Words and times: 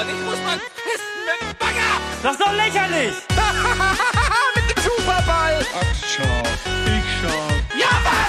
und 0.00 0.08
ich 0.08 0.24
muss 0.24 0.40
mal 0.44 0.56
pissen 0.56 1.16
mit 1.28 1.38
dem 1.42 1.56
Bagger. 1.58 1.92
Das 2.22 2.32
ist 2.32 2.40
doch 2.40 2.52
lächerlich! 2.52 3.14
mit 4.56 4.76
dem 4.76 4.82
Superball. 4.82 5.60
Ach, 5.74 5.94
schau. 6.08 6.42
Ich 6.86 7.04
schau. 7.20 7.42
Ja, 7.78 7.92
was, 8.04 8.28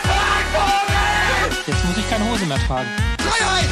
Vogel? 0.51 1.63
Jetzt 1.67 1.85
muss 1.85 1.97
ich 1.97 2.09
keine 2.09 2.29
Hose 2.29 2.45
mehr 2.45 2.59
tragen. 2.67 2.89
Freiheit. 3.19 3.69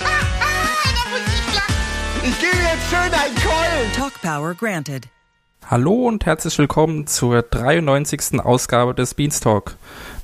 da 0.00 1.10
muss 1.10 1.20
ich 1.26 1.54
lachen. 1.54 1.74
Ich 2.22 2.38
gebe 2.40 2.56
jetzt 2.56 2.88
schön 2.88 3.12
einen 3.12 3.34
Keulen. 3.34 3.92
Talk 3.94 4.22
Power 4.22 4.54
granted. 4.54 5.08
Hallo 5.70 6.08
und 6.08 6.24
herzlich 6.24 6.56
willkommen 6.58 7.06
zur 7.06 7.42
93. 7.42 8.40
Ausgabe 8.40 8.94
des 8.94 9.12
Beanstalk. 9.14 9.76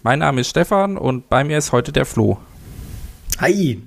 Mein 0.02 0.20
Name 0.20 0.40
ist 0.40 0.48
Stefan 0.48 0.96
und 0.96 1.28
bei 1.28 1.44
mir 1.44 1.58
ist 1.58 1.72
heute 1.72 1.92
der 1.92 2.06
Flo. 2.06 2.38
Hi. 3.40 3.82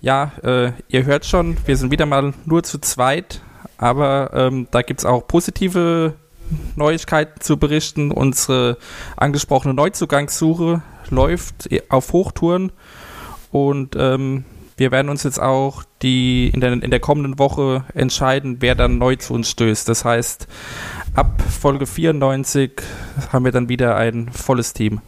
Ja, 0.00 0.32
äh, 0.42 0.72
ihr 0.88 1.04
hört 1.04 1.26
schon, 1.26 1.56
wir 1.66 1.76
sind 1.76 1.90
wieder 1.90 2.06
mal 2.06 2.32
nur 2.46 2.62
zu 2.62 2.78
zweit, 2.78 3.42
aber 3.76 4.30
ähm, 4.32 4.66
da 4.70 4.80
gibt 4.80 5.00
es 5.00 5.04
auch 5.04 5.26
positive 5.26 6.14
Neuigkeiten 6.74 7.40
zu 7.40 7.58
berichten. 7.58 8.10
Unsere 8.10 8.78
angesprochene 9.16 9.74
Neuzugangssuche 9.74 10.82
läuft 11.10 11.68
auf 11.90 12.12
Hochtouren 12.14 12.72
und 13.50 13.94
ähm, 13.98 14.44
wir 14.78 14.90
werden 14.90 15.10
uns 15.10 15.24
jetzt 15.24 15.40
auch 15.40 15.84
die 16.00 16.48
in 16.48 16.60
der, 16.60 16.72
in 16.72 16.90
der 16.90 17.00
kommenden 17.00 17.38
Woche 17.38 17.84
entscheiden, 17.92 18.56
wer 18.60 18.74
dann 18.74 18.96
neu 18.96 19.16
zu 19.16 19.34
uns 19.34 19.50
stößt. 19.50 19.86
Das 19.86 20.06
heißt, 20.06 20.48
ab 21.14 21.42
Folge 21.42 21.84
94 21.84 22.80
haben 23.30 23.44
wir 23.44 23.52
dann 23.52 23.68
wieder 23.68 23.96
ein 23.96 24.30
volles 24.30 24.72
Team. 24.72 25.02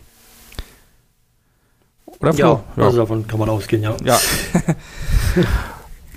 Oder 2.22 2.32
Flo? 2.32 2.62
Ja, 2.76 2.84
also 2.84 2.98
davon 2.98 3.26
kann 3.26 3.38
man 3.38 3.48
ausgehen, 3.48 3.82
ja. 3.82 3.94
Ja. 4.04 4.18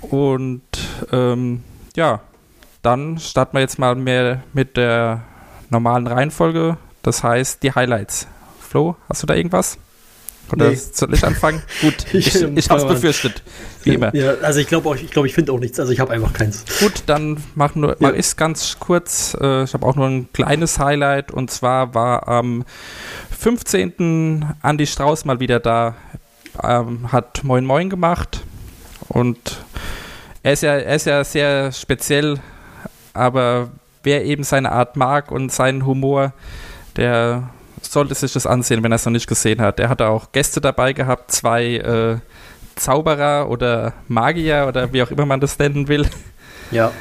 Und 0.00 0.62
ähm, 1.12 1.62
ja, 1.96 2.20
dann 2.82 3.18
starten 3.18 3.56
wir 3.56 3.60
jetzt 3.60 3.78
mal 3.78 3.94
mehr 3.94 4.42
mit 4.52 4.76
der 4.76 5.22
normalen 5.70 6.06
Reihenfolge. 6.06 6.76
Das 7.02 7.22
heißt, 7.24 7.62
die 7.62 7.72
Highlights. 7.72 8.28
Flo, 8.60 8.96
hast 9.08 9.22
du 9.22 9.26
da 9.26 9.34
irgendwas? 9.34 9.78
Oder 10.52 10.70
Nee. 10.70 10.76
soll 10.76 11.12
ich 11.12 11.24
anfangen? 11.24 11.60
Gut, 11.80 12.06
Ich, 12.14 12.28
ich, 12.36 12.42
ich 12.42 12.70
hab's 12.70 12.86
befürchtet. 12.86 13.42
Wie 13.82 13.94
immer. 13.94 14.14
Ja, 14.14 14.34
also 14.42 14.60
ich 14.60 14.68
glaube 14.68 14.96
ich 14.96 15.10
glaube, 15.10 15.26
ich 15.26 15.34
finde 15.34 15.50
auch 15.50 15.58
nichts. 15.58 15.80
Also 15.80 15.90
ich 15.92 15.98
habe 15.98 16.12
einfach 16.12 16.32
keins. 16.32 16.64
Gut, 16.78 17.02
dann 17.06 17.42
mach, 17.56 17.74
nur, 17.74 17.90
Ja. 17.90 17.96
mach 17.98 18.12
ich 18.12 18.36
ganz 18.36 18.76
kurz. 18.78 19.36
Äh, 19.40 19.64
ich 19.64 19.74
habe 19.74 19.84
auch 19.84 19.96
nur 19.96 20.06
ein 20.06 20.28
kleines 20.32 20.78
Highlight 20.78 21.32
und 21.32 21.50
zwar 21.50 21.94
war 21.94 22.28
am 22.28 22.64
15. 23.38 24.54
Andy 24.62 24.86
Strauß 24.86 25.24
mal 25.24 25.40
wieder 25.40 25.60
da, 25.60 25.94
ähm, 26.62 27.12
hat 27.12 27.44
Moin 27.44 27.64
Moin 27.64 27.90
gemacht 27.90 28.42
und 29.08 29.38
er 30.42 30.52
ist, 30.52 30.62
ja, 30.62 30.74
er 30.74 30.96
ist 30.96 31.06
ja 31.06 31.24
sehr 31.24 31.72
speziell, 31.72 32.38
aber 33.12 33.68
wer 34.02 34.24
eben 34.24 34.44
seine 34.44 34.72
Art 34.72 34.96
mag 34.96 35.30
und 35.30 35.52
seinen 35.52 35.84
Humor, 35.84 36.32
der 36.96 37.50
sollte 37.82 38.14
sich 38.14 38.32
das 38.32 38.46
ansehen, 38.46 38.82
wenn 38.82 38.92
er 38.92 38.96
es 38.96 39.04
noch 39.04 39.12
nicht 39.12 39.26
gesehen 39.26 39.60
hat. 39.60 39.80
Er 39.80 39.88
hatte 39.88 40.08
auch 40.08 40.32
Gäste 40.32 40.60
dabei 40.60 40.92
gehabt, 40.92 41.32
zwei 41.32 41.76
äh, 41.76 42.18
Zauberer 42.76 43.48
oder 43.48 43.92
Magier 44.08 44.66
oder 44.68 44.92
wie 44.92 45.02
auch 45.02 45.10
immer 45.10 45.26
man 45.26 45.40
das 45.40 45.58
nennen 45.58 45.88
will. 45.88 46.08
Ja. 46.70 46.92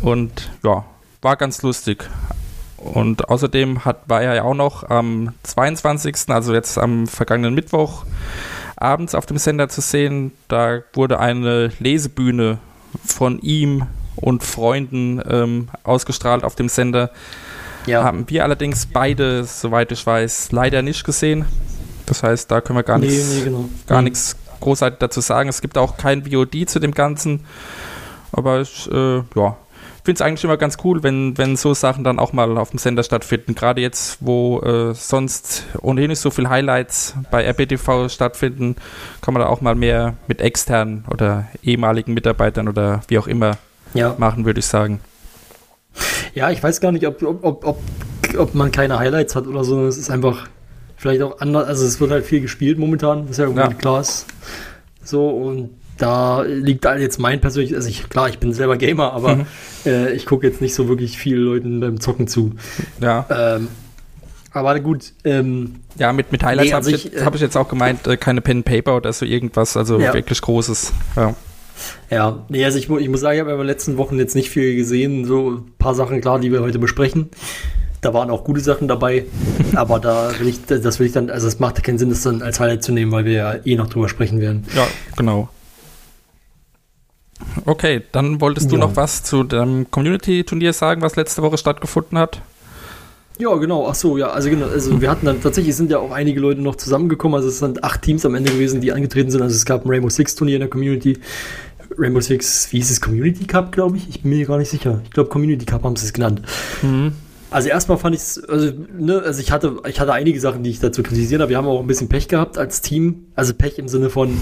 Und 0.00 0.50
ja, 0.62 0.84
war 1.22 1.36
ganz 1.36 1.62
lustig. 1.62 2.08
Und 2.78 3.28
außerdem 3.28 3.84
hat, 3.84 4.08
war 4.08 4.22
er 4.22 4.34
ja 4.36 4.42
auch 4.44 4.54
noch 4.54 4.88
am 4.88 5.34
22., 5.42 6.16
also 6.28 6.54
jetzt 6.54 6.78
am 6.78 7.06
vergangenen 7.06 7.54
Mittwoch, 7.54 8.04
abends 8.76 9.14
auf 9.14 9.26
dem 9.26 9.38
Sender 9.38 9.68
zu 9.68 9.80
sehen. 9.80 10.32
Da 10.46 10.80
wurde 10.92 11.18
eine 11.18 11.72
Lesebühne 11.80 12.58
von 13.04 13.40
ihm 13.40 13.86
und 14.16 14.44
Freunden 14.44 15.20
ähm, 15.28 15.68
ausgestrahlt 15.82 16.44
auf 16.44 16.54
dem 16.54 16.68
Sender. 16.68 17.10
Ja. 17.86 18.04
Haben 18.04 18.28
wir 18.28 18.44
allerdings 18.44 18.86
beide, 18.86 19.44
soweit 19.44 19.90
ich 19.92 20.06
weiß, 20.06 20.52
leider 20.52 20.82
nicht 20.82 21.04
gesehen. 21.04 21.46
Das 22.06 22.22
heißt, 22.22 22.50
da 22.50 22.60
können 22.60 22.78
wir 22.78 22.82
gar 22.84 22.98
nee, 22.98 23.06
nichts 23.06 23.34
nee, 23.34 23.44
genau. 23.44 23.68
gar 23.86 23.98
Mhm. 23.98 24.04
nichts 24.04 24.36
großartig 24.60 24.98
dazu 24.98 25.20
sagen. 25.20 25.48
Es 25.48 25.60
gibt 25.60 25.78
auch 25.78 25.96
kein 25.96 26.24
VOD 26.24 26.68
zu 26.68 26.80
dem 26.80 26.92
Ganzen. 26.92 27.44
Aber 28.32 28.60
ich, 28.60 28.90
äh, 28.90 29.22
ja, 29.34 29.56
finde 30.04 30.18
es 30.18 30.20
eigentlich 30.22 30.44
immer 30.44 30.56
ganz 30.56 30.78
cool, 30.84 31.02
wenn, 31.02 31.36
wenn 31.38 31.56
so 31.56 31.74
Sachen 31.74 32.04
dann 32.04 32.18
auch 32.18 32.32
mal 32.32 32.56
auf 32.58 32.70
dem 32.70 32.78
Sender 32.78 33.02
stattfinden. 33.02 33.54
Gerade 33.54 33.80
jetzt, 33.80 34.18
wo 34.20 34.60
äh, 34.60 34.94
sonst 34.94 35.64
ohnehin 35.82 36.08
nicht 36.10 36.20
so 36.20 36.30
viele 36.30 36.48
Highlights 36.50 37.14
bei 37.30 37.44
RBTV 37.48 38.08
stattfinden, 38.08 38.76
kann 39.20 39.34
man 39.34 39.42
da 39.42 39.48
auch 39.48 39.60
mal 39.60 39.74
mehr 39.74 40.16
mit 40.26 40.40
externen 40.40 41.04
oder 41.10 41.46
ehemaligen 41.62 42.14
Mitarbeitern 42.14 42.68
oder 42.68 43.02
wie 43.08 43.18
auch 43.18 43.26
immer 43.26 43.58
Ja. 43.94 44.14
machen, 44.18 44.44
würde 44.44 44.60
ich 44.60 44.66
sagen. 44.66 45.00
ja, 46.34 46.50
ich 46.50 46.62
weiß 46.62 46.80
gar 46.80 46.92
nicht, 46.92 47.06
ob, 47.06 47.22
ob, 47.22 47.44
ob, 47.44 47.64
ob, 47.66 47.80
ob 48.38 48.54
man 48.54 48.70
keine 48.72 48.98
Highlights 48.98 49.34
hat 49.36 49.46
oder 49.46 49.64
so. 49.64 49.86
Es 49.86 49.96
ist 49.98 50.10
einfach 50.10 50.48
vielleicht 50.96 51.22
auch 51.22 51.40
anders. 51.40 51.66
Also 51.68 51.86
es 51.86 52.00
wird 52.00 52.10
halt 52.10 52.24
viel 52.24 52.40
gespielt 52.40 52.78
momentan, 52.78 53.28
was 53.28 53.36
ja 53.38 53.44
irgendwie 53.44 53.62
Ja. 53.62 53.72
klar 53.74 54.00
ist. 54.00 54.26
So 55.02 55.28
und 55.28 55.70
da 55.98 56.42
liegt 56.42 56.86
halt 56.86 57.00
jetzt 57.00 57.18
mein 57.18 57.40
persönliches, 57.40 57.76
also 57.76 57.88
ich, 57.88 58.08
klar, 58.08 58.28
ich 58.28 58.38
bin 58.38 58.52
selber 58.52 58.76
Gamer, 58.76 59.12
aber 59.12 59.36
Mhm. 59.36 59.46
äh, 59.86 60.12
ich 60.12 60.26
gucke 60.26 60.46
jetzt 60.46 60.60
nicht 60.60 60.74
so 60.74 60.88
wirklich 60.88 61.18
vielen 61.18 61.42
Leuten 61.42 61.80
beim 61.80 62.00
Zocken 62.00 62.26
zu. 62.28 62.52
Ja, 63.00 63.26
Ähm, 63.30 63.68
aber 64.52 64.78
gut, 64.80 65.12
ähm, 65.24 65.76
ja 65.98 66.12
mit, 66.12 66.32
mit 66.32 66.42
Highlights 66.42 66.68
Nee, 66.68 66.72
habe 66.74 66.86
also 66.86 66.90
ich, 66.96 67.14
äh, 67.16 67.24
hab 67.24 67.34
ich 67.34 67.40
jetzt 67.40 67.56
auch 67.56 67.68
gemeint, 67.68 68.06
äh, 68.06 68.16
keine 68.16 68.40
Pen 68.40 68.62
Paper 68.62 68.96
oder 68.96 69.12
so 69.12 69.24
irgendwas, 69.26 69.76
also 69.76 69.98
Ja. 70.00 70.14
wirklich 70.14 70.40
Großes. 70.40 70.92
Ja. 71.16 71.34
Ja, 72.10 72.44
nee, 72.48 72.64
also 72.64 72.76
ich, 72.78 72.88
ich 72.90 73.08
muss 73.08 73.20
sagen, 73.20 73.36
ich 73.36 73.40
habe 73.40 73.52
in 73.52 73.58
den 73.58 73.66
letzten 73.66 73.98
Wochen 73.98 74.18
jetzt 74.18 74.34
nicht 74.34 74.50
viel 74.50 74.74
gesehen. 74.74 75.24
So 75.26 75.50
ein 75.52 75.72
paar 75.78 75.94
Sachen, 75.94 76.20
klar, 76.20 76.40
die 76.40 76.50
wir 76.50 76.60
heute 76.60 76.78
besprechen. 76.80 77.28
Da 78.00 78.12
waren 78.14 78.30
auch 78.30 78.42
gute 78.44 78.60
Sachen 78.60 78.88
dabei. 78.88 79.26
aber 79.76 80.00
da 80.00 80.32
will 80.40 80.48
ich, 80.48 80.64
das 80.66 80.98
will 80.98 81.06
ich 81.06 81.12
dann, 81.12 81.30
also 81.30 81.46
es 81.46 81.60
macht 81.60 81.82
keinen 81.84 81.98
Sinn, 81.98 82.08
das 82.08 82.22
dann 82.22 82.42
als 82.42 82.58
Highlight 82.58 82.82
zu 82.82 82.90
nehmen, 82.92 83.12
weil 83.12 83.24
wir 83.26 83.32
ja 83.32 83.54
eh 83.64 83.76
noch 83.76 83.88
drüber 83.88 84.08
sprechen 84.08 84.40
werden. 84.40 84.64
Ja, 84.74 84.86
genau. 85.16 85.48
Okay, 87.64 88.02
dann 88.12 88.40
wolltest 88.40 88.70
du 88.70 88.76
Ja. 88.76 88.80
noch 88.80 88.96
was 88.96 89.22
zu 89.22 89.42
dem 89.42 89.90
Community-Turnier 89.90 90.72
sagen, 90.72 91.02
was 91.02 91.16
letzte 91.16 91.42
Woche 91.42 91.58
stattgefunden 91.58 92.18
hat? 92.18 92.40
Ja, 93.38 93.54
genau, 93.54 93.88
ach 93.88 93.94
so, 93.94 94.18
ja, 94.18 94.30
also 94.30 94.50
genau, 94.50 94.66
also 94.66 95.00
wir 95.00 95.08
hatten 95.10 95.26
dann, 95.26 95.40
tatsächlich 95.40 95.76
sind 95.76 95.90
ja 95.90 95.98
auch 95.98 96.10
einige 96.10 96.40
Leute 96.40 96.60
noch 96.60 96.74
zusammengekommen, 96.74 97.36
also 97.36 97.48
es 97.48 97.60
sind 97.60 97.84
acht 97.84 98.02
Teams 98.02 98.26
am 98.26 98.34
Ende 98.34 98.50
gewesen, 98.50 98.80
die 98.80 98.90
angetreten 98.92 99.30
sind, 99.30 99.42
also 99.42 99.54
es 99.54 99.64
gab 99.64 99.84
ein 99.84 99.88
Rainbow 99.90 100.08
Six 100.08 100.34
Turnier 100.34 100.56
in 100.56 100.60
der 100.60 100.68
Community. 100.70 101.18
Rainbow 101.96 102.20
Six, 102.20 102.72
wie 102.72 102.78
hieß 102.78 102.90
es, 102.90 103.00
Community 103.00 103.46
Cup, 103.46 103.72
glaube 103.72 103.96
ich? 103.96 104.08
Ich 104.08 104.22
bin 104.22 104.32
mir 104.32 104.44
gar 104.44 104.58
nicht 104.58 104.68
sicher. 104.70 105.00
Ich 105.04 105.10
glaube, 105.10 105.30
Community 105.30 105.64
Cup 105.64 105.84
haben 105.84 105.96
sie 105.96 106.06
es 106.06 106.12
genannt. 106.12 106.42
Also 107.50 107.70
erstmal 107.70 107.96
fand 107.96 108.14
ich 108.14 108.20
es, 108.20 108.44
also, 108.44 108.72
ne, 108.98 109.22
also 109.24 109.40
ich 109.40 109.50
hatte, 109.50 109.76
ich 109.88 110.00
hatte 110.00 110.12
einige 110.12 110.38
Sachen, 110.38 110.62
die 110.62 110.68
ich 110.68 110.80
dazu 110.80 111.02
kritisieren 111.02 111.40
habe. 111.40 111.48
Wir 111.48 111.56
haben 111.56 111.66
auch 111.66 111.80
ein 111.80 111.86
bisschen 111.86 112.08
Pech 112.08 112.28
gehabt 112.28 112.58
als 112.58 112.82
Team. 112.82 113.26
Also 113.34 113.54
Pech 113.54 113.78
im 113.78 113.88
Sinne 113.88 114.10
von 114.10 114.36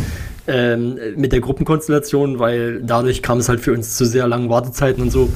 ähm, 0.48 0.98
mit 1.14 1.30
der 1.30 1.40
Gruppenkonstellation, 1.40 2.40
weil 2.40 2.82
dadurch 2.82 3.22
kam 3.22 3.38
es 3.38 3.48
halt 3.48 3.60
für 3.60 3.72
uns 3.72 3.96
zu 3.96 4.04
sehr 4.04 4.26
langen 4.26 4.48
Wartezeiten 4.50 5.02
und 5.02 5.10
so. 5.10 5.28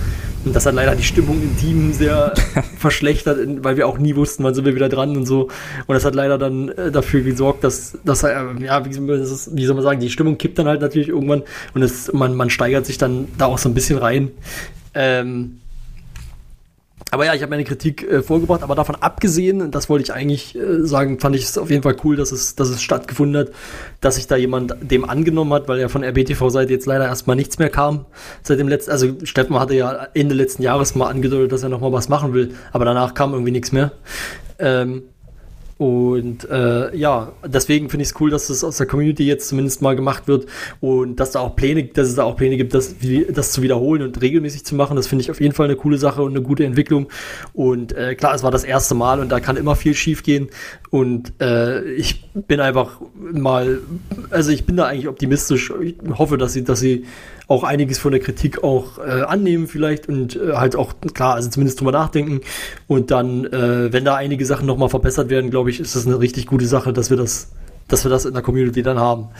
Und 0.44 0.56
das 0.56 0.66
hat 0.66 0.74
leider 0.74 0.96
die 0.96 1.04
Stimmung 1.04 1.40
im 1.40 1.56
Team 1.58 1.92
sehr 1.92 2.34
verschlechtert, 2.78 3.38
weil 3.62 3.76
wir 3.76 3.86
auch 3.86 3.98
nie 3.98 4.16
wussten, 4.16 4.42
wann 4.42 4.54
sind 4.54 4.64
wir 4.64 4.74
wieder 4.74 4.88
dran 4.88 5.16
und 5.16 5.26
so. 5.26 5.42
Und 5.86 5.94
das 5.94 6.04
hat 6.04 6.16
leider 6.16 6.38
dann 6.38 6.70
äh, 6.70 6.90
dafür 6.90 7.20
gesorgt, 7.20 7.62
dass, 7.62 7.98
dass 8.04 8.24
äh, 8.24 8.34
ja, 8.58 8.84
wie, 8.84 8.90
wie 8.90 9.66
soll 9.66 9.74
man 9.74 9.84
sagen, 9.84 10.00
die 10.00 10.10
Stimmung 10.10 10.38
kippt 10.38 10.58
dann 10.58 10.66
halt 10.66 10.80
natürlich 10.80 11.08
irgendwann 11.08 11.42
und 11.74 11.82
es, 11.82 12.12
man, 12.12 12.34
man 12.34 12.50
steigert 12.50 12.84
sich 12.84 12.98
dann 12.98 13.28
da 13.38 13.46
auch 13.46 13.58
so 13.58 13.68
ein 13.68 13.74
bisschen 13.74 13.98
rein. 13.98 14.32
Ähm, 14.94 15.60
aber 17.10 17.26
ja, 17.26 17.34
ich 17.34 17.42
habe 17.42 17.50
meine 17.50 17.64
Kritik 17.64 18.02
äh, 18.02 18.22
vorgebracht, 18.22 18.62
aber 18.62 18.74
davon 18.74 18.96
abgesehen, 18.96 19.70
das 19.70 19.88
wollte 19.88 20.04
ich 20.04 20.12
eigentlich 20.12 20.56
äh, 20.56 20.86
sagen, 20.86 21.18
fand 21.18 21.34
ich 21.36 21.44
es 21.44 21.58
auf 21.58 21.70
jeden 21.70 21.82
Fall 21.82 21.96
cool, 22.04 22.16
dass 22.16 22.32
es, 22.32 22.54
dass 22.54 22.68
es 22.68 22.82
stattgefunden 22.82 23.42
hat, 23.42 23.52
dass 24.00 24.16
sich 24.16 24.26
da 24.26 24.36
jemand 24.36 24.74
dem 24.80 25.08
angenommen 25.08 25.52
hat, 25.52 25.68
weil 25.68 25.80
ja 25.80 25.88
von 25.88 26.04
RBTV-Seite 26.04 26.72
jetzt 26.72 26.86
leider 26.86 27.06
erstmal 27.06 27.36
nichts 27.36 27.58
mehr 27.58 27.70
kam. 27.70 28.06
Seit 28.42 28.58
dem 28.58 28.68
letzten, 28.68 28.92
also 28.92 29.08
Steffen 29.24 29.58
hatte 29.58 29.74
ja 29.74 30.08
Ende 30.14 30.34
letzten 30.34 30.62
Jahres 30.62 30.94
mal 30.94 31.08
angedeutet, 31.08 31.52
dass 31.52 31.62
er 31.62 31.68
nochmal 31.68 31.92
was 31.92 32.08
machen 32.08 32.32
will, 32.32 32.54
aber 32.72 32.84
danach 32.84 33.14
kam 33.14 33.32
irgendwie 33.32 33.52
nichts 33.52 33.72
mehr. 33.72 33.92
Ähm, 34.58 35.02
und 35.80 36.46
äh, 36.50 36.94
ja, 36.94 37.32
deswegen 37.42 37.88
finde 37.88 38.02
ich 38.02 38.10
es 38.10 38.20
cool, 38.20 38.28
dass 38.28 38.48
das 38.48 38.62
aus 38.64 38.76
der 38.76 38.86
Community 38.86 39.24
jetzt 39.24 39.48
zumindest 39.48 39.80
mal 39.80 39.96
gemacht 39.96 40.28
wird 40.28 40.44
und 40.82 41.18
dass 41.18 41.30
da 41.30 41.40
auch 41.40 41.56
Pläne, 41.56 41.84
dass 41.84 42.08
es 42.08 42.16
da 42.16 42.24
auch 42.24 42.36
Pläne 42.36 42.58
gibt, 42.58 42.74
das, 42.74 42.96
das 43.30 43.52
zu 43.52 43.62
wiederholen 43.62 44.02
und 44.02 44.20
regelmäßig 44.20 44.66
zu 44.66 44.74
machen. 44.74 44.94
Das 44.96 45.06
finde 45.06 45.22
ich 45.22 45.30
auf 45.30 45.40
jeden 45.40 45.54
Fall 45.54 45.68
eine 45.68 45.76
coole 45.76 45.96
Sache 45.96 46.20
und 46.20 46.32
eine 46.32 46.42
gute 46.42 46.66
Entwicklung. 46.66 47.08
Und 47.54 47.94
äh, 47.94 48.14
klar, 48.14 48.34
es 48.34 48.42
war 48.42 48.50
das 48.50 48.64
erste 48.64 48.94
Mal 48.94 49.20
und 49.20 49.30
da 49.30 49.40
kann 49.40 49.56
immer 49.56 49.74
viel 49.74 49.94
schief 49.94 50.22
gehen. 50.22 50.50
Und 50.90 51.32
äh, 51.40 51.82
ich 51.92 52.26
bin 52.34 52.60
einfach 52.60 53.00
mal, 53.16 53.78
also 54.28 54.50
ich 54.50 54.66
bin 54.66 54.76
da 54.76 54.84
eigentlich 54.84 55.08
optimistisch. 55.08 55.72
Ich 55.80 55.96
hoffe, 56.18 56.36
dass 56.36 56.52
sie, 56.52 56.62
dass 56.62 56.80
sie 56.80 57.06
auch 57.50 57.64
einiges 57.64 57.98
von 57.98 58.12
der 58.12 58.20
Kritik 58.20 58.62
auch 58.62 58.98
äh, 58.98 59.22
annehmen 59.22 59.66
vielleicht 59.66 60.08
und 60.08 60.36
äh, 60.36 60.52
halt 60.52 60.76
auch, 60.76 60.94
klar, 61.14 61.34
also 61.34 61.50
zumindest 61.50 61.80
drüber 61.80 61.90
nachdenken. 61.90 62.42
Und 62.86 63.10
dann, 63.10 63.44
äh, 63.44 63.92
wenn 63.92 64.04
da 64.04 64.14
einige 64.14 64.46
Sachen 64.46 64.66
nochmal 64.66 64.88
verbessert 64.88 65.30
werden, 65.30 65.50
glaube 65.50 65.68
ich, 65.68 65.80
ist 65.80 65.96
das 65.96 66.06
eine 66.06 66.20
richtig 66.20 66.46
gute 66.46 66.66
Sache, 66.66 66.92
dass 66.92 67.10
wir 67.10 67.16
das, 67.16 67.50
dass 67.88 68.04
wir 68.04 68.10
das 68.10 68.24
in 68.24 68.34
der 68.34 68.42
Community 68.44 68.84
dann 68.84 69.00
haben. 69.00 69.30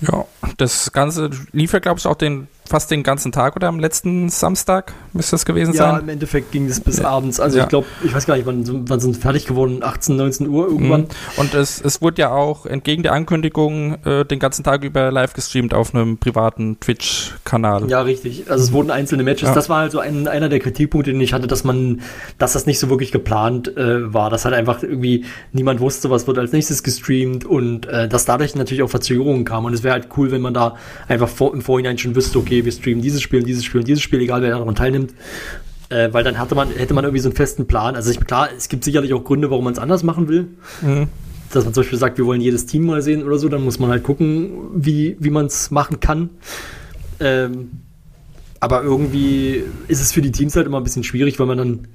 Ja, 0.00 0.24
das 0.56 0.92
Ganze 0.92 1.28
lief 1.52 1.74
ja, 1.74 1.78
glaube 1.78 1.98
ich, 1.98 2.06
auch 2.06 2.16
den 2.16 2.48
fast 2.66 2.90
den 2.90 3.02
ganzen 3.02 3.32
Tag 3.32 3.56
oder 3.56 3.68
am 3.68 3.78
letzten 3.80 4.28
Samstag 4.28 4.92
müsste 5.12 5.32
das 5.32 5.44
gewesen 5.44 5.74
Ja, 5.74 5.92
sein. 5.92 6.00
im 6.02 6.08
Endeffekt 6.08 6.52
ging 6.52 6.66
es 6.66 6.80
bis 6.80 6.98
Ja. 6.98 7.08
abends. 7.08 7.40
Also 7.40 7.58
Ja. 7.58 7.64
ich 7.64 7.68
glaube, 7.68 7.86
ich 8.04 8.14
weiß 8.14 8.26
gar 8.26 8.36
nicht, 8.36 8.46
wann, 8.46 8.88
wann 8.88 9.00
sind 9.00 9.16
fertig 9.16 9.46
geworden? 9.46 9.82
18, 9.82 10.16
19 10.16 10.48
Uhr 10.48 10.66
irgendwann. 10.66 11.02
Mhm. 11.02 11.06
Und 11.38 11.54
es, 11.54 11.80
es 11.80 12.02
wurde 12.02 12.22
ja 12.22 12.30
auch 12.32 12.66
entgegen 12.66 13.02
der 13.02 13.12
Ankündigung 13.12 13.96
äh, 14.04 14.24
den 14.24 14.38
ganzen 14.38 14.64
Tag 14.64 14.84
über 14.84 15.10
live 15.10 15.32
gestreamt 15.32 15.74
auf 15.74 15.94
einem 15.94 16.18
privaten 16.18 16.78
Twitch-Kanal. 16.80 17.88
Ja, 17.88 18.02
richtig. 18.02 18.50
Also 18.50 18.64
es 18.64 18.72
wurden 18.72 18.90
einzelne 18.90 19.22
Matches. 19.22 19.48
Ja. 19.48 19.54
Das 19.54 19.68
war 19.68 19.78
halt 19.80 19.92
so 19.92 19.98
ein, 19.98 20.28
einer 20.28 20.48
der 20.48 20.60
Kritikpunkte, 20.60 21.12
den 21.12 21.20
ich 21.20 21.32
hatte, 21.32 21.46
dass 21.46 21.64
man, 21.64 22.00
dass 22.38 22.52
das 22.52 22.66
nicht 22.66 22.78
so 22.78 22.88
wirklich 22.90 23.12
geplant 23.12 23.76
äh, 23.76 24.12
war. 24.12 24.30
Dass 24.30 24.44
halt 24.44 24.54
einfach 24.54 24.82
irgendwie 24.82 25.24
niemand 25.52 25.80
wusste, 25.80 26.10
was 26.10 26.26
wird 26.26 26.38
als 26.38 26.52
nächstes 26.52 26.82
gestreamt 26.82 27.44
und 27.44 27.86
äh, 27.86 28.08
dass 28.08 28.24
dadurch 28.24 28.54
natürlich 28.54 28.82
auch 28.82 28.90
Verzögerungen 28.90 29.44
kamen. 29.44 29.66
Und 29.66 29.72
es 29.74 29.82
wäre 29.82 29.94
halt 29.94 30.08
cool, 30.16 30.30
wenn 30.30 30.40
man 30.42 30.54
da 30.54 30.76
einfach 31.08 31.28
vor, 31.28 31.54
im 31.54 31.60
Vorhinein 31.62 31.98
schon 31.98 32.14
wüsste, 32.14 32.38
okay, 32.38 32.55
wir 32.64 32.72
streamen 32.72 33.02
dieses 33.02 33.22
Spiel, 33.22 33.42
dieses 33.42 33.64
Spiel, 33.64 33.84
dieses 33.84 34.02
Spiel, 34.02 34.20
egal 34.20 34.42
wer 34.42 34.50
daran 34.50 34.74
teilnimmt. 34.74 35.14
Äh, 35.88 36.12
weil 36.12 36.24
dann 36.24 36.38
hatte 36.38 36.54
man, 36.54 36.70
hätte 36.70 36.94
man 36.94 37.04
irgendwie 37.04 37.20
so 37.20 37.28
einen 37.28 37.36
festen 37.36 37.66
Plan. 37.66 37.94
Also 37.94 38.10
ich, 38.10 38.18
klar, 38.20 38.48
es 38.56 38.68
gibt 38.68 38.82
sicherlich 38.84 39.14
auch 39.14 39.22
Gründe, 39.22 39.50
warum 39.50 39.64
man 39.64 39.72
es 39.72 39.78
anders 39.78 40.02
machen 40.02 40.28
will. 40.28 40.48
Mhm. 40.82 41.08
Dass 41.52 41.64
man 41.64 41.74
zum 41.74 41.82
Beispiel 41.82 41.98
sagt, 41.98 42.18
wir 42.18 42.26
wollen 42.26 42.40
jedes 42.40 42.66
Team 42.66 42.86
mal 42.86 43.02
sehen 43.02 43.22
oder 43.22 43.38
so, 43.38 43.48
dann 43.48 43.62
muss 43.62 43.78
man 43.78 43.90
halt 43.90 44.02
gucken, 44.02 44.50
wie, 44.74 45.16
wie 45.20 45.30
man 45.30 45.46
es 45.46 45.70
machen 45.70 46.00
kann. 46.00 46.30
Ähm, 47.20 47.70
aber 48.58 48.82
irgendwie 48.82 49.62
ist 49.86 50.00
es 50.00 50.12
für 50.12 50.22
die 50.22 50.32
Teams 50.32 50.56
halt 50.56 50.66
immer 50.66 50.78
ein 50.78 50.84
bisschen 50.84 51.04
schwierig, 51.04 51.38
weil 51.38 51.46
man 51.46 51.58
dann. 51.58 51.88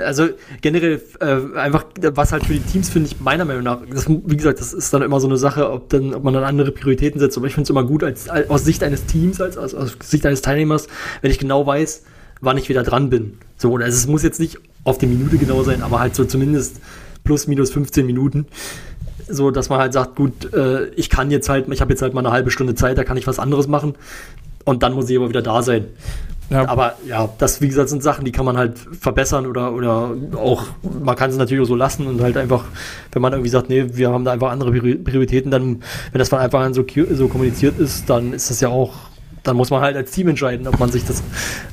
Also 0.00 0.28
generell 0.60 1.02
äh, 1.20 1.58
einfach, 1.58 1.84
was 2.00 2.32
halt 2.32 2.46
für 2.46 2.52
die 2.52 2.60
Teams 2.60 2.88
finde 2.88 3.08
ich 3.10 3.20
meiner 3.20 3.44
Meinung 3.44 3.64
nach, 3.64 3.80
das, 3.90 4.08
wie 4.08 4.36
gesagt, 4.36 4.60
das 4.60 4.72
ist 4.72 4.92
dann 4.94 5.02
immer 5.02 5.18
so 5.18 5.26
eine 5.26 5.36
Sache, 5.36 5.70
ob, 5.70 5.88
dann, 5.88 6.14
ob 6.14 6.22
man 6.22 6.34
dann 6.34 6.44
andere 6.44 6.70
Prioritäten 6.70 7.18
setzt. 7.18 7.36
Aber 7.36 7.48
ich 7.48 7.54
finde 7.54 7.64
es 7.64 7.70
immer 7.70 7.84
gut 7.84 8.04
als, 8.04 8.28
als 8.28 8.48
aus 8.48 8.64
Sicht 8.64 8.84
eines 8.84 9.06
Teams, 9.06 9.40
als, 9.40 9.58
als 9.58 9.74
aus 9.74 9.96
Sicht 10.02 10.24
eines 10.24 10.40
Teilnehmers, 10.40 10.86
wenn 11.20 11.32
ich 11.32 11.38
genau 11.38 11.66
weiß, 11.66 12.02
wann 12.40 12.58
ich 12.58 12.68
wieder 12.68 12.84
dran 12.84 13.10
bin. 13.10 13.38
So, 13.56 13.70
oder 13.72 13.86
also 13.86 13.96
es 13.96 14.06
muss 14.06 14.22
jetzt 14.22 14.38
nicht 14.38 14.58
auf 14.84 14.98
die 14.98 15.06
Minute 15.06 15.36
genau 15.38 15.62
sein, 15.62 15.82
aber 15.82 16.00
halt 16.00 16.14
so 16.14 16.24
zumindest 16.24 16.80
plus 17.24 17.46
minus 17.46 17.70
15 17.70 18.06
Minuten. 18.06 18.46
So, 19.28 19.50
dass 19.50 19.68
man 19.68 19.78
halt 19.78 19.92
sagt, 19.92 20.16
gut, 20.16 20.52
äh, 20.52 20.86
ich 20.90 21.08
kann 21.08 21.30
jetzt 21.30 21.48
halt, 21.48 21.66
ich 21.68 21.80
habe 21.80 21.92
jetzt 21.92 22.02
halt 22.02 22.14
mal 22.14 22.20
eine 22.20 22.32
halbe 22.32 22.50
Stunde 22.50 22.74
Zeit, 22.74 22.98
da 22.98 23.04
kann 23.04 23.16
ich 23.16 23.26
was 23.26 23.38
anderes 23.38 23.66
machen. 23.66 23.94
Und 24.64 24.82
dann 24.82 24.92
muss 24.92 25.08
ich 25.10 25.16
aber 25.16 25.28
wieder 25.28 25.42
da 25.42 25.62
sein. 25.62 25.86
Ja. 26.52 26.68
Aber 26.68 26.94
ja, 27.06 27.28
das, 27.38 27.60
wie 27.60 27.68
gesagt, 27.68 27.88
sind 27.88 28.02
Sachen, 28.02 28.24
die 28.24 28.32
kann 28.32 28.44
man 28.44 28.56
halt 28.56 28.78
verbessern 28.78 29.46
oder, 29.46 29.72
oder 29.72 30.10
auch, 30.36 30.64
man 31.02 31.16
kann 31.16 31.30
es 31.30 31.36
natürlich 31.36 31.64
auch 31.64 31.68
so 31.68 31.76
lassen 31.76 32.06
und 32.06 32.20
halt 32.20 32.36
einfach, 32.36 32.64
wenn 33.12 33.22
man 33.22 33.32
irgendwie 33.32 33.50
sagt, 33.50 33.68
nee, 33.68 33.86
wir 33.92 34.10
haben 34.10 34.24
da 34.24 34.32
einfach 34.32 34.50
andere 34.50 34.70
Priori- 34.70 34.96
Prioritäten, 35.02 35.50
dann, 35.50 35.82
wenn 36.12 36.18
das 36.18 36.28
von 36.28 36.38
Anfang 36.38 36.62
an 36.62 36.74
so, 36.74 36.84
so 37.12 37.28
kommuniziert 37.28 37.78
ist, 37.78 38.08
dann 38.10 38.32
ist 38.32 38.50
das 38.50 38.60
ja 38.60 38.68
auch, 38.68 38.92
dann 39.42 39.56
muss 39.56 39.70
man 39.70 39.80
halt 39.80 39.96
als 39.96 40.10
Team 40.12 40.28
entscheiden, 40.28 40.68
ob 40.68 40.78
man 40.78 40.90
sich 40.90 41.04
das, 41.04 41.22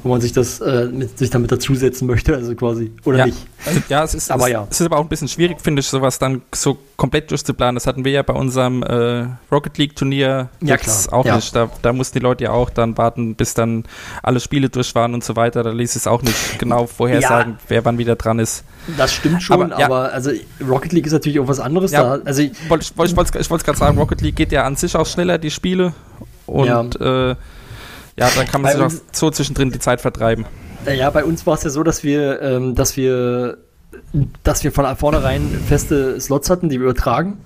ob 0.04 0.10
man 0.12 0.22
sich 0.22 0.34
das, 0.34 0.60
äh, 0.60 0.88
mit, 0.92 1.18
sich 1.18 1.30
damit 1.30 1.52
dazusetzen 1.52 2.08
möchte, 2.08 2.36
also 2.36 2.56
quasi, 2.56 2.92
oder 3.06 3.20
ja. 3.20 3.26
nicht. 3.28 3.48
Also, 3.66 3.82
ja, 3.90 4.04
es 4.04 4.14
ist, 4.16 4.32
Aber 4.32 4.46
es, 4.46 4.52
ja. 4.52 4.68
es 4.70 4.80
ist 4.80 4.86
aber 4.86 4.98
auch 4.98 5.04
ein 5.04 5.10
bisschen 5.10 5.28
schwierig, 5.28 5.62
finde 5.62 5.82
ich, 5.82 5.88
sowas 5.88 6.18
dann 6.18 6.42
so 6.54 6.78
komplett 6.98 7.30
durchzuplanen. 7.30 7.76
Das 7.76 7.88
hatten 7.88 8.06
wir 8.06 8.12
ja 8.12 8.24
bei 8.24 8.34
unserem 8.34 8.84
äh, 8.84 9.28
Rocket 9.52 9.78
League 9.78 9.96
Turnier 9.96 10.50
Ja, 10.62 10.76
jetzt 10.76 11.12
auch 11.14 11.26
Ja. 11.26 11.36
nicht. 11.36 11.56
Da, 11.56 11.70
da 11.82 11.94
mussten 11.94 12.18
die 12.20 12.24
Leute 12.24 12.46
ja 12.46 12.52
auch 12.52 12.70
dann 12.70 12.98
warten, 12.98 13.36
bis 13.36 13.54
dann 13.54 13.84
alle 14.24 14.40
Spiele 14.40 14.70
durch 14.70 14.96
waren 14.96 15.14
und 15.14 15.24
so 15.24 15.36
weiter. 15.36 15.64
Da 15.64 15.72
ließ 15.72 15.96
es 15.96 16.08
auch 16.08 16.22
nicht 16.22 16.60
genau 16.60 16.88
vorhersagen, 16.88 17.58
wer 17.68 17.86
wann 17.86 17.98
wieder 17.98 18.16
dran 18.16 18.40
ist. 18.40 18.64
Das 18.98 19.14
stimmt 19.14 19.44
schon, 19.44 19.72
Aber, 19.72 19.86
aber, 19.86 20.08
ja. 20.08 20.14
also 20.14 20.32
Rocket 20.68 20.94
League 20.94 21.06
ist 21.06 21.14
natürlich 21.14 21.40
auch 21.40 21.48
was 21.48 21.60
anderes. 21.60 21.92
Ja. 21.92 22.18
Da, 22.18 22.24
also 22.26 22.42
ich 22.42 22.52
wollte 22.70 22.96
wollte 22.98 23.66
gerade 23.66 23.78
sagen, 23.78 23.98
Rocket 23.98 24.22
League 24.22 24.36
geht 24.36 24.52
ja 24.52 24.64
an 24.64 24.76
sich 24.76 24.96
auch 24.96 25.06
schneller, 25.06 25.38
die 25.38 25.52
Spiele. 25.52 25.94
Und 26.46 26.98
ja, 27.00 27.32
äh, 27.32 27.36
ja 28.20 28.30
da 28.36 28.44
kann 28.44 28.62
man 28.62 28.78
Bei 28.78 28.88
sich 28.90 29.00
auch 29.00 29.04
so 29.14 29.32
zwischendrin 29.32 29.72
die 29.72 29.80
Zeit 29.80 30.02
vertreiben. 30.02 30.46
Ja, 30.86 31.10
bei 31.10 31.24
uns 31.26 31.46
war 31.46 31.56
es 31.56 31.64
ja 31.64 31.70
so, 31.70 31.84
dass 31.84 32.04
wir, 32.04 32.42
ähm, 32.42 32.76
dass 32.76 32.96
wir, 32.98 33.58
dass 34.44 34.64
wir 34.64 34.72
von 34.72 34.86
vornherein 34.96 35.42
feste 35.68 36.20
Slots 36.22 36.50
hatten, 36.50 36.70
die 36.70 36.80
wir 36.80 36.86
übertragen. 36.86 37.38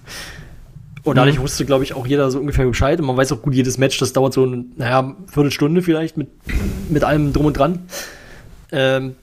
Und 1.03 1.17
dadurch 1.17 1.37
Mhm. 1.37 1.41
wusste, 1.43 1.65
glaube 1.65 1.83
ich, 1.83 1.93
auch 1.95 2.07
jeder 2.07 2.31
so 2.31 2.39
ungefähr 2.39 2.65
Bescheid. 2.65 2.99
Und 2.99 3.07
man 3.07 3.17
weiß 3.17 3.31
auch 3.33 3.41
gut, 3.41 3.53
jedes 3.53 3.77
Match, 3.77 3.97
das 3.99 4.13
dauert 4.13 4.33
so, 4.33 4.43
eine, 4.43 4.63
naja, 4.77 5.15
Viertelstunde 5.31 5.81
vielleicht 5.81 6.15
mit, 6.15 6.29
mit 6.89 7.03
allem 7.03 7.33
drum 7.33 7.47
und 7.47 7.57
dran. 7.57 7.79
Ähm, 8.71 9.15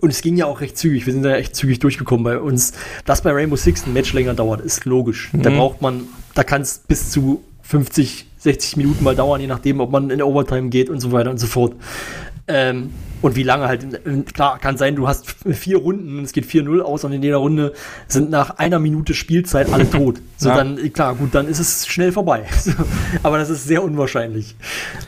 und 0.00 0.10
es 0.10 0.22
ging 0.22 0.36
ja 0.36 0.46
auch 0.46 0.60
recht 0.60 0.76
zügig. 0.78 1.06
Wir 1.06 1.12
sind 1.12 1.22
da 1.22 1.34
echt 1.36 1.54
zügig 1.56 1.78
durchgekommen 1.78 2.24
bei 2.24 2.38
uns. 2.38 2.72
Dass 3.04 3.22
bei 3.22 3.32
Rainbow 3.32 3.56
Six 3.56 3.86
ein 3.86 3.92
Match 3.92 4.12
länger 4.12 4.34
dauert, 4.34 4.60
ist 4.60 4.84
logisch. 4.84 5.30
Da 5.32 5.50
Mhm. 5.50 5.56
braucht 5.56 5.82
man, 5.82 6.02
da 6.34 6.42
kann 6.44 6.62
es 6.62 6.78
bis 6.86 7.10
zu 7.10 7.44
50, 7.62 8.26
60 8.40 8.76
Minuten 8.76 9.04
mal 9.04 9.14
dauern, 9.14 9.40
je 9.40 9.46
nachdem, 9.46 9.80
ob 9.80 9.90
man 9.90 10.10
in 10.10 10.20
Overtime 10.22 10.68
geht 10.68 10.90
und 10.90 11.00
so 11.00 11.12
weiter 11.12 11.30
und 11.30 11.38
so 11.38 11.46
fort. 11.46 11.74
Ähm, 12.48 12.90
und 13.22 13.36
wie 13.36 13.42
lange 13.42 13.68
halt, 13.68 13.86
klar, 14.32 14.58
kann 14.58 14.78
sein, 14.78 14.96
du 14.96 15.06
hast 15.06 15.26
vier 15.52 15.76
Runden 15.76 16.18
und 16.18 16.24
es 16.24 16.32
geht 16.32 16.46
4-0 16.46 16.80
aus 16.80 17.04
und 17.04 17.12
in 17.12 17.22
jeder 17.22 17.36
Runde 17.36 17.74
sind 18.08 18.30
nach 18.30 18.56
einer 18.56 18.78
Minute 18.78 19.12
Spielzeit 19.12 19.70
alle 19.70 19.88
tot. 19.90 20.16
So 20.38 20.48
Ja. 20.48 20.56
dann, 20.56 20.92
klar, 20.94 21.14
gut, 21.14 21.34
dann 21.34 21.46
ist 21.46 21.58
es 21.58 21.86
schnell 21.86 22.12
vorbei. 22.12 22.44
So, 22.60 22.72
Aber 23.22 23.36
das 23.38 23.50
ist 23.50 23.64
sehr 23.66 23.84
unwahrscheinlich. 23.84 24.56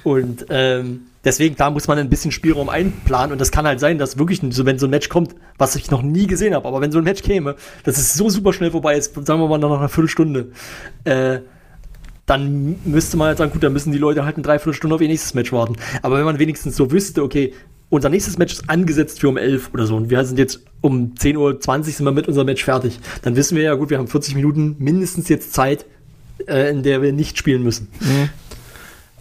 Und 0.05 0.44
ähm, 0.50 1.05
deswegen, 1.25 1.56
da 1.56 1.70
muss 1.70 1.88
man 1.88 1.96
ein 1.99 2.11
bisschen 2.11 2.32
Spielraum 2.32 2.69
einplanen 2.69 3.32
und 3.32 3.40
das 3.40 3.50
kann 3.50 3.67
halt 3.67 3.81
sein, 3.81 3.96
dass 3.96 4.19
wirklich, 4.19 4.43
so, 4.50 4.67
wenn 4.67 4.79
so 4.79 4.87
ein 4.87 4.90
Match 4.90 5.08
kommt, 5.08 5.34
was 5.56 5.75
ich 5.75 5.90
noch 5.90 6.02
nie 6.02 6.26
gesehen 6.26 6.55
habe, 6.55 6.69
aber 6.69 6.82
wenn 6.82 6.93
so 6.93 6.99
ein 6.99 7.05
Match 7.05 7.23
käme, 7.23 7.56
das 7.84 7.96
ist 7.96 8.12
so 8.14 8.29
super 8.29 8.52
schnell 8.52 8.70
vorbei 8.70 8.94
ist, 8.96 9.14
sagen 9.26 9.40
wir 9.40 9.49
mal 9.49 9.58
nach 9.58 9.70
einer 9.79 9.88
Viertelstunde, 9.88 10.49
äh, 11.05 11.38
dann 12.32 12.76
müsste 12.84 13.17
man 13.17 13.29
halt 13.29 13.38
sagen, 13.38 13.52
gut, 13.52 13.62
dann 13.62 13.73
müssen 13.73 13.93
die 13.93 13.99
Leute 13.99 14.25
halt 14.25 14.37
eine 14.37 14.43
Dreiviertelstunde 14.43 14.94
auf 14.96 15.00
ihr 15.00 15.08
nächstes 15.08 15.34
Match 15.34 15.52
warten. 15.52 15.76
Aber 16.02 16.19
wenn 16.19 16.25
man 16.25 16.38
wenigstens 16.38 16.76
so 16.76 16.90
wüsste, 16.90 17.23
okay, 17.23 17.52
unser 17.90 18.08
nächstes 18.08 18.38
Match 18.38 18.55
ist 18.55 18.69
angesetzt 18.70 19.20
für 19.20 19.29
um 19.29 19.37
11 19.37 19.70
oder 19.75 19.87
so 19.87 19.96
und 19.96 20.08
wir 20.11 20.25
sind 20.25 20.38
jetzt 20.38 20.61
um 20.81 21.12
10.20 21.14 21.37
Uhr 21.37 21.82
sind 21.84 22.05
wir 22.06 22.12
mit 22.12 22.26
unserem 22.26 22.46
Match 22.46 22.64
fertig, 22.64 22.99
dann 23.23 23.37
wissen 23.37 23.55
wir 23.56 23.64
ja, 23.64 23.75
gut, 23.75 23.90
wir 23.90 23.99
haben 23.99 24.08
40 24.08 24.34
Minuten 24.34 24.76
mindestens 24.79 25.29
jetzt 25.29 25.52
Zeit, 25.52 25.84
äh, 26.46 26.70
in 26.70 26.82
der 26.82 27.02
wir 27.02 27.12
nicht 27.12 27.37
spielen 27.37 27.62
müssen. 27.62 27.88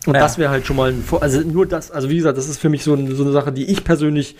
Und 0.08 0.16
Ja. 0.16 0.22
das 0.22 0.38
wäre 0.38 0.50
halt 0.50 0.66
schon 0.66 0.78
mal 0.78 0.90
ein, 0.92 1.04
Vor- 1.04 1.22
also 1.22 1.42
nur 1.42 1.66
das, 1.66 1.92
also 1.92 2.10
wie 2.10 2.16
gesagt, 2.16 2.38
das 2.38 2.48
ist 2.50 2.60
für 2.60 2.70
mich 2.70 2.84
so, 2.84 2.94
ein, 2.96 3.14
so 3.16 3.24
eine 3.24 3.32
Sache, 3.34 3.52
die 3.52 3.66
ich 3.66 3.84
persönlich 3.84 4.36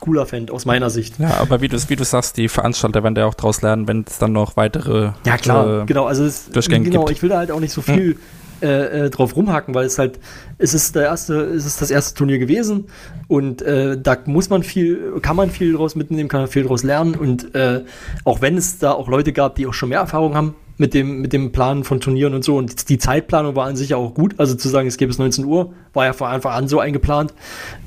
cooler 0.00 0.26
fände, 0.26 0.52
aus 0.52 0.64
meiner 0.64 0.90
Sicht. 0.90 1.18
Ja, 1.18 1.38
aber 1.40 1.60
wie 1.60 1.68
du, 1.68 1.78
wie 1.88 1.96
du 1.96 2.04
sagst, 2.04 2.36
die 2.36 2.48
Veranstalter 2.48 3.02
werden 3.02 3.14
da 3.14 3.26
auch 3.26 3.34
draus 3.34 3.62
lernen, 3.62 3.88
wenn 3.88 4.04
es 4.06 4.18
dann 4.18 4.32
noch 4.32 4.56
weitere 4.56 5.12
Ja, 5.24 5.36
klar, 5.36 5.82
äh, 5.82 5.86
genau. 5.86 6.06
Also 6.06 6.24
es, 6.24 6.50
Durchgänge 6.50 6.84
genau, 6.88 7.04
gibt. 7.04 7.16
ich 7.16 7.22
will 7.22 7.30
da 7.30 7.38
halt 7.38 7.50
auch 7.50 7.60
nicht 7.60 7.72
so 7.72 7.82
viel 7.82 8.18
äh, 8.62 9.06
äh, 9.06 9.10
drauf 9.10 9.36
rumhacken, 9.36 9.74
weil 9.74 9.84
es 9.84 9.98
halt, 9.98 10.18
es 10.56 10.72
ist 10.72 10.96
der 10.96 11.04
erste, 11.04 11.34
es 11.34 11.66
ist 11.66 11.82
das 11.82 11.90
erste 11.90 12.14
Turnier 12.16 12.38
gewesen 12.38 12.86
und 13.28 13.60
äh, 13.60 14.00
da 14.00 14.16
muss 14.24 14.48
man 14.48 14.62
viel, 14.62 15.20
kann 15.20 15.36
man 15.36 15.50
viel 15.50 15.74
draus 15.74 15.94
mitnehmen, 15.94 16.30
kann 16.30 16.40
man 16.40 16.48
viel 16.48 16.64
draus 16.64 16.82
lernen 16.82 17.16
und 17.16 17.54
äh, 17.54 17.84
auch 18.24 18.40
wenn 18.40 18.56
es 18.56 18.78
da 18.78 18.92
auch 18.92 19.08
Leute 19.08 19.34
gab, 19.34 19.56
die 19.56 19.66
auch 19.66 19.74
schon 19.74 19.90
mehr 19.90 20.00
Erfahrung 20.00 20.34
haben 20.34 20.54
mit 20.78 20.94
dem, 20.94 21.20
mit 21.20 21.32
dem 21.32 21.52
Planen 21.52 21.84
von 21.84 22.00
Turnieren 22.00 22.34
und 22.34 22.44
so 22.44 22.56
und 22.56 22.88
die 22.88 22.98
Zeitplanung 22.98 23.56
war 23.56 23.66
an 23.66 23.76
sich 23.76 23.90
ja 23.90 23.96
auch 23.96 24.12
gut, 24.14 24.34
also 24.38 24.54
zu 24.54 24.68
sagen, 24.68 24.86
es 24.88 24.96
gäbe 24.96 25.10
es 25.10 25.18
19 25.18 25.44
Uhr, 25.44 25.72
war 25.94 26.04
ja 26.04 26.12
von 26.12 26.28
Anfang 26.28 26.52
an 26.52 26.68
so 26.68 26.80
eingeplant. 26.80 27.32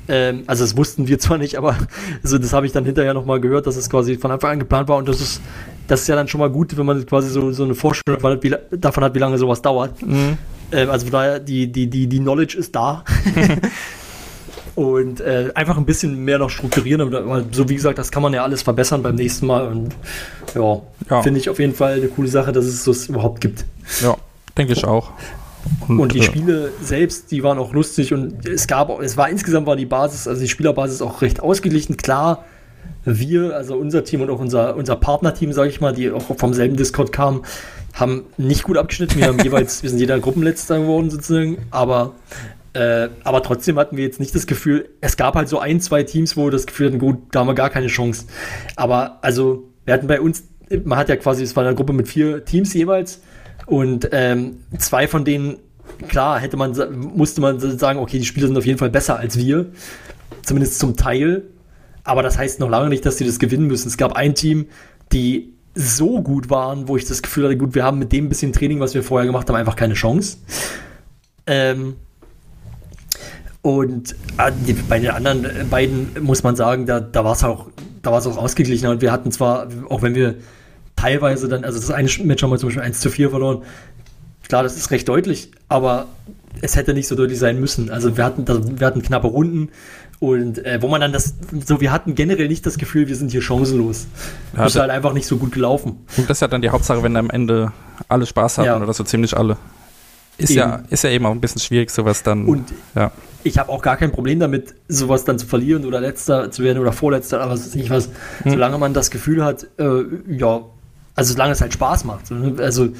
Ähm, 0.08 0.42
also 0.46 0.64
das 0.64 0.76
wussten 0.76 1.06
wir 1.06 1.18
zwar 1.18 1.38
nicht, 1.38 1.56
aber 1.56 1.76
also 2.22 2.38
das 2.38 2.52
habe 2.52 2.66
ich 2.66 2.72
dann 2.72 2.84
hinterher 2.84 3.14
nochmal 3.14 3.40
gehört, 3.40 3.66
dass 3.66 3.76
es 3.76 3.88
quasi 3.88 4.16
von 4.16 4.30
Anfang 4.30 4.52
an 4.52 4.58
geplant 4.58 4.88
war 4.88 4.96
und 4.96 5.08
das 5.08 5.20
ist, 5.20 5.40
das 5.86 6.02
ist 6.02 6.08
ja 6.08 6.16
dann 6.16 6.28
schon 6.28 6.40
mal 6.40 6.50
gut, 6.50 6.76
wenn 6.76 6.86
man 6.86 7.04
quasi 7.06 7.30
so, 7.30 7.52
so 7.52 7.64
eine 7.64 7.74
Vorstellung 7.74 8.18
davon 8.18 8.32
hat, 8.32 8.42
wie, 8.42 8.78
davon 8.78 9.04
hat, 9.04 9.14
wie 9.14 9.20
lange 9.20 9.38
sowas 9.38 9.62
dauert. 9.62 10.02
Mhm. 10.02 10.38
Ähm, 10.72 10.90
also 10.90 11.06
von 11.06 11.12
daher, 11.12 11.38
die, 11.38 11.70
die, 11.70 11.88
die, 11.88 12.06
die 12.06 12.18
Knowledge 12.18 12.58
ist 12.58 12.74
da. 12.74 13.04
Und 14.80 15.20
äh, 15.20 15.50
einfach 15.54 15.76
ein 15.76 15.84
bisschen 15.84 16.24
mehr 16.24 16.38
noch 16.38 16.48
strukturieren. 16.48 17.02
Aber 17.14 17.44
so 17.52 17.68
wie 17.68 17.74
gesagt, 17.74 17.98
das 17.98 18.10
kann 18.10 18.22
man 18.22 18.32
ja 18.32 18.42
alles 18.42 18.62
verbessern 18.62 19.02
beim 19.02 19.14
nächsten 19.16 19.46
Mal. 19.46 19.66
Und 19.68 19.94
ja, 20.54 20.80
Ja. 21.10 21.22
finde 21.22 21.38
ich 21.38 21.50
auf 21.50 21.58
jeden 21.58 21.74
Fall 21.74 21.94
eine 21.96 22.08
coole 22.08 22.28
Sache, 22.28 22.50
dass 22.50 22.64
es 22.64 22.84
das 22.84 23.06
überhaupt 23.08 23.42
gibt. 23.42 23.66
Ja, 24.02 24.16
denke 24.56 24.72
ich 24.72 24.86
auch. 24.86 25.10
Und 25.86 26.14
die 26.14 26.20
äh, 26.20 26.22
Spiele 26.22 26.70
selbst, 26.82 27.30
die 27.30 27.42
waren 27.42 27.58
auch 27.58 27.74
lustig 27.74 28.14
und 28.14 28.48
es 28.48 28.66
gab, 28.66 28.88
auch- 28.88 29.00
es 29.02 29.18
war 29.18 29.28
insgesamt 29.28 29.66
war 29.66 29.76
die 29.76 29.84
Basis, 29.84 30.26
also 30.26 30.40
die 30.40 30.48
Spielerbasis 30.48 31.02
auch 31.02 31.20
recht 31.20 31.40
ausgeglichen. 31.40 31.98
Klar, 31.98 32.46
wir, 33.04 33.54
also 33.54 33.76
unser 33.76 34.02
Team 34.04 34.22
und 34.22 34.30
auch 34.30 34.40
unser, 34.40 34.76
unser 34.76 34.96
Partnerteam, 34.96 35.52
sage 35.52 35.68
ich 35.68 35.82
mal, 35.82 35.92
die 35.92 36.10
auch 36.10 36.22
vom 36.38 36.54
selben 36.54 36.76
Discord 36.76 37.12
kamen, 37.12 37.42
haben 37.92 38.22
nicht 38.38 38.62
gut 38.62 38.78
abgeschnitten. 38.78 39.18
Wir 39.18 39.26
haben 39.26 39.38
jeweils, 39.44 39.82
wir 39.82 39.90
sind 39.90 39.98
jeder 39.98 40.18
Gruppenletzter 40.20 40.78
geworden 40.78 41.10
sozusagen, 41.10 41.58
aber 41.70 42.12
äh, 42.72 43.08
aber 43.24 43.42
trotzdem 43.42 43.78
hatten 43.78 43.96
wir 43.96 44.04
jetzt 44.04 44.20
nicht 44.20 44.34
das 44.34 44.46
Gefühl, 44.46 44.88
es 45.00 45.16
gab 45.16 45.34
halt 45.34 45.48
so 45.48 45.58
ein, 45.58 45.80
zwei 45.80 46.04
Teams, 46.04 46.36
wo 46.36 46.46
wir 46.46 46.50
das 46.50 46.66
Gefühl 46.66 46.88
hatten, 46.88 46.98
gut, 46.98 47.18
da 47.32 47.40
haben 47.40 47.48
wir 47.48 47.54
gar 47.54 47.70
keine 47.70 47.88
Chance. 47.88 48.26
Aber 48.76 49.18
also, 49.22 49.64
wir 49.84 49.94
hatten 49.94 50.06
bei 50.06 50.20
uns, 50.20 50.44
man 50.84 50.98
hat 50.98 51.08
ja 51.08 51.16
quasi, 51.16 51.42
es 51.42 51.56
war 51.56 51.64
eine 51.64 51.74
Gruppe 51.74 51.92
mit 51.92 52.06
vier 52.06 52.44
Teams 52.44 52.72
jeweils 52.74 53.20
und 53.66 54.08
ähm, 54.12 54.60
zwei 54.78 55.08
von 55.08 55.24
denen, 55.24 55.56
klar, 56.08 56.38
hätte 56.38 56.56
man, 56.56 56.76
musste 57.14 57.40
man 57.40 57.58
sagen, 57.58 57.98
okay, 57.98 58.18
die 58.18 58.24
Spieler 58.24 58.46
sind 58.46 58.56
auf 58.56 58.66
jeden 58.66 58.78
Fall 58.78 58.90
besser 58.90 59.18
als 59.18 59.36
wir, 59.36 59.66
zumindest 60.42 60.78
zum 60.78 60.96
Teil. 60.96 61.42
Aber 62.04 62.22
das 62.22 62.38
heißt 62.38 62.60
noch 62.60 62.70
lange 62.70 62.88
nicht, 62.88 63.04
dass 63.04 63.18
sie 63.18 63.26
das 63.26 63.38
gewinnen 63.38 63.66
müssen. 63.66 63.88
Es 63.88 63.96
gab 63.96 64.14
ein 64.14 64.34
Team, 64.34 64.66
die 65.12 65.54
so 65.74 66.22
gut 66.22 66.50
waren, 66.50 66.88
wo 66.88 66.96
ich 66.96 67.04
das 67.04 67.22
Gefühl 67.22 67.44
hatte, 67.44 67.56
gut, 67.56 67.74
wir 67.74 67.84
haben 67.84 67.98
mit 67.98 68.12
dem 68.12 68.28
bisschen 68.28 68.52
Training, 68.52 68.80
was 68.80 68.94
wir 68.94 69.02
vorher 69.02 69.26
gemacht 69.26 69.48
haben, 69.48 69.56
einfach 69.56 69.76
keine 69.76 69.94
Chance. 69.94 70.38
Ähm, 71.46 71.96
Und 73.62 74.14
äh, 74.38 74.72
bei 74.88 74.98
den 74.98 75.10
anderen 75.10 75.44
äh, 75.44 75.64
beiden 75.68 76.10
muss 76.20 76.42
man 76.42 76.56
sagen, 76.56 76.86
da, 76.86 77.00
da 77.00 77.24
war 77.24 77.32
es 77.32 77.44
auch, 77.44 77.66
da 78.02 78.10
war 78.10 78.18
es 78.18 78.26
auch 78.26 78.38
ausgeglichener. 78.38 78.90
Und 78.90 79.02
wir 79.02 79.12
hatten 79.12 79.30
zwar, 79.32 79.68
auch 79.88 80.02
wenn 80.02 80.14
wir 80.14 80.36
teilweise 80.96 81.48
dann, 81.48 81.64
also 81.64 81.78
das 81.78 81.90
eine 81.90 82.08
Match 82.24 82.42
haben 82.42 82.50
wir 82.50 82.58
zum 82.58 82.68
Beispiel 82.68 82.82
1 82.82 83.00
zu 83.00 83.10
4 83.10 83.30
verloren. 83.30 83.62
Klar, 84.48 84.62
das 84.62 84.76
ist 84.76 84.90
recht 84.90 85.08
deutlich, 85.08 85.50
aber 85.68 86.06
es 86.62 86.76
hätte 86.76 86.94
nicht 86.94 87.06
so 87.06 87.14
deutlich 87.14 87.38
sein 87.38 87.60
müssen. 87.60 87.90
Also 87.90 88.16
wir 88.16 88.24
hatten, 88.24 88.46
wir 88.80 88.86
hatten 88.86 89.02
knappe 89.02 89.28
Runden 89.28 89.68
und 90.18 90.64
äh, 90.64 90.82
wo 90.82 90.88
man 90.88 91.00
dann 91.00 91.12
das, 91.12 91.34
so 91.64 91.80
wir 91.80 91.92
hatten 91.92 92.14
generell 92.14 92.48
nicht 92.48 92.66
das 92.66 92.76
Gefühl, 92.76 93.08
wir 93.08 93.16
sind 93.16 93.30
hier 93.30 93.40
chancenlos. 93.40 94.06
Ja, 94.56 94.66
ist 94.66 94.76
halt 94.76 94.90
einfach 94.90 95.12
nicht 95.12 95.26
so 95.26 95.38
gut 95.38 95.52
gelaufen. 95.52 96.04
Und 96.16 96.28
das 96.28 96.38
ist 96.38 96.40
ja 96.42 96.48
dann 96.48 96.62
die 96.62 96.70
Hauptsache, 96.70 97.02
wenn 97.02 97.16
am 97.16 97.30
Ende 97.30 97.72
alle 98.08 98.26
Spaß 98.26 98.58
hatten 98.58 98.66
ja. 98.66 98.82
oder 98.82 98.92
so 98.92 99.04
ziemlich 99.04 99.36
alle. 99.36 99.56
Ist 100.36 100.50
ja, 100.50 100.82
ist 100.90 101.04
ja 101.04 101.10
eben 101.10 101.26
auch 101.26 101.32
ein 101.32 101.40
bisschen 101.40 101.60
schwierig, 101.60 101.90
sowas 101.90 102.22
dann. 102.22 102.46
Und 102.46 102.72
ja. 102.94 103.12
Ich 103.44 103.58
habe 103.58 103.70
auch 103.70 103.82
gar 103.82 103.96
kein 103.96 104.12
Problem 104.12 104.38
damit, 104.38 104.74
sowas 104.88 105.24
dann 105.24 105.38
zu 105.38 105.46
verlieren 105.46 105.84
oder 105.84 106.00
letzter 106.00 106.50
zu 106.50 106.62
werden 106.62 106.78
oder 106.78 106.92
vorletzter, 106.92 107.40
aber 107.40 107.52
was 107.52 107.66
ist 107.66 107.76
nicht 107.76 107.90
was. 107.90 108.10
Hm. 108.42 108.52
Solange 108.52 108.78
man 108.78 108.94
das 108.94 109.10
Gefühl 109.10 109.44
hat, 109.44 109.66
äh, 109.78 110.02
ja, 110.28 110.62
also 111.14 111.32
solange 111.32 111.52
es 111.52 111.60
halt 111.60 111.72
Spaß 111.72 112.04
macht. 112.04 112.30
Ne? 112.30 112.54
Also 112.58 112.90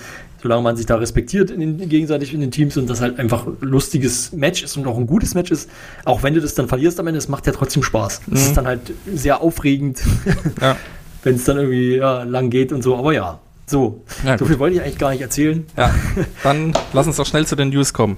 solange 0.43 0.63
man 0.63 0.77
sich 0.77 0.87
da 0.87 0.97
respektiert 0.97 1.51
in 1.51 1.61
den, 1.61 1.89
gegenseitig 1.89 2.33
in 2.33 2.41
den 2.41 2.51
Teams 2.51 2.77
und 2.77 2.89
das 2.89 3.01
halt 3.01 3.19
einfach 3.19 3.47
ein 3.47 3.57
lustiges 3.61 4.33
Match 4.33 4.63
ist 4.63 4.77
und 4.77 4.87
auch 4.87 4.97
ein 4.97 5.07
gutes 5.07 5.35
Match 5.35 5.51
ist, 5.51 5.69
auch 6.05 6.23
wenn 6.23 6.35
du 6.35 6.41
das 6.41 6.55
dann 6.55 6.69
verlierst 6.69 6.99
am 7.01 7.07
Ende, 7.07 7.19
es 7.19 7.29
macht 7.29 7.47
ja 7.47 7.53
trotzdem 7.53 7.83
Spaß. 7.83 8.23
Es 8.23 8.29
mhm. 8.29 8.37
ist 8.37 8.57
dann 8.57 8.67
halt 8.67 8.93
sehr 9.13 9.41
aufregend, 9.43 10.01
ja. 10.61 10.77
wenn 11.23 11.37
es 11.37 11.45
dann 11.45 11.59
irgendwie 11.59 11.97
ja, 11.97 12.23
lang 12.23 12.51
geht 12.51 12.73
und 12.73 12.83
so, 12.83 12.97
aber 12.97 13.13
ja. 13.13 13.39
So, 13.67 14.03
ja, 14.27 14.37
so 14.37 14.47
viel 14.47 14.59
wollte 14.59 14.77
ich 14.77 14.83
eigentlich 14.83 14.99
gar 14.99 15.13
nicht 15.13 15.21
erzählen. 15.21 15.65
Ja, 15.77 15.95
dann 16.43 16.73
lass 16.93 17.07
uns 17.07 17.17
doch 17.17 17.27
schnell 17.27 17.47
zu 17.47 17.55
den 17.55 17.69
News 17.69 17.93
kommen. 17.93 18.17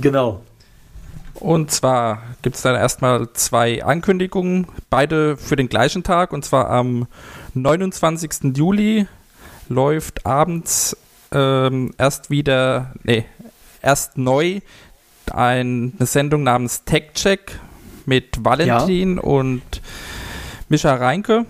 Genau. 0.00 0.40
Und 1.42 1.72
zwar 1.72 2.22
gibt 2.42 2.54
es 2.54 2.62
dann 2.62 2.76
erstmal 2.76 3.32
zwei 3.32 3.82
Ankündigungen, 3.82 4.68
beide 4.90 5.36
für 5.36 5.56
den 5.56 5.68
gleichen 5.68 6.04
Tag. 6.04 6.32
Und 6.32 6.44
zwar 6.44 6.70
am 6.70 7.08
29. 7.54 8.56
Juli 8.56 9.08
läuft 9.68 10.24
abends 10.24 10.96
ähm, 11.32 11.94
erst 11.98 12.30
wieder, 12.30 12.92
nee, 13.02 13.24
erst 13.82 14.18
neu 14.18 14.60
ein, 15.32 15.94
eine 15.98 16.06
Sendung 16.06 16.44
namens 16.44 16.84
Tech 16.84 17.10
Check 17.14 17.58
mit 18.06 18.44
Valentin 18.44 19.16
ja. 19.16 19.22
und 19.22 19.62
Mischa 20.68 20.94
Reinke. 20.94 21.44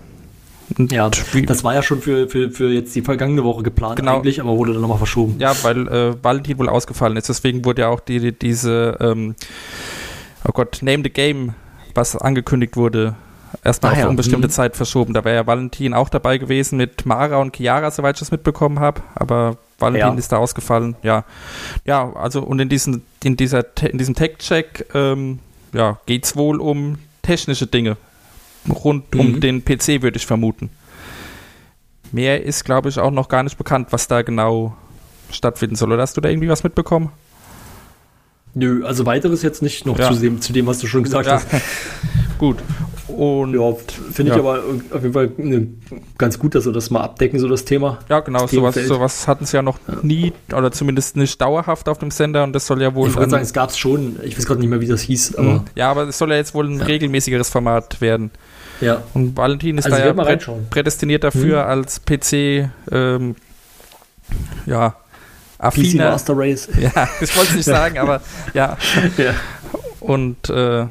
Ja, 0.77 1.09
das 1.09 1.63
war 1.63 1.73
ja 1.73 1.83
schon 1.83 2.01
für, 2.01 2.27
für, 2.27 2.51
für 2.51 2.69
jetzt 2.69 2.95
die 2.95 3.01
vergangene 3.01 3.43
Woche 3.43 3.63
geplant 3.63 3.97
genau. 3.97 4.17
eigentlich, 4.17 4.41
aber 4.41 4.57
wurde 4.57 4.73
dann 4.73 4.81
nochmal 4.81 4.97
verschoben. 4.97 5.35
Ja, 5.39 5.53
weil 5.63 5.87
äh, 5.87 6.23
Valentin 6.23 6.57
wohl 6.57 6.69
ausgefallen 6.69 7.17
ist. 7.17 7.29
Deswegen 7.29 7.65
wurde 7.65 7.83
ja 7.83 7.89
auch 7.89 7.99
die, 7.99 8.19
die 8.19 8.31
diese, 8.31 8.97
ähm, 8.99 9.35
oh 10.47 10.51
Gott, 10.51 10.79
Name 10.81 11.03
the 11.03 11.09
Game, 11.09 11.53
was 11.93 12.15
angekündigt 12.15 12.75
wurde, 12.75 13.15
erstmal 13.63 13.91
ah, 13.91 13.95
auf 13.95 14.01
ja. 14.01 14.07
unbestimmte 14.07 14.47
mhm. 14.47 14.51
Zeit 14.51 14.75
verschoben. 14.75 15.13
Da 15.13 15.23
wäre 15.23 15.35
ja 15.35 15.47
Valentin 15.47 15.93
auch 15.93 16.09
dabei 16.09 16.37
gewesen 16.37 16.77
mit 16.77 17.05
Mara 17.05 17.37
und 17.37 17.55
Chiara, 17.55 17.91
soweit 17.91 18.15
ich 18.15 18.19
das 18.19 18.31
mitbekommen 18.31 18.79
habe. 18.79 19.01
Aber 19.15 19.57
Valentin 19.79 20.13
ja. 20.13 20.17
ist 20.17 20.31
da 20.31 20.37
ausgefallen. 20.37 20.95
Ja, 21.03 21.25
ja, 21.85 22.11
also 22.13 22.41
und 22.41 22.59
in, 22.59 22.69
diesen, 22.69 23.03
in, 23.23 23.35
dieser, 23.35 23.65
in 23.81 23.97
diesem 23.97 24.15
Tech-Check 24.15 24.87
ähm, 24.93 25.39
ja, 25.73 25.99
geht 26.05 26.25
es 26.25 26.35
wohl 26.35 26.59
um 26.59 26.97
technische 27.21 27.67
Dinge. 27.67 27.97
Rund 28.69 29.13
mhm. 29.13 29.19
um 29.19 29.39
den 29.39 29.63
PC, 29.63 30.01
würde 30.01 30.17
ich 30.17 30.25
vermuten. 30.25 30.69
Mehr 32.11 32.43
ist, 32.43 32.63
glaube 32.63 32.89
ich, 32.89 32.99
auch 32.99 33.11
noch 33.11 33.27
gar 33.27 33.43
nicht 33.43 33.57
bekannt, 33.57 33.87
was 33.91 34.07
da 34.07 34.21
genau 34.21 34.75
stattfinden 35.31 35.75
soll. 35.75 35.91
Oder 35.91 36.03
hast 36.03 36.15
du 36.15 36.21
da 36.21 36.29
irgendwie 36.29 36.49
was 36.49 36.63
mitbekommen? 36.63 37.11
Nö, 38.53 38.85
also 38.85 39.05
weiteres 39.05 39.41
jetzt 39.41 39.63
nicht 39.63 39.85
noch 39.85 39.97
ja. 39.97 40.11
zu, 40.11 40.19
dem, 40.19 40.39
zu 40.39 40.53
dem, 40.53 40.67
was 40.67 40.77
du 40.79 40.87
schon 40.87 41.03
gesagt 41.03 41.25
ja. 41.25 41.33
hast. 41.33 41.47
Gut. 42.37 42.57
Und 43.13 43.53
ja, 43.53 43.73
finde 44.11 44.31
ich 44.31 44.37
ja. 44.37 44.43
aber 44.43 44.63
auf 44.91 45.01
jeden 45.01 45.13
Fall 45.13 45.31
ne, 45.37 45.67
ganz 46.17 46.39
gut, 46.39 46.55
dass 46.55 46.65
wir 46.65 46.73
das 46.73 46.89
mal 46.89 47.01
abdecken, 47.01 47.39
so 47.39 47.47
das 47.47 47.63
Thema. 47.63 47.99
Ja, 48.09 48.21
genau, 48.21 48.47
sowas, 48.47 48.75
sowas 48.75 49.27
hatten 49.27 49.45
sie 49.45 49.55
ja 49.55 49.61
noch 49.61 49.77
ja. 49.87 49.97
nie 50.01 50.33
oder 50.51 50.71
zumindest 50.71 51.15
nicht 51.15 51.39
dauerhaft 51.39 51.87
auf 51.89 51.99
dem 51.99 52.09
Sender 52.09 52.43
und 52.43 52.53
das 52.53 52.65
soll 52.65 52.81
ja 52.81 52.95
wohl. 52.95 53.09
Ich 53.09 53.15
würde 53.15 53.29
sagen, 53.29 53.43
es 53.43 53.53
gab 53.53 53.69
es 53.69 53.77
schon, 53.77 54.17
ich 54.23 54.37
weiß 54.37 54.45
gerade 54.45 54.59
nicht 54.59 54.69
mehr, 54.69 54.81
wie 54.81 54.87
das 54.87 55.01
hieß. 55.01 55.35
Aber 55.35 55.47
mhm. 55.47 55.61
ja, 55.75 55.91
aber 55.91 56.07
es 56.07 56.17
soll 56.17 56.31
ja 56.31 56.37
jetzt 56.37 56.55
wohl 56.55 56.67
ein 56.67 56.81
regelmäßigeres 56.81 57.49
Format 57.49 58.01
werden. 58.01 58.31
Ja. 58.81 59.03
Und 59.13 59.37
Valentin 59.37 59.77
ist 59.77 59.85
also 59.85 59.97
da 59.97 60.05
ja 60.05 60.13
prä 60.13 60.37
prädestiniert 60.69 61.23
dafür 61.23 61.63
mhm. 61.63 61.69
als 61.69 62.01
PC, 62.03 62.69
ähm, 62.91 63.35
ja, 64.65 64.95
affiner. 65.59 66.05
PC 66.05 66.11
Master 66.11 66.33
Race. 66.35 66.67
Ja, 66.79 67.07
das 67.19 67.37
wollte 67.37 67.51
ich 67.51 67.57
nicht 67.57 67.65
sagen, 67.65 67.97
aber 67.97 68.21
ja. 68.53 68.77
ja. 69.17 69.33
Und 69.99 70.49
äh, 70.49 70.87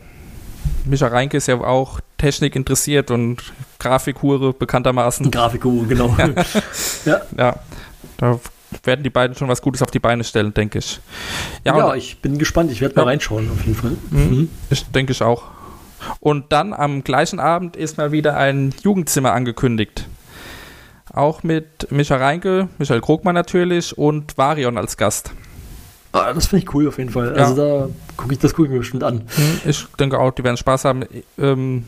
Micha 0.85 1.07
Reinke 1.07 1.37
ist 1.37 1.49
ja 1.49 1.61
auch 1.61 2.01
Technik 2.23 2.55
interessiert 2.55 3.11
und 3.11 3.43
Grafikhure 3.81 4.53
bekanntermaßen. 4.53 5.29
Grafikhure, 5.33 5.87
genau. 5.89 6.15
ja. 6.17 6.29
ja. 7.05 7.21
ja. 7.37 7.57
Da 8.17 8.39
werden 8.85 9.03
die 9.03 9.11
beiden 9.11 9.37
schon 9.37 9.49
was 9.49 9.61
Gutes 9.61 9.83
auf 9.83 9.91
die 9.91 9.99
Beine 9.99 10.23
stellen, 10.23 10.55
denke 10.55 10.79
ich. 10.79 11.01
Ja, 11.65 11.77
ja 11.77 11.95
ich 11.97 12.21
bin 12.21 12.39
gespannt. 12.39 12.71
Ich 12.71 12.81
werde 12.81 12.95
mal 12.95 13.07
reinschauen, 13.07 13.51
auf 13.51 13.67
jeden 13.67 13.75
Fall. 13.75 13.97
Mhm. 14.11 14.21
mhm. 14.21 14.49
Ich 14.71 14.87
denke 14.87 15.11
ich 15.11 15.21
auch. 15.21 15.47
Und 16.21 16.53
dann 16.53 16.73
am 16.73 17.03
gleichen 17.03 17.41
Abend 17.41 17.75
ist 17.75 17.99
mal 17.99 18.13
wieder 18.13 18.37
ein 18.37 18.73
Jugendzimmer 18.83 19.33
angekündigt. 19.33 20.07
Auch 21.13 21.43
mit 21.43 21.91
Micha 21.91 22.15
Reinke, 22.15 22.69
Michael 22.79 23.01
Krogmann 23.01 23.35
natürlich 23.35 23.99
und 23.99 24.39
Varion 24.39 24.79
als 24.79 24.97
Gast. 24.97 25.33
Ah, 26.13 26.33
das 26.33 26.47
finde 26.47 26.65
ich 26.65 26.73
cool 26.73 26.87
auf 26.87 26.99
jeden 26.99 27.11
Fall. 27.11 27.35
Ja. 27.37 27.47
Also 27.47 27.57
da 27.57 27.89
gucke 28.17 28.33
ich, 28.33 28.39
das 28.39 28.55
gucke 28.55 28.67
ich 28.67 28.73
mir 28.73 28.79
bestimmt 28.79 29.03
an. 29.03 29.23
Hm, 29.35 29.61
ich 29.65 29.87
denke 29.99 30.21
auch, 30.21 30.31
die 30.31 30.45
werden 30.45 30.57
Spaß 30.57 30.85
haben. 30.85 31.05
Ähm, 31.37 31.85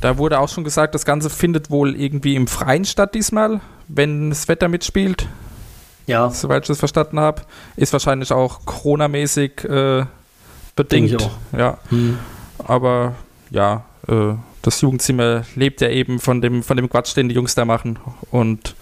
da 0.00 0.18
wurde 0.18 0.38
auch 0.38 0.48
schon 0.48 0.64
gesagt, 0.64 0.94
das 0.94 1.04
Ganze 1.04 1.30
findet 1.30 1.70
wohl 1.70 1.94
irgendwie 1.94 2.34
im 2.34 2.46
Freien 2.46 2.84
statt 2.84 3.14
diesmal, 3.14 3.60
wenn 3.88 4.30
das 4.30 4.48
Wetter 4.48 4.68
mitspielt. 4.68 5.26
Ja. 6.06 6.30
Soweit 6.30 6.64
ich 6.64 6.68
das 6.68 6.78
verstanden 6.78 7.20
habe. 7.20 7.42
Ist 7.76 7.92
wahrscheinlich 7.92 8.32
auch 8.32 8.64
Corona-mäßig 8.64 9.64
äh, 9.64 10.04
bedingt. 10.74 11.30
Ja. 11.56 11.78
Hm. 11.90 12.18
Aber 12.58 13.14
ja, 13.50 13.84
äh, 14.08 14.34
das 14.62 14.80
Jugendzimmer 14.80 15.44
lebt 15.54 15.80
ja 15.80 15.88
eben 15.88 16.18
von 16.18 16.40
dem, 16.40 16.62
von 16.62 16.76
dem 16.76 16.88
Quatsch, 16.90 17.16
den 17.16 17.28
die 17.28 17.34
Jungs 17.34 17.54
da 17.54 17.64
machen. 17.64 17.98
Und 18.30 18.74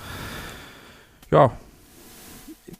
ja, 1.30 1.50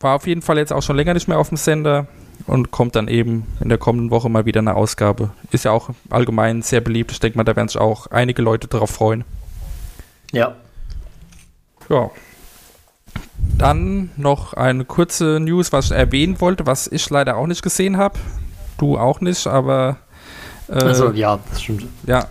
war 0.01 0.15
auf 0.15 0.27
jeden 0.27 0.43
Fall 0.43 0.59
jetzt 0.59 0.73
auch 0.73 0.83
schon 0.83 0.97
länger 0.97 1.15
nicht 1.15 1.29
mehr 1.29 1.39
auf 1.39 1.49
dem 1.49 1.57
Sender 1.57 2.07
und 2.47 2.71
kommt 2.71 2.97
dann 2.97 3.09
eben 3.09 3.47
in 3.61 3.69
der 3.69 3.79
kommenden 3.79 4.11
Woche 4.11 4.29
mal 4.29 4.47
wieder 4.47 4.61
eine 4.61 4.75
Ausgabe. 4.75 5.31
Ist 5.51 5.65
ja 5.65 5.73
auch 5.73 5.91
allgemein 6.11 6.63
sehr 6.63 6.81
beliebt. 6.81 7.13
Ich 7.13 7.21
denke 7.21 7.37
mal, 7.37 7.45
da 7.45 7.57
werden 7.57 7.69
sich 7.69 7.81
auch 7.81 8.07
einige 8.09 8.43
Leute 8.43 8.69
darauf 8.69 8.91
freuen. 8.91 9.25
Ja. 10.33 10.55
Ja. 11.89 12.11
Dann 13.57 14.11
noch 14.17 14.55
eine 14.55 14.85
kurze 14.85 15.41
News, 15.41 15.73
was 15.73 15.87
ich 15.87 15.93
erwähnen 15.93 16.41
wollte, 16.41 16.67
was 16.67 16.87
ich 16.87 17.09
leider 17.11 17.37
auch 17.37 17.47
nicht 17.47 17.63
gesehen 17.63 17.97
habe. 17.97 18.19
Du 18.79 18.99
auch 18.99 19.21
nicht, 19.21 19.47
aber. 19.47 19.97
Äh, 20.69 20.75
also, 20.75 21.11
ja, 21.11 21.39
das 21.51 21.63
stimmt. 21.63 21.87
Ja. 22.07 22.29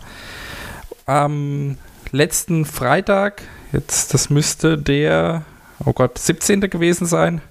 Am 1.05 1.77
letzten 2.11 2.65
Freitag, 2.65 3.41
jetzt, 3.71 4.13
das 4.13 4.29
müsste 4.29 4.77
der, 4.77 5.43
oh 5.83 5.93
Gott, 5.93 6.17
17. 6.17 6.61
gewesen 6.61 7.05
sein, 7.05 7.41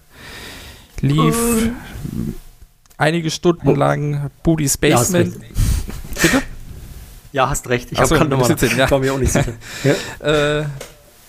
lief 1.01 1.67
uh. 1.67 2.33
Einige 2.97 3.31
Stunden 3.31 3.75
lang 3.75 4.31
Booty's 4.43 4.77
Basement. 4.77 5.35
Ja, 5.35 6.23
Bitte? 6.23 6.43
Ja, 7.33 7.51
hast 7.51 7.69
recht. 7.69 7.93
Ich 7.93 7.99
habe 7.99 8.15
gerade 8.15 8.31
nochmal. 8.31 8.57
Ja. 8.77 8.91
war 8.91 8.99
mir 8.99 9.13
auch 9.13 9.19
nicht 9.19 9.33
sicher. 9.33 9.53
ja. 10.23 10.61
äh, 10.61 10.65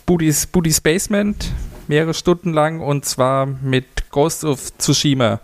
Booty's, 0.06 0.46
Booty's 0.46 0.80
Basement, 0.80 1.52
mehrere 1.88 2.14
Stunden 2.14 2.54
lang 2.54 2.80
und 2.80 3.06
zwar 3.06 3.46
mit 3.46 4.10
Ghost 4.10 4.46
of 4.46 4.78
Tsushima. 4.78 5.42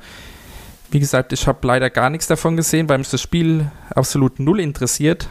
Wie 0.90 1.00
gesagt, 1.00 1.34
ich 1.34 1.48
habe 1.48 1.68
leider 1.68 1.90
gar 1.90 2.10
nichts 2.10 2.28
davon 2.28 2.56
gesehen, 2.56 2.88
weil 2.88 3.00
mich 3.00 3.10
das 3.10 3.22
Spiel 3.22 3.72
absolut 3.90 4.40
null 4.40 4.60
interessiert. 4.60 5.28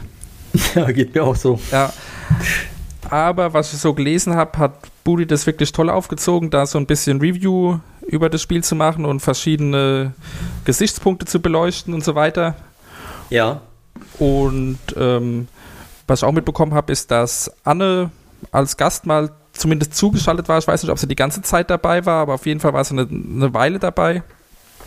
Ja, 0.75 0.91
geht 0.91 1.15
mir 1.15 1.23
auch 1.23 1.35
so. 1.35 1.59
Ja. 1.71 1.91
Aber 3.09 3.53
was 3.53 3.73
ich 3.73 3.79
so 3.79 3.95
gelesen 3.95 4.35
habe, 4.35 4.55
hat 4.59 4.75
Booty 5.03 5.25
das 5.25 5.47
wirklich 5.47 5.71
toll 5.71 5.89
aufgezogen, 5.89 6.51
da 6.51 6.67
so 6.67 6.77
ein 6.77 6.85
bisschen 6.85 7.19
Review 7.19 7.79
über 8.07 8.29
das 8.29 8.41
Spiel 8.41 8.63
zu 8.63 8.75
machen 8.75 9.05
und 9.05 9.19
verschiedene 9.19 10.13
Gesichtspunkte 10.65 11.25
zu 11.25 11.41
beleuchten 11.41 11.93
und 11.93 12.03
so 12.03 12.15
weiter. 12.15 12.55
Ja. 13.29 13.61
Und 14.19 14.79
ähm, 14.97 15.47
was 16.07 16.19
ich 16.19 16.25
auch 16.25 16.31
mitbekommen 16.31 16.73
habe, 16.73 16.91
ist, 16.91 17.11
dass 17.11 17.51
Anne 17.63 18.11
als 18.51 18.77
Gast 18.77 19.05
mal 19.05 19.31
zumindest 19.53 19.95
zugeschaltet 19.95 20.49
war. 20.49 20.57
Ich 20.57 20.67
weiß 20.67 20.83
nicht, 20.83 20.91
ob 20.91 20.99
sie 20.99 21.07
die 21.07 21.15
ganze 21.15 21.41
Zeit 21.41 21.69
dabei 21.69 22.05
war, 22.05 22.21
aber 22.21 22.33
auf 22.33 22.45
jeden 22.45 22.59
Fall 22.59 22.73
war 22.73 22.83
sie 22.83 22.97
eine, 22.97 23.07
eine 23.07 23.53
Weile 23.53 23.79
dabei. 23.79 24.23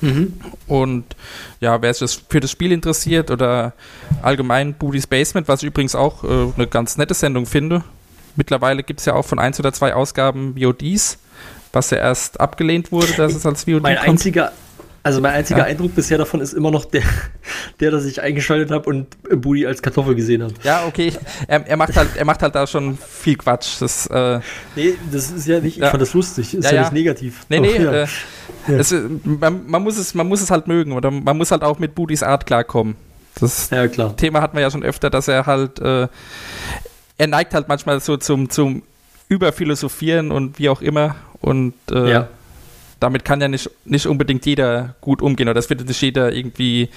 Mhm. 0.00 0.35
Und 0.66 1.04
ja, 1.61 1.80
wer 1.80 1.94
sich 1.94 2.23
für 2.28 2.40
das 2.40 2.50
Spiel 2.50 2.73
interessiert 2.73 3.30
oder 3.30 3.73
allgemein 4.23 4.75
Booty's 4.75 5.06
Basement, 5.06 5.49
was 5.49 5.62
ich 5.62 5.68
übrigens 5.68 5.94
auch 5.94 6.25
äh, 6.25 6.52
eine 6.54 6.66
ganz 6.66 6.99
nette 6.99 7.14
Sendung 7.14 7.46
finde. 7.46 7.82
Mittlerweile 8.35 8.82
gibt 8.82 9.00
es 9.00 9.06
ja 9.06 9.14
auch 9.14 9.25
von 9.25 9.38
eins 9.38 9.58
oder 9.58 9.73
zwei 9.73 9.94
Ausgaben 9.94 10.54
VODs 10.61 11.18
was 11.76 11.90
ja 11.90 11.99
erst 11.99 12.40
abgelehnt 12.40 12.90
wurde, 12.90 13.12
dass 13.12 13.35
es 13.35 13.47
als 13.47 13.64
VOD 13.64 13.83
mein 13.83 13.97
kommt. 13.97 14.09
Einziger, 14.09 14.52
Also 15.02 15.21
mein 15.21 15.35
einziger 15.35 15.61
ja. 15.61 15.64
Eindruck 15.66 15.95
bisher 15.95 16.18
davon 16.18 16.40
ist 16.40 16.52
immer 16.52 16.73
noch 16.73 16.85
der, 16.85 17.02
der, 17.80 17.92
dass 17.92 18.04
ich 18.06 18.21
eingeschaltet 18.21 18.73
habe 18.73 18.88
und 18.88 19.06
Budi 19.40 19.64
als 19.64 19.80
Kartoffel 19.80 20.16
gesehen 20.16 20.42
habe. 20.42 20.54
Ja, 20.64 20.85
okay. 20.85 21.12
Er, 21.47 21.64
er, 21.64 21.76
macht 21.76 21.97
halt, 21.97 22.16
er 22.16 22.25
macht 22.25 22.42
halt 22.42 22.56
da 22.56 22.66
schon 22.66 22.99
viel 22.99 23.37
Quatsch. 23.37 23.80
Das, 23.80 24.09
äh, 24.09 24.40
nee, 24.75 24.95
das 25.12 25.30
ist 25.30 25.47
ja 25.47 25.61
nicht, 25.61 25.76
ich 25.76 25.83
ja. 25.83 25.90
fand 25.90 26.02
das 26.02 26.12
lustig, 26.12 26.54
ist 26.54 26.64
ja, 26.64 26.75
ja 26.75 26.80
nicht 26.80 26.92
negativ. 26.92 27.47
Nee, 27.49 27.61
nee, 27.61 27.76
äh, 27.76 28.06
es, 28.66 28.92
man, 29.23 29.64
man, 29.66 29.83
muss 29.83 29.97
es, 29.97 30.14
man 30.14 30.26
muss 30.26 30.42
es 30.42 30.50
halt 30.50 30.66
mögen 30.66 30.90
oder 30.90 31.12
man 31.12 31.37
muss 31.37 31.52
halt 31.52 31.62
auch 31.62 31.78
mit 31.78 31.95
Budis 31.95 32.25
Art 32.25 32.47
klarkommen. 32.47 32.97
Das 33.38 33.71
ja, 33.71 33.87
klar. 33.87 34.16
Thema 34.16 34.40
hatten 34.40 34.56
wir 34.56 34.62
ja 34.62 34.71
schon 34.73 34.83
öfter, 34.83 35.09
dass 35.11 35.28
er 35.28 35.47
halt, 35.47 35.78
äh, 35.78 36.09
er 37.18 37.26
neigt 37.28 37.54
halt 37.54 37.68
manchmal 37.68 38.00
so 38.00 38.16
zum, 38.16 38.50
zum 38.50 38.83
Überphilosophieren 39.28 40.33
und 40.33 40.59
wie 40.59 40.68
auch 40.68 40.80
immer 40.80 41.16
und 41.40 41.75
äh, 41.90 42.11
ja 42.11 42.28
damit 43.00 43.25
kann 43.25 43.40
ja 43.40 43.49
nicht, 43.49 43.71
nicht 43.85 44.07
unbedingt 44.07 44.47
jeder 44.47 44.95
gut 45.00 45.23
umgehen 45.23 45.49
oder 45.49 45.55
das 45.55 45.66
findet 45.66 45.88
nicht 45.88 46.00
jeder 46.00 46.33
irgendwie 46.33 46.88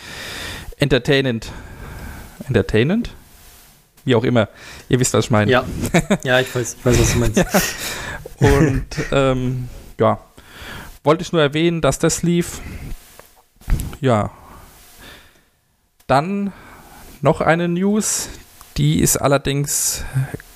entertainend. 0.77 1.51
Entertainend? 2.48 3.12
Wie 4.05 4.15
auch 4.15 4.24
immer. 4.24 4.48
Ihr 4.88 5.00
wisst, 5.00 5.13
was 5.13 5.25
ich 5.25 5.31
meine. 5.31 5.51
Ja, 5.51 5.65
ja 6.24 6.39
ich, 6.39 6.53
weiß, 6.53 6.77
ich 6.79 6.86
weiß, 6.86 7.00
was 7.00 7.13
du 7.13 7.19
meinst. 7.19 7.38
ja. 7.38 7.46
Und 8.39 8.86
ähm, 9.12 9.67
ja, 10.00 10.19
wollte 11.03 11.24
ich 11.24 11.34
nur 11.34 11.41
erwähnen, 11.41 11.81
dass 11.81 12.00
das 12.00 12.24
lief. 12.24 12.62
Ja. 14.00 14.31
Dann 16.08 16.53
noch 17.22 17.41
eine 17.41 17.67
News, 17.67 18.29
die 18.77 19.01
ist 19.01 19.17
allerdings 19.17 20.05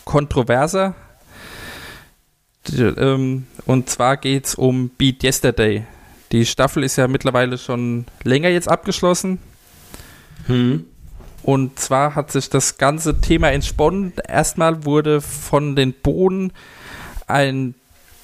kontroverser. 0.05 0.95
Ähm, 2.71 3.47
und 3.65 3.89
zwar 3.89 4.17
geht 4.17 4.45
es 4.45 4.55
um 4.55 4.89
Beat 4.89 5.23
Yesterday. 5.23 5.85
Die 6.31 6.45
Staffel 6.45 6.83
ist 6.83 6.95
ja 6.95 7.07
mittlerweile 7.07 7.57
schon 7.57 8.05
länger 8.23 8.49
jetzt 8.49 8.67
abgeschlossen. 8.67 9.39
Hm. 10.47 10.85
Und 11.43 11.77
zwar 11.77 12.15
hat 12.15 12.31
sich 12.31 12.49
das 12.49 12.77
ganze 12.77 13.19
Thema 13.19 13.51
entsponnen. 13.51 14.13
Erstmal 14.27 14.85
wurde 14.85 15.21
von 15.21 15.75
den 15.75 15.93
Bohnen 15.93 16.53
ein 17.27 17.75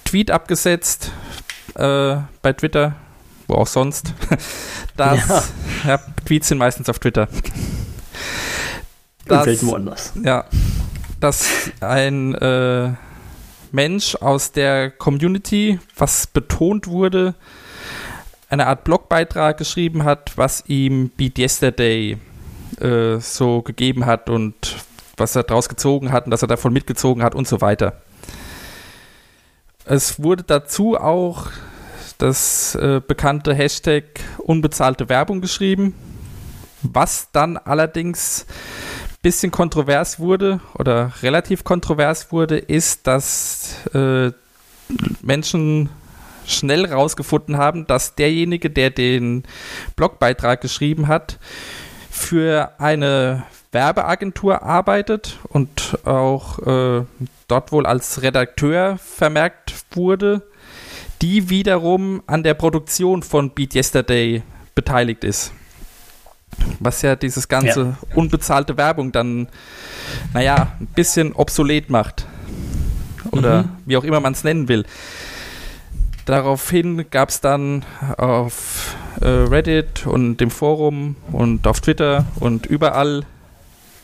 Tweet 0.05 0.31
abgesetzt 0.31 1.11
äh, 1.75 2.17
bei 2.41 2.53
Twitter, 2.53 2.95
wo 3.47 3.55
auch 3.55 3.67
sonst. 3.67 4.13
dass, 4.97 5.27
ja. 5.27 5.43
ja. 5.85 5.99
Tweets 6.25 6.47
sind 6.47 6.57
meistens 6.57 6.89
auf 6.89 6.99
Twitter. 6.99 7.27
Dass, 9.27 9.65
woanders. 9.65 10.13
Ja, 10.23 10.45
dass 11.19 11.69
ein 11.81 12.33
äh, 12.35 12.93
Mensch 13.71 14.15
aus 14.15 14.51
der 14.51 14.91
Community, 14.91 15.79
was 15.95 16.27
betont 16.27 16.87
wurde, 16.87 17.35
eine 18.49 18.67
Art 18.67 18.83
Blogbeitrag 18.83 19.57
geschrieben 19.57 20.03
hat, 20.03 20.37
was 20.37 20.63
ihm 20.67 21.09
Beat 21.09 21.37
Yesterday 21.37 22.17
äh, 22.79 23.17
so 23.19 23.61
gegeben 23.61 24.05
hat 24.05 24.29
und 24.29 24.77
was 25.17 25.35
er 25.35 25.43
daraus 25.43 25.69
gezogen 25.69 26.11
hat 26.11 26.25
und 26.25 26.31
dass 26.31 26.41
er 26.41 26.47
davon 26.47 26.73
mitgezogen 26.73 27.23
hat 27.23 27.35
und 27.35 27.47
so 27.47 27.61
weiter. 27.61 28.01
Es 29.85 30.21
wurde 30.21 30.43
dazu 30.43 30.97
auch 30.97 31.47
das 32.17 32.75
äh, 32.75 33.01
bekannte 33.05 33.53
Hashtag 33.53 34.03
unbezahlte 34.37 35.09
Werbung 35.09 35.41
geschrieben, 35.41 35.95
was 36.81 37.31
dann 37.31 37.57
allerdings 37.57 38.45
bisschen 39.21 39.51
kontrovers 39.51 40.19
wurde 40.19 40.61
oder 40.75 41.11
relativ 41.21 41.63
kontrovers 41.63 42.31
wurde, 42.31 42.57
ist, 42.57 43.07
dass 43.07 43.75
äh, 43.93 44.31
Menschen 45.21 45.89
schnell 46.45 46.85
rausgefunden 46.85 47.57
haben, 47.57 47.85
dass 47.85 48.15
derjenige, 48.15 48.69
der 48.69 48.89
den 48.89 49.43
Blogbeitrag 49.95 50.61
geschrieben 50.61 51.07
hat, 51.07 51.37
für 52.09 52.73
eine 52.79 53.43
Werbeagentur 53.71 54.63
arbeitet 54.63 55.37
und 55.49 55.99
auch 56.05 56.59
äh, 56.59 57.05
dort 57.47 57.71
wohl 57.71 57.85
als 57.85 58.21
Redakteur 58.21 58.97
vermerkt 58.97 59.75
wurde, 59.91 60.41
die 61.21 61.49
wiederum 61.49 62.23
an 62.25 62.43
der 62.43 62.55
Produktion 62.55 63.21
von 63.21 63.51
Beat 63.51 63.75
Yesterday 63.75 64.41
beteiligt 64.73 65.23
ist. 65.23 65.51
Was 66.79 67.01
ja 67.01 67.15
dieses 67.15 67.47
ganze 67.47 67.79
ja. 67.81 67.97
unbezahlte 68.15 68.77
Werbung 68.77 69.11
dann, 69.11 69.47
naja, 70.33 70.73
ein 70.79 70.87
bisschen 70.87 71.33
obsolet 71.33 71.89
macht. 71.89 72.25
Oder 73.31 73.63
mhm. 73.63 73.69
wie 73.85 73.97
auch 73.97 74.03
immer 74.03 74.19
man 74.19 74.33
es 74.33 74.43
nennen 74.43 74.67
will. 74.67 74.85
Daraufhin 76.25 77.09
gab 77.09 77.29
es 77.29 77.41
dann 77.41 77.83
auf 78.17 78.95
äh, 79.21 79.27
Reddit 79.27 80.05
und 80.05 80.37
dem 80.37 80.51
Forum 80.51 81.15
und 81.31 81.65
auf 81.65 81.81
Twitter 81.81 82.25
und 82.39 82.65
überall 82.65 83.23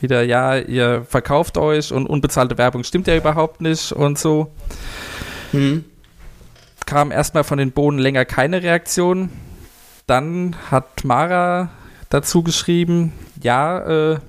wieder, 0.02 0.24
ja, 0.24 0.58
ihr 0.58 1.06
verkauft 1.08 1.58
euch 1.58 1.92
und 1.92 2.08
unbezahlte 2.08 2.58
Werbung 2.58 2.84
stimmt 2.84 3.08
ja 3.08 3.16
überhaupt 3.16 3.62
nicht 3.62 3.92
und 3.92 4.18
so. 4.18 4.52
Mhm. 5.52 5.86
Kam 6.86 7.12
erstmal 7.12 7.44
von 7.44 7.58
den 7.58 7.72
Bohnen 7.72 8.00
länger 8.00 8.26
keine 8.26 8.62
Reaktion. 8.62 9.30
Dann 10.08 10.56
hat 10.70 11.04
Mara 11.04 11.70
dazu 12.10 12.44
geschrieben, 12.44 13.14
ja, 13.42 14.12
äh, 14.14 14.20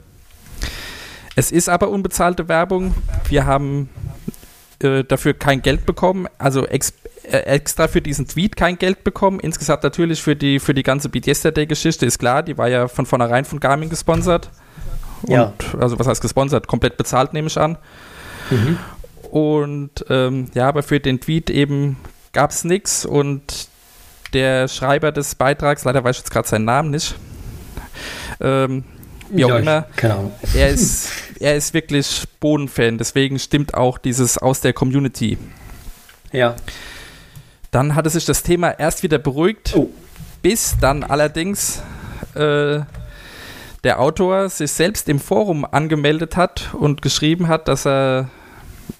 es 1.34 1.52
ist 1.52 1.68
aber 1.68 1.90
unbezahlte 1.90 2.48
Werbung. 2.48 2.94
Wir 3.28 3.44
haben 3.46 3.90
äh, 4.80 5.04
dafür 5.04 5.34
kein 5.34 5.62
Geld 5.62 5.86
bekommen, 5.86 6.26
also 6.38 6.66
ex 6.66 6.94
äh, 7.24 7.38
extra 7.38 7.88
für 7.88 8.00
diesen 8.00 8.28
Tweet 8.28 8.56
kein 8.56 8.78
Geld 8.78 9.04
bekommen. 9.04 9.40
Insgesamt 9.40 9.82
natürlich 9.82 10.22
für 10.22 10.36
die, 10.36 10.60
für 10.60 10.74
die 10.74 10.82
ganze 10.82 11.08
Beat 11.08 11.26
Yesterday-Geschichte 11.26 12.06
ist 12.06 12.18
klar, 12.18 12.42
die 12.42 12.56
war 12.56 12.68
ja 12.68 12.88
von 12.88 13.04
vornherein 13.04 13.44
von 13.44 13.58
Garmin 13.58 13.90
gesponsert. 13.90 14.50
Und, 15.22 15.30
ja. 15.30 15.52
Also 15.78 15.98
was 15.98 16.06
heißt 16.06 16.22
gesponsert? 16.22 16.68
Komplett 16.68 16.96
bezahlt, 16.96 17.32
nehme 17.32 17.48
ich 17.48 17.58
an. 17.58 17.78
Mhm. 18.50 18.78
Und 19.30 20.04
ähm, 20.08 20.50
ja, 20.54 20.68
aber 20.68 20.82
für 20.82 21.00
den 21.00 21.20
Tweet 21.20 21.50
eben 21.50 21.96
gab 22.32 22.50
es 22.50 22.64
nichts 22.64 23.04
und 23.04 23.68
der 24.32 24.68
Schreiber 24.68 25.10
des 25.10 25.34
Beitrags, 25.34 25.84
leider 25.84 26.04
weiß 26.04 26.16
ich 26.16 26.22
jetzt 26.22 26.30
gerade 26.30 26.46
seinen 26.46 26.64
Namen 26.64 26.90
nicht, 26.90 27.16
ähm, 28.40 28.84
wie 29.30 29.44
auch 29.44 29.50
ja, 29.50 29.58
immer. 29.58 29.82
Keine 29.96 30.14
Ahnung. 30.14 30.32
Er 30.54 30.68
ist, 30.68 31.08
er 31.40 31.56
ist 31.56 31.74
wirklich 31.74 32.24
Bodenfan, 32.40 32.98
deswegen 32.98 33.38
stimmt 33.38 33.74
auch 33.74 33.98
dieses 33.98 34.38
aus 34.38 34.60
der 34.60 34.72
Community. 34.72 35.38
Ja. 36.32 36.56
Dann 37.70 37.94
hatte 37.94 38.10
sich 38.10 38.24
das 38.24 38.42
Thema 38.42 38.70
erst 38.70 39.02
wieder 39.02 39.18
beruhigt, 39.18 39.74
oh. 39.76 39.90
bis 40.42 40.76
dann 40.80 41.02
allerdings 41.02 41.82
äh, 42.34 42.80
der 43.84 44.00
Autor 44.00 44.48
sich 44.48 44.72
selbst 44.72 45.08
im 45.08 45.20
Forum 45.20 45.64
angemeldet 45.64 46.36
hat 46.36 46.74
und 46.74 47.02
geschrieben 47.02 47.48
hat, 47.48 47.68
dass 47.68 47.86
er 47.86 48.30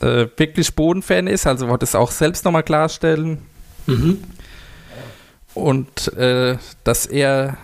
äh, 0.01 0.27
wirklich 0.37 0.75
Bodenfan 0.75 1.27
ist, 1.27 1.47
also 1.47 1.69
wollte 1.69 1.85
es 1.85 1.95
auch 1.95 2.11
selbst 2.11 2.45
nochmal 2.45 2.63
klarstellen. 2.63 3.39
Mhm. 3.87 4.23
Und 5.55 6.13
äh, 6.15 6.59
dass 6.85 7.07
er 7.07 7.57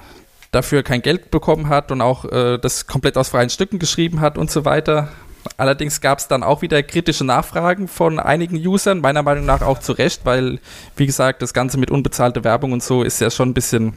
dafür 0.53 0.83
kein 0.83 1.03
Geld 1.03 1.31
bekommen 1.31 1.69
hat 1.69 1.91
und 1.91 2.01
auch 2.01 2.25
äh, 2.27 2.59
das 2.59 2.87
komplett 2.87 3.17
aus 3.17 3.31
freien 3.31 3.51
Stücken 3.51 3.79
geschrieben 3.79 4.21
hat 4.21 4.39
und 4.39 4.51
so 4.51 4.65
weiter. 4.65 5.09
Allerdings 5.57 6.01
gab 6.01 6.19
es 6.19 6.29
dann 6.29 6.45
auch 6.45 6.63
wieder 6.63 6.83
kritische 6.85 7.25
Nachfragen 7.25 7.89
von 7.89 8.21
einigen 8.21 8.57
Usern, 8.65 9.01
meiner 9.01 9.23
Meinung 9.23 9.45
nach 9.45 9.63
auch 9.63 9.81
zu 9.81 9.93
Recht, 9.93 10.21
weil, 10.25 10.61
wie 10.95 11.07
gesagt, 11.07 11.43
das 11.43 11.53
Ganze 11.53 11.79
mit 11.79 11.91
unbezahlter 11.91 12.45
Werbung 12.45 12.73
und 12.73 12.83
so 12.83 13.03
ist 13.03 13.21
ja 13.21 13.31
schon 13.31 13.51
ein 13.51 13.55
bisschen, 13.55 13.95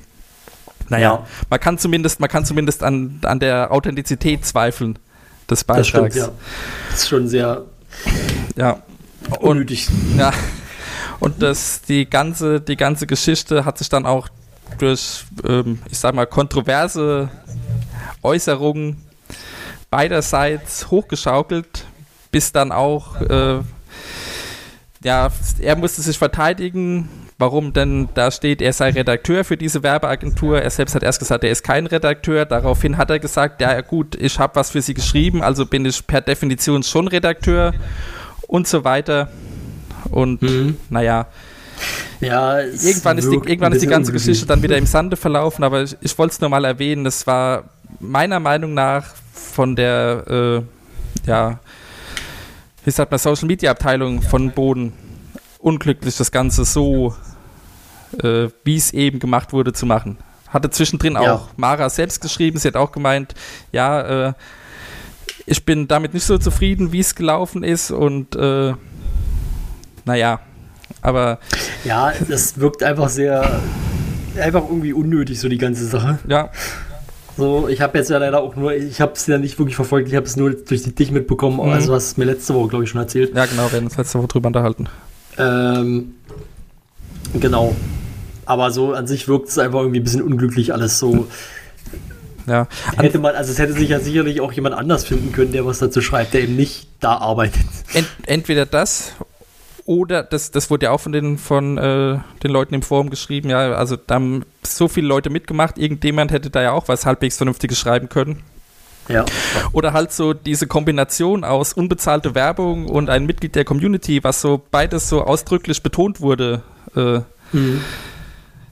naja, 0.89 1.13
ja. 1.13 1.27
man 1.49 1.59
kann 1.59 1.77
zumindest, 1.77 2.19
man 2.19 2.29
kann 2.29 2.45
zumindest 2.45 2.81
an, 2.81 3.19
an 3.23 3.39
der 3.39 3.71
Authentizität 3.71 4.43
zweifeln 4.45 4.97
des 5.49 5.63
Beitrags. 5.65 5.91
Das 5.91 6.09
stimmt, 6.13 6.15
ja. 6.15 6.29
Das 6.89 6.99
ist 7.01 7.09
schon 7.09 7.27
sehr 7.27 7.65
ja. 8.55 8.81
unnötig. 9.39 9.89
Und, 9.89 10.17
ja. 10.17 10.33
Und 11.19 11.43
das, 11.43 11.81
die 11.81 12.09
ganze, 12.09 12.59
die 12.59 12.75
ganze 12.75 13.07
Geschichte 13.07 13.65
hat 13.65 13.77
sich 13.77 13.89
dann 13.89 14.05
auch 14.05 14.29
durch, 14.78 15.25
ähm, 15.47 15.80
ich 15.89 15.99
sag 15.99 16.15
mal, 16.15 16.25
kontroverse 16.25 17.30
Äußerungen 18.23 18.97
beiderseits 19.89 20.91
hochgeschaukelt, 20.91 21.86
bis 22.32 22.51
dann 22.51 22.71
auch, 22.71 23.21
äh, 23.21 23.60
ja, 25.04 25.30
er 25.60 25.75
musste 25.75 26.01
sich 26.01 26.17
verteidigen, 26.17 27.10
warum 27.38 27.73
denn 27.73 28.10
da 28.13 28.32
steht, 28.32 28.62
er 28.62 28.73
sei 28.73 28.91
Redakteur 28.91 29.43
für 29.43 29.58
diese 29.58 29.84
Werbeagentur. 29.84 30.62
Er 30.62 30.69
selbst 30.69 30.95
hat 30.95 31.04
erst 31.04 31.19
gesagt, 31.19 31.43
er 31.43 31.51
ist 31.51 31.63
kein 31.63 31.86
Redakteur. 31.86 32.45
Daraufhin 32.45 32.97
hat 32.97 33.10
er 33.10 33.19
gesagt, 33.19 33.62
ja 33.62 33.80
gut, 33.82 34.15
ich 34.15 34.39
habe 34.39 34.56
was 34.56 34.71
für 34.71 34.82
sie 34.82 34.93
geschrieben, 34.93 35.43
also 35.43 35.65
bin 35.65 35.86
ich 35.86 36.06
per 36.08 36.21
Definition 36.21 36.84
schon 36.84 37.08
Redakteur 37.08 37.73
und 38.47 38.67
so 38.67 38.84
weiter. 38.84 39.30
Und 40.10 40.41
mhm. 40.41 40.78
naja, 40.89 41.28
ja, 42.21 42.59
irgendwann 42.59 43.17
ist, 43.17 43.29
die, 43.29 43.35
irgendwann 43.35 43.73
ist 43.73 43.81
die 43.81 43.88
ganze 43.88 44.11
Geschichte 44.11 44.45
dann 44.45 44.63
wieder 44.63 44.77
im 44.77 44.85
Sande 44.85 45.17
verlaufen, 45.17 45.63
aber 45.63 45.83
ich, 45.83 45.95
ich 46.01 46.17
wollte 46.17 46.33
es 46.33 46.41
nur 46.41 46.49
mal 46.49 46.65
erwähnen. 46.65 47.03
Das 47.03 47.25
war 47.27 47.65
meiner 47.99 48.39
Meinung 48.39 48.73
nach 48.73 49.05
von 49.33 49.75
der, 49.75 50.23
äh, 51.25 51.27
ja, 51.27 51.59
wie 52.83 52.91
sagt 52.91 53.11
man, 53.11 53.19
Social 53.19 53.47
Media 53.47 53.71
Abteilung 53.71 54.21
von 54.21 54.51
Boden 54.51 54.93
unglücklich, 55.59 56.15
das 56.17 56.31
Ganze 56.31 56.65
so 56.65 57.15
äh, 58.23 58.49
wie 58.63 58.77
es 58.77 58.91
eben 58.93 59.19
gemacht 59.19 59.53
wurde, 59.53 59.73
zu 59.73 59.85
machen. 59.85 60.17
Hatte 60.49 60.69
zwischendrin 60.69 61.13
Ja. 61.13 61.33
auch 61.33 61.49
Mara 61.57 61.89
selbst 61.89 62.21
geschrieben, 62.21 62.59
sie 62.59 62.67
hat 62.67 62.75
auch 62.75 62.91
gemeint, 62.91 63.33
ja, 63.71 64.29
äh, 64.29 64.33
ich 65.45 65.65
bin 65.65 65.88
damit 65.88 66.13
nicht 66.13 66.25
so 66.25 66.38
zufrieden, 66.38 66.91
wie 66.91 66.99
es 66.99 67.15
gelaufen 67.15 67.63
ist 67.63 67.91
und 67.91 68.35
äh, 68.35 68.73
naja, 70.05 70.39
aber 71.05 71.39
Ja, 71.83 72.11
das 72.27 72.59
wirkt 72.59 72.83
einfach 72.83 73.09
sehr, 73.09 73.61
einfach 74.41 74.63
irgendwie 74.67 74.93
unnötig, 74.93 75.39
so 75.39 75.47
die 75.49 75.57
ganze 75.57 75.85
Sache. 75.85 76.19
ja, 76.27 76.49
So, 77.37 77.67
ich 77.67 77.81
habe 77.81 77.97
jetzt 77.97 78.09
ja 78.09 78.17
leider 78.17 78.41
auch 78.41 78.55
nur, 78.55 78.73
ich 78.73 79.01
habe 79.01 79.13
es 79.13 79.27
ja 79.27 79.37
nicht 79.37 79.57
wirklich 79.59 79.75
verfolgt, 79.75 80.07
ich 80.09 80.15
habe 80.15 80.25
es 80.25 80.35
nur 80.35 80.51
durch 80.51 80.83
dich 80.95 81.11
mitbekommen, 81.11 81.57
Mhm. 81.57 81.73
also 81.73 81.93
hast 81.93 82.17
mir 82.17 82.25
letzte 82.25 82.53
Woche, 82.53 82.69
glaube 82.69 82.83
ich, 82.85 82.89
schon 82.89 83.01
erzählt. 83.01 83.35
ja 83.35 83.45
genau, 83.45 83.71
wir 83.71 83.77
haben 83.77 83.85
uns 83.85 83.97
letzte 83.97 84.19
Woche 84.19 84.27
drüber 84.27 84.47
unterhalten. 84.47 84.87
Ähm, 85.37 86.13
genau. 87.39 87.75
Aber 88.45 88.71
so 88.71 88.93
an 88.93 89.07
sich 89.07 89.27
wirkt 89.27 89.49
es 89.49 89.57
einfach 89.57 89.79
irgendwie 89.79 89.99
ein 89.99 90.03
bisschen 90.03 90.21
unglücklich 90.21 90.71
alles 90.73 90.99
so. 90.99 91.27
Ja, 92.47 92.67
Hätte 92.97 93.17
man, 93.17 93.33
also 93.35 93.51
es 93.51 93.57
hätte 93.57 93.73
sich 93.73 93.89
ja 93.89 93.99
sicherlich 93.99 94.39
auch 94.39 94.53
jemand 94.53 94.75
anders 94.75 95.03
finden 95.03 95.31
können, 95.31 95.51
der 95.51 95.65
was 95.65 95.79
dazu 95.79 95.99
schreibt, 95.99 96.35
der 96.35 96.41
eben 96.43 96.55
nicht 96.55 96.87
da 96.99 97.17
arbeitet. 97.17 97.65
Ent, 97.95 98.07
entweder 98.27 98.67
das 98.67 99.13
oder 99.86 100.24
das, 100.24 100.52
das 100.52 100.69
wurde 100.69 100.86
ja 100.88 100.91
auch 100.91 101.00
von 101.00 101.12
den 101.12 101.38
von 101.38 101.78
äh, 101.78 102.19
den 102.43 102.52
Leuten 102.52 102.74
im 102.74 102.82
Forum 102.82 103.10
geschrieben, 103.10 103.50
ja, 103.50 103.74
also 103.74 103.95
da 103.95 104.15
haben 104.15 104.43
so 104.63 104.88
viele 104.88 105.08
Leute 105.08 105.30
mitgemacht, 105.30 105.78
irgendjemand 105.78 106.32
hätte 106.32 106.50
da 106.50 106.62
ja 106.62 106.71
auch 106.71 106.88
was 106.88 107.06
halbwegs 107.06 107.38
Vernünftiges 107.38 107.78
schreiben 107.80 108.10
können. 108.10 108.41
Ja. 109.08 109.24
Oder 109.71 109.93
halt 109.93 110.12
so 110.12 110.34
diese 110.34 110.65
Kombination 110.65 111.43
aus 111.43 111.74
unbezahlte 111.74 112.34
Werbung 112.34 112.88
und 112.88 113.10
ein 113.12 113.28
Mitglied 113.28 113.54
der 113.56 113.63
Community, 113.63 114.24
was 114.24 114.41
so 114.41 114.60
beides 114.71 115.08
so 115.10 115.24
ausdrücklich 115.24 115.84
betont 115.84 116.21
wurde. 116.21 116.63
Äh, 116.95 117.19
Mhm. 117.52 117.82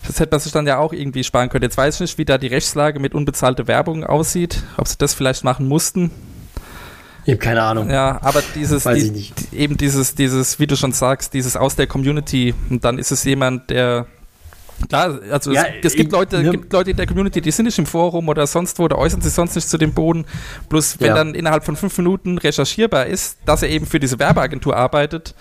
das 0.07 0.19
hätte 0.19 0.31
man 0.31 0.39
sich 0.39 0.51
dann 0.51 0.65
ja 0.65 0.79
auch 0.79 0.91
irgendwie 0.91 1.23
sparen 1.23 1.49
können. 1.49 1.61
Jetzt 1.63 1.77
weiß 1.77 1.95
ich 1.95 2.01
nicht, 2.01 2.17
wie 2.17 2.25
da 2.25 2.39
die 2.39 2.47
Rechtslage 2.47 2.99
mit 2.99 3.13
unbezahlter 3.13 3.67
Werbung 3.67 4.03
aussieht, 4.03 4.63
ob 4.77 4.87
sie 4.87 4.97
das 4.97 5.13
vielleicht 5.13 5.43
machen 5.43 5.67
mussten. 5.67 6.09
Ich 7.25 7.31
habe 7.31 7.37
keine 7.37 7.61
Ahnung. 7.61 7.89
Ja, 7.89 8.19
aber 8.21 8.41
dieses, 8.55 8.85
Weiß 8.85 8.99
die, 8.99 9.05
ich 9.07 9.11
nicht. 9.13 9.53
eben 9.53 9.77
dieses, 9.77 10.15
dieses, 10.15 10.59
wie 10.59 10.67
du 10.67 10.75
schon 10.75 10.91
sagst, 10.91 11.33
dieses 11.33 11.55
aus 11.55 11.75
der 11.75 11.87
Community 11.87 12.53
und 12.69 12.83
dann 12.83 12.97
ist 12.99 13.11
es 13.11 13.23
jemand, 13.23 13.69
der 13.69 14.07
Klar, 14.89 15.19
also 15.31 15.51
Ja, 15.53 15.65
es, 15.81 15.91
es 15.91 15.95
gibt, 15.95 16.11
Leute, 16.11 16.41
ne- 16.41 16.49
gibt 16.51 16.73
Leute 16.73 16.91
in 16.91 16.97
der 16.97 17.05
Community, 17.05 17.39
die 17.39 17.51
sind 17.51 17.65
nicht 17.65 17.77
im 17.77 17.85
Forum 17.85 18.27
oder 18.27 18.45
sonst 18.47 18.79
wo, 18.79 18.87
da 18.87 18.95
äußern 18.97 19.21
sich 19.21 19.31
sonst 19.31 19.55
nicht 19.55 19.69
zu 19.69 19.77
dem 19.77 19.93
Boden. 19.93 20.25
Bloß 20.67 20.99
wenn 20.99 21.09
Ja. 21.09 21.13
dann 21.15 21.35
innerhalb 21.35 21.63
von 21.63 21.75
fünf 21.77 21.95
Minuten 21.99 22.37
recherchierbar 22.39 23.05
ist, 23.05 23.37
dass 23.45 23.61
er 23.63 23.69
eben 23.69 23.85
für 23.85 23.99
diese 23.99 24.17
Werbeagentur 24.19 24.75
arbeitet, 24.75 25.35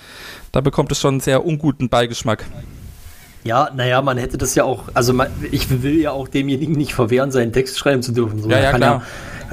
da 0.52 0.60
bekommt 0.60 0.92
es 0.92 1.00
schon 1.00 1.14
einen 1.14 1.20
sehr 1.20 1.44
unguten 1.44 1.88
Beigeschmack. 1.88 2.44
Ja, 3.42 3.70
naja, 3.74 4.02
man 4.02 4.18
hätte 4.18 4.38
das 4.38 4.54
ja 4.54 4.62
auch, 4.64 4.84
also 4.94 5.12
man, 5.14 5.28
ich 5.50 5.82
will 5.82 5.98
ja 5.98 6.12
auch 6.12 6.28
demjenigen 6.28 6.74
nicht 6.74 6.94
verwehren, 6.94 7.32
seinen 7.32 7.52
Text 7.52 7.78
schreiben 7.78 8.02
zu 8.02 8.12
dürfen. 8.12 8.40
So, 8.40 8.50
Ja, 8.50 8.60
ja, 8.60 8.72
klar. 8.72 8.98
ja 9.00 9.02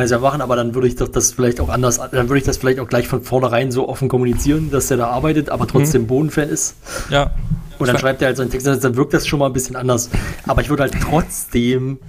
ja 0.07 0.19
machen, 0.19 0.41
aber 0.41 0.55
dann 0.55 0.73
würde 0.73 0.87
ich 0.87 0.95
doch 0.95 1.07
das 1.07 1.31
vielleicht 1.31 1.59
auch 1.59 1.69
anders, 1.69 1.97
dann 1.97 2.29
würde 2.29 2.37
ich 2.37 2.43
das 2.43 2.57
vielleicht 2.57 2.79
auch 2.79 2.87
gleich 2.87 3.07
von 3.07 3.21
vornherein 3.21 3.71
so 3.71 3.87
offen 3.87 4.07
kommunizieren, 4.07 4.71
dass 4.71 4.89
er 4.89 4.97
da 4.97 5.07
arbeitet, 5.07 5.49
aber 5.49 5.67
trotzdem 5.67 6.07
Boden-Fan 6.07 6.49
ist. 6.49 6.75
Ja. 7.09 7.31
Und 7.79 7.87
dann 7.87 7.97
schreibt 7.97 8.21
er 8.21 8.27
halt 8.27 8.37
seinen 8.37 8.49
Text, 8.49 8.67
dann 8.67 8.95
wirkt 8.97 9.13
das 9.13 9.25
schon 9.25 9.39
mal 9.39 9.45
ein 9.45 9.53
bisschen 9.53 9.77
anders. 9.77 10.09
Aber 10.45 10.61
ich 10.61 10.69
würde 10.69 10.83
halt 10.83 10.93
trotzdem, 11.01 11.99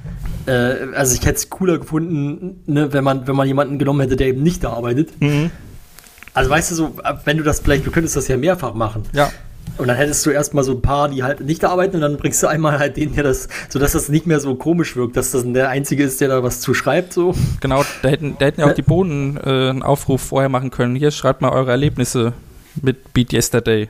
äh, 0.47 0.53
also 0.95 1.15
ich 1.15 1.25
hätte 1.25 1.37
es 1.37 1.49
cooler 1.49 1.79
gefunden, 1.79 2.63
ne, 2.67 2.93
wenn 2.93 3.05
man, 3.05 3.27
wenn 3.29 3.37
man 3.37 3.47
jemanden 3.47 3.79
genommen 3.79 4.01
hätte, 4.01 4.17
der 4.17 4.29
eben 4.29 4.43
nicht 4.43 4.65
da 4.65 4.73
arbeitet. 4.73 5.21
Mhm. 5.21 5.51
Also 6.35 6.51
weißt 6.51 6.71
du 6.73 6.75
so, 6.75 6.97
wenn 7.25 7.37
du 7.37 7.45
das 7.45 7.61
vielleicht, 7.61 7.87
du 7.87 7.91
könntest 7.91 8.17
das 8.17 8.27
ja 8.29 8.37
mehrfach 8.37 8.75
machen. 8.75 9.05
Ja. 9.13 9.31
Und 9.81 9.89
dann 9.89 9.97
hättest 9.97 10.25
du 10.27 10.31
erstmal 10.31 10.63
so 10.65 10.73
ein 10.73 10.83
paar, 10.83 11.09
die 11.09 11.23
halt 11.23 11.41
nicht 11.41 11.63
da 11.63 11.71
arbeiten 11.71 11.97
und 11.97 12.03
dann 12.03 12.17
bringst 12.17 12.43
du 12.43 12.47
einmal 12.47 12.79
halt 12.79 12.97
den, 12.97 13.15
der 13.15 13.25
das, 13.25 13.49
sodass 13.69 13.93
das 13.93 14.09
nicht 14.09 14.27
mehr 14.27 14.39
so 14.41 14.55
komisch 14.55 14.95
wirkt, 14.97 15.17
dass 15.17 15.31
das 15.33 15.45
der 15.47 15.69
Einzige 15.71 16.05
ist, 16.05 16.21
der 16.21 16.29
da 16.29 16.43
was 16.43 16.61
zu 16.61 16.75
schreibt, 16.75 17.13
so. 17.13 17.35
Genau, 17.61 17.85
da 18.03 18.09
hätten, 18.11 18.37
da 18.39 18.47
hätten 18.47 18.61
ja 18.61 18.69
auch 18.69 18.75
die 18.75 18.83
Bohnen 18.83 19.37
äh, 19.39 19.41
einen 19.71 19.83
Aufruf 19.83 20.21
vorher 20.23 20.49
machen 20.49 20.71
können. 20.71 20.95
Hier, 20.97 21.11
schreibt 21.11 21.41
mal 21.41 21.51
eure 21.51 21.71
Erlebnisse 21.71 22.33
mit 22.81 23.13
Beat 23.15 23.33
Yesterday. 23.33 23.89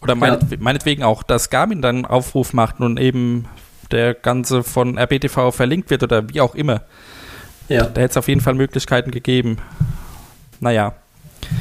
Oder 0.00 0.14
meinet, 0.14 0.42
Ja. 0.50 0.56
meinetwegen 0.60 1.02
auch, 1.02 1.22
dass 1.22 1.50
Garmin 1.50 1.82
dann 1.82 1.96
einen 1.96 2.04
Aufruf 2.06 2.52
macht 2.52 2.80
und 2.80 2.98
eben 3.00 3.46
der 3.90 4.14
Ganze 4.14 4.62
von 4.62 4.98
RBTV 4.98 5.50
verlinkt 5.50 5.90
wird 5.90 6.02
oder 6.02 6.28
wie 6.28 6.40
auch 6.40 6.54
immer. 6.54 6.82
Ja. 7.68 7.84
Da 7.84 8.00
hätte 8.00 8.12
es 8.12 8.16
auf 8.16 8.28
jeden 8.28 8.40
Fall 8.40 8.54
Möglichkeiten 8.54 9.10
gegeben. 9.10 9.58
Naja, 10.60 10.94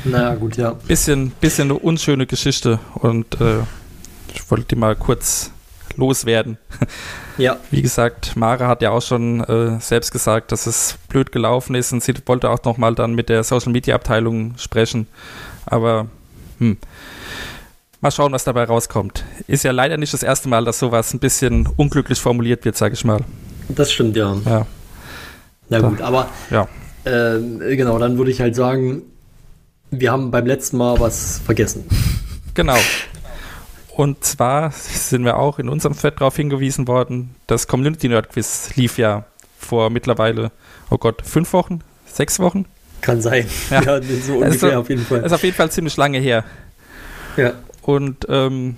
Naja, 0.03 0.35
gut, 0.35 0.57
ja. 0.57 0.71
bisschen, 0.87 1.31
bisschen 1.31 1.69
eine 1.71 1.79
unschöne 1.79 2.25
Geschichte 2.25 2.79
und 2.95 3.39
äh, 3.39 3.59
ich 4.33 4.49
wollte 4.49 4.65
die 4.65 4.75
mal 4.75 4.95
kurz 4.95 5.51
loswerden. 5.95 6.57
Ja. 7.37 7.57
Wie 7.71 7.81
gesagt, 7.81 8.35
Mara 8.35 8.67
hat 8.67 8.81
ja 8.81 8.91
auch 8.91 9.01
schon 9.01 9.43
äh, 9.43 9.79
selbst 9.79 10.11
gesagt, 10.11 10.51
dass 10.51 10.67
es 10.67 10.97
blöd 11.09 11.31
gelaufen 11.31 11.75
ist 11.75 11.91
und 11.93 12.03
sie 12.03 12.13
wollte 12.25 12.49
auch 12.49 12.63
nochmal 12.63 12.95
dann 12.95 13.15
mit 13.15 13.29
der 13.29 13.43
Social 13.43 13.71
Media 13.71 13.95
Abteilung 13.95 14.55
sprechen. 14.57 15.07
Aber 15.65 16.07
hm, 16.59 16.77
mal 18.01 18.11
schauen, 18.11 18.31
was 18.33 18.43
dabei 18.43 18.65
rauskommt. 18.65 19.23
Ist 19.47 19.63
ja 19.63 19.71
leider 19.71 19.97
nicht 19.97 20.13
das 20.13 20.23
erste 20.23 20.49
Mal, 20.49 20.65
dass 20.65 20.79
sowas 20.79 21.13
ein 21.13 21.19
bisschen 21.19 21.67
unglücklich 21.77 22.19
formuliert 22.19 22.65
wird, 22.65 22.77
sage 22.77 22.93
ich 22.93 23.05
mal. 23.05 23.21
Das 23.69 23.91
stimmt, 23.91 24.15
ja. 24.15 24.35
Ja, 24.45 24.67
Na 25.69 25.79
gut, 25.79 26.01
aber 26.01 26.29
ja. 26.51 26.67
ähm, 27.05 27.59
genau, 27.59 27.97
dann 27.97 28.17
würde 28.17 28.31
ich 28.31 28.41
halt 28.41 28.55
sagen, 28.55 29.03
wir 29.99 30.11
haben 30.11 30.31
beim 30.31 30.45
letzten 30.45 30.77
Mal 30.77 30.99
was 30.99 31.39
vergessen. 31.45 31.85
Genau. 32.55 32.77
Und 33.95 34.23
zwar 34.23 34.69
sind 34.69 35.25
wir 35.25 35.37
auch 35.39 35.57
in 35.57 35.69
unserem 35.69 35.97
Thread 35.97 36.21
darauf 36.21 36.35
hingewiesen 36.35 36.87
worden, 36.87 37.33
das 37.47 37.67
Community 37.67 38.07
Nerd 38.09 38.29
Quiz 38.29 38.75
lief 38.75 38.99
ja 38.99 39.25
vor 39.57 39.89
mittlerweile, 39.89 40.51
oh 40.91 40.99
Gott, 40.99 41.23
fünf 41.25 41.51
Wochen, 41.53 41.79
sechs 42.05 42.37
Wochen? 42.39 42.65
Kann 43.01 43.21
sein. 43.21 43.47
Ja. 43.71 43.81
Ja, 43.85 44.01
so 44.03 44.33
ungefähr 44.35 44.69
Also, 44.69 44.71
auf 44.81 44.89
jeden 44.89 45.03
Fall. 45.03 45.23
Ist 45.23 45.31
auf 45.31 45.41
jeden 45.43 45.55
Fall 45.55 45.71
ziemlich 45.71 45.97
lange 45.97 46.19
her. 46.19 46.43
ja. 47.37 47.53
Und 47.81 48.27
ähm, 48.29 48.77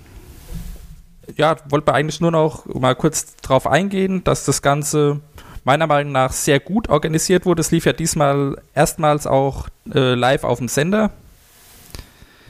ja, 1.35 1.57
wollte 1.69 1.93
eigentlich 1.93 2.21
nur 2.21 2.31
noch 2.31 2.65
mal 2.67 2.95
kurz 2.95 3.35
drauf 3.41 3.67
eingehen, 3.67 4.23
dass 4.23 4.45
das 4.45 4.61
Ganze 4.61 5.19
meiner 5.65 5.87
Meinung 5.87 6.13
nach 6.13 6.31
sehr 6.31 6.61
gut 6.61 6.87
organisiert 6.89 7.45
wurde. 7.45 7.59
Es 7.59 7.71
lief 7.71 7.85
ja 7.85 7.91
diesmal 7.91 8.61
erstmals 8.73 9.27
auch 9.27 9.67
äh, 9.93 10.13
live 10.13 10.45
auf 10.45 10.59
dem 10.59 10.69
Sender. 10.69 11.11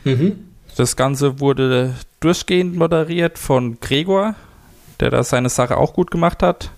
Mhm. 0.04 0.50
Das 0.76 0.96
Ganze 0.96 1.40
wurde 1.40 1.96
durchgehend 2.20 2.76
moderiert 2.76 3.40
von 3.40 3.80
Gregor, 3.80 4.36
der 5.00 5.10
da 5.10 5.24
seine 5.24 5.50
Sache 5.50 5.78
auch 5.78 5.94
gut 5.94 6.12
gemacht 6.12 6.44
hat. 6.44 6.70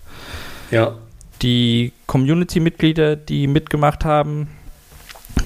Ja. 0.70 0.94
Die 1.42 1.92
Community-Mitglieder, 2.06 3.16
die 3.16 3.46
mitgemacht 3.46 4.04
haben, 4.04 4.48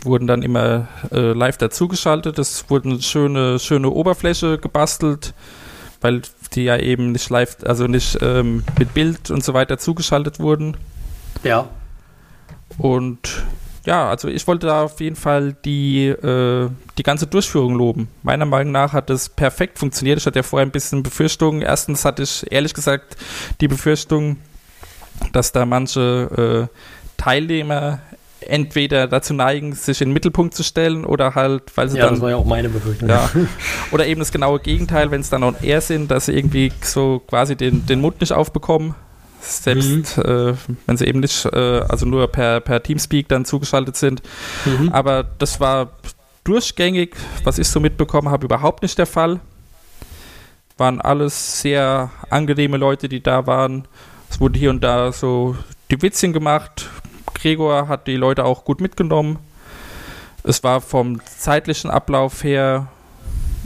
wurden 0.02 0.26
dann 0.26 0.42
immer 0.42 0.88
äh, 1.10 1.32
live 1.32 1.56
dazugeschaltet. 1.56 2.38
Es 2.38 2.68
wurde 2.68 2.90
eine 2.90 3.02
schöne, 3.02 3.58
schöne 3.58 3.90
Oberfläche 3.90 4.58
gebastelt, 4.58 5.32
weil 6.02 6.22
die 6.54 6.64
ja 6.64 6.76
eben 6.76 7.12
nicht 7.12 7.30
live, 7.30 7.56
also 7.64 7.86
nicht 7.86 8.18
ähm, 8.20 8.64
mit 8.78 8.92
Bild 8.94 9.30
und 9.30 9.42
so 9.42 9.54
weiter 9.54 9.78
zugeschaltet 9.78 10.38
wurden. 10.38 10.76
Ja. 11.42 11.68
Und 12.78 13.44
ja, 13.84 14.08
also 14.08 14.28
ich 14.28 14.46
wollte 14.46 14.66
da 14.66 14.82
auf 14.82 15.00
jeden 15.00 15.16
Fall 15.16 15.56
die, 15.64 16.06
äh, 16.06 16.68
die 16.98 17.02
ganze 17.02 17.26
Durchführung 17.26 17.74
loben. 17.74 18.08
Meiner 18.22 18.44
Meinung 18.44 18.72
nach 18.72 18.92
hat 18.92 19.10
es 19.10 19.28
perfekt 19.28 19.78
funktioniert. 19.78 20.18
Ich 20.18 20.26
hatte 20.26 20.38
ja 20.38 20.42
vorher 20.44 20.66
ein 20.66 20.70
bisschen 20.70 21.02
Befürchtungen. 21.02 21.62
Erstens 21.62 22.04
hatte 22.04 22.22
ich 22.22 22.50
ehrlich 22.50 22.74
gesagt 22.74 23.16
die 23.60 23.68
Befürchtung, 23.68 24.36
dass 25.32 25.52
da 25.52 25.66
manche 25.66 26.68
äh, 26.70 26.76
Teilnehmer 27.16 28.00
entweder 28.48 29.06
dazu 29.06 29.34
neigen, 29.34 29.74
sich 29.74 30.00
in 30.00 30.08
den 30.08 30.14
Mittelpunkt 30.14 30.54
zu 30.54 30.62
stellen 30.62 31.04
oder 31.04 31.34
halt, 31.34 31.64
weil 31.76 31.88
sie 31.88 31.98
Ja, 31.98 32.04
dann 32.04 32.14
das 32.14 32.22
war 32.22 32.30
ja 32.30 32.36
auch 32.36 32.44
meine 32.44 32.68
Befürchtung. 32.68 33.08
ja. 33.08 33.30
Oder 33.92 34.06
eben 34.06 34.20
das 34.20 34.32
genaue 34.32 34.60
Gegenteil, 34.60 35.10
wenn 35.10 35.20
es 35.20 35.30
dann 35.30 35.42
on 35.42 35.56
air 35.62 35.80
sind, 35.80 36.10
dass 36.10 36.26
sie 36.26 36.32
irgendwie 36.32 36.72
so 36.80 37.22
quasi 37.26 37.56
den, 37.56 37.86
den 37.86 38.00
Mund 38.00 38.20
nicht 38.20 38.32
aufbekommen. 38.32 38.94
Selbst 39.40 40.18
äh, 40.18 40.54
wenn 40.86 40.96
sie 40.96 41.06
eben 41.06 41.20
nicht, 41.20 41.44
äh, 41.46 41.80
also 41.88 42.06
nur 42.06 42.28
per, 42.28 42.60
per 42.60 42.82
Teamspeak 42.82 43.28
dann 43.28 43.44
zugeschaltet 43.44 43.96
sind. 43.96 44.22
Mhm. 44.64 44.90
Aber 44.90 45.24
das 45.24 45.58
war 45.58 45.90
durchgängig, 46.44 47.16
was 47.44 47.58
ich 47.58 47.68
so 47.68 47.80
mitbekommen 47.80 48.30
habe, 48.30 48.44
überhaupt 48.44 48.82
nicht 48.82 48.98
der 48.98 49.06
Fall. 49.06 49.40
Waren 50.78 51.00
alles 51.00 51.60
sehr 51.60 52.10
angenehme 52.30 52.76
Leute, 52.76 53.08
die 53.08 53.22
da 53.22 53.46
waren. 53.46 53.86
Es 54.30 54.40
wurde 54.40 54.58
hier 54.58 54.70
und 54.70 54.82
da 54.82 55.12
so 55.12 55.56
die 55.90 56.00
Witzchen 56.00 56.32
gemacht. 56.32 56.88
Gregor 57.34 57.88
hat 57.88 58.06
die 58.06 58.16
Leute 58.16 58.44
auch 58.44 58.64
gut 58.64 58.80
mitgenommen. 58.80 59.38
Es 60.44 60.62
war 60.64 60.80
vom 60.80 61.20
zeitlichen 61.24 61.90
Ablauf 61.90 62.42
her 62.44 62.88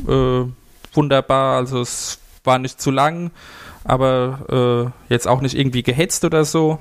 äh, 0.07 0.43
wunderbar. 0.93 1.57
Also 1.57 1.81
es 1.81 2.19
war 2.45 2.59
nicht 2.59 2.81
zu 2.81 2.91
lang, 2.91 3.31
aber 3.85 4.93
äh, 5.09 5.13
jetzt 5.13 5.27
auch 5.29 5.41
nicht 5.41 5.57
irgendwie 5.57 5.83
gehetzt 5.83 6.25
oder 6.25 6.45
so. 6.45 6.79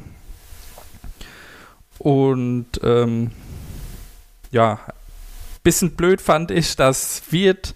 Und 1.97 2.67
ähm, 2.83 3.31
ja, 4.51 4.79
bisschen 5.63 5.95
blöd 5.95 6.21
fand 6.21 6.51
ich, 6.51 6.75
dass 6.75 7.23
Wirt 7.31 7.73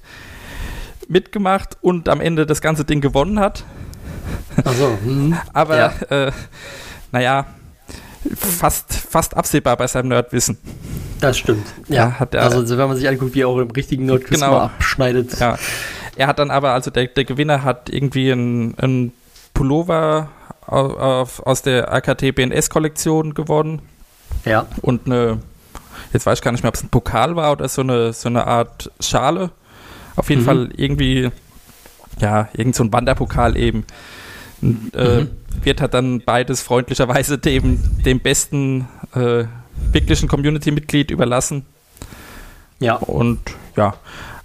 mitgemacht 1.07 1.77
und 1.81 2.07
am 2.09 2.21
Ende 2.21 2.45
das 2.45 2.61
ganze 2.61 2.85
Ding 2.85 3.01
gewonnen 3.01 3.39
hat. 3.39 3.63
Also, 4.63 4.97
hm. 5.03 5.35
Aber, 5.53 5.77
Ja. 5.77 5.93
äh, 6.09 6.31
naja, 7.11 7.47
fast, 8.35 8.93
fast 8.93 9.35
absehbar 9.35 9.77
bei 9.77 9.87
seinem 9.87 10.09
Nerdwissen. 10.09 10.57
Das 11.21 11.37
stimmt. 11.37 11.65
Ja, 11.87 11.95
Ja, 11.95 12.19
hat 12.19 12.33
er- 12.33 12.43
also 12.43 12.77
wenn 12.77 12.87
man 12.87 12.97
sich 12.97 13.07
anguckt, 13.07 13.33
wie 13.35 13.41
er 13.41 13.47
auch 13.47 13.57
im 13.59 13.71
richtigen 13.71 14.05
Nerdquiz 14.05 14.39
Genau. 14.39 14.57
abschneidet. 14.57 15.39
Ja. 15.39 15.57
Er 16.15 16.27
hat 16.27 16.39
dann 16.39 16.51
aber, 16.51 16.71
also 16.71 16.91
der, 16.91 17.07
der 17.07 17.23
Gewinner 17.25 17.63
hat 17.63 17.89
irgendwie 17.89 18.31
einen, 18.31 18.77
einen 18.77 19.13
Pullover 19.53 20.29
au- 20.67 20.93
auf, 20.97 21.45
aus 21.45 21.61
der 21.61 21.91
AKT 21.93 22.31
BNS-Kollektion 22.33 23.33
gewonnen 23.33 23.81
Ja. 24.45 24.65
und 24.81 25.05
eine, 25.05 25.39
jetzt 26.13 26.25
weiß 26.25 26.39
ich 26.39 26.43
gar 26.43 26.51
nicht 26.51 26.63
mehr, 26.63 26.69
ob 26.69 26.75
es 26.75 26.83
ein 26.83 26.89
Pokal 26.89 27.35
war 27.35 27.53
oder 27.53 27.67
so 27.69 27.81
eine, 27.81 28.13
so 28.13 28.27
eine 28.29 28.45
Art 28.47 28.91
Schale. 28.99 29.51
Auf 30.15 30.29
jeden 30.29 30.41
Mhm. 30.41 30.45
Fall 30.45 30.69
irgendwie, 30.75 31.31
ja, 32.19 32.49
irgend 32.53 32.75
so 32.75 32.83
ein 32.83 32.91
Wanderpokal 32.91 33.55
eben. 33.57 33.85
Und, 34.61 34.91
äh, 34.93 35.21
Mhm. 35.21 35.29
Wird 35.63 35.81
hat 35.81 35.93
dann 35.93 36.21
beides 36.21 36.61
freundlicherweise 36.61 37.37
dem, 37.37 37.79
dem 38.03 38.19
besten 38.19 38.87
äh, 39.13 39.45
wirklichen 39.91 40.27
Community-Mitglied 40.27 41.11
überlassen. 41.11 41.65
Ja. 42.79 42.95
Und 42.95 43.39
ja, 43.75 43.95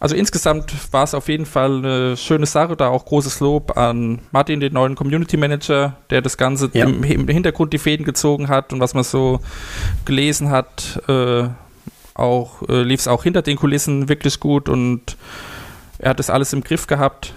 also 0.00 0.16
insgesamt 0.16 0.72
war 0.92 1.04
es 1.04 1.14
auf 1.14 1.28
jeden 1.28 1.46
Fall 1.46 1.78
eine 1.78 2.16
schöne 2.16 2.46
Sache, 2.46 2.76
da 2.76 2.88
auch 2.88 3.04
großes 3.04 3.40
Lob 3.40 3.76
an 3.76 4.18
Martin, 4.32 4.60
den 4.60 4.72
neuen 4.72 4.96
Community 4.96 5.36
Manager, 5.36 5.96
der 6.10 6.20
das 6.20 6.36
Ganze 6.36 6.70
Ja. 6.72 6.84
im, 6.84 7.02
im 7.04 7.28
Hintergrund 7.28 7.72
die 7.72 7.78
Fäden 7.78 8.04
gezogen 8.04 8.48
hat 8.48 8.72
und 8.72 8.80
was 8.80 8.94
man 8.94 9.04
so 9.04 9.40
gelesen 10.04 10.50
hat, 10.50 11.00
äh, 11.08 11.44
auch 12.14 12.68
äh, 12.68 12.82
lief 12.82 13.00
es 13.00 13.08
auch 13.08 13.22
hinter 13.22 13.42
den 13.42 13.56
Kulissen 13.56 14.08
wirklich 14.08 14.40
gut 14.40 14.68
und 14.68 15.16
er 15.98 16.10
hat 16.10 16.18
das 16.18 16.30
alles 16.30 16.52
im 16.52 16.62
Griff 16.62 16.86
gehabt. 16.86 17.32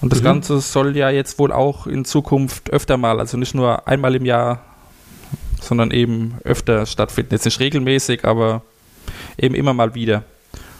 Und 0.00 0.12
das 0.12 0.20
Mhm. 0.20 0.24
Ganze 0.24 0.60
soll 0.60 0.96
ja 0.96 1.10
jetzt 1.10 1.38
wohl 1.38 1.52
auch 1.52 1.86
in 1.86 2.04
Zukunft 2.04 2.70
öfter 2.70 2.96
mal, 2.96 3.18
also 3.18 3.36
nicht 3.36 3.54
nur 3.54 3.86
einmal 3.88 4.14
im 4.14 4.24
Jahr, 4.24 4.60
sondern 5.60 5.90
eben 5.90 6.34
öfter 6.44 6.86
stattfinden. 6.86 7.34
Jetzt 7.34 7.44
nicht 7.44 7.58
regelmäßig, 7.60 8.24
aber 8.24 8.62
eben 9.36 9.54
immer 9.54 9.74
mal 9.74 9.94
wieder. 9.94 10.22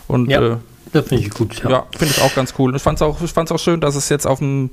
Und 0.07 0.31
Ja. 0.31 0.41
äh, 0.41 0.57
Das 0.93 1.07
finde 1.09 1.25
ich 1.25 1.31
gut. 1.31 1.63
Ja. 1.65 1.71
ja 1.71 1.87
finde 1.91 2.15
ich 2.17 2.23
auch 2.23 2.35
ganz 2.35 2.55
cool. 2.59 2.75
Ich 2.75 2.81
fand 2.83 2.97
es 2.99 3.03
auch, 3.03 3.21
ich 3.21 3.31
fand's 3.33 3.53
auch 3.53 3.59
schön, 3.59 3.81
dass 3.81 3.95
es 3.95 4.09
jetzt 4.09 4.27
auf 4.27 4.39
dem 4.39 4.71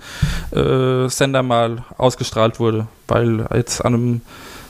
äh, 0.51 1.09
Sender 1.09 1.43
mal 1.43 1.83
ausgestrahlt 1.97 2.59
wurde, 2.59 2.87
weil 3.07 3.45
jetzt 3.53 3.83
an 3.83 3.93
einem 3.93 4.21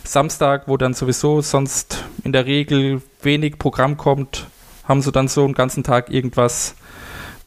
Samstag, 0.04 0.64
wo 0.68 0.78
dann 0.78 0.94
sowieso 0.94 1.42
sonst 1.42 2.04
in 2.24 2.32
der 2.32 2.46
Regel 2.46 3.02
wenig 3.22 3.60
Programm 3.60 3.98
kommt, 3.98 4.48
haben 4.86 5.02
sie 5.02 5.12
dann 5.12 5.28
so 5.28 5.44
einen 5.44 5.54
ganzen 5.54 5.84
Tag 5.84 6.10
irgendwas, 6.10 6.76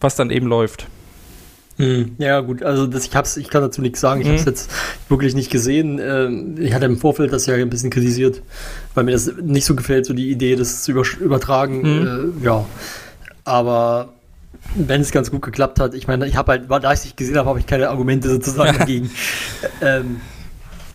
was 0.01 0.15
dann 0.15 0.31
eben 0.31 0.47
läuft. 0.47 0.87
Hm, 1.79 2.17
Ja, 2.19 2.41
gut, 2.41 2.63
also 2.63 2.87
das, 2.87 3.07
ich, 3.07 3.15
hab's, 3.17 3.37
ich 3.37 3.49
kann 3.51 3.63
dazu 3.63 3.81
nichts 3.81 4.01
sagen. 4.01 4.21
Ich 4.21 4.27
Mhm. 4.27 4.31
habe 4.33 4.41
es 4.41 4.45
jetzt 4.47 4.71
wirklich 5.09 5.35
nicht 5.35 5.51
gesehen. 5.51 6.01
Ähm, 6.03 6.57
ich 6.61 6.75
hatte 6.75 6.87
im 6.87 6.99
Vorfeld 6.99 7.33
das 7.33 7.47
ja 7.47 7.55
ein 7.55 7.71
bisschen 7.71 7.91
kritisiert, 7.91 8.43
weil 8.95 9.05
mir 9.05 9.13
das 9.13 9.31
nicht 9.41 9.65
so 9.65 9.75
gefällt, 9.77 10.05
so 10.05 10.13
die 10.13 10.31
Idee, 10.31 10.57
das 10.57 10.83
zu 10.83 10.93
übertragen. 11.21 11.83
Mhm. 11.83 12.07
Äh, 12.43 12.45
ja, 12.45 12.67
aber 13.45 14.11
wenn 14.75 15.01
es 15.01 15.13
ganz 15.13 15.31
gut 15.31 15.43
geklappt 15.43 15.81
hat, 15.81 15.95
ich 15.95 16.07
meine, 16.09 16.27
ich 16.27 16.37
habe 16.37 16.53
halt, 16.53 16.65
da 16.69 16.93
ich 16.93 16.99
es 16.99 17.05
nicht 17.05 17.17
gesehen 17.17 17.37
habe, 17.39 17.49
habe 17.49 17.59
ich 17.61 17.67
keine 17.67 17.89
Argumente 17.89 18.29
sozusagen 18.29 18.77
dagegen. 18.79 19.11
Ähm, 19.81 20.21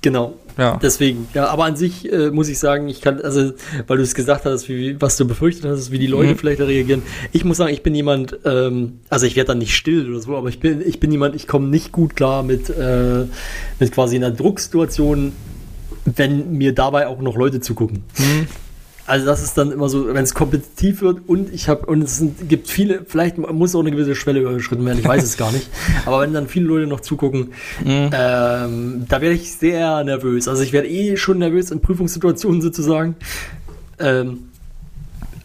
genau. 0.02 0.36
Ja. 0.58 0.78
Deswegen, 0.82 1.28
ja, 1.34 1.48
aber 1.48 1.66
an 1.66 1.76
sich 1.76 2.12
äh, 2.12 2.30
muss 2.30 2.48
ich 2.48 2.60
sagen, 2.60 2.88
ich 2.88 3.02
kann, 3.02 3.20
also, 3.22 3.54
weil 3.88 3.98
du 3.98 4.04
es 4.04 4.14
gesagt 4.14 4.46
hast, 4.46 4.70
wie, 4.70 5.00
was 5.02 5.18
du 5.18 5.26
befürchtet 5.26 5.66
hast, 5.66 5.92
wie 5.92 6.00
die 6.00 6.08
Leute 6.08 6.34
Mhm. 6.34 6.38
vielleicht 6.38 6.60
da 6.60 6.66
reagieren. 6.66 7.02
Ich 7.32 7.44
muss 7.44 7.58
sagen, 7.58 7.74
ich 7.74 7.82
bin 7.84 7.96
jemand, 7.96 8.38
ähm, 8.46 9.00
also 9.10 9.26
ich 9.26 9.36
werde 9.36 9.48
dann 9.50 9.58
nicht 9.58 9.76
still 9.76 10.10
oder 10.10 10.20
so, 10.20 10.36
aber 10.36 10.50
ich 10.50 10.60
bin, 10.60 10.82
ich 10.86 11.00
bin 11.00 11.12
jemand, 11.12 11.36
ich 11.36 11.48
komme 11.48 11.68
nicht 11.68 11.92
gut 11.92 12.16
klar 12.16 12.44
mit, 12.44 12.70
äh, 12.70 13.26
mit 13.80 13.92
quasi 13.92 14.16
einer 14.16 14.32
Drucksituation, 14.32 15.32
wenn 16.06 16.52
mir 16.58 16.74
dabei 16.74 17.08
auch 17.08 17.20
noch 17.22 17.36
Leute 17.36 17.60
zugucken. 17.62 18.04
Mhm. 18.18 18.48
Also 19.06 19.26
das 19.26 19.44
ist 19.44 19.58
dann 19.58 19.72
immer 19.74 19.90
so, 19.90 20.08
wenn 20.14 20.24
es 20.24 20.34
kompetitiv 20.34 21.02
wird 21.02 21.28
und 21.28 21.54
ich 21.54 21.68
habe 21.68 21.86
und 21.88 22.02
es 22.04 22.20
sind, 22.20 22.48
gibt 22.48 22.70
viele, 22.70 23.04
vielleicht 23.06 23.38
muss 23.38 23.76
auch 23.76 23.82
eine 23.82 23.92
gewisse 23.92 24.16
Schwelle 24.16 24.40
überschritten 24.40 24.86
werden, 24.86 25.00
ich 25.00 25.06
weiß 25.08 25.24
es 25.24 25.36
gar 25.36 25.52
nicht. 25.52 25.68
Aber 26.06 26.22
wenn 26.22 26.32
dann 26.34 26.48
viele 26.48 26.66
Leute 26.68 26.88
noch 26.88 27.02
zugucken, 27.02 27.52
Mhm. 27.84 28.10
ähm, 28.14 29.06
da 29.10 29.20
werde 29.20 29.34
ich 29.36 29.52
sehr 29.54 30.04
nervös. 30.06 30.48
Also 30.48 30.64
ich 30.64 30.72
werde 30.72 30.88
eh 30.88 31.18
schon 31.18 31.40
nervös 31.40 31.70
in 31.72 31.82
Prüfungssituationen 31.82 32.62
sozusagen. 32.62 33.16
Ähm, 34.00 34.50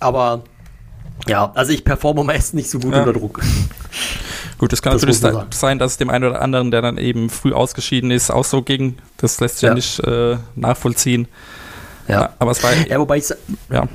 aber 0.01 0.43
ja, 1.27 1.51
also 1.55 1.73
ich 1.73 1.85
performe 1.85 2.23
meist 2.23 2.55
nicht 2.55 2.71
so 2.71 2.79
gut 2.79 2.93
Ja. 2.95 3.01
unter 3.01 3.13
Druck. 3.13 3.41
Gut, 4.59 4.73
es 4.73 4.83
kann 4.83 4.93
Das 4.93 5.03
natürlich 5.03 5.21
sein, 5.51 5.79
dass 5.81 5.93
es 5.93 5.97
dem 5.99 6.11
einen 6.11 6.25
oder 6.25 6.41
anderen, 6.43 6.71
der 6.71 6.83
dann 6.83 6.97
eben 6.99 7.29
früh 7.31 7.53
ausgeschieden 7.53 8.11
ist, 8.13 8.31
auch 8.31 8.45
so 8.45 8.63
ging. 8.63 8.97
Das 9.17 9.41
lässt 9.41 9.57
sich 9.57 9.63
ja, 9.63 9.71
Ja. 9.71 9.75
nicht 9.75 9.99
äh, 10.01 10.37
nachvollziehen. 10.55 11.27
Ja. 12.09 12.31
Aber 12.39 12.51
es 12.53 12.63
war, 12.63 12.71
Ja, 12.89 12.99
wobei 12.99 13.19
ich, 13.19 13.29
ja. 13.71 13.87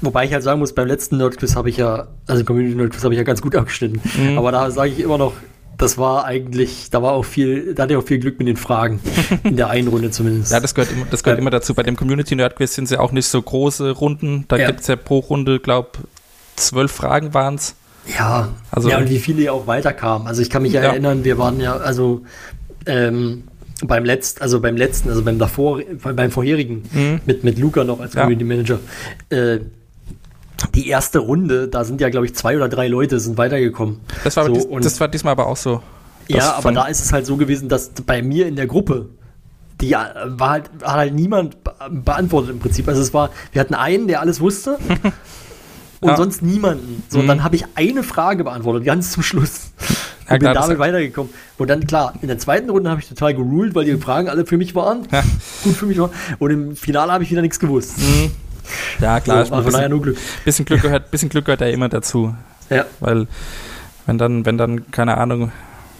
wobei 0.00 0.24
ich 0.24 0.32
halt 0.32 0.42
sagen 0.42 0.60
muss, 0.60 0.72
beim 0.74 0.86
letzten 0.86 1.16
Nerdquiz 1.18 1.56
habe 1.56 1.68
ich 1.70 1.76
ja, 1.76 2.08
also 2.26 2.44
Community 2.44 2.76
Nerdquiz 2.76 3.02
habe 3.04 3.14
ich 3.14 3.18
ja 3.18 3.24
ganz 3.24 3.42
gut 3.42 3.54
abgeschnitten. 3.56 4.00
Mhm. 4.18 4.38
Aber 4.38 4.52
da 4.52 4.70
sage 4.70 4.90
ich 4.90 5.00
immer 5.00 5.18
noch, 5.18 5.32
das 5.78 5.96
war 5.96 6.26
eigentlich, 6.26 6.90
da 6.90 7.02
war 7.02 7.12
auch 7.12 7.24
viel, 7.24 7.74
da 7.74 7.84
hatte 7.84 7.94
ich 7.94 7.98
auch 7.98 8.04
viel 8.06 8.18
Glück 8.18 8.38
mit 8.38 8.46
den 8.48 8.56
Fragen. 8.58 9.00
In 9.44 9.56
der 9.56 9.70
einen 9.70 9.88
Runde 9.88 10.10
zumindest. 10.10 10.52
Ja, 10.52 10.60
das 10.60 10.74
gehört, 10.74 10.92
immer, 10.92 11.06
das 11.10 11.22
gehört 11.22 11.38
Ja. 11.38 11.40
immer 11.42 11.50
dazu. 11.50 11.72
Bei 11.74 11.82
dem 11.82 11.96
Community 11.96 12.36
Nerd 12.36 12.56
Quiz 12.56 12.74
sind 12.74 12.84
es 12.84 12.90
ja 12.90 13.00
auch 13.00 13.12
nicht 13.12 13.26
so 13.26 13.40
große 13.40 13.90
Runden. 13.92 14.44
Da 14.48 14.56
Ja. 14.58 14.66
gibt 14.66 14.80
es 14.80 14.86
ja 14.88 14.96
pro 14.96 15.18
Runde, 15.20 15.58
glaube 15.58 15.88
zwölf 16.56 16.92
Fragen 16.92 17.32
waren 17.32 17.54
es. 17.54 17.74
Ja, 18.18 18.48
Also- 18.70 18.90
ja, 18.90 18.98
und 18.98 19.08
wie 19.08 19.18
viele 19.18 19.50
auch 19.52 19.66
weiterkamen. 19.66 20.26
Also 20.28 20.42
ich 20.42 20.50
kann 20.50 20.62
mich 20.62 20.72
ja, 20.72 20.82
Ja. 20.82 20.90
erinnern, 20.90 21.24
wir 21.24 21.38
waren 21.38 21.60
ja, 21.60 21.76
also 21.76 22.22
ähm, 22.86 23.44
beim 23.86 24.04
letzten, 24.04 24.42
also 24.42 24.60
beim 24.60 24.76
letzten, 24.76 25.08
also 25.08 25.22
beim 25.22 25.38
davor, 25.38 25.80
beim 26.02 26.30
vorherigen, 26.30 26.82
Mhm. 26.92 27.20
mit, 27.26 27.44
mit 27.44 27.58
Luca 27.58 27.84
noch 27.84 28.00
als 28.00 28.14
Ja. 28.14 28.22
Community 28.22 28.44
Manager, 28.44 28.78
äh, 29.30 29.58
die 30.74 30.88
erste 30.88 31.20
Runde, 31.20 31.68
da 31.68 31.84
sind 31.84 32.00
ja, 32.00 32.10
glaube 32.10 32.26
ich, 32.26 32.34
zwei 32.34 32.56
oder 32.56 32.68
drei 32.68 32.86
Leute 32.88 33.18
sind 33.18 33.38
weitergekommen. 33.38 34.00
Das, 34.24 34.36
war 34.36 34.44
So, 34.46 34.52
dies, 34.52 34.64
und- 34.66 34.84
das 34.84 35.00
war 35.00 35.08
diesmal 35.08 35.32
aber 35.32 35.46
auch 35.46 35.56
so. 35.56 35.82
Ja, 36.28 36.54
aber 36.54 36.70
da 36.72 36.86
ist 36.86 37.02
es 37.04 37.12
halt 37.12 37.26
so 37.26 37.36
gewesen, 37.36 37.68
dass 37.68 37.90
bei 38.06 38.22
mir 38.22 38.46
in 38.46 38.54
der 38.56 38.66
Gruppe, 38.66 39.06
die 39.80 39.92
äh, 39.94 39.96
war 40.26 40.50
halt, 40.50 40.70
hat 40.82 40.96
halt 40.96 41.14
niemand 41.14 41.64
be 41.64 41.72
beantwortet 41.90 42.50
im 42.50 42.58
Prinzip. 42.60 42.86
Also 42.86 43.00
es 43.00 43.12
war, 43.14 43.30
wir 43.52 43.60
hatten 43.60 43.74
einen, 43.74 44.06
der 44.06 44.20
alles 44.20 44.40
wusste 44.40 44.78
und 46.00 46.08
Ja. 46.10 46.16
sonst 46.16 46.42
niemanden. 46.42 47.02
So, 47.08 47.20
Mhm. 47.22 47.26
dann 47.26 47.42
habe 47.42 47.56
ich 47.56 47.64
eine 47.74 48.02
Frage 48.02 48.44
beantwortet, 48.44 48.84
ganz 48.84 49.10
zum 49.12 49.22
Schluss. 49.22 49.69
Ja, 50.30 50.36
Und 50.36 50.40
bin 50.42 50.54
damit 50.54 50.78
weitergekommen. 50.78 51.32
Und 51.58 51.68
dann, 51.68 51.86
klar, 51.86 52.14
in 52.22 52.28
der 52.28 52.38
zweiten 52.38 52.70
Runde 52.70 52.88
habe 52.88 53.00
ich 53.00 53.08
total 53.08 53.34
geruled, 53.34 53.74
weil 53.74 53.84
die 53.84 53.96
Fragen 53.96 54.28
alle 54.28 54.46
für 54.46 54.56
mich 54.56 54.74
waren. 54.74 55.06
Ja. 55.10 55.22
Gut 55.64 55.74
für 55.76 55.86
mich 55.86 55.98
waren. 55.98 56.10
Und 56.38 56.50
im 56.50 56.76
Finale 56.76 57.12
habe 57.12 57.24
ich 57.24 57.30
wieder 57.30 57.42
nichts 57.42 57.58
gewusst. 57.58 57.98
Mhm. 57.98 58.30
Ja, 59.00 59.18
klar, 59.20 59.44
so, 59.44 59.50
war 59.50 59.62
von 59.64 59.72
daher 59.72 59.88
bisschen, 59.88 59.90
nur 59.90 60.02
Glück. 60.02 60.18
bisschen, 60.44 60.64
Glück 60.64 60.82
gehört, 60.82 61.10
bisschen 61.10 61.28
Glück 61.28 61.44
gehört 61.46 61.60
ja 61.60 61.66
immer 61.66 61.88
dazu. 61.88 62.34
Ja. 62.68 62.84
Weil, 63.00 63.26
wenn 64.06 64.18
dann, 64.18 64.46
wenn 64.46 64.56
dann, 64.56 64.90
keine 64.92 65.16
Ahnung, 65.16 65.50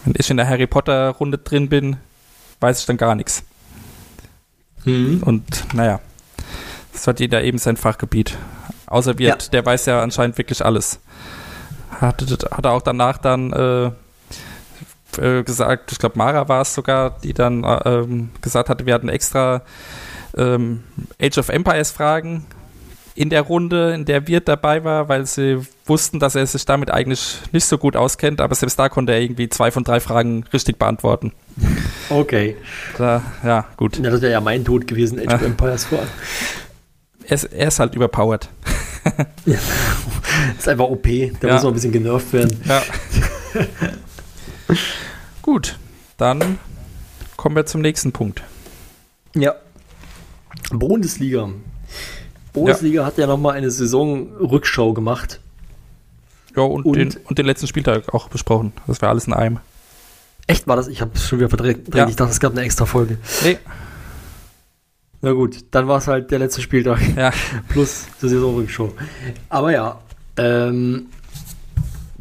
wenn 0.05 0.15
ich 0.17 0.31
in 0.31 0.37
der 0.37 0.49
Harry 0.49 0.69
Potter 0.69 1.09
Runde 1.11 1.39
drin 1.39 1.69
bin, 1.69 1.97
weiß 2.61 2.81
ich 2.81 2.87
dann 2.87 2.97
gar 2.97 3.17
nichts. 3.17 3.43
Mhm. 4.85 5.23
Und 5.25 5.75
naja, 5.75 5.99
das 6.93 7.07
hat 7.07 7.19
jeder 7.21 7.43
eben 7.43 7.59
sein 7.59 7.77
Fachgebiet. 7.77 8.37
Außer 8.87 9.19
Wirt, 9.19 9.45
Ja. 9.45 9.49
der 9.51 9.67
weiß 9.67 9.87
ja 9.87 10.03
anscheinend 10.03 10.39
wirklich 10.39 10.65
alles. 10.65 11.01
Hat, 12.01 12.23
hat 12.23 12.65
er 12.65 12.71
auch 12.73 12.83
danach 12.83 13.19
dann 13.19 13.53
äh, 13.53 13.91
äh, 15.19 15.43
gesagt, 15.43 15.93
ich 15.93 15.99
glaube 15.99 16.19
Mara 16.19 16.49
war 16.49 16.63
es 16.63 16.75
sogar, 16.75 17.19
die 17.23 17.33
dann 17.33 17.65
äh, 17.65 17.89
ähm, 17.89 18.31
gesagt 18.41 18.69
hatte, 18.69 18.87
wir 18.87 18.95
hatten 18.95 19.09
extra 19.09 19.63
ähm, 20.37 20.85
Age 21.21 21.39
of 21.39 21.49
Empires 21.49 21.91
Fragen 21.91 22.47
in 23.17 23.29
der 23.29 23.43
Runde, 23.43 23.93
in 23.93 24.05
der 24.05 24.29
Wirt 24.29 24.47
dabei 24.49 24.85
war, 24.85 25.09
weil 25.09 25.27
sie 25.27 25.59
wussten, 25.85 26.21
dass 26.21 26.37
er 26.37 26.47
sich 26.47 26.65
damit 26.65 26.91
eigentlich 26.91 27.39
nicht 27.53 27.65
so 27.67 27.77
gut 27.77 27.97
auskennt, 27.97 28.41
aber 28.41 28.55
selbst 28.55 28.79
da 28.79 28.89
konnte 28.89 29.13
er 29.13 29.21
irgendwie 29.21 29.49
zwei 29.49 29.71
von 29.71 29.85
drei 29.85 30.01
Fragen 30.01 30.45
richtig 30.53 30.79
beantworten. 30.79 31.33
Okay. 32.09 32.57
Da, 32.97 33.23
ja, 33.45 33.67
gut. 33.77 33.99
Ja, 33.99 34.11
das 34.11 34.23
wäre 34.23 34.33
ja 34.33 34.41
mein 34.41 34.65
Tod 34.65 34.87
gewesen, 34.87 35.19
Age 35.19 35.35
of 35.35 35.41
Ja. 35.41 35.47
Empires 35.49 35.85
vor. 35.85 35.99
Er 37.25 37.35
ist, 37.35 37.45
er 37.45 37.69
ist 37.69 37.79
halt 37.81 37.95
überpowered. 37.95 38.49
ist 40.59 40.69
einfach 40.69 40.85
OP. 40.85 41.03
Der 41.05 41.31
Ja. 41.43 41.55
muss 41.55 41.63
noch 41.63 41.71
ein 41.71 41.75
bisschen 41.75 41.93
genervt 41.93 42.33
werden. 42.33 42.61
Ja. 42.65 42.83
Gut, 45.43 45.79
dann 46.17 46.59
kommen 47.37 47.57
wir 47.57 47.67
zum 47.67 47.81
nächsten 47.81 48.13
Punkt. 48.13 48.43
Ja. 49.35 49.55
Bundesliga. 50.71 51.49
Bundesliga 52.53 53.05
hat 53.05 53.17
ja 53.19 53.27
nochmal 53.27 53.55
eine 53.57 53.71
Saisonrückschau 53.71 54.93
gemacht. 54.93 55.41
Ja, 56.57 56.63
und, 56.63 56.85
Und- 56.85 56.97
den, 56.97 57.17
und 57.25 57.39
den 57.39 57.47
letzten 57.47 57.67
Spieltag 57.67 58.13
auch 58.13 58.29
besprochen. 58.29 58.73
Das 58.87 59.01
war 59.03 59.09
alles 59.09 59.27
in 59.27 59.33
einem. 59.33 59.61
Echt 60.47 60.67
war 60.67 60.75
das? 60.77 60.89
Ich 60.89 61.01
habe 61.01 61.13
es 61.15 61.29
schon 61.29 61.39
wieder 61.39 61.49
verdreht. 61.49 61.95
Ja. 61.95 62.09
Ich 62.09 62.17
dachte, 62.17 62.33
es 62.33 62.41
gab 62.41 62.53
eine 62.53 62.63
extra 62.63 62.85
Folge. 62.85 63.19
Nee, 63.45 63.59
Na 65.23 65.33
gut, 65.33 65.65
dann 65.71 65.87
war 65.87 65.99
es 65.99 66.09
halt 66.09 66.31
der 66.33 66.41
letzte 66.41 66.61
Spieltag 66.61 66.99
ja. 67.17 67.31
plus 67.69 68.07
die 68.21 68.29
Saisonrückschau. 68.29 68.93
Aber 69.49 69.71
ja, 69.71 70.01
ähm, 70.37 71.07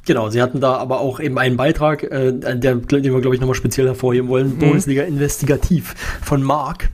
Genau, 0.09 0.31
sie 0.31 0.41
hatten 0.41 0.59
da 0.59 0.75
aber 0.77 1.01
auch 1.01 1.19
eben 1.19 1.37
einen 1.37 1.55
Beitrag, 1.55 2.01
äh, 2.01 2.33
der, 2.33 2.55
den 2.77 3.03
wir, 3.03 3.21
glaube 3.21 3.35
ich, 3.35 3.39
nochmal 3.39 3.53
speziell 3.53 3.85
hervorheben 3.85 4.27
wollen. 4.27 4.55
Mhm. 4.55 4.57
Bundesliga 4.57 5.03
Investigativ 5.03 5.93
von 6.23 6.41
Marc. 6.41 6.89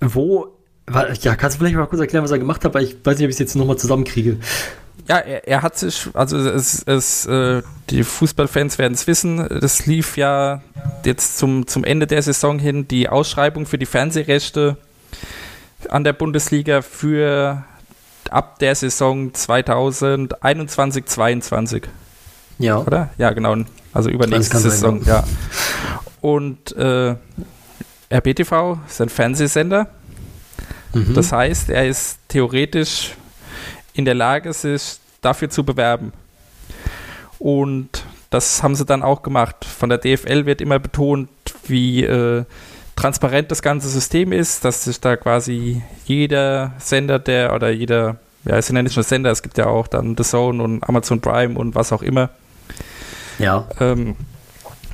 Wo, 0.00 0.48
ja, 0.90 1.36
kannst 1.36 1.54
du 1.54 1.60
vielleicht 1.60 1.76
mal 1.76 1.86
kurz 1.86 2.00
erklären, 2.00 2.24
was 2.24 2.32
er 2.32 2.40
gemacht 2.40 2.64
hat, 2.64 2.74
weil 2.74 2.82
ich 2.82 2.96
weiß 3.04 3.18
nicht, 3.18 3.26
ob 3.26 3.28
ich 3.28 3.36
es 3.36 3.38
jetzt 3.38 3.54
nochmal 3.54 3.78
zusammenkriege. 3.78 4.38
Ja, 5.06 5.18
er, 5.18 5.46
er 5.46 5.62
hat 5.62 5.78
sich, 5.78 6.08
also 6.14 6.36
es, 6.38 6.82
es, 6.82 7.24
äh, 7.26 7.62
die 7.90 8.02
Fußballfans 8.02 8.78
werden 8.78 8.94
es 8.94 9.06
wissen, 9.06 9.46
das 9.60 9.86
lief 9.86 10.16
ja 10.16 10.60
jetzt 11.04 11.38
zum, 11.38 11.68
zum 11.68 11.84
Ende 11.84 12.08
der 12.08 12.22
Saison 12.22 12.58
hin 12.58 12.88
die 12.88 13.08
Ausschreibung 13.08 13.64
für 13.64 13.78
die 13.78 13.86
Fernsehrechte 13.86 14.76
an 15.88 16.02
der 16.02 16.14
Bundesliga 16.14 16.82
für 16.82 17.62
ab 18.28 18.58
der 18.58 18.74
Saison 18.74 19.32
2021, 19.32 21.06
22, 21.06 21.84
Ja. 22.58 22.78
oder? 22.78 23.10
Ja, 23.18 23.30
genau. 23.30 23.56
Also 23.92 24.10
übernächste 24.10 24.58
Saison, 24.58 25.02
ja. 25.04 25.24
Und 26.20 26.76
äh, 26.76 27.14
RBTV 28.12 28.78
ist 28.88 29.00
ein 29.00 29.08
Fernsehsender. 29.08 29.88
Mhm. 30.92 31.14
Das 31.14 31.32
heißt, 31.32 31.70
er 31.70 31.86
ist 31.86 32.18
theoretisch 32.28 33.14
in 33.92 34.04
der 34.04 34.14
Lage, 34.14 34.52
sich 34.52 34.98
dafür 35.20 35.50
zu 35.50 35.64
bewerben. 35.64 36.12
Und 37.38 38.04
das 38.30 38.62
haben 38.62 38.74
sie 38.74 38.84
dann 38.84 39.02
auch 39.02 39.22
gemacht. 39.22 39.64
Von 39.64 39.88
der 39.88 39.98
DFL 39.98 40.46
wird 40.46 40.60
immer 40.60 40.78
betont, 40.78 41.28
wie 41.66 42.04
äh, 42.04 42.44
transparent 42.96 43.50
das 43.50 43.62
ganze 43.62 43.88
System 43.88 44.32
ist, 44.32 44.64
dass 44.64 44.84
sich 44.84 45.00
da 45.00 45.16
quasi 45.16 45.82
jeder 46.04 46.72
Sender, 46.78 47.18
der 47.18 47.54
oder 47.54 47.70
jeder, 47.70 48.16
ja, 48.44 48.56
es 48.56 48.66
sind 48.66 48.76
ja 48.76 48.82
nicht 48.82 48.96
nur 48.96 49.04
Sender, 49.04 49.30
es 49.30 49.42
gibt 49.42 49.56
ja 49.56 49.66
auch 49.66 49.86
dann 49.86 50.16
The 50.16 50.24
Zone 50.24 50.62
und 50.62 50.82
Amazon 50.88 51.20
Prime 51.20 51.56
und 51.56 51.74
was 51.74 51.92
auch 51.92 52.02
immer, 52.02 52.30
ja. 53.38 53.66
ähm, 53.80 54.16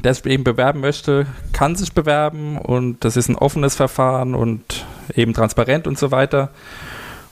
der 0.02 0.14
sich 0.14 0.26
eben 0.26 0.44
bewerben 0.44 0.80
möchte, 0.80 1.26
kann 1.52 1.76
sich 1.76 1.92
bewerben 1.92 2.58
und 2.58 3.04
das 3.04 3.16
ist 3.16 3.28
ein 3.28 3.36
offenes 3.36 3.74
Verfahren 3.74 4.34
und 4.34 4.84
eben 5.14 5.32
transparent 5.32 5.86
und 5.86 5.98
so 5.98 6.10
weiter. 6.10 6.50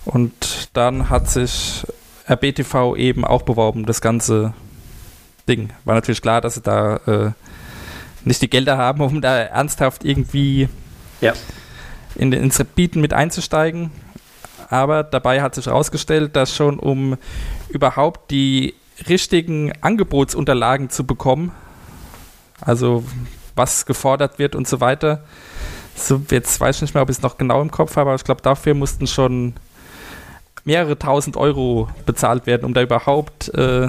Und 0.05 0.71
dann 0.73 1.11
hat 1.11 1.29
sich 1.29 1.87
RBTV 2.29 2.97
eben 2.97 3.25
auch 3.25 3.43
beworben, 3.43 3.85
das 3.87 4.01
ganze 4.01 4.55
Ding. 5.49 5.71
War 5.85 5.95
natürlich 5.95 6.23
klar, 6.23 6.41
dass 6.41 6.55
sie 6.55 6.63
da 6.63 6.97
äh, 7.07 7.31
nicht 8.25 8.41
die 8.43 8.51
Gelder 8.51 8.79
haben, 8.79 9.01
um 9.01 9.21
da 9.21 9.37
ernsthaft 9.39 10.05
irgendwie 10.05 10.69
Ja. 11.21 11.35
in, 12.15 12.33
ins 12.33 12.63
Bieten 12.75 13.01
mit 13.01 13.13
einzusteigen. 13.13 13.91
Aber 14.71 15.03
dabei 15.03 15.43
hat 15.43 15.55
sich 15.55 15.67
herausgestellt, 15.67 16.35
dass 16.37 16.55
schon 16.57 16.79
um 16.79 17.19
überhaupt 17.69 18.31
die 18.31 18.75
richtigen 19.09 19.73
Angebotsunterlagen 19.81 20.91
zu 20.91 21.05
bekommen, 21.07 21.53
also 22.61 23.05
was 23.55 23.87
gefordert 23.87 24.39
wird 24.39 24.55
und 24.55 24.67
so 24.69 24.81
weiter, 24.81 25.25
so 25.95 26.21
jetzt 26.31 26.59
weiß 26.61 26.77
ich 26.77 26.83
nicht 26.83 26.95
mehr, 26.95 27.03
ob 27.03 27.11
ich 27.11 27.17
es 27.19 27.23
noch 27.23 27.37
genau 27.39 27.61
im 27.61 27.71
Kopf 27.71 27.97
habe, 27.97 28.11
aber 28.11 28.15
ich 28.17 28.25
glaube, 28.25 28.41
dafür 28.43 28.75
mussten 28.75 29.07
schon 29.07 29.55
mehrere 30.65 30.99
tausend 30.99 31.37
Euro 31.37 31.89
bezahlt 32.07 32.47
werden, 32.47 32.65
um 32.65 32.73
da 32.75 32.83
überhaupt 32.83 33.49
äh, 33.55 33.89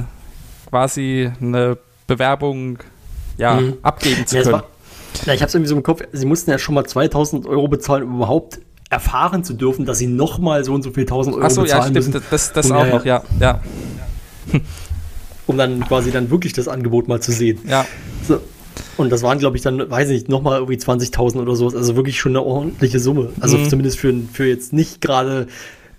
quasi 0.70 1.32
eine 1.40 1.78
Bewerbung 2.08 2.80
ja, 3.38 3.62
Mhm. 3.62 3.78
abgeben 3.84 4.28
zu 4.28 4.36
Ja, 4.38 4.44
können. 4.44 4.54
war, 4.54 4.64
ja, 5.26 5.34
ich 5.34 5.42
habe 5.42 5.48
es 5.48 5.56
irgendwie 5.56 5.70
so 5.70 5.76
im 5.76 5.84
Kopf, 5.84 6.02
sie 6.12 6.26
mussten 6.26 6.52
ja 6.52 6.58
schon 6.60 6.76
mal 6.76 6.86
2000 6.86 7.46
Euro 7.48 7.68
bezahlen, 7.68 8.04
um 8.04 8.16
überhaupt 8.18 8.60
erfahren 8.90 9.44
zu 9.44 9.54
dürfen, 9.54 9.86
dass 9.86 9.98
sie 10.00 10.08
nochmal 10.08 10.64
so 10.64 10.74
und 10.74 10.82
so 10.84 10.92
viel 10.92 11.04
1000 11.04 11.36
Euro 11.36 11.46
Achso, 11.46 11.62
ja, 11.62 11.80
bezahlen 11.80 11.94
stimmt, 11.96 12.14
müssen, 12.14 12.26
das, 12.30 12.54
das 12.54 12.70
Ja, 12.70 12.76
auch 12.76 12.86
ja. 12.86 12.92
noch, 12.98 13.06
ja, 13.06 13.24
ja, 13.40 13.60
um 15.48 15.58
dann 15.58 15.86
quasi 15.88 16.12
dann 16.12 16.30
wirklich 16.32 16.54
das 16.54 16.68
Angebot 16.68 17.08
mal 17.08 17.22
zu 17.22 17.32
sehen. 17.32 17.60
ja. 17.68 17.86
So. 18.28 18.40
Und 18.98 19.12
das 19.12 19.22
waren, 19.24 19.38
glaube 19.40 19.56
ich, 19.58 19.64
dann, 19.64 19.90
weiß 19.90 20.10
ich 20.10 20.14
nicht, 20.14 20.30
nochmal 20.30 20.58
irgendwie 20.60 20.78
20.000 20.78 21.42
oder 21.42 21.56
sowas. 21.56 21.76
Also 21.76 21.96
wirklich 21.96 22.20
schon 22.20 22.32
eine 22.34 22.44
ordentliche 22.44 23.00
Summe. 23.00 23.30
Also 23.40 23.58
Mhm. 23.58 23.70
zumindest 23.70 24.00
für, 24.00 24.14
für 24.32 24.46
jetzt 24.48 24.72
nicht 24.74 25.02
gerade 25.02 25.48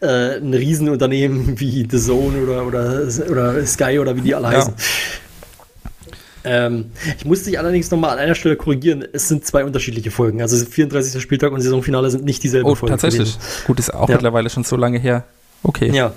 äh, 0.01 0.37
ein 0.39 0.55
Riesenunternehmen 0.55 1.59
wie 1.61 1.87
The 1.91 1.99
Zone 1.99 2.39
oder, 2.43 2.65
oder, 2.67 3.03
oder 3.31 3.67
Sky 3.67 3.99
oder 4.01 4.17
wie 4.17 4.21
die 4.23 4.35
alle 4.35 4.47
Ja. 4.53 4.59
heißen. 4.59 4.75
Ähm, 6.47 6.87
ich 7.17 7.25
musste 7.25 7.47
dich 7.51 7.59
allerdings 7.59 7.91
nochmal 7.91 8.11
an 8.11 8.19
einer 8.19 8.35
Stelle 8.35 8.57
korrigieren. 8.57 9.05
Es 9.13 9.29
sind 9.29 9.47
zwei 9.47 9.65
unterschiedliche 9.65 10.11
Folgen. 10.11 10.43
Also 10.43 10.65
34. 10.65 11.21
Spieltag 11.23 11.53
und 11.53 11.61
Saisonfinale 11.63 12.11
sind 12.11 12.25
nicht 12.25 12.43
dieselbe 12.43 12.69
Oh, 12.71 12.75
Folge. 12.75 12.93
tatsächlich. 12.93 13.39
Gut, 13.67 13.79
ist 13.79 13.93
auch 13.95 14.09
Ja. 14.09 14.17
mittlerweile 14.17 14.51
schon 14.51 14.65
so 14.65 14.77
lange 14.77 14.99
her. 14.99 15.25
Okay. 15.63 15.91
Ja. 15.93 16.13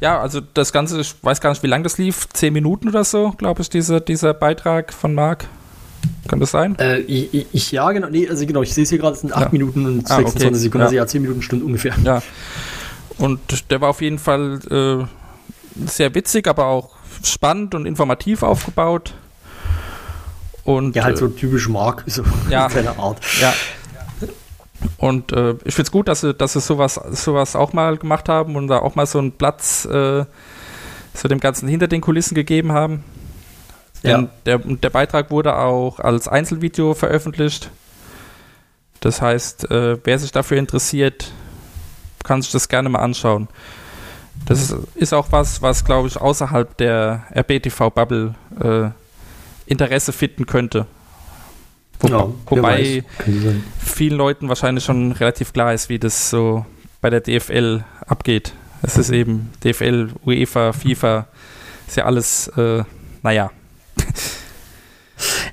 Ja, 0.00 0.20
also 0.20 0.40
das 0.54 0.72
Ganze, 0.72 1.00
ich 1.00 1.14
weiß 1.22 1.40
gar 1.40 1.50
nicht, 1.50 1.62
wie 1.62 1.66
lang 1.66 1.82
das 1.82 1.98
lief. 1.98 2.28
Zehn 2.32 2.52
Minuten 2.52 2.88
oder 2.88 3.04
so, 3.04 3.32
glaube 3.32 3.62
ich, 3.62 3.70
dieser, 3.70 4.00
dieser 4.00 4.32
Beitrag 4.34 4.92
von 4.92 5.14
Marc. 5.14 5.46
Kann 6.28 6.38
das 6.38 6.52
sein? 6.52 6.78
Äh, 6.78 6.98
ich, 7.00 7.46
ich- 7.52 7.72
ja, 7.72 7.90
genau. 7.90 8.08
Nee, 8.08 8.28
also 8.28 8.46
genau, 8.46 8.62
ich 8.62 8.72
sehe 8.72 8.84
es 8.84 8.90
hier 8.90 8.98
gerade, 8.98 9.14
es 9.14 9.22
sind 9.22 9.32
8 9.32 9.44
Ja. 9.46 9.48
Minuten 9.50 9.84
und 9.86 10.10
Ah, 10.10 10.16
26 10.16 10.46
okay. 10.46 10.54
Sekunden. 10.58 10.78
Ja. 10.82 10.84
Also 10.86 10.96
ja, 10.96 11.06
10 11.06 11.22
Minuten, 11.22 11.42
Stunde 11.42 11.64
ungefähr. 11.64 11.94
Ja. 12.04 12.22
Und 13.18 13.40
der 13.70 13.80
war 13.80 13.88
auf 13.88 14.00
jeden 14.00 14.18
Fall 14.20 14.60
äh, 14.70 15.84
sehr 15.88 16.14
witzig, 16.14 16.46
aber 16.46 16.66
auch 16.66 16.90
spannend 17.24 17.74
und 17.74 17.84
informativ 17.86 18.44
aufgebaut. 18.44 19.14
Und 20.62 20.94
Ja, 20.94 21.04
halt 21.04 21.16
äh, 21.16 21.20
so 21.20 21.28
typisch 21.28 21.68
Mark, 21.68 22.04
so 22.06 22.22
Ja. 22.50 22.66
in 22.66 22.72
seiner 22.74 22.98
Art. 22.98 23.18
Ja. 23.40 23.52
Und 24.96 25.32
äh, 25.32 25.52
ich 25.64 25.74
finde 25.74 25.88
es 25.88 25.90
gut, 25.90 26.08
dass 26.08 26.20
sie, 26.20 26.34
dass 26.34 26.52
sie 26.52 26.60
sowas, 26.60 26.94
sowas 27.10 27.56
auch 27.56 27.72
mal 27.72 27.96
gemacht 27.96 28.28
haben 28.28 28.56
und 28.56 28.68
da 28.68 28.78
auch 28.78 28.94
mal 28.94 29.06
so 29.06 29.18
einen 29.18 29.32
Platz 29.32 29.84
äh, 29.86 30.24
so 31.14 31.28
dem 31.28 31.40
Ganzen 31.40 31.68
hinter 31.68 31.88
den 31.88 32.00
Kulissen 32.00 32.34
gegeben 32.34 32.72
haben. 32.72 33.04
Ja. 34.02 34.28
Der, 34.46 34.58
der 34.58 34.90
Beitrag 34.90 35.30
wurde 35.30 35.56
auch 35.56 35.98
als 35.98 36.28
Einzelvideo 36.28 36.94
veröffentlicht. 36.94 37.70
Das 39.00 39.20
heißt, 39.20 39.70
äh, 39.70 39.98
wer 40.04 40.18
sich 40.18 40.32
dafür 40.32 40.58
interessiert, 40.58 41.32
kann 42.22 42.42
sich 42.42 42.52
das 42.52 42.68
gerne 42.68 42.88
mal 42.88 43.00
anschauen. 43.00 43.48
Das 44.46 44.62
ist, 44.62 44.74
ist 44.94 45.12
auch 45.12 45.28
was, 45.30 45.62
was 45.62 45.84
glaube 45.84 46.08
ich 46.08 46.20
außerhalb 46.20 46.76
der 46.76 47.24
RBTV-Bubble 47.34 48.34
äh, 48.60 48.90
Interesse 49.66 50.12
finden 50.12 50.46
könnte. 50.46 50.86
Wobei, 52.00 52.12
Ja, 52.16 52.28
wobei 52.46 53.04
vielen 53.78 54.16
Leuten 54.16 54.48
wahrscheinlich 54.48 54.84
schon 54.84 55.12
relativ 55.12 55.52
klar 55.52 55.74
ist, 55.74 55.88
wie 55.88 55.98
das 55.98 56.30
so 56.30 56.64
bei 57.00 57.10
der 57.10 57.20
DFL 57.20 57.84
abgeht. 58.06 58.52
Es 58.82 58.96
ist 58.96 59.10
eben 59.10 59.50
DFL, 59.64 60.10
UEFA, 60.24 60.72
FIFA, 60.72 61.26
ist 61.88 61.96
ja 61.96 62.04
alles, 62.04 62.48
äh, 62.56 62.84
naja. 63.22 63.50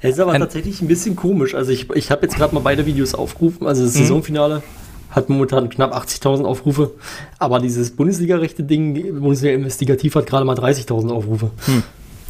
Es 0.01 0.11
ist 0.15 0.19
aber 0.19 0.33
Ein- 0.33 0.41
tatsächlich 0.41 0.81
ein 0.81 0.87
bisschen 0.87 1.15
komisch. 1.15 1.55
Also 1.55 1.71
ich, 1.71 1.89
ich 1.95 2.11
habe 2.11 2.21
jetzt 2.23 2.35
gerade 2.35 2.53
mal 2.53 2.61
beide 2.61 2.85
Videos 2.85 3.15
aufgerufen. 3.15 3.65
Also 3.65 3.83
das 3.83 3.95
Mhm. 3.95 3.99
Saisonfinale 3.99 4.61
hat 5.09 5.29
momentan 5.29 5.69
knapp 5.69 5.95
80.000 5.95 6.43
Aufrufe. 6.45 6.91
Aber 7.39 7.59
dieses 7.59 7.89
Bundesliga-Rechte-Ding, 7.95 9.19
Bundesliga 9.19 9.55
Investigativ 9.55 10.13
hat 10.15 10.27
gerade 10.27 10.45
mal 10.45 10.55
30.000 10.55 11.09
Aufrufe. 11.11 11.49
Hm. 11.65 11.81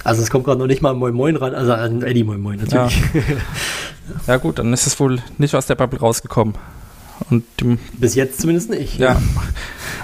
Also 0.06 0.22
es 0.22 0.30
kommt 0.30 0.46
gerade 0.46 0.60
noch 0.60 0.68
nicht 0.68 0.82
mal 0.82 0.92
an 0.92 0.98
Moin 0.98 1.14
Moin 1.14 1.36
ran. 1.36 1.54
Also 1.54 1.74
an 1.74 2.02
Eddie 2.04 2.24
Moin 2.24 2.40
Moin 2.40 2.60
natürlich. 2.60 3.02
Ja 4.28 4.38
gut, 4.38 4.60
dann 4.60 4.72
ist 4.72 4.86
es 4.86 5.00
wohl 5.00 5.20
nicht 5.40 5.56
aus 5.56 5.66
der 5.66 5.74
Bubble 5.74 6.00
rausgekommen. 6.00 6.54
Und 7.32 7.44
Bis 7.94 8.14
jetzt 8.14 8.40
zumindest 8.40 8.70
nicht. 8.70 9.00
ja. 9.00 9.20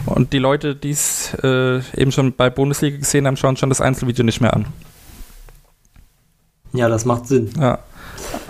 Und 0.07 0.33
die 0.33 0.39
Leute, 0.39 0.75
die 0.75 0.89
es 0.89 1.35
äh, 1.43 1.81
eben 1.95 2.11
schon 2.11 2.33
bei 2.33 2.49
Bundesliga 2.49 2.97
gesehen 2.97 3.27
haben, 3.27 3.37
schauen 3.37 3.57
schon 3.57 3.69
das 3.69 3.79
Einzelvideo 3.79 4.25
nicht 4.25 4.41
mehr 4.41 4.55
an. 4.55 4.65
Ja, 6.73 6.89
das 6.89 7.05
macht 7.05 7.27
Sinn. 7.27 7.51
Ja. 7.59 7.77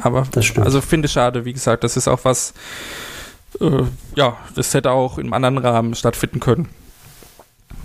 Aber 0.01 0.25
Das 0.31 0.45
stimmt. 0.45 0.65
also 0.65 0.79
finde 0.79 1.07
ich 1.07 1.11
schade, 1.11 1.43
wie 1.43 1.51
gesagt, 1.51 1.83
das 1.83 1.97
ist 1.97 2.07
auch 2.07 2.21
was, 2.23 2.53
äh, 3.59 3.83
ja, 4.15 4.37
das 4.55 4.73
hätte 4.73 4.91
auch 4.91 5.17
im 5.17 5.33
anderen 5.33 5.57
Rahmen 5.57 5.95
stattfinden 5.95 6.39
können. 6.39 6.69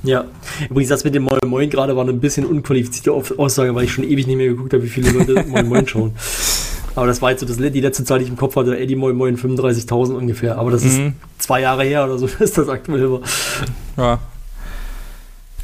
Ja. 0.06 0.24
Übrigens, 0.70 0.88
das 0.90 1.04
mit 1.04 1.14
dem 1.14 1.24
Moin 1.24 1.38
Moin 1.46 1.68
gerade 1.68 1.94
war 1.96 2.02
eine 2.04 2.12
bisschen 2.14 2.46
unqualifizierte 2.46 3.12
Aussage, 3.12 3.74
weil 3.74 3.84
ich 3.84 3.92
schon 3.92 4.04
ewig 4.04 4.26
nicht 4.26 4.36
mehr 4.36 4.46
geguckt 4.48 4.72
habe, 4.72 4.82
wie 4.82 4.88
viele 4.88 5.10
Leute 5.10 5.44
Moin 5.48 5.68
Moin 5.68 5.86
schauen. 5.86 6.14
Aber 6.94 7.06
das 7.06 7.20
war 7.20 7.30
jetzt 7.30 7.40
so 7.40 7.46
das, 7.46 7.56
die 7.58 7.80
letzte 7.80 8.04
Zahl, 8.04 8.18
die 8.20 8.24
ich 8.24 8.30
im 8.30 8.36
Kopf 8.36 8.56
hatte, 8.56 8.78
Eddie 8.78 8.96
Moin 8.96 9.16
Moin 9.16 9.36
35.000 9.36 10.14
ungefähr. 10.14 10.56
Aber 10.58 10.70
das 10.70 10.82
ist 10.84 10.96
Mhm. 10.98 11.12
zwei 11.38 11.60
Jahre 11.60 11.84
her 11.84 12.04
oder 12.04 12.18
so, 12.18 12.26
dass 12.38 12.52
das 12.52 12.68
aktuell 12.68 13.10
war. 13.10 13.20
Ja. 13.98 14.18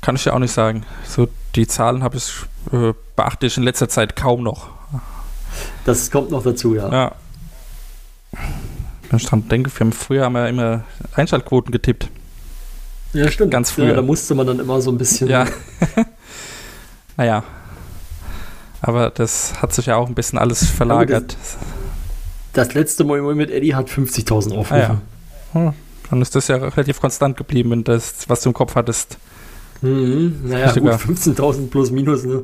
Kann 0.02 0.16
ich 0.16 0.24
ja 0.24 0.32
auch 0.34 0.38
nicht 0.40 0.52
sagen. 0.52 0.84
So, 1.08 1.28
die 1.54 1.66
Zahlen 1.66 2.02
habe 2.02 2.16
ich, 2.16 2.32
äh, 2.72 2.92
beachte 3.16 3.46
ich 3.46 3.56
in 3.56 3.62
letzter 3.62 3.88
Zeit 3.88 4.16
kaum 4.16 4.42
noch. 4.42 4.68
Das 5.84 6.10
kommt 6.10 6.30
noch 6.30 6.42
dazu, 6.42 6.74
ja. 6.74 6.90
Ja. 6.90 7.12
Wenn 9.10 9.18
ich 9.18 9.26
dran 9.26 9.46
denke, 9.48 9.70
wir 9.72 9.80
haben 9.80 9.92
früher 9.92 10.24
haben 10.24 10.32
wir 10.34 10.48
immer 10.48 10.84
Einschaltquoten 11.14 11.70
getippt. 11.70 12.08
Ja, 13.12 13.30
stimmt. 13.30 13.50
Ganz 13.50 13.70
früher. 13.70 13.88
Ja, 13.88 13.94
da 13.94 14.02
musste 14.02 14.34
man 14.34 14.46
dann 14.46 14.58
immer 14.58 14.80
so 14.80 14.90
ein 14.90 14.98
bisschen. 14.98 15.28
Ja. 15.28 15.46
naja. 17.16 17.44
Aber 18.80 19.10
das 19.10 19.54
hat 19.62 19.72
sich 19.72 19.86
ja 19.86 19.96
auch 19.96 20.08
ein 20.08 20.14
bisschen 20.14 20.38
alles 20.38 20.64
verlagert. 20.66 21.36
Das 22.52 22.74
letzte 22.74 23.04
Moin 23.04 23.22
Moin 23.22 23.36
mit 23.36 23.50
Eddie 23.50 23.74
hat 23.74 23.88
50.000 23.88 24.52
Aufrufe. 24.56 24.74
Ah, 24.74 24.78
ja. 24.78 25.00
Hm, 25.52 25.72
Dann 26.10 26.22
ist 26.22 26.34
das 26.34 26.48
ja 26.48 26.56
relativ 26.56 27.00
konstant 27.00 27.36
geblieben, 27.36 27.70
wenn 27.70 27.84
das, 27.84 28.28
was 28.28 28.40
du 28.42 28.50
im 28.50 28.54
Kopf 28.54 28.74
hattest, 28.74 29.18
Mhm, 29.84 30.42
naja, 30.44 30.66
gut, 30.66 30.74
sogar. 30.74 30.96
15.000 30.98 31.68
plus 31.68 31.90
minus, 31.90 32.22
ne? 32.22 32.40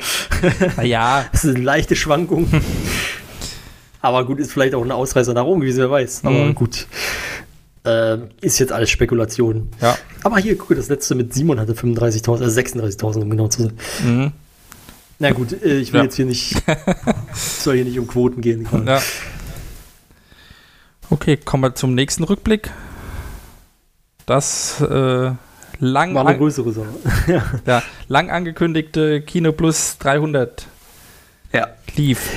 Naja, 0.76 1.24
Das 1.32 1.44
ist 1.44 1.54
eine 1.54 1.64
leichte 1.64 1.94
Schwankung. 1.94 2.48
Aber 4.00 4.24
gut, 4.26 4.40
ist 4.40 4.50
vielleicht 4.52 4.74
auch 4.74 4.82
ein 4.84 4.90
Ausreißer 4.90 5.34
nach 5.34 5.44
oben 5.44 5.60
gewesen, 5.60 5.78
wer 5.78 5.90
weiß. 5.90 6.22
Aber 6.24 6.34
Mhm. 6.46 6.54
gut. 6.56 6.88
Ähm, 7.88 8.28
ist 8.40 8.58
jetzt 8.58 8.72
alles 8.72 8.90
Spekulation. 8.90 9.68
ja. 9.80 9.96
Aber 10.24 10.38
hier, 10.38 10.58
gucke, 10.58 10.74
das 10.74 10.88
letzte 10.88 11.14
mit 11.14 11.32
Simon 11.32 11.58
hatte 11.60 11.72
35.000, 11.74 12.42
also 12.42 12.60
36.000, 12.60 13.22
um 13.22 13.30
genau 13.30 13.48
zu 13.48 13.62
sein. 13.62 13.72
Mhm. 14.04 14.32
Na 15.20 15.30
gut, 15.32 15.52
äh, 15.52 15.78
ich 15.78 15.92
will 15.92 15.98
Ja. 16.00 16.04
jetzt 16.04 16.16
hier 16.16 16.26
nicht, 16.26 16.56
soll 17.34 17.76
hier 17.76 17.84
nicht 17.84 17.98
um 17.98 18.06
Quoten 18.06 18.40
gehen. 18.40 18.68
ja. 18.86 19.00
Okay, 21.10 21.36
kommen 21.38 21.62
wir 21.62 21.74
zum 21.74 21.94
nächsten 21.94 22.24
Rückblick. 22.24 22.70
Das 24.26 24.80
äh, 24.82 25.30
lang, 25.80 26.14
War 26.14 26.26
eine 26.26 26.36
größere 26.36 26.72
Sache. 26.72 26.88
ja, 27.66 27.82
lang 28.08 28.30
angekündigte 28.30 29.22
Kino 29.22 29.52
Plus 29.52 29.96
300 29.98 30.66
Ja. 31.52 31.68
lief. 31.96 32.28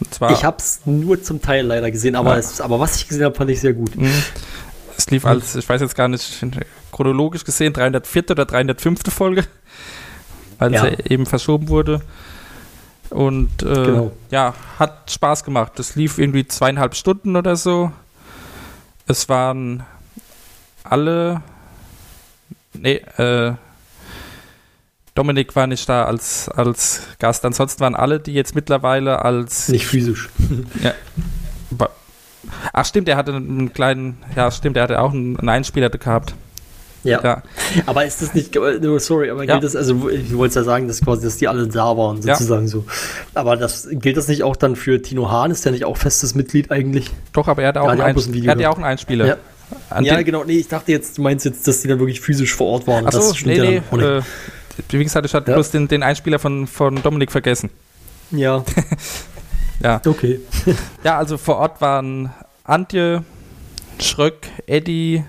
Und 0.00 0.12
zwar, 0.14 0.30
Ich 0.32 0.44
habe 0.44 0.56
es 0.58 0.80
nur 0.86 1.22
zum 1.22 1.42
Teil 1.42 1.66
leider 1.66 1.90
gesehen, 1.90 2.16
aber, 2.16 2.32
Ja. 2.34 2.38
es, 2.38 2.60
aber 2.60 2.80
was 2.80 2.96
ich 2.96 3.08
gesehen 3.08 3.24
habe, 3.24 3.34
fand 3.34 3.50
ich 3.50 3.60
sehr 3.60 3.72
gut. 3.74 3.94
Mhm. 3.96 4.10
Es 4.96 5.10
lief 5.10 5.26
als, 5.26 5.54
ich 5.56 5.68
weiß 5.68 5.80
jetzt 5.80 5.94
gar 5.94 6.08
nicht, 6.08 6.42
chronologisch 6.92 7.44
gesehen, 7.44 7.72
304. 7.72 8.30
oder 8.30 8.44
305. 8.46 9.00
Folge, 9.12 9.44
weil 10.58 10.72
Ja. 10.72 10.82
sie 10.84 10.96
eben 11.10 11.26
verschoben 11.26 11.68
wurde. 11.68 12.00
Und 13.10 13.62
äh, 13.62 13.66
Genau. 13.84 14.12
ja, 14.30 14.54
hat 14.78 15.10
Spaß 15.10 15.44
gemacht. 15.44 15.72
Das 15.76 15.94
lief 15.94 16.18
irgendwie 16.18 16.46
zweieinhalb 16.48 16.94
Stunden 16.96 17.36
oder 17.36 17.54
so. 17.56 17.92
Es 19.06 19.28
waren 19.28 19.84
alle. 20.82 21.42
Nee, 22.72 22.96
äh, 23.16 23.52
Dominik 25.14 25.54
war 25.56 25.66
nicht 25.66 25.88
da 25.88 26.04
als, 26.04 26.48
als 26.48 27.02
Gast. 27.18 27.44
Ansonsten 27.44 27.80
waren 27.80 27.94
alle, 27.94 28.18
die 28.20 28.34
jetzt 28.34 28.54
mittlerweile 28.54 29.24
als 29.24 29.68
Nicht 29.68 29.86
physisch. 29.86 30.28
Ba- 31.70 31.90
Ach 32.72 32.84
stimmt, 32.84 33.08
er 33.08 33.16
hatte 33.16 33.34
einen 33.34 33.72
kleinen, 33.72 34.16
ja 34.36 34.50
stimmt, 34.50 34.76
er 34.76 34.84
hatte 34.84 35.00
auch 35.00 35.12
einen, 35.12 35.38
einen 35.38 35.48
Einspieler 35.48 35.88
gehabt. 35.90 36.34
Ja. 37.04 37.20
Ja, 37.22 37.42
Aber 37.86 38.04
ist 38.04 38.20
das 38.20 38.34
nicht, 38.34 38.56
äh, 38.56 38.80
no, 38.80 38.98
sorry, 38.98 39.30
aber 39.30 39.44
Ja. 39.44 39.52
gilt 39.54 39.64
das, 39.64 39.76
also 39.76 40.08
ich 40.08 40.36
wollte 40.36 40.56
ja 40.56 40.64
sagen, 40.64 40.88
dass 40.88 41.00
quasi, 41.00 41.22
dass 41.24 41.36
die 41.36 41.46
alle 41.46 41.68
da 41.68 41.96
waren, 41.96 42.20
Ja. 42.22 42.34
sozusagen 42.34 42.66
so. 42.66 42.84
Aber 43.34 43.56
das 43.56 43.86
gilt 43.92 44.16
das 44.16 44.26
nicht 44.26 44.42
auch 44.42 44.56
dann 44.56 44.74
für 44.74 45.00
Tino 45.00 45.30
Hahn? 45.30 45.52
Ist 45.52 45.64
der 45.64 45.70
nicht 45.72 45.84
auch 45.84 45.96
festes 45.96 46.34
Mitglied 46.34 46.72
eigentlich? 46.72 47.12
doch, 47.32 47.46
aber 47.46 47.62
er 47.62 47.68
hatte 47.68 47.80
auch, 47.82 47.86
Ja, 47.86 47.92
einen, 47.92 48.02
Ein 48.16 48.32
Video 48.34 48.50
er 48.50 48.58
ja 48.58 48.70
auch 48.70 48.76
einen 48.76 48.84
Einspieler. 48.84 49.26
Ja. 49.26 49.36
An 49.90 50.04
ja, 50.04 50.20
genau, 50.22 50.44
nee, 50.44 50.58
ich 50.58 50.68
dachte 50.68 50.90
jetzt, 50.92 51.18
du 51.18 51.22
meinst 51.22 51.44
jetzt, 51.44 51.66
dass 51.68 51.80
die 51.82 51.88
dann 51.88 51.98
wirklich 52.00 52.20
physisch 52.20 52.54
vor 52.54 52.68
Ort 52.68 52.86
waren. 52.86 53.04
Ach 53.06 53.12
so, 53.12 53.18
das 53.32 53.44
nee, 53.44 53.56
ja 53.56 53.82
nee, 53.92 54.02
äh, 54.02 54.22
wie 54.90 55.02
gesagt, 55.04 55.26
ich 55.26 55.34
hatte 55.34 55.50
Ja. 55.50 55.56
bloß 55.56 55.70
den, 55.70 55.86
den 55.88 56.02
Einspieler 56.02 56.38
von, 56.38 56.66
von 56.66 57.02
Dominik 57.02 57.30
vergessen. 57.32 57.70
ja, 58.32 58.64
Ja. 59.82 60.00
okay. 60.06 60.40
ja, 61.04 61.18
also 61.18 61.38
vor 61.38 61.56
Ort 61.56 61.80
waren 61.80 62.32
Antje, 62.64 63.24
Schröck, 64.00 64.48
Eddie, 64.66 65.24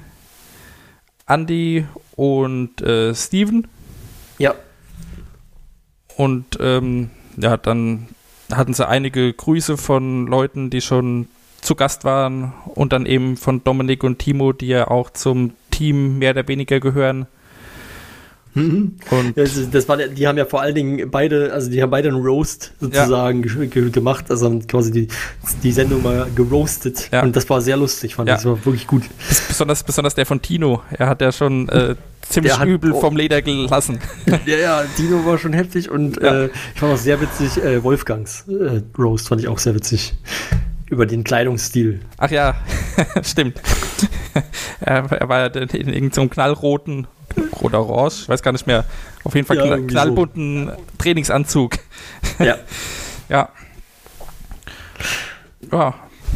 Andy 1.27 1.85
und 2.15 2.81
äh, 2.81 3.13
Steven. 3.13 3.67
Ja, 4.37 4.55
Und 6.17 6.57
ähm, 6.59 7.11
ja, 7.37 7.57
dann 7.57 8.07
hatten 8.51 8.73
sie 8.73 8.87
einige 8.87 9.31
Grüße 9.33 9.77
von 9.77 10.25
Leuten, 10.27 10.69
die 10.69 10.81
schon 10.81 11.27
zu 11.61 11.75
Gast 11.75 12.03
waren 12.05 12.53
und 12.65 12.93
dann 12.93 13.05
eben 13.05 13.37
von 13.37 13.63
Dominik 13.63 14.03
und 14.03 14.19
Timo, 14.19 14.53
die 14.53 14.67
ja 14.67 14.87
auch 14.87 15.11
zum 15.11 15.53
Team 15.69 16.17
mehr 16.17 16.31
oder 16.31 16.47
weniger 16.47 16.79
gehören. 16.79 17.27
Und 18.57 19.37
das, 19.37 19.69
das 19.71 19.87
war, 19.87 19.97
die 19.97 20.27
haben 20.27 20.37
ja 20.37 20.45
vor 20.45 20.61
allen 20.61 20.75
Dingen 20.75 21.09
beide, 21.11 21.53
also 21.53 21.69
die 21.69 21.81
haben 21.81 21.89
beide 21.91 22.09
einen 22.09 22.21
Roast 22.25 22.71
sozusagen 22.79 23.41
ge 23.43 23.67
ge 23.67 23.89
gemacht, 23.89 24.25
also 24.29 24.45
haben 24.47 24.65
quasi 24.67 24.91
die, 24.91 25.07
die 25.63 25.71
Sendung 25.71 26.01
mal 26.03 26.27
geroastet. 26.35 27.09
Ja. 27.11 27.21
Und 27.23 27.35
das 27.35 27.49
war 27.49 27.61
sehr 27.61 27.77
lustig, 27.77 28.15
fand 28.15 28.29
Ja. 28.29 28.35
ich. 28.35 28.41
Das 28.41 28.45
war 28.45 28.65
wirklich 28.65 28.87
gut. 28.87 29.03
bes- 29.29 29.47
besonders, 29.47 29.83
besonders 29.83 30.15
der 30.15 30.25
von 30.25 30.41
Tino, 30.41 30.81
er 30.91 31.07
hat 31.07 31.21
ja 31.21 31.31
schon 31.31 31.69
äh, 31.69 31.95
ziemlich 32.27 32.57
hat- 32.57 32.67
übel 32.67 32.93
vom 32.93 33.15
Leder 33.15 33.41
gelassen. 33.41 33.99
Ja, 34.45 34.57
ja, 34.57 34.83
Dino 34.97 35.25
war 35.25 35.37
schon 35.37 35.53
heftig 35.53 35.89
und 35.89 36.21
Ja. 36.21 36.43
äh, 36.43 36.49
ich 36.73 36.79
fand 36.79 36.93
auch 36.93 36.97
sehr 36.97 37.19
witzig, 37.21 37.63
äh, 37.63 37.83
Wolfgangs 37.83 38.45
äh, 38.47 38.81
Roast 38.97 39.27
fand 39.27 39.41
ich 39.41 39.47
auch 39.47 39.59
sehr 39.59 39.75
witzig. 39.75 40.15
Über 40.89 41.05
den 41.05 41.25
Kleidungsstil. 41.25 41.99
Ach 42.17 42.31
ja, 42.31 42.55
stimmt. 43.21 43.59
er, 44.79 45.09
war 45.27 45.39
ja 45.39 45.47
in 45.47 45.89
irgendeinem 45.93 46.29
knallroten 46.29 47.07
oder 47.61 47.79
orange, 47.85 48.21
ich 48.23 48.29
weiß 48.29 48.41
gar 48.41 48.51
nicht 48.51 48.67
mehr, 48.67 48.85
auf 49.23 49.35
jeden 49.35 49.45
Fall 49.47 49.57
Ja, 49.57 49.63
kna 49.63 49.71
irgendwie 49.75 49.93
so. 49.93 49.99
knallbunten 49.99 50.71
Trainingsanzug. 50.97 51.77
Ja. 52.39 52.57
Ja. 53.29 53.49
Ja, 55.71 55.93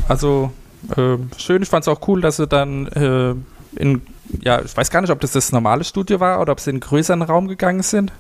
also 0.10 0.52
äh, 0.98 1.16
schön. 1.38 1.62
Ich 1.62 1.70
fand 1.70 1.84
es 1.84 1.88
auch 1.88 2.06
cool, 2.08 2.20
dass 2.20 2.36
sie 2.38 2.48
dann 2.48 2.88
äh, 2.88 3.34
in, 3.82 4.02
ja, 4.44 4.62
ich 4.62 4.76
weiß 4.76 4.90
gar 4.90 5.00
nicht, 5.02 5.10
ob 5.12 5.22
das 5.22 5.32
das 5.32 5.52
normale 5.54 5.84
Studio 5.86 6.20
war 6.20 6.42
oder 6.42 6.52
ob 6.52 6.60
sie 6.60 6.70
in 6.70 6.76
einen 6.76 6.80
größeren 6.82 7.22
Raum 7.22 7.48
gegangen 7.48 7.82
sind. 7.84 8.12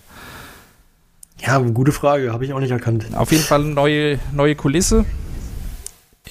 Ja, 1.39 1.57
gute 1.59 1.91
Frage, 1.91 2.31
habe 2.31 2.45
ich 2.45 2.53
auch 2.53 2.59
nicht 2.59 2.71
erkannt. 2.71 3.07
Auf 3.15 3.31
jeden 3.31 3.43
Fall 3.43 3.61
eine 3.61 3.73
neue, 3.73 4.19
neue 4.31 4.55
Kulisse. 4.55 5.05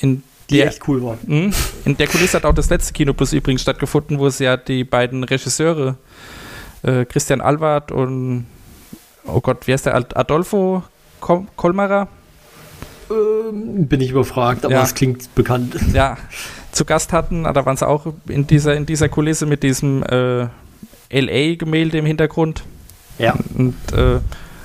In 0.01 0.22
Die 0.48 0.59
der, 0.59 0.68
echt 0.68 0.86
cool 0.88 1.03
war. 1.03 1.18
Mhm. 1.26 1.53
in 1.84 1.96
der 1.96 2.07
Kulisse 2.07 2.36
hat 2.38 2.44
auch 2.46 2.55
das 2.55 2.70
letzte 2.70 2.92
Kino 2.92 3.12
Plus 3.12 3.32
übrigens 3.32 3.61
stattgefunden, 3.62 4.18
wo 4.18 4.26
es 4.28 4.38
ja 4.38 4.57
die 4.57 4.84
beiden 4.84 5.24
Regisseure, 5.24 5.96
äh, 6.82 7.04
Christian 7.04 7.40
Alward 7.40 7.92
und, 7.92 8.46
oh 9.26 9.40
Gott, 9.40 9.66
wie 9.66 9.72
heißt 9.72 9.86
der, 9.86 9.94
Ad- 9.96 10.14
Adolfo 10.16 10.82
Kol 11.20 11.46
Kolmarer? 11.56 12.08
Ähm, 13.10 13.86
bin 13.86 14.00
ich 14.00 14.10
überfragt, 14.10 14.64
aber 14.64 14.74
Ja. 14.74 14.82
es 14.82 14.94
klingt 14.94 15.34
bekannt. 15.34 15.76
ja, 15.92 16.16
zu 16.72 16.84
Gast 16.84 17.12
hatten. 17.12 17.44
Da 17.44 17.66
waren 17.66 17.76
sie 17.76 17.86
auch 17.86 18.06
in 18.28 18.46
dieser, 18.46 18.74
in 18.76 18.86
dieser 18.86 19.08
Kulisse 19.08 19.46
mit 19.46 19.62
diesem 19.62 20.02
äh, 20.04 20.46
LA-Gemälde 21.10 21.98
im 21.98 22.06
Hintergrund. 22.06 22.62
Ja. 23.18 23.34
Und 23.56 23.74
äh, 23.92 24.20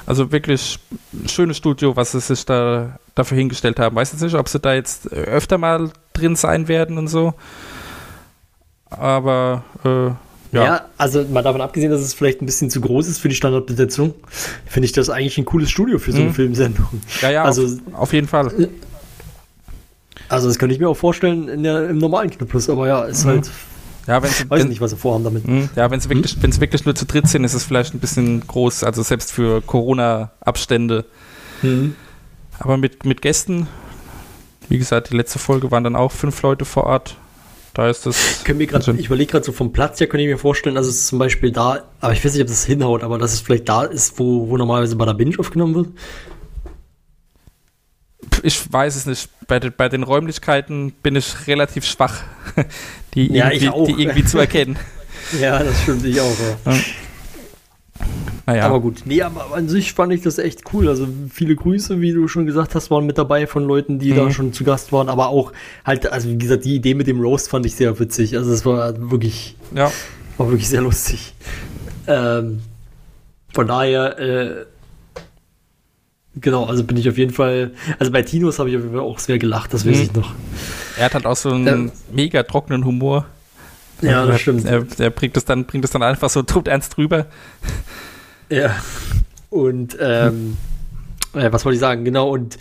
also 0.05 0.31
wirklich 0.31 0.79
ein 1.13 1.27
schönes 1.27 1.57
Studio, 1.57 1.95
was 1.95 2.11
sie 2.11 2.19
sich 2.19 2.45
da 2.45 2.99
dafür 3.15 3.37
hingestellt 3.37 3.79
haben. 3.79 3.95
Weiß 3.95 4.11
jetzt 4.11 4.21
nicht, 4.21 4.35
ob 4.35 4.47
sie 4.47 4.59
da 4.59 4.73
jetzt 4.75 5.11
äh, 5.11 5.15
öfter 5.15 5.57
mal 5.57 5.89
drin 6.13 6.35
sein 6.35 6.67
werden 6.67 6.97
und 6.99 7.07
so. 7.07 7.33
Aber 8.89 9.63
äh, 9.83 10.11
Ja. 10.55 10.63
ja. 10.63 10.85
also 10.97 11.23
mal 11.25 11.41
davon 11.43 11.61
abgesehen, 11.61 11.91
dass 11.91 12.01
es 12.01 12.13
vielleicht 12.13 12.41
ein 12.41 12.45
bisschen 12.45 12.69
zu 12.69 12.81
groß 12.81 13.07
ist 13.07 13.19
für 13.19 13.29
die 13.29 13.35
Standardbesetzung, 13.35 14.13
finde 14.65 14.85
ich 14.85 14.91
das 14.93 15.09
eigentlich 15.09 15.37
ein 15.37 15.45
cooles 15.45 15.69
Studio 15.69 15.99
für 15.99 16.11
so 16.11 16.17
eine 16.19 16.29
Mhm. 16.29 16.33
Filmsendung. 16.33 16.87
Ja, 17.21 17.29
ja, 17.29 17.43
Also- 17.43 17.63
auf, 17.65 17.71
auf 17.93 18.13
jeden 18.13 18.27
Fall. 18.27 18.51
Also 20.29 20.47
das 20.47 20.57
könnte 20.57 20.73
ich 20.73 20.79
mir 20.81 20.89
auch 20.89 20.97
vorstellen 20.97 21.47
in 21.49 21.63
der, 21.63 21.89
im 21.89 21.97
normalen 21.99 22.29
Kino 22.29 22.45
Plus, 22.45 22.69
aber 22.69 22.87
ja, 22.87 23.03
ist 23.03 23.25
Mhm. 23.25 23.29
halt, 23.29 23.51
Ja, 24.07 24.21
wenn 24.23 24.29
sie, 24.29 24.49
weiß 24.49 24.61
wenn, 24.61 24.69
nicht, 24.69 24.81
was 24.81 24.91
sie 24.91 24.97
vorhaben 24.97 25.23
damit. 25.23 25.47
Mhm. 25.47 25.69
Ja, 25.75 25.89
wenn 25.91 25.99
sie 25.99 26.09
wirklich, 26.09 26.35
sie 26.39 26.61
wirklich 26.61 26.85
nur 26.85 26.95
zu 26.95 27.05
dritt 27.05 27.27
sind, 27.27 27.43
ist 27.43 27.53
es 27.53 27.63
vielleicht 27.63 27.93
ein 27.93 27.99
bisschen 27.99 28.45
groß, 28.45 28.83
also 28.83 29.01
selbst 29.03 29.31
für 29.31 29.61
Corona-Abstände. 29.61 31.05
Mhm. 31.61 31.95
Aber 32.59 32.77
mit, 32.77 33.05
mit 33.05 33.21
Gästen, 33.21 33.67
wie 34.69 34.77
gesagt, 34.77 35.11
die 35.11 35.17
letzte 35.17 35.39
Folge 35.39 35.71
waren 35.71 35.83
dann 35.83 35.95
auch 35.95 36.11
fünf 36.11 36.41
Leute 36.41 36.65
vor 36.65 36.85
Ort. 36.85 37.17
Da 37.75 37.89
ist 37.89 38.05
das. 38.05 38.41
Grad, 38.45 38.87
ich 38.87 39.05
überlege 39.07 39.31
gerade 39.31 39.45
so 39.45 39.51
vom 39.51 39.71
Platz 39.73 39.99
her, 39.99 40.07
könnte 40.07 40.23
ich 40.23 40.29
mir 40.29 40.37
vorstellen, 40.37 40.75
dass 40.75 40.87
es 40.87 41.07
zum 41.07 41.19
Beispiel 41.19 41.51
da, 41.51 41.83
aber 41.99 42.13
ich 42.13 42.23
weiß 42.25 42.33
nicht, 42.33 42.41
ob 42.41 42.47
das 42.47 42.65
hinhaut, 42.65 43.03
aber 43.03 43.17
dass 43.19 43.33
es 43.33 43.41
vielleicht 43.41 43.67
da 43.69 43.83
ist, 43.83 44.17
wo, 44.17 44.49
wo 44.49 44.55
normalerweise 44.57 44.95
bei 44.95 45.05
der 45.05 45.13
Binge 45.13 45.37
aufgenommen 45.37 45.75
wird. 45.75 45.89
Ich 48.43 48.71
weiß 48.71 48.95
es 48.95 49.05
nicht. 49.05 49.29
Bei, 49.47 49.59
den- 49.59 49.73
bei 49.75 49.89
den 49.89 50.03
Räumlichkeiten 50.03 50.91
bin 51.03 51.15
ich 51.15 51.47
relativ 51.47 51.85
schwach, 51.85 52.23
die, 53.13 53.31
Ja, 53.31 53.51
irgendwie, 53.51 53.93
die 53.93 54.01
irgendwie 54.03 54.25
zu 54.25 54.39
erkennen. 54.39 54.77
Ja, 55.41 55.63
das 55.63 55.81
stimmt, 55.81 56.05
ich 56.05 56.21
auch. 56.21 56.35
Ja. 56.65 56.73
Naja, 58.47 58.65
Aber 58.67 58.79
gut, 58.79 59.01
nee, 59.05 59.21
aber 59.23 59.55
an 59.55 59.67
sich 59.69 59.93
fand 59.93 60.13
ich 60.13 60.21
das 60.21 60.37
echt 60.37 60.71
cool. 60.71 60.87
Also 60.87 61.07
viele 61.31 61.55
Grüße, 61.55 61.99
wie 61.99 62.11
du 62.13 62.27
schon 62.27 62.45
gesagt 62.45 62.75
hast, 62.75 62.91
waren 62.91 63.05
mit 63.05 63.17
dabei 63.17 63.47
von 63.47 63.63
Leuten, 63.65 63.97
die 63.97 64.13
da 64.13 64.25
Mhm. 64.25 64.31
schon 64.31 64.53
zu 64.53 64.63
Gast 64.63 64.91
waren. 64.91 65.09
Aber 65.09 65.29
auch 65.29 65.51
halt, 65.83 66.11
also 66.11 66.29
wie 66.29 66.37
gesagt, 66.37 66.63
die 66.63 66.75
Idee 66.75 66.93
mit 66.93 67.07
dem 67.07 67.19
Roast 67.19 67.49
fand 67.49 67.65
ich 67.65 67.75
sehr 67.75 67.97
witzig. 67.99 68.37
Also 68.37 68.51
es 68.51 68.63
war 68.65 69.09
wirklich, 69.09 69.55
ja. 69.75 69.91
war 70.37 70.47
wirklich 70.49 70.69
sehr 70.69 70.81
lustig. 70.81 71.33
Ähm, 72.05 72.59
von 73.51 73.65
daher, 73.67 74.19
äh, 74.19 74.65
genau, 76.35 76.65
also 76.65 76.83
bin 76.83 76.97
ich 76.97 77.09
auf 77.09 77.17
jeden 77.17 77.33
Fall, 77.33 77.71
also 77.97 78.11
bei 78.11 78.21
Tinos 78.21 78.59
habe 78.59 78.69
ich 78.69 78.75
auf 78.75 78.83
jeden 78.83 78.93
Fall 78.93 79.03
auch 79.03 79.17
sehr 79.19 79.39
gelacht, 79.39 79.73
das 79.73 79.87
weiß 79.87 79.97
Mhm. 79.97 80.03
ich 80.03 80.13
noch. 80.13 80.33
Er 80.97 81.05
hat 81.05 81.13
halt 81.15 81.25
auch 81.25 81.35
so 81.35 81.49
einen 81.49 81.67
Ähm. 81.67 81.91
mega 82.11 82.43
trockenen 82.43 82.85
Humor. 82.85 83.25
Ja, 84.01 84.21
er, 84.21 84.27
das 84.27 84.41
stimmt. 84.41 84.65
Er, 84.65 84.85
er 84.97 85.09
bringt 85.09 85.37
es 85.37 85.45
dann, 85.45 85.65
bringt 85.65 85.85
es 85.85 85.91
dann 85.91 86.03
einfach 86.03 86.29
so 86.29 86.41
todernst 86.41 86.97
rüber. 86.97 87.27
Ja. 88.49 88.75
Und 89.49 89.97
ähm, 89.99 90.57
äh, 91.35 91.51
was 91.51 91.65
wollte 91.65 91.75
ich 91.75 91.79
sagen? 91.79 92.05
Genau, 92.05 92.29
und 92.29 92.57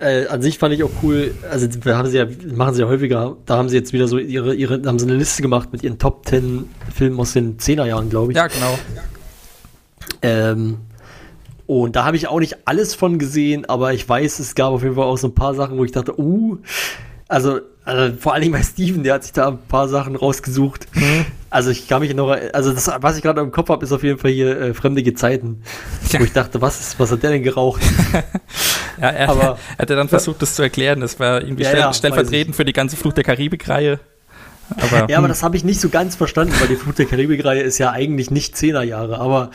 äh, 0.00 0.26
an 0.26 0.42
sich 0.42 0.58
fand 0.58 0.74
ich 0.74 0.82
auch 0.82 0.90
cool, 1.02 1.34
also 1.50 1.66
wir 1.82 1.96
haben 1.96 2.08
sie 2.08 2.18
ja, 2.18 2.26
machen 2.54 2.74
sie 2.74 2.82
ja 2.82 2.88
häufiger, 2.88 3.36
da 3.46 3.56
haben 3.56 3.68
sie 3.68 3.76
jetzt 3.76 3.92
wieder 3.92 4.08
so 4.08 4.18
ihre, 4.18 4.54
ihre, 4.54 4.82
haben 4.86 4.98
sie 4.98 5.06
eine 5.06 5.16
Liste 5.16 5.42
gemacht 5.42 5.72
mit 5.72 5.82
ihren 5.82 5.98
Top 5.98 6.26
10 6.26 6.68
Filmen 6.94 7.18
aus 7.18 7.32
den 7.32 7.58
10er 7.58 7.86
Jahren, 7.86 8.10
glaube 8.10 8.32
ich. 8.32 8.36
Ja, 8.36 8.46
genau. 8.46 8.78
Ähm, 10.22 10.78
und 11.66 11.96
da 11.96 12.04
habe 12.04 12.16
ich 12.16 12.28
auch 12.28 12.40
nicht 12.40 12.66
alles 12.66 12.94
von 12.94 13.18
gesehen, 13.18 13.64
aber 13.66 13.94
ich 13.94 14.08
weiß, 14.08 14.38
es 14.40 14.54
gab 14.54 14.72
auf 14.72 14.82
jeden 14.82 14.94
Fall 14.94 15.04
auch 15.04 15.18
so 15.18 15.28
ein 15.28 15.34
paar 15.34 15.54
Sachen, 15.54 15.78
wo 15.78 15.84
ich 15.84 15.92
dachte, 15.92 16.18
uh, 16.18 16.58
also, 17.32 17.60
also 17.84 18.14
vor 18.18 18.38
Dingen 18.38 18.52
bei 18.52 18.62
Steven, 18.62 19.02
der 19.02 19.14
hat 19.14 19.22
sich 19.24 19.32
da 19.32 19.48
ein 19.48 19.58
paar 19.68 19.88
Sachen 19.88 20.14
rausgesucht. 20.16 20.86
Mhm. 20.94 21.24
Also 21.50 21.70
ich 21.70 21.86
kann 21.88 22.00
mich 22.00 22.14
noch, 22.14 22.30
also 22.52 22.72
das, 22.72 22.90
was 23.00 23.16
ich 23.16 23.22
gerade 23.22 23.40
im 23.40 23.50
Kopf 23.52 23.68
habe, 23.68 23.84
ist 23.84 23.92
auf 23.92 24.02
jeden 24.02 24.18
Fall 24.18 24.30
hier 24.30 24.58
äh, 24.60 24.74
fremde 24.74 25.02
Gezeiten, 25.02 25.62
Ja. 26.10 26.20
wo 26.20 26.24
ich 26.24 26.32
dachte, 26.32 26.60
was 26.62 26.80
ist, 26.80 27.00
was 27.00 27.10
hat 27.10 27.22
der 27.22 27.30
denn 27.30 27.42
geraucht? 27.42 27.82
Ja, 29.00 29.08
er, 29.08 29.28
Aber- 29.30 29.42
er 29.76 29.78
hat 29.78 29.90
ja 29.90 29.96
dann 29.96 30.08
versucht, 30.08 30.42
das 30.42 30.54
zu 30.54 30.62
erklären. 30.62 31.00
Das 31.00 31.18
war 31.18 31.40
irgendwie 31.40 31.62
Ja, 31.62 31.68
stell, 31.70 31.80
ja, 31.80 31.92
stellvertretend 31.94 32.54
für 32.54 32.64
die 32.66 32.74
ganze 32.74 32.96
Flucht 32.96 33.16
der 33.16 33.24
Karibik-Reihe. 33.24 33.98
Aber, 34.76 35.10
Ja, 35.10 35.16
aber 35.18 35.26
hm, 35.26 35.28
das 35.28 35.42
habe 35.42 35.56
ich 35.56 35.64
nicht 35.64 35.80
so 35.80 35.88
ganz 35.88 36.14
verstanden, 36.14 36.54
weil 36.60 36.68
die 36.68 36.76
Flut 36.76 36.98
der 36.98 37.06
Karibik-Reihe 37.06 37.62
ist 37.62 37.78
ja 37.78 37.90
eigentlich 37.90 38.30
nicht 38.30 38.54
10er 38.54 38.82
Jahre, 38.82 39.18
aber 39.18 39.50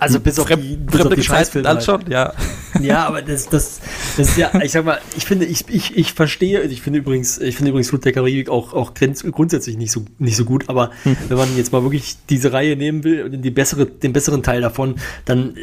also 0.00 0.20
bis 0.20 0.38
auf 0.38 0.48
die- 0.48 0.76
bis 0.76 1.00
auf 1.06 1.14
die 1.14 1.22
Scheißfilme 1.22 1.68
halt. 1.68 1.82
schon, 1.84 2.04
ja. 2.10 2.32
Ja, 2.80 3.06
aber 3.06 3.22
das, 3.22 3.48
das, 3.48 3.80
das 4.20 4.30
ist 4.30 4.36
ja, 4.36 4.50
ich 4.62 4.72
sag 4.72 4.84
mal, 4.84 5.00
ich 5.16 5.24
finde, 5.24 5.46
ich, 5.46 5.64
ich, 5.68 5.96
ich 5.96 6.12
verstehe, 6.12 6.62
ich 6.62 6.82
finde 6.82 6.98
übrigens, 6.98 7.38
ich 7.38 7.56
finde 7.56 7.70
übrigens 7.70 7.88
Flut 7.88 8.04
der 8.04 8.12
Karibik 8.12 8.48
auch, 8.48 8.74
auch 8.74 8.92
grundsätzlich 8.94 9.76
nicht 9.76 9.92
so, 9.92 10.04
nicht 10.18 10.36
so 10.36 10.44
gut, 10.44 10.68
aber 10.68 10.90
wenn 11.28 11.36
man 11.36 11.56
jetzt 11.56 11.72
mal 11.72 11.82
wirklich 11.82 12.16
diese 12.28 12.52
Reihe 12.52 12.76
nehmen 12.76 13.04
will 13.04 13.24
und 13.24 13.42
die 13.42 13.50
bessere, 13.50 13.86
den 13.86 14.12
besseren 14.12 14.42
Teil 14.42 14.60
davon, 14.60 14.96
dann 15.24 15.54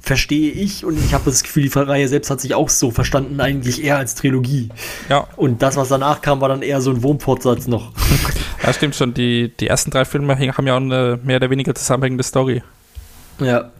verstehe 0.00 0.50
ich 0.50 0.84
und 0.84 1.02
ich 1.02 1.14
habe 1.14 1.24
das 1.24 1.42
Gefühl, 1.42 1.62
die 1.62 1.78
Reihe 1.78 2.08
selbst 2.08 2.30
hat 2.30 2.40
sich 2.40 2.54
auch 2.54 2.68
so 2.68 2.90
verstanden, 2.90 3.40
eigentlich 3.40 3.82
eher 3.82 3.96
als 3.96 4.14
Trilogie. 4.14 4.68
Ja, 5.08 5.26
Und 5.36 5.62
das, 5.62 5.76
was 5.76 5.88
danach 5.88 6.20
kam, 6.20 6.40
war 6.42 6.50
dann 6.50 6.62
eher 6.62 6.82
so 6.82 6.90
ein 6.90 7.02
Wurmfortsatz 7.02 7.66
noch. 7.68 7.92
ja, 8.62 8.72
stimmt 8.72 8.96
schon. 8.96 9.14
Die, 9.14 9.52
die 9.58 9.66
ersten 9.66 9.90
drei 9.90 10.04
Filme 10.04 10.36
haben 10.36 10.66
ja 10.66 10.74
auch 10.74 10.80
eine 10.80 11.18
mehr 11.24 11.36
oder 11.36 11.48
weniger 11.48 11.74
zusammenhängende 11.74 12.22
Story. 12.22 12.62
Ja. 13.40 13.70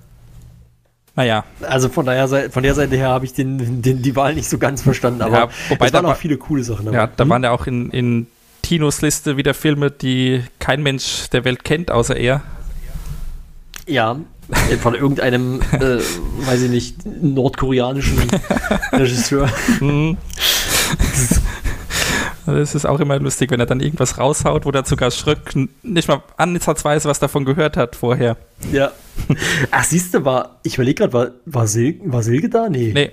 Naja, 1.16 1.44
Also 1.62 1.88
von 1.88 2.06
daher, 2.06 2.26
von 2.50 2.62
der 2.64 2.74
Seite 2.74 2.96
her 2.96 3.08
habe 3.10 3.24
ich 3.24 3.32
den, 3.32 3.82
den, 3.82 4.02
die 4.02 4.16
Wahl 4.16 4.34
nicht 4.34 4.48
so 4.50 4.58
ganz 4.58 4.82
verstanden, 4.82 5.22
aber 5.22 5.36
Ja, 5.38 5.48
wobei 5.68 5.86
es 5.86 5.92
waren 5.92 6.04
da 6.06 6.12
auch 6.12 6.16
viele 6.16 6.36
coole 6.38 6.64
Sachen 6.64 6.86
dabei. 6.86 6.98
ja, 6.98 7.06
da 7.06 7.22
Hm? 7.24 7.30
waren 7.30 7.44
ja 7.44 7.50
auch 7.52 7.66
in, 7.68 7.90
in 7.90 8.26
Tinos 8.62 9.00
Liste 9.00 9.36
wieder 9.36 9.54
Filme, 9.54 9.90
die 9.92 10.42
kein 10.58 10.82
Mensch 10.82 11.28
der 11.30 11.44
Welt 11.44 11.62
kennt, 11.64 11.90
außer 11.92 12.16
er. 12.16 12.42
Ja, 13.86 14.16
äh, 14.70 14.76
von 14.76 14.94
irgendeinem, 14.94 15.60
äh, 15.72 15.98
weiß 16.46 16.62
ich 16.62 16.70
nicht, 16.70 16.96
nordkoreanischen 17.22 18.18
Regisseur. 18.92 19.48
Mhm. 19.80 20.16
Das 22.46 22.74
ist 22.74 22.84
auch 22.86 23.00
immer 23.00 23.18
lustig, 23.18 23.50
wenn 23.50 23.60
er 23.60 23.66
dann 23.66 23.80
irgendwas 23.80 24.18
raushaut, 24.18 24.66
wo 24.66 24.70
der 24.70 24.84
sogar 24.84 25.10
Schröck 25.10 25.52
nicht 25.82 26.08
mal 26.08 26.22
ansatzweise 26.36 27.08
was 27.08 27.18
davon 27.18 27.44
gehört 27.44 27.76
hat 27.76 27.96
vorher. 27.96 28.36
Ja. 28.72 28.92
Ach, 29.70 29.84
siehst 29.84 30.12
du, 30.14 30.24
war, 30.24 30.58
ich 30.62 30.74
überlege 30.74 30.96
gerade, 31.08 31.12
war, 31.12 31.28
war, 31.46 31.66
Sil 31.70 31.96
war 32.04 32.22
Silke 32.22 32.48
da? 32.48 32.68
Nee. 32.68 32.92
Nee, 32.94 33.10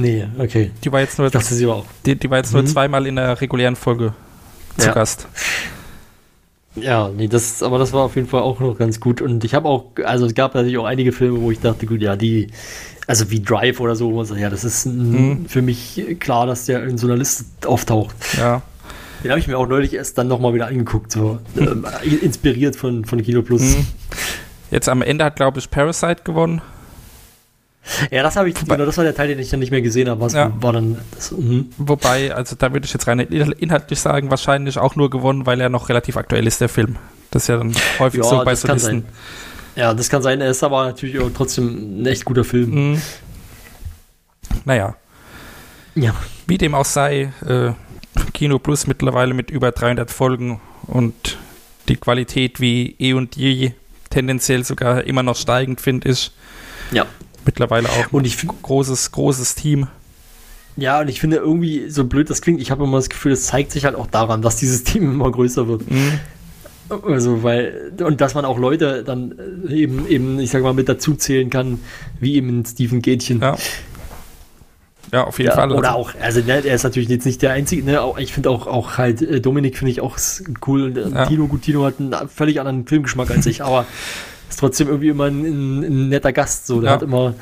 Nee, 0.00 0.28
okay. 0.38 0.70
die 0.84 0.92
war 0.92 1.00
jetzt 1.00 1.18
nur, 1.18 1.28
dachte, 1.28 1.52
sie 1.54 1.66
war 1.66 1.76
auch. 1.76 1.86
die, 2.06 2.14
die 2.14 2.30
war 2.30 2.38
jetzt 2.38 2.52
nur 2.52 2.62
Mhm. 2.62 2.66
zweimal 2.68 3.06
in 3.06 3.16
der 3.16 3.40
regulären 3.40 3.74
Folge 3.76 4.14
zu 4.76 4.86
Ja. 4.86 4.94
Gast. 4.94 5.26
Ja, 6.82 7.08
nee, 7.08 7.28
das, 7.28 7.62
aber 7.62 7.78
das 7.78 7.92
war 7.92 8.02
auf 8.02 8.16
jeden 8.16 8.28
Fall 8.28 8.42
auch 8.42 8.60
noch 8.60 8.76
ganz 8.78 9.00
gut. 9.00 9.20
Und 9.20 9.44
ich 9.44 9.54
habe 9.54 9.68
auch, 9.68 9.86
also 10.04 10.26
es 10.26 10.34
gab 10.34 10.54
natürlich 10.54 10.78
auch 10.78 10.84
einige 10.84 11.12
Filme, 11.12 11.40
wo 11.40 11.50
ich 11.50 11.60
dachte, 11.60 11.86
gut, 11.86 12.00
ja, 12.00 12.16
die, 12.16 12.48
also 13.06 13.30
wie 13.30 13.40
Drive 13.40 13.80
oder 13.80 13.96
so, 13.96 14.22
sagt, 14.24 14.40
ja, 14.40 14.50
das 14.50 14.64
ist 14.64 14.86
ein, 14.86 15.46
für 15.48 15.62
mich 15.62 16.16
klar, 16.20 16.46
dass 16.46 16.66
der 16.66 16.84
in 16.84 16.98
so 16.98 17.06
einer 17.06 17.16
Liste 17.16 17.44
auftaucht. 17.66 18.14
Ja. 18.36 18.62
Den 19.22 19.30
habe 19.30 19.40
ich 19.40 19.48
mir 19.48 19.58
auch 19.58 19.66
neulich 19.66 19.94
erst 19.94 20.16
dann 20.16 20.28
nochmal 20.28 20.54
wieder 20.54 20.66
angeguckt, 20.66 21.10
so 21.10 21.38
ähm, 21.56 21.84
inspiriert 22.22 22.76
von, 22.76 23.04
von 23.04 23.22
Kino 23.22 23.42
Plus. 23.42 23.62
Mhm. 23.62 23.86
Jetzt 24.70 24.88
am 24.88 25.02
Ende 25.02 25.24
hat, 25.24 25.36
glaube 25.36 25.58
ich, 25.58 25.70
Parasite 25.70 26.22
gewonnen. 26.24 26.60
Ja, 28.10 28.22
das 28.22 28.36
habe 28.36 28.48
ich, 28.48 28.54
genau, 28.54 28.84
das 28.84 28.96
war 28.96 29.04
der 29.04 29.14
Teil, 29.14 29.28
den 29.28 29.38
ich 29.38 29.48
dann 29.50 29.60
nicht 29.60 29.70
mehr 29.70 29.82
gesehen 29.82 30.08
habe. 30.08 30.20
Was 30.20 30.32
Ja. 30.34 30.52
war 30.60 30.72
dann 30.72 30.98
das? 31.14 31.32
mhm. 31.32 31.70
Wobei, 31.78 32.34
also 32.34 32.54
da 32.56 32.72
würde 32.72 32.84
ich 32.86 32.92
jetzt 32.92 33.06
rein 33.06 33.20
inhaltlich 33.20 33.98
sagen, 34.00 34.30
wahrscheinlich 34.30 34.78
auch 34.78 34.94
nur 34.96 35.10
gewonnen, 35.10 35.46
weil 35.46 35.60
er 35.60 35.68
noch 35.68 35.88
relativ 35.88 36.16
aktuell 36.16 36.46
ist, 36.46 36.60
der 36.60 36.68
Film. 36.68 36.96
Das 37.30 37.42
ist 37.44 37.48
ja 37.48 37.56
dann 37.58 37.74
häufig 37.98 38.20
Ja, 38.22 38.28
so 38.28 38.44
bei 38.44 38.54
Solisten. 38.54 39.04
Ja, 39.76 39.94
das 39.94 40.08
kann 40.08 40.22
sein. 40.22 40.40
Er 40.40 40.50
ist 40.50 40.62
aber 40.64 40.84
natürlich 40.86 41.18
auch 41.20 41.30
trotzdem 41.34 42.02
ein 42.02 42.06
echt 42.06 42.24
guter 42.24 42.44
Film. 42.44 42.92
Mhm. 42.92 43.02
Naja, 44.64 44.96
Ja. 45.94 46.14
wie 46.46 46.58
dem 46.58 46.74
auch 46.74 46.84
sei, 46.84 47.32
äh, 47.46 47.72
Kino 48.34 48.58
Plus 48.58 48.86
mittlerweile 48.86 49.34
mit 49.34 49.50
über 49.50 49.70
300 49.72 50.10
Folgen 50.10 50.60
und 50.86 51.38
die 51.88 51.96
Qualität 51.96 52.60
wie 52.60 52.96
eh 52.98 53.12
und 53.14 53.36
je 53.36 53.72
tendenziell 54.10 54.64
sogar 54.64 55.04
immer 55.04 55.22
noch 55.22 55.36
steigend, 55.36 55.80
finde 55.80 56.08
ich. 56.10 56.32
Ja. 56.90 57.06
Mittlerweile 57.48 57.88
auch 57.88 58.12
Und 58.12 58.26
ich 58.26 58.36
finde, 58.36 58.54
großes, 58.62 59.10
großes 59.10 59.54
Team. 59.54 59.86
ja, 60.76 61.00
und 61.00 61.08
ich 61.08 61.18
finde 61.20 61.38
irgendwie, 61.38 61.88
so 61.88 62.04
blöd 62.04 62.28
das 62.28 62.42
klingt, 62.42 62.60
ich 62.60 62.70
habe 62.70 62.84
immer 62.84 62.98
das 62.98 63.08
Gefühl, 63.08 63.32
es 63.32 63.46
zeigt 63.46 63.72
sich 63.72 63.84
halt 63.86 63.94
auch 63.96 64.06
daran, 64.06 64.42
dass 64.42 64.56
dieses 64.56 64.84
Team 64.84 65.12
immer 65.12 65.30
größer 65.32 65.66
wird. 65.66 65.90
Mhm. 65.90 66.20
Also, 67.06 67.42
weil, 67.42 67.92
und 68.02 68.20
dass 68.20 68.34
man 68.34 68.44
auch 68.44 68.58
Leute 68.58 69.02
dann 69.04 69.34
äh, 69.68 69.74
eben, 69.74 70.06
eben, 70.08 70.38
ich 70.40 70.50
sag 70.50 70.62
mal, 70.62 70.72
mit 70.74 70.88
dazu 70.88 71.14
zählen 71.14 71.50
kann, 71.50 71.80
wie 72.20 72.34
eben 72.34 72.64
Steven 72.64 73.02
Gätchen. 73.02 73.40
Ja. 73.40 73.56
Ja, 75.12 75.24
auf 75.24 75.38
jeden 75.38 75.48
Ja, 75.48 75.54
Fall. 75.54 75.72
oder 75.72 75.94
Also, 75.94 76.00
auch, 76.00 76.12
also 76.20 76.40
ne, 76.40 76.62
er 76.66 76.74
ist 76.74 76.82
natürlich 76.82 77.08
jetzt 77.08 77.24
nicht 77.24 77.40
der 77.40 77.52
Einzige, 77.52 77.82
ne, 77.82 78.02
auch, 78.02 78.18
ich 78.18 78.34
finde 78.34 78.50
auch, 78.50 78.66
auch 78.66 78.98
halt 78.98 79.22
äh, 79.22 79.40
Dominik 79.40 79.78
finde 79.78 79.90
ich 79.92 80.02
auch 80.02 80.18
cool 80.66 80.82
und 80.84 80.96
äh, 80.98 81.08
Ja. 81.08 81.24
Tino, 81.26 81.46
gut, 81.46 81.62
Tino 81.62 81.84
hat 81.86 81.94
einen 81.98 82.14
völlig 82.28 82.60
anderen 82.60 82.86
Filmgeschmack 82.86 83.30
als 83.30 83.46
ich, 83.46 83.62
aber 83.64 83.86
ist 84.48 84.58
trotzdem 84.60 84.88
irgendwie 84.88 85.08
immer 85.08 85.24
ein, 85.24 85.44
ein, 85.44 85.82
ein 85.84 86.08
netter 86.08 86.32
Gast, 86.32 86.66
so, 86.66 86.80
der 86.80 86.90
Ja. 86.90 86.94
hat 86.96 87.02
immer, 87.02 87.34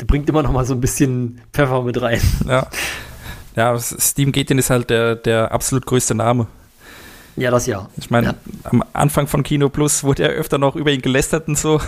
der 0.00 0.06
bringt 0.06 0.28
immer 0.28 0.42
noch 0.42 0.52
mal 0.52 0.64
so 0.64 0.74
ein 0.74 0.80
bisschen 0.80 1.40
Pfeffer 1.52 1.82
mit 1.82 2.00
rein. 2.00 2.20
ja. 2.46 2.66
Ja, 3.56 3.76
Steven 3.80 4.30
Gätjen 4.32 4.58
ist 4.58 4.70
halt 4.70 4.90
der, 4.90 5.16
der 5.16 5.50
absolut 5.52 5.84
größte 5.84 6.14
Name. 6.14 6.46
Ja, 7.36 7.50
das 7.50 7.66
ja. 7.66 7.88
Ich 7.96 8.08
meine, 8.10 8.28
Ja. 8.28 8.34
am 8.64 8.84
Anfang 8.92 9.26
von 9.26 9.42
Kino 9.42 9.68
Plus 9.68 10.04
wurde 10.04 10.22
ja 10.22 10.28
öfter 10.28 10.56
noch 10.58 10.76
über 10.76 10.90
ihn 10.92 11.02
gelästert 11.02 11.48
und 11.48 11.58
so. 11.58 11.80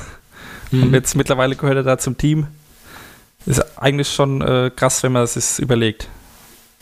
Mhm. 0.72 0.82
Und 0.84 0.92
jetzt 0.94 1.14
mittlerweile 1.14 1.54
gehört 1.54 1.76
er 1.76 1.82
da 1.84 1.98
zum 1.98 2.18
Team. 2.18 2.48
Ist 3.46 3.62
eigentlich 3.78 4.08
schon 4.12 4.40
äh, 4.42 4.70
krass, 4.74 5.02
wenn 5.02 5.12
man 5.12 5.22
es 5.22 5.34
sich 5.34 5.58
überlegt. 5.62 6.08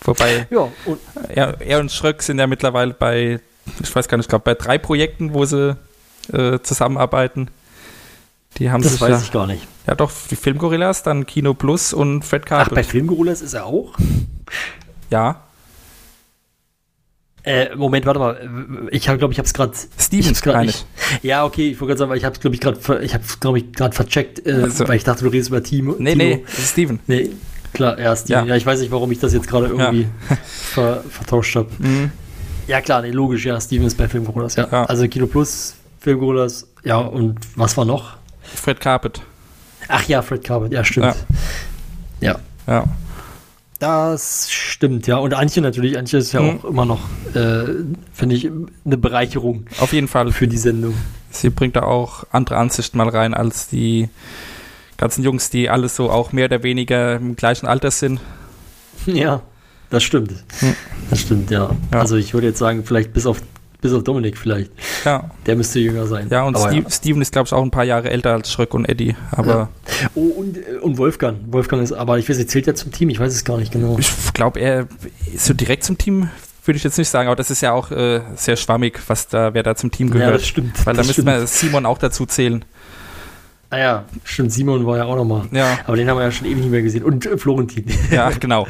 Wobei 0.03 0.47
Ja, 0.51 0.68
und 0.87 0.99
er, 1.28 1.61
er 1.61 1.78
und 1.81 1.93
Schröck 1.93 2.22
sind 2.22 2.39
ja 2.39 2.47
mittlerweile 2.47 2.95
bei, 2.95 3.39
ich 3.83 3.95
weiß 3.95 4.09
gar 4.09 4.16
nicht, 4.16 4.24
ich 4.26 4.31
glaube 4.31 4.45
bei 4.45 4.55
drei 4.55 4.78
Projekten, 4.78 5.35
wo 5.35 5.45
sie 5.45 5.76
äh, 6.33 6.59
zusammenarbeiten. 6.62 7.49
Die 8.59 8.70
haben 8.70 8.82
das 8.82 8.92
sich 8.92 9.01
weiß 9.01 9.11
ja, 9.11 9.20
ich 9.22 9.32
gar 9.32 9.46
nicht. 9.46 9.66
ja 9.86 9.94
doch 9.94 10.11
die 10.30 10.36
Filmgorillas, 10.36 11.03
dann 11.03 11.24
Kino 11.26 11.55
Plus 11.55 11.92
und 11.92 12.24
Fred 12.24 12.42
Ach, 12.44 12.48
Carpet. 12.48 12.74
bei 12.74 12.82
Filmgorillas 12.84 13.40
ist 13.42 13.55
er 13.55 13.66
auch? 13.66 13.94
ja, 15.11 15.42
Äh, 17.42 17.74
Moment, 17.74 18.05
warte 18.05 18.20
mal. 18.20 18.88
Ich 18.90 19.09
habe, 19.09 19.16
glaube 19.16 19.32
ich, 19.32 19.38
habe 19.38 19.46
es 19.46 19.55
gerade. 19.55 19.72
Steven, 19.98 20.34
grad 20.34 20.55
meine 20.57 20.66
nicht. 20.66 20.84
Ja, 21.22 21.44
okay, 21.46 21.70
ich 21.70 21.80
wollte 21.80 21.92
gerade 21.92 21.98
sagen, 22.01 22.11
weil 22.11 22.18
ich 22.18 22.24
habe 22.26 22.34
es, 22.34 22.40
glaube 22.40 22.55
ich, 22.55 22.61
gerade, 22.61 23.03
ich 23.03 23.14
habe 23.14 23.24
glaube 23.40 23.59
ich, 23.59 23.72
gerade 23.72 23.94
vercheckt, 23.96 24.46
äh, 24.46 24.53
Also- 24.64 24.86
weil 24.86 24.96
ich 24.96 25.05
dachte, 25.05 25.24
du 25.24 25.30
redest 25.30 25.48
über 25.48 25.62
Timo. 25.62 25.94
nee, 25.98 26.12
Timo. 26.12 26.24
nee, 26.24 26.44
Steven. 26.48 27.01
Nee, 27.07 27.30
klar, 27.72 27.98
ja, 27.98 28.14
Steven. 28.14 28.40
Ja. 28.40 28.44
Ja. 28.51 28.57
ich 28.57 28.66
weiß 28.66 28.80
nicht, 28.80 28.90
warum 28.90 29.11
ich 29.11 29.20
das 29.20 29.32
jetzt 29.32 29.48
gerade 29.48 29.68
irgendwie 29.68 30.07
ver, 30.44 31.03
vertauscht 31.09 31.57
habe. 31.57 31.70
Mhm. 31.78 32.11
Ja, 32.66 32.82
klar, 32.82 33.01
nee, 33.01 33.11
logisch, 33.11 33.46
ja, 33.46 33.59
Steven 33.59 33.86
ist 33.86 33.96
bei 33.96 34.07
Filmgorillas, 34.07 34.57
ja. 34.57 34.68
Ja. 34.70 34.84
Also 34.84 35.09
Kino 35.09 35.26
Plus, 35.26 35.76
Filmgorillas, 35.98 36.66
ja, 36.84 36.98
und 36.98 37.38
was 37.57 37.74
war 37.78 37.86
noch? 37.86 38.18
Fred 38.55 38.80
Carpet. 38.80 39.20
Ach 39.88 40.07
ja, 40.09 40.22
Fred 40.22 40.44
Carpet, 40.44 40.72
ja, 40.72 40.84
stimmt. 40.84 41.16
Ja. 42.20 42.38
Ja. 42.66 42.84
Das 43.78 44.51
stimmt, 44.51 45.07
ja. 45.07 45.16
Und 45.16 45.32
Antje 45.32 45.62
natürlich, 45.62 45.96
Antje 45.96 46.18
ist 46.18 46.32
ja 46.32 46.42
Mhm. 46.42 46.59
auch 46.61 46.64
immer 46.64 46.84
noch, 46.84 47.01
äh, 47.34 47.64
finde 48.12 48.34
ich, 48.36 48.46
eine 48.84 48.96
Bereicherung 48.98 49.64
Auf 49.78 49.92
jeden 49.94 50.07
Fall. 50.09 50.32
für 50.32 50.46
die 50.46 50.59
Sendung. 50.59 50.94
Sie 51.30 51.48
bringt 51.48 51.76
da 51.76 51.82
auch 51.84 52.24
andere 52.30 52.57
Ansichten 52.59 52.98
mal 52.98 53.09
rein 53.09 53.32
als 53.32 53.68
die 53.68 54.11
ganzen 54.98 55.24
Jungs, 55.24 55.48
die 55.48 55.70
alle 55.70 55.88
so 55.88 56.11
auch 56.11 56.32
mehr 56.32 56.44
oder 56.46 56.62
weniger 56.62 57.16
im 57.16 57.36
gleichen 57.36 57.66
Alter 57.66 57.90
sind. 57.90 58.20
Ja, 59.07 59.40
das 59.88 60.03
stimmt. 60.03 60.32
Hm. 60.59 60.74
Das 61.09 61.20
stimmt, 61.20 61.51
ja. 61.51 61.70
Ja. 61.92 62.01
Also 62.01 62.16
ich 62.16 62.34
würde 62.34 62.48
jetzt 62.48 62.59
sagen, 62.59 62.84
vielleicht 62.84 63.14
bis 63.14 63.24
auf, 63.24 63.40
bis 63.81 63.93
auf 63.93 64.05
Dominik 64.05 64.37
vielleicht. 64.37 64.70
Ja, 65.05 65.31
Der 65.47 65.57
müsste 65.57 65.81
jünger 65.81 66.07
sein. 66.07 66.28
ja 66.31 66.43
und 66.45 66.59
Steve, 66.59 66.91
Steven 66.91 67.22
ist, 67.22 67.33
glaube 67.33 67.47
ich, 67.47 67.53
auch 67.53 67.62
ein 67.62 67.70
paar 67.70 67.85
Jahre 67.85 68.11
älter 68.11 68.33
als 68.33 68.53
Schröck 68.53 68.74
und 68.74 68.85
Eddie. 68.89 69.16
Aber 69.33 69.68
Oh, 70.14 70.20
und, 70.20 70.57
äh, 70.57 70.76
und 70.81 70.99
Wolfgang. 70.99 71.39
Wolfgang 71.47 71.83
ist, 71.83 71.93
aber 71.93 72.18
ich 72.18 72.28
weiß, 72.28 72.39
er 72.39 72.47
zählt 72.47 72.66
ja 72.66 72.74
zum 72.74 72.93
Team, 72.93 73.09
ich 73.11 73.18
weiß 73.20 73.33
es 73.33 73.45
gar 73.45 73.59
nicht 73.59 73.72
genau. 73.72 73.97
ich 73.99 74.33
glaube, 74.33 74.61
er 74.61 74.87
ist 75.33 75.47
so 75.47 75.55
direkt 75.55 75.85
zum 75.85 75.99
Team, 75.99 76.28
würde 76.64 76.76
ich 76.76 76.85
jetzt 76.85 76.99
nicht 76.99 77.09
sagen. 77.09 77.28
Aber 77.28 77.37
das 77.37 77.51
ist 77.51 77.61
ja 77.62 77.72
auch 77.72 77.91
äh, 77.91 78.20
sehr 78.37 78.57
schwammig, 78.57 79.01
was 79.09 79.28
da, 79.28 79.55
wer 79.55 79.62
da 79.62 79.74
zum 79.74 79.91
Team 79.91 80.09
Ja, 80.09 80.14
gehört. 80.14 80.35
das 80.37 80.47
stimmt. 80.47 80.87
Weil 80.87 80.95
da 80.95 81.01
müssen 81.01 81.12
stimmt. 81.12 81.28
wir 81.28 81.47
Simon 81.47 81.87
auch 81.87 81.99
dazu 81.99 82.26
zählen. 82.26 82.64
Ah 83.73 83.79
ja, 83.79 84.05
stimmt, 84.25 84.53
Simon 84.53 84.85
war 84.85 84.97
ja 84.97 85.05
auch 85.05 85.14
nochmal. 85.14 85.47
Ja, 85.53 85.79
Aber 85.87 85.97
den 85.97 86.09
haben 86.11 86.18
wir 86.18 86.25
ja 86.25 86.33
schon 86.33 86.47
ewig 86.49 86.59
nicht 86.59 86.71
mehr 86.71 86.83
gesehen. 86.83 87.05
Und 87.05 87.25
äh, 87.25 87.39
Florentin. 87.39 87.85
ja, 88.11 88.31
genau. 88.31 88.66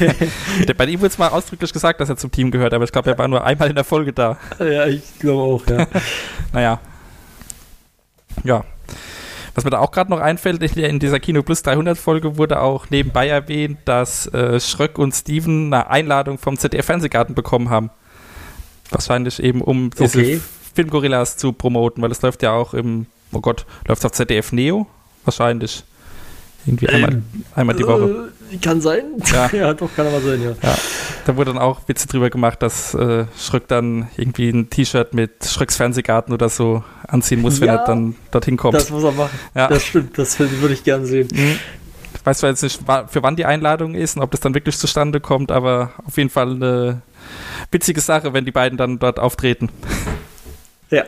Bei 0.76 0.84
ihm 0.86 0.98
wurde 0.98 1.08
es 1.08 1.18
mal 1.18 1.28
ausdrücklich 1.28 1.72
gesagt, 1.72 2.00
dass 2.00 2.08
er 2.08 2.16
zum 2.16 2.32
Team 2.32 2.50
gehört, 2.50 2.74
aber 2.74 2.82
ich 2.82 2.90
glaube, 2.90 3.08
er 3.10 3.18
war 3.18 3.28
nur 3.28 3.44
einmal 3.44 3.68
in 3.68 3.76
der 3.76 3.84
Folge 3.84 4.12
da. 4.12 4.36
ja, 4.58 4.86
ich 4.86 5.18
glaube 5.20 5.42
auch, 5.42 5.66
ja. 5.68 5.86
Naja. 6.52 6.80
Ja. 8.42 8.64
Was 9.54 9.64
mir 9.64 9.70
da 9.70 9.78
auch 9.78 9.92
gerade 9.92 10.10
noch 10.10 10.20
einfällt, 10.20 10.60
in 10.76 10.98
dieser 10.98 11.20
Kino 11.20 11.42
Plus 11.42 11.62
300 11.62 11.96
Folge 11.96 12.36
wurde 12.36 12.60
auch 12.60 12.90
nebenbei 12.90 13.28
erwähnt, 13.28 13.78
dass 13.84 14.26
äh, 14.34 14.58
Schröck 14.58 14.98
und 14.98 15.14
Steven 15.14 15.72
eine 15.72 15.88
Einladung 15.88 16.36
vom 16.38 16.58
ZDF-Fernsehgarten 16.58 17.34
bekommen 17.34 17.70
haben. 17.70 17.90
Wahrscheinlich 18.90 19.42
eben, 19.42 19.62
um 19.62 19.90
diese 19.90 20.18
Okay. 20.18 20.40
Filmgorillas 20.74 21.36
zu 21.38 21.52
promoten, 21.52 22.02
weil 22.02 22.10
es 22.10 22.20
läuft 22.20 22.42
ja 22.42 22.52
auch 22.52 22.74
im, 22.74 23.06
oh 23.32 23.40
Gott, 23.40 23.66
läuft 23.86 24.04
auf 24.04 24.12
ZDF 24.12 24.52
Neo? 24.52 24.86
Wahrscheinlich. 25.24 25.84
Irgendwie 26.66 26.88
einmal, 26.88 27.22
einmal 27.54 27.76
die 27.76 27.86
Woche. 27.86 28.30
Äh, 28.52 28.56
kann 28.56 28.80
sein. 28.80 29.04
Ja. 29.32 29.48
ja, 29.52 29.74
doch, 29.74 29.88
kann 29.94 30.06
aber 30.06 30.20
sein, 30.20 30.42
ja. 30.42 30.50
Ja, 30.62 30.76
da 31.24 31.36
wurde 31.36 31.52
dann 31.52 31.62
auch 31.62 31.88
Witze 31.88 32.08
drüber 32.08 32.28
gemacht, 32.28 32.60
dass 32.60 32.92
äh, 32.94 33.26
Schröck 33.38 33.68
dann 33.68 34.08
irgendwie 34.16 34.50
ein 34.50 34.68
T-Shirt 34.68 35.14
mit 35.14 35.44
Schröcks 35.44 35.76
Fernsehgarten 35.76 36.34
oder 36.34 36.48
so 36.48 36.82
anziehen 37.06 37.40
muss, 37.40 37.60
wenn 37.60 37.68
Ja. 37.68 37.76
er 37.76 37.84
dann 37.86 38.16
dorthin 38.32 38.56
kommt. 38.56 38.74
Das 38.74 38.90
muss 38.90 39.04
er 39.04 39.12
machen. 39.12 39.38
Ja. 39.54 39.68
Das 39.68 39.84
stimmt, 39.84 40.18
das 40.18 40.40
würde 40.40 40.74
ich 40.74 40.82
gerne 40.82 41.06
sehen. 41.06 41.28
Mhm. 41.32 41.58
Ich 42.14 42.26
weiß 42.26 42.38
zwar 42.38 42.50
jetzt 42.50 42.62
nicht, 42.62 42.80
für 43.08 43.22
wann 43.22 43.36
die 43.36 43.44
Einladung 43.44 43.94
ist 43.94 44.16
und 44.16 44.22
ob 44.22 44.32
das 44.32 44.40
dann 44.40 44.54
wirklich 44.54 44.76
zustande 44.76 45.20
kommt, 45.20 45.52
aber 45.52 45.92
auf 46.04 46.16
jeden 46.16 46.30
Fall 46.30 46.50
eine 46.50 47.02
witzige 47.70 48.00
Sache, 48.00 48.32
wenn 48.32 48.44
die 48.44 48.50
beiden 48.50 48.76
dann 48.76 48.98
dort 48.98 49.20
auftreten. 49.20 49.68
Ja. 50.90 51.04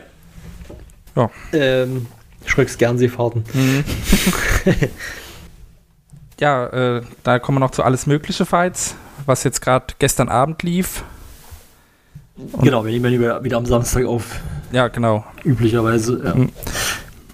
Ja. 1.15 1.29
Ähm, 1.53 2.05
Schröcks 2.45 2.77
Gernseefahrten. 2.77 3.43
Ja, 6.39 6.67
äh, 6.67 7.01
da 7.23 7.39
kommen 7.39 7.57
wir 7.57 7.59
noch 7.59 7.71
zu 7.71 7.83
alles 7.83 8.07
mögliche 8.07 8.45
Fights, 8.45 8.95
was 9.25 9.43
jetzt 9.43 9.61
gerade 9.61 9.87
gestern 9.99 10.29
Abend 10.29 10.63
lief. 10.63 11.03
Genau, 12.61 12.85
wir 12.85 12.91
nehmen 12.93 13.11
ja 13.13 13.19
wieder, 13.19 13.43
wieder 13.43 13.57
am 13.57 13.65
Samstag 13.65 14.05
auf, 14.05 14.39
Ja, 14.71 14.87
genau. 14.87 15.25
üblicherweise. 15.43 16.21
Ja. 16.23 16.35
Mhm. 16.35 16.49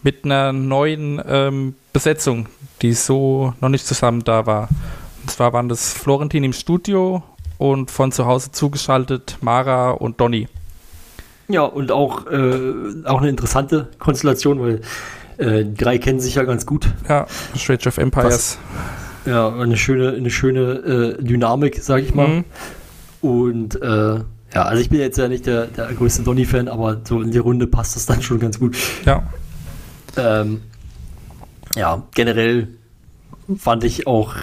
Mit 0.01 0.25
einer 0.25 0.51
neuen 0.53 1.21
ähm, 1.27 1.75
Besetzung, 1.93 2.47
die 2.81 2.93
so 2.93 3.53
noch 3.61 3.69
nicht 3.69 3.85
zusammen 3.85 4.23
da 4.23 4.45
war. 4.47 4.69
Und 5.21 5.29
zwar 5.29 5.53
waren 5.53 5.69
das 5.69 5.93
Florentin 5.93 6.43
im 6.43 6.53
Studio 6.53 7.23
und 7.57 7.91
von 7.91 8.11
zu 8.11 8.25
Hause 8.25 8.51
zugeschaltet 8.51 9.37
Mara 9.41 9.91
und 9.91 10.19
Donny. 10.19 10.47
Ja, 11.47 11.61
und 11.63 11.91
auch, 11.91 12.25
äh, 12.27 12.73
auch 13.05 13.19
eine 13.19 13.29
interessante 13.29 13.89
Konstellation, 13.99 14.59
weil 14.59 14.81
äh, 15.37 15.65
drei 15.65 15.97
kennen 15.97 16.19
sich 16.19 16.35
ja 16.35 16.43
ganz 16.43 16.65
gut. 16.65 16.87
Ja, 17.07 17.27
Strange 17.55 17.87
of 17.87 17.97
Empires. 17.97 18.57
Ja, 19.25 19.49
eine 19.53 19.77
schöne, 19.77 20.13
eine 20.13 20.29
schöne 20.29 21.17
äh, 21.19 21.23
Dynamik, 21.23 21.79
sag 21.81 22.01
ich 22.01 22.13
mal. 22.15 22.27
Mhm. 22.27 22.43
Und 23.21 23.81
äh, 23.81 24.19
ja, 24.53 24.61
also 24.63 24.81
ich 24.81 24.89
bin 24.89 24.99
jetzt 24.99 25.17
ja 25.17 25.27
nicht 25.27 25.45
der, 25.45 25.65
der 25.67 25.87
größte 25.93 26.23
Donny-Fan, 26.23 26.67
aber 26.67 27.01
so 27.03 27.21
in 27.21 27.31
die 27.31 27.39
Runde 27.39 27.67
passt 27.67 27.95
das 27.95 28.05
dann 28.05 28.21
schon 28.21 28.39
ganz 28.39 28.59
gut. 28.59 28.75
Ja, 29.05 29.23
Ähm, 30.17 30.61
ja, 31.75 32.03
generell 32.13 32.69
fand 33.57 33.83
ich 33.83 34.07
auch, 34.07 34.33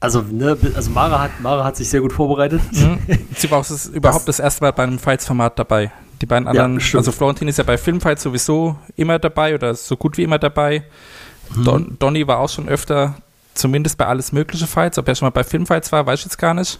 also, 0.00 0.22
ne, 0.22 0.56
also 0.74 0.90
Mara 0.90 1.20
hat, 1.20 1.40
Mara 1.42 1.64
hat 1.64 1.76
sich 1.76 1.88
sehr 1.90 2.00
gut 2.00 2.12
vorbereitet. 2.12 2.60
Mhm. 2.72 2.98
Sie 3.36 3.50
war 3.50 3.58
auch 3.58 3.66
das, 3.66 3.86
überhaupt 3.86 4.26
das 4.28 4.38
erste 4.40 4.64
Mal 4.64 4.72
beim 4.72 4.98
Fights-Format 4.98 5.58
dabei. 5.58 5.92
Die 6.22 6.26
beiden 6.26 6.48
anderen, 6.48 6.80
stimmt. 6.80 7.00
also 7.00 7.12
Florentin 7.12 7.48
ist 7.48 7.58
ja 7.58 7.64
bei 7.64 7.76
Filmfights 7.76 8.22
sowieso 8.22 8.76
immer 8.96 9.18
dabei 9.18 9.54
oder 9.54 9.74
so 9.74 9.96
gut 9.96 10.16
wie 10.16 10.22
immer 10.22 10.38
dabei. 10.38 10.84
Mhm. 11.54 11.64
Don, 11.64 11.96
Donny 11.98 12.26
war 12.26 12.38
auch 12.38 12.48
schon 12.48 12.68
öfter, 12.68 13.14
zumindest 13.54 13.98
bei 13.98 14.06
alles 14.06 14.32
mögliche 14.32 14.66
Fights. 14.66 14.98
Ob 14.98 15.06
er 15.08 15.14
schon 15.14 15.26
mal 15.26 15.30
bei 15.30 15.44
Filmfights 15.44 15.92
war, 15.92 16.06
weiß 16.06 16.20
ich 16.20 16.24
jetzt 16.26 16.38
gar 16.38 16.54
nicht. 16.54 16.78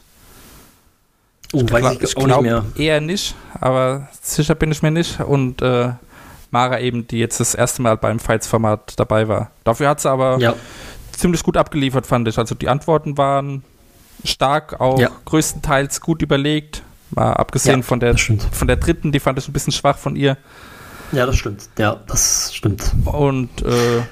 Oh, 1.52 1.62
weiß 1.62 1.98
ich, 2.00 2.16
auch 2.16 2.22
nicht 2.22 2.26
glaub 2.26 2.42
mehr. 2.42 2.64
eher 2.76 3.00
nicht, 3.00 3.34
aber 3.60 4.08
sicher 4.20 4.54
bin 4.54 4.72
ich 4.72 4.82
mir 4.82 4.90
nicht. 4.90 5.20
Und 5.20 5.62
äh, 5.62 5.90
Mara 6.50 6.80
eben, 6.80 7.06
die 7.06 7.18
jetzt 7.18 7.38
das 7.38 7.54
erste 7.54 7.82
Mal 7.82 7.96
beim 7.96 8.18
Fights-Format 8.18 8.94
dabei 8.98 9.28
war. 9.28 9.50
Dafür 9.64 9.88
hat 9.90 10.00
sie 10.00 10.10
aber 10.10 10.38
Ja, 10.38 10.54
ziemlich 11.12 11.42
gut 11.42 11.56
abgeliefert, 11.56 12.06
fand 12.06 12.26
ich. 12.28 12.38
Also 12.38 12.54
die 12.54 12.68
Antworten 12.68 13.16
waren 13.16 13.62
stark, 14.24 14.80
auch 14.80 14.98
Ja. 14.98 15.10
größtenteils 15.26 16.00
gut 16.00 16.22
überlegt. 16.22 16.82
Mal 17.10 17.32
abgesehen 17.34 17.80
Ja, 17.80 17.82
von, 17.82 18.00
der, 18.00 18.16
von 18.18 18.66
der 18.66 18.76
dritten, 18.76 19.12
die 19.12 19.20
fand 19.20 19.38
ich 19.38 19.48
ein 19.48 19.52
bisschen 19.52 19.72
schwach 19.72 19.96
von 19.98 20.16
ihr. 20.16 20.36
ja, 21.12 21.24
das 21.26 21.36
stimmt. 21.36 21.68
Ja, 21.78 21.96
das 22.06 22.52
stimmt. 22.54 22.92
Und 23.04 23.62
äh, 23.62 24.02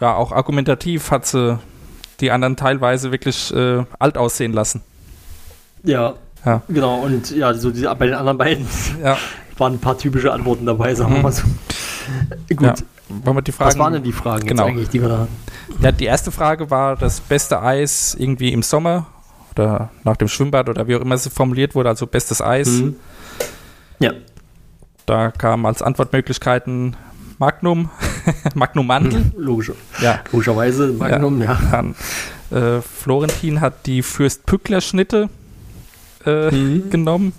ja, 0.00 0.14
auch 0.14 0.32
argumentativ 0.32 1.10
hat 1.10 1.26
sie 1.26 1.58
die 2.20 2.30
anderen 2.30 2.56
teilweise 2.56 3.10
wirklich 3.10 3.52
äh, 3.54 3.84
alt 3.98 4.16
aussehen 4.16 4.52
lassen. 4.52 4.82
Ja, 5.82 6.14
Ja. 6.44 6.62
genau. 6.68 7.00
Und 7.00 7.30
ja, 7.32 7.52
so 7.54 7.70
diese, 7.70 7.92
bei 7.96 8.06
den 8.06 8.14
anderen 8.14 8.38
beiden 8.38 8.66
Ja, 9.02 9.16
waren 9.58 9.74
ein 9.74 9.78
paar 9.80 9.98
typische 9.98 10.32
Antworten 10.32 10.64
dabei, 10.66 10.94
sagen 10.94 11.10
wir 11.10 11.16
Mhm. 11.18 11.22
mal 11.22 11.32
so. 11.32 11.42
Gut, 12.50 12.62
ja. 12.62 12.74
Wir 13.08 13.42
die 13.42 13.52
Fragen? 13.52 13.68
was 13.70 13.78
waren 13.78 13.92
denn 13.94 14.02
die 14.02 14.12
Fragen 14.12 14.46
Genau. 14.46 14.64
eigentlich, 14.66 14.88
die 14.88 15.00
wir 15.02 15.08
da 15.08 15.18
hatten? 15.20 15.36
Ja, 15.80 15.92
die 15.92 16.04
erste 16.06 16.30
Frage 16.30 16.70
war 16.70 16.96
das 16.96 17.20
beste 17.20 17.60
Eis 17.60 18.14
irgendwie 18.18 18.52
im 18.52 18.62
Sommer 18.62 19.06
oder 19.58 19.90
nach 20.04 20.16
dem 20.16 20.28
Schwimmbad 20.28 20.68
oder 20.68 20.86
wie 20.88 20.96
auch 20.96 21.00
immer 21.00 21.14
es 21.14 21.26
formuliert 21.28 21.74
wurde, 21.74 21.88
also 21.88 22.06
bestes 22.06 22.40
Eis. 22.42 22.68
Mhm. 22.68 22.96
Ja, 24.00 24.12
Da 25.06 25.30
kamen 25.30 25.66
als 25.66 25.82
Antwortmöglichkeiten 25.82 26.96
Magnum, 27.38 27.90
Magnum 28.54 28.86
Mandel. 28.86 29.32
logisch, 29.36 29.72
Ja, 30.00 30.20
logischerweise 30.32 30.88
Magnum, 30.88 31.42
ja. 31.42 31.58
dann 31.70 31.94
äh, 32.50 32.80
Florentin 32.80 33.60
hat 33.60 33.86
die 33.86 34.02
Fürst-Pückler-Schnitte 34.02 35.28
äh, 36.26 36.50
Mhm. 36.50 36.90
genommen. 36.90 37.32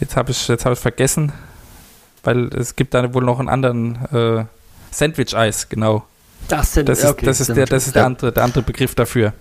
Jetzt 0.00 0.16
habe 0.16 0.30
ich, 0.30 0.48
jetzt 0.48 0.64
ich 0.64 0.78
vergessen, 0.78 1.32
weil 2.24 2.46
es 2.54 2.76
gibt 2.76 2.94
da 2.94 3.12
wohl 3.14 3.24
noch 3.24 3.40
einen 3.40 3.48
anderen 3.48 3.96
äh, 4.12 4.44
Sandwich-Eis, 4.90 5.68
genau. 5.68 6.04
Das, 6.48 6.72
denn, 6.72 6.86
Das 6.86 7.02
ja, 7.02 7.08
ist, 7.08 7.12
okay, 7.14 7.26
das 7.26 7.40
ist, 7.40 7.48
der, 7.54 7.66
das 7.66 7.86
ist 7.88 7.94
der, 7.96 8.02
ja. 8.02 8.06
andere, 8.06 8.32
der 8.32 8.44
andere 8.44 8.62
Begriff 8.62 8.94
dafür. 8.94 9.32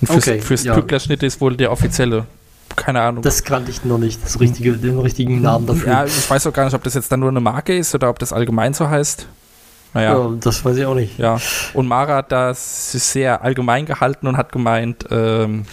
Und 0.00 0.06
Fürst, 0.08 0.28
Okay, 0.28 0.40
Fürst 0.40 0.64
ja. 0.64 0.74
Pückler-Schnitte 0.74 1.26
ist 1.26 1.40
wohl 1.40 1.56
der 1.56 1.72
offizielle. 1.72 2.26
Keine 2.74 3.00
Ahnung. 3.00 3.22
Das 3.22 3.42
kannte 3.44 3.70
ich 3.70 3.84
noch 3.84 3.96
nicht, 3.98 4.22
das 4.22 4.38
richtige, 4.38 4.72
den 4.74 4.98
richtigen 4.98 5.40
Namen 5.40 5.66
dafür. 5.66 5.88
ja, 5.90 6.04
ich 6.04 6.28
weiß 6.28 6.46
auch 6.46 6.52
gar 6.52 6.64
nicht, 6.64 6.74
ob 6.74 6.82
das 6.84 6.94
jetzt 6.94 7.10
dann 7.10 7.20
nur 7.20 7.30
eine 7.30 7.40
Marke 7.40 7.74
ist 7.76 7.94
oder 7.94 8.10
ob 8.10 8.18
das 8.18 8.32
allgemein 8.32 8.74
so 8.74 8.88
heißt. 8.90 9.26
Naja. 9.94 10.12
Ja, 10.18 10.30
das 10.40 10.62
weiß 10.62 10.76
ich 10.76 10.84
auch 10.84 10.94
nicht. 10.94 11.18
Ja, 11.18 11.38
und 11.72 11.86
Mara 11.88 12.16
hat 12.16 12.30
das 12.32 12.92
sehr 12.92 13.42
allgemein 13.42 13.86
gehalten 13.86 14.26
und 14.26 14.36
hat 14.36 14.52
gemeint, 14.52 15.06
ähm, 15.10 15.64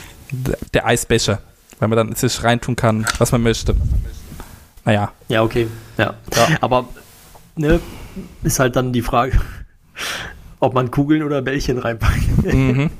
der 0.73 0.85
Eisbecher, 0.85 1.39
weil 1.79 1.89
man 1.89 1.97
dann 1.97 2.15
sich 2.15 2.41
reintun 2.41 2.77
kann, 2.77 3.05
was 3.17 3.33
man 3.33 3.43
möchte. 3.43 3.75
Naja, 4.85 5.11
Ja, 5.27 5.43
okay. 5.43 5.67
Ja. 5.97 6.13
Ja. 6.35 6.47
Aber 6.61 6.85
ne, 7.57 7.81
ist 8.43 8.59
halt 8.59 8.77
dann 8.77 8.93
die 8.93 9.01
Frage, 9.01 9.33
ob 10.59 10.73
man 10.73 10.89
Kugeln 10.89 11.23
oder 11.23 11.41
Bällchen 11.41 11.79
reinpackt. 11.79 12.43
mhm. 12.45 12.89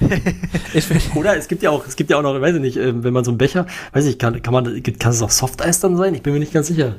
Oder 1.14 1.36
es 1.36 1.48
gibt 1.48 1.62
ja 1.62 1.70
auch, 1.70 1.86
es 1.86 1.96
gibt 1.96 2.10
ja 2.10 2.18
auch 2.18 2.22
noch, 2.22 2.40
weiß 2.40 2.54
ich 2.56 2.60
nicht, 2.60 2.76
ähm, 2.76 3.04
wenn 3.04 3.12
man 3.12 3.24
so 3.24 3.30
einen 3.30 3.38
Becher, 3.38 3.66
weiß 3.92 4.04
ich, 4.06 4.18
kann, 4.18 4.40
kann 4.42 4.52
man, 4.52 4.82
kann 4.82 5.12
es 5.12 5.22
auch 5.22 5.30
Softeis 5.30 5.80
dann 5.80 5.96
sein? 5.96 6.14
Ich 6.14 6.22
bin 6.22 6.32
mir 6.32 6.38
nicht 6.40 6.52
ganz 6.52 6.66
sicher. 6.68 6.96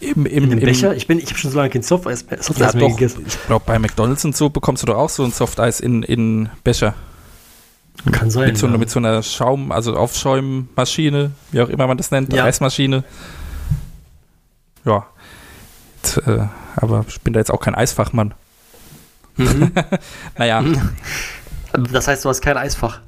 im, 0.00 0.26
im, 0.26 0.52
im, 0.52 0.60
Becher? 0.60 0.94
Ich 0.94 1.06
bin, 1.06 1.18
ich 1.18 1.26
habe 1.26 1.38
schon 1.38 1.50
so 1.50 1.56
lange 1.58 1.70
kein 1.70 1.82
Softeis 1.82 2.26
mehr, 2.26 2.38
ja, 2.38 2.42
Softeis 2.42 2.74
mehr 2.74 2.88
doch, 2.88 2.96
gegessen. 2.96 3.24
ich 3.26 3.46
glaube, 3.46 3.64
bei 3.66 3.78
McDonalds 3.78 4.24
und 4.24 4.34
so 4.36 4.48
bekommst 4.50 4.82
du 4.82 4.86
doch 4.86 4.96
auch 4.96 5.10
so 5.10 5.24
ein 5.24 5.32
Softeis 5.32 5.80
in, 5.80 6.02
in 6.02 6.48
Becher. 6.64 6.94
Kann 8.12 8.30
sein. 8.30 8.46
Mit 8.48 8.56
so, 8.58 8.66
ja. 8.66 8.70
einer- 8.70 8.78
mit 8.78 8.88
so 8.90 8.98
einer 8.98 9.22
Schaum-, 9.22 9.72
also 9.72 9.94
Aufschäummaschine, 9.94 11.32
wie 11.52 11.60
auch 11.60 11.68
immer 11.68 11.86
man 11.86 11.98
das 11.98 12.10
nennt, 12.10 12.32
Ja. 12.32 12.44
Eismaschine. 12.44 13.04
Ja. 14.86 15.06
Jetzt, 16.02 16.16
äh, 16.26 16.46
aber 16.76 17.04
ich 17.06 17.20
bin 17.20 17.34
da 17.34 17.40
jetzt 17.40 17.50
auch 17.50 17.60
kein 17.60 17.74
Eisfachmann. 17.74 18.32
Mhm. 19.36 19.72
Naja, 20.38 20.64
Das 21.92 22.08
heißt, 22.08 22.24
du 22.24 22.28
hast 22.28 22.40
kein 22.40 22.56
Eisfach. 22.56 23.00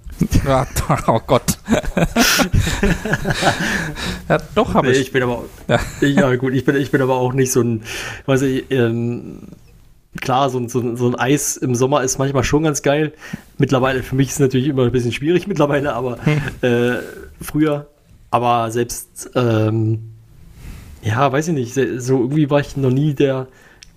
ja, 0.46 0.66
oh 1.08 1.20
Gott. 1.26 1.58
ja, 4.28 4.38
doch, 4.54 4.74
habe 4.74 4.88
Nee, 4.88 4.92
ich. 4.94 5.00
ich 5.00 5.12
bin 5.12 5.22
aber 5.22 5.44
Ja. 5.68 5.78
ja. 6.06 6.34
gut, 6.36 6.52
ich 6.54 6.64
bin, 6.64 6.76
ich 6.76 6.90
bin 6.90 7.02
aber 7.02 7.16
auch 7.16 7.32
nicht 7.32 7.52
so 7.52 7.60
ein, 7.60 7.82
weiß 8.26 8.42
ich, 8.42 8.70
ähm, 8.70 9.38
klar, 10.20 10.50
so, 10.50 10.58
ein- 10.58 10.68
so, 10.68 10.94
so 10.96 11.08
ein 11.08 11.14
Eis 11.16 11.56
im 11.56 11.74
Sommer 11.74 12.02
ist 12.02 12.18
manchmal 12.18 12.44
schon 12.44 12.62
ganz 12.62 12.82
geil. 12.82 13.12
Mittlerweile, 13.58 14.02
für 14.02 14.14
mich 14.14 14.28
ist 14.28 14.34
es 14.34 14.40
natürlich 14.40 14.68
immer 14.68 14.84
ein 14.84 14.92
bisschen 14.92 15.12
schwierig 15.12 15.46
mittlerweile, 15.46 15.94
aber 15.94 16.18
äh, 16.62 16.98
früher, 17.40 17.88
aber 18.30 18.70
selbst, 18.70 19.30
ähm, 19.34 20.10
ja, 21.02 21.32
weiß 21.32 21.48
ich 21.48 21.54
nicht, 21.54 21.74
so 21.74 22.18
irgendwie 22.20 22.48
war 22.48 22.60
ich 22.60 22.76
noch 22.76 22.90
nie 22.90 23.14
der, 23.14 23.48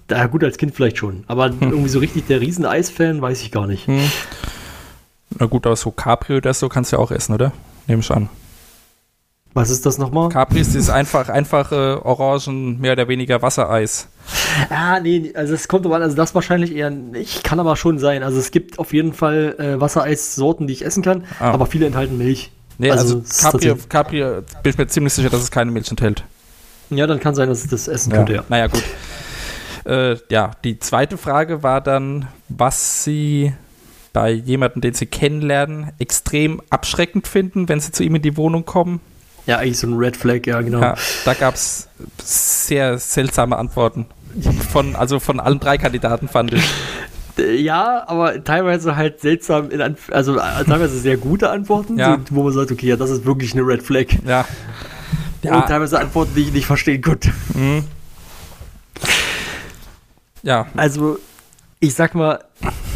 da 0.08 0.26
gut 0.28 0.44
als 0.44 0.58
Kind 0.58 0.76
vielleicht 0.76 0.98
schon, 0.98 1.24
aber 1.28 1.48
irgendwie 1.60 1.90
so 1.90 2.00
richtig 2.00 2.28
der 2.28 2.42
riesen 2.42 2.66
Eis-Fan 2.66 3.22
weiß 3.22 3.42
ich 3.42 3.52
gar 3.52 3.68
nicht. 3.68 3.88
Hm. 3.88 4.10
Na 5.40 5.48
gut, 5.48 5.66
aber 5.66 5.76
so 5.76 5.92
Capri 5.92 6.38
oder 6.38 6.54
so 6.54 6.70
kannst 6.70 6.92
du 6.92 6.98
ja 6.98 7.02
auch 7.02 7.12
essen, 7.12 7.34
oder? 7.34 7.52
Nehme 7.88 8.02
ich 8.02 8.12
an. 8.12 8.30
Was 9.54 9.70
ist 9.70 9.86
das 9.86 9.98
nochmal? 9.98 10.30
Capri 10.30 10.60
ist 10.60 10.74
dieses 10.74 10.90
einfach, 10.90 11.30
einfache 11.30 12.06
Orangen, 12.06 12.80
mehr 12.82 12.92
oder 12.92 13.08
weniger 13.08 13.42
Wassereis. 13.42 14.10
Ah, 14.70 15.00
nee, 15.00 15.32
also 15.34 15.54
es 15.54 15.68
kommt 15.70 15.86
aber 15.86 15.96
an, 15.96 16.02
also 16.02 16.16
das 16.16 16.36
wahrscheinlich 16.36 16.76
eher 16.76 16.90
nicht, 16.90 17.44
kann 17.46 17.60
aber 17.60 17.76
schon 17.78 17.98
sein. 17.98 18.22
Also 18.22 18.38
es 18.38 18.52
gibt 18.52 18.80
auf 18.80 18.94
jeden 18.94 19.14
Fall 19.14 19.56
äh, 19.58 19.80
Wassereissorten, 19.80 20.68
die 20.68 20.74
ich 20.74 20.86
essen 20.86 21.04
kann, 21.04 21.24
Ah. 21.40 21.52
aber 21.52 21.68
viele 21.68 21.86
enthalten 21.86 22.18
Milch. 22.18 22.52
Nee, 22.78 22.92
also, 22.92 23.20
es 23.20 23.30
ist 23.32 23.42
Capri, 23.44 23.76
Capri 23.88 24.22
äh, 24.22 24.42
bin 24.62 24.70
ich 24.72 24.78
mir 24.78 24.88
ziemlich 24.88 25.14
sicher, 25.14 25.30
dass 25.30 25.42
es 25.42 25.52
keine 25.52 25.72
Milch 25.72 25.90
enthält. 25.90 26.26
Ja, 26.90 27.08
dann 27.08 27.22
kann 27.22 27.34
sein, 27.34 27.48
dass 27.48 27.64
ich 27.64 27.70
das 27.70 27.88
essen 27.88 28.12
könnte, 28.12 28.34
ja. 28.34 28.44
Naja, 28.50 28.68
gut. 28.68 28.84
Äh, 29.86 30.18
ja, 30.30 30.52
die 30.64 30.80
zweite 30.80 31.18
Frage 31.18 31.64
war 31.64 31.82
dann, 31.82 32.28
was 32.50 33.04
sie 33.04 33.54
bei 34.14 34.32
jemandem, 34.32 34.82
den 34.82 34.94
sie 34.94 35.06
kennenlernen, 35.06 35.92
extrem 36.00 36.62
abschreckend 36.70 37.28
finden, 37.28 37.68
wenn 37.70 37.80
sie 37.80 37.92
zu 37.92 38.04
ihm 38.04 38.16
in 38.16 38.22
die 38.22 38.38
Wohnung 38.38 38.66
kommen. 38.66 39.02
Ja, 39.46 39.58
eigentlich 39.58 39.78
so 39.78 39.88
ein 39.88 39.94
Red 39.98 40.18
Flag, 40.18 40.46
ja, 40.46 40.62
genau. 40.62 40.80
Ja, 40.82 40.96
da 41.26 41.34
gab 41.34 41.54
es 41.56 41.88
sehr 42.24 42.98
seltsame 42.98 43.58
Antworten. 43.58 44.08
Von, 44.72 44.96
also 44.96 45.20
von 45.20 45.40
allen 45.40 45.60
drei 45.60 45.78
Kandidaten 45.78 46.28
fand 46.28 46.54
ich. 46.54 46.64
Ja, 47.38 48.06
aber 48.08 48.42
teilweise 48.46 48.96
halt 48.96 49.20
seltsam, 49.20 49.68
also 50.10 50.38
äh, 50.38 50.64
teilweise 50.66 50.98
sehr 50.98 51.18
gute 51.18 51.50
Antworten, 51.50 51.98
Ja. 52.00 52.14
so, 52.30 52.34
wo 52.38 52.44
man 52.44 52.54
sagt, 52.54 52.72
okay, 52.72 52.88
ja, 52.88 52.96
das 52.96 53.10
ist 53.10 53.26
wirklich 53.26 53.52
eine 53.52 53.64
Red 53.64 53.84
Flag. 53.84 54.06
Ja. 54.26 54.46
Und 55.42 55.50
Ja, 55.50 55.62
teilweise 55.64 56.00
Antworten, 56.00 56.32
die 56.34 56.44
ich 56.44 56.54
nicht 56.54 56.66
verstehen 56.66 57.02
konnte. 57.02 57.32
Ja, 60.46 60.68
Also, 60.78 61.20
ich 61.82 61.94
sag 61.94 62.16
mal, 62.16 62.40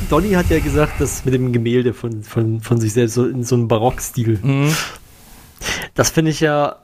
Donny 0.09 0.31
hat 0.31 0.49
ja 0.49 0.59
gesagt, 0.59 0.93
das 0.99 1.25
mit 1.25 1.33
dem 1.33 1.51
Gemälde 1.51 1.93
von, 1.93 2.23
von, 2.23 2.61
von 2.61 2.79
sich 2.79 2.93
selbst 2.93 3.15
so 3.15 3.25
in 3.25 3.43
so 3.43 3.55
einem 3.55 3.67
Barockstil. 3.67 4.39
mhm. 4.41 4.73
Das 5.93 6.09
finde 6.09 6.31
ich 6.31 6.39
ja. 6.39 6.77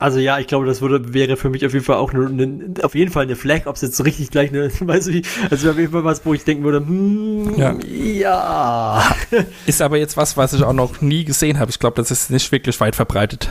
Also 0.00 0.18
ja, 0.18 0.38
ich 0.38 0.46
glaube, 0.46 0.64
das 0.66 0.80
würde, 0.80 1.12
wäre 1.12 1.36
für 1.36 1.50
mich 1.50 1.64
auf 1.66 1.74
jeden 1.74 1.84
Fall 1.84 1.96
auch 1.96 2.12
eine, 2.12 2.26
eine, 2.26 2.72
auf 2.82 2.94
jeden 2.94 3.12
Fall 3.12 3.24
eine 3.24 3.36
Flag, 3.36 3.66
ob 3.66 3.76
es 3.76 3.82
jetzt 3.82 3.96
so 3.96 4.02
richtig 4.02 4.30
gleich 4.30 4.48
eine, 4.50 4.70
weißt 4.80 5.08
du 5.08 5.12
wie, 5.12 5.22
also 5.50 5.70
auf 5.70 5.78
jeden 5.78 5.92
Fall 5.92 6.04
was, 6.04 6.24
wo 6.24 6.32
ich 6.34 6.42
denken 6.42 6.64
würde, 6.64 6.78
hm, 6.78 7.54
Ja. 7.56 7.74
ja. 7.92 9.04
ist 9.66 9.82
aber 9.82 9.98
jetzt 9.98 10.16
was, 10.16 10.36
was 10.38 10.54
ich 10.54 10.64
auch 10.64 10.72
noch 10.72 11.02
nie 11.02 11.24
gesehen 11.24 11.58
habe. 11.60 11.70
Ich 11.70 11.78
glaube, 11.78 11.96
das 11.96 12.10
ist 12.10 12.30
nicht 12.30 12.50
wirklich 12.50 12.80
weit 12.80 12.96
verbreitet. 12.96 13.50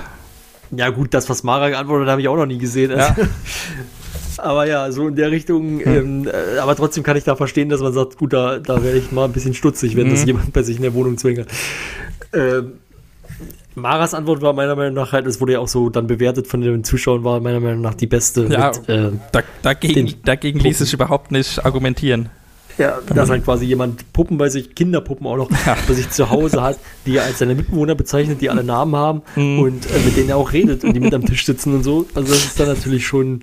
Ja, 0.72 0.89
gut, 0.89 1.13
das, 1.13 1.30
was 1.30 1.43
Mara 1.43 1.70
geantwortet 1.70 2.07
hat, 2.07 2.11
habe 2.13 2.22
ich 2.22 2.28
auch 2.28 2.36
noch 2.36 2.45
nie 2.47 2.57
gesehen. 2.57 2.91
Ja. 2.91 3.15
Aber 4.43 4.65
ja, 4.67 4.91
so 4.91 5.07
in 5.07 5.15
der 5.15 5.31
Richtung, 5.31 5.79
ähm, 5.81 6.27
äh, 6.27 6.57
aber 6.59 6.75
trotzdem 6.75 7.03
kann 7.03 7.17
ich 7.17 7.23
da 7.23 7.35
verstehen, 7.35 7.69
dass 7.69 7.81
man 7.81 7.93
sagt, 7.93 8.17
gut, 8.17 8.33
da, 8.33 8.59
da 8.59 8.83
wäre 8.83 8.97
ich 8.97 9.11
mal 9.11 9.25
ein 9.25 9.31
bisschen 9.31 9.53
stutzig, 9.53 9.95
wenn 9.95 10.09
das 10.09 10.21
Mhm. 10.21 10.27
jemand 10.27 10.53
bei 10.53 10.63
sich 10.63 10.77
in 10.77 10.83
der 10.83 10.93
Wohnung 10.93 11.17
zwingt. 11.17 11.45
Ähm, 12.33 12.73
Maras 13.75 14.13
Antwort 14.13 14.41
war 14.41 14.51
meiner 14.53 14.75
Meinung 14.75 14.95
nach 14.95 15.13
halt, 15.13 15.25
es 15.25 15.39
wurde 15.39 15.53
ja 15.53 15.59
auch 15.59 15.67
so 15.67 15.89
dann 15.89 16.07
bewertet 16.07 16.47
von 16.47 16.59
den 16.61 16.83
Zuschauern, 16.83 17.23
war 17.23 17.39
meiner 17.39 17.59
Meinung 17.61 17.81
nach 17.81 17.93
die 17.93 18.07
beste. 18.07 18.45
Ja. 18.49 18.71
Mit, 18.71 18.89
äh, 18.89 19.11
Da, 19.31 19.41
dagegen, 19.61 20.13
dagegen 20.25 20.59
ließ 20.59 20.79
sich 20.79 20.91
überhaupt 20.93 21.31
nicht 21.31 21.63
argumentieren. 21.63 22.29
ja, 22.77 22.97
dass 23.13 23.29
halt 23.29 23.43
quasi 23.45 23.65
jemand 23.65 24.11
Puppen 24.13 24.37
bei 24.37 24.49
sich, 24.49 24.73
Kinderpuppen 24.75 25.27
auch 25.27 25.37
noch, 25.37 25.49
Ja. 25.65 25.77
bei 25.87 25.93
sich 25.93 26.09
zu 26.09 26.29
Hause 26.29 26.61
hat, 26.61 26.77
die 27.05 27.17
er 27.17 27.23
als 27.25 27.39
seine 27.39 27.55
Mitbewohner 27.55 27.95
bezeichnet, 27.95 28.41
die 28.41 28.49
alle 28.49 28.63
Namen 28.63 28.95
haben 28.95 29.21
Mhm. 29.35 29.59
und 29.59 29.85
äh, 29.85 29.99
mit 30.05 30.17
denen 30.17 30.29
er 30.29 30.37
auch 30.37 30.51
redet 30.51 30.83
und 30.83 30.93
die 30.93 30.99
mit 30.99 31.13
am 31.13 31.25
Tisch 31.25 31.45
sitzen 31.45 31.73
und 31.75 31.83
so. 31.83 32.05
Also 32.15 32.33
das 32.33 32.43
ist 32.45 32.59
dann 32.59 32.67
natürlich 32.67 33.05
schon. 33.07 33.41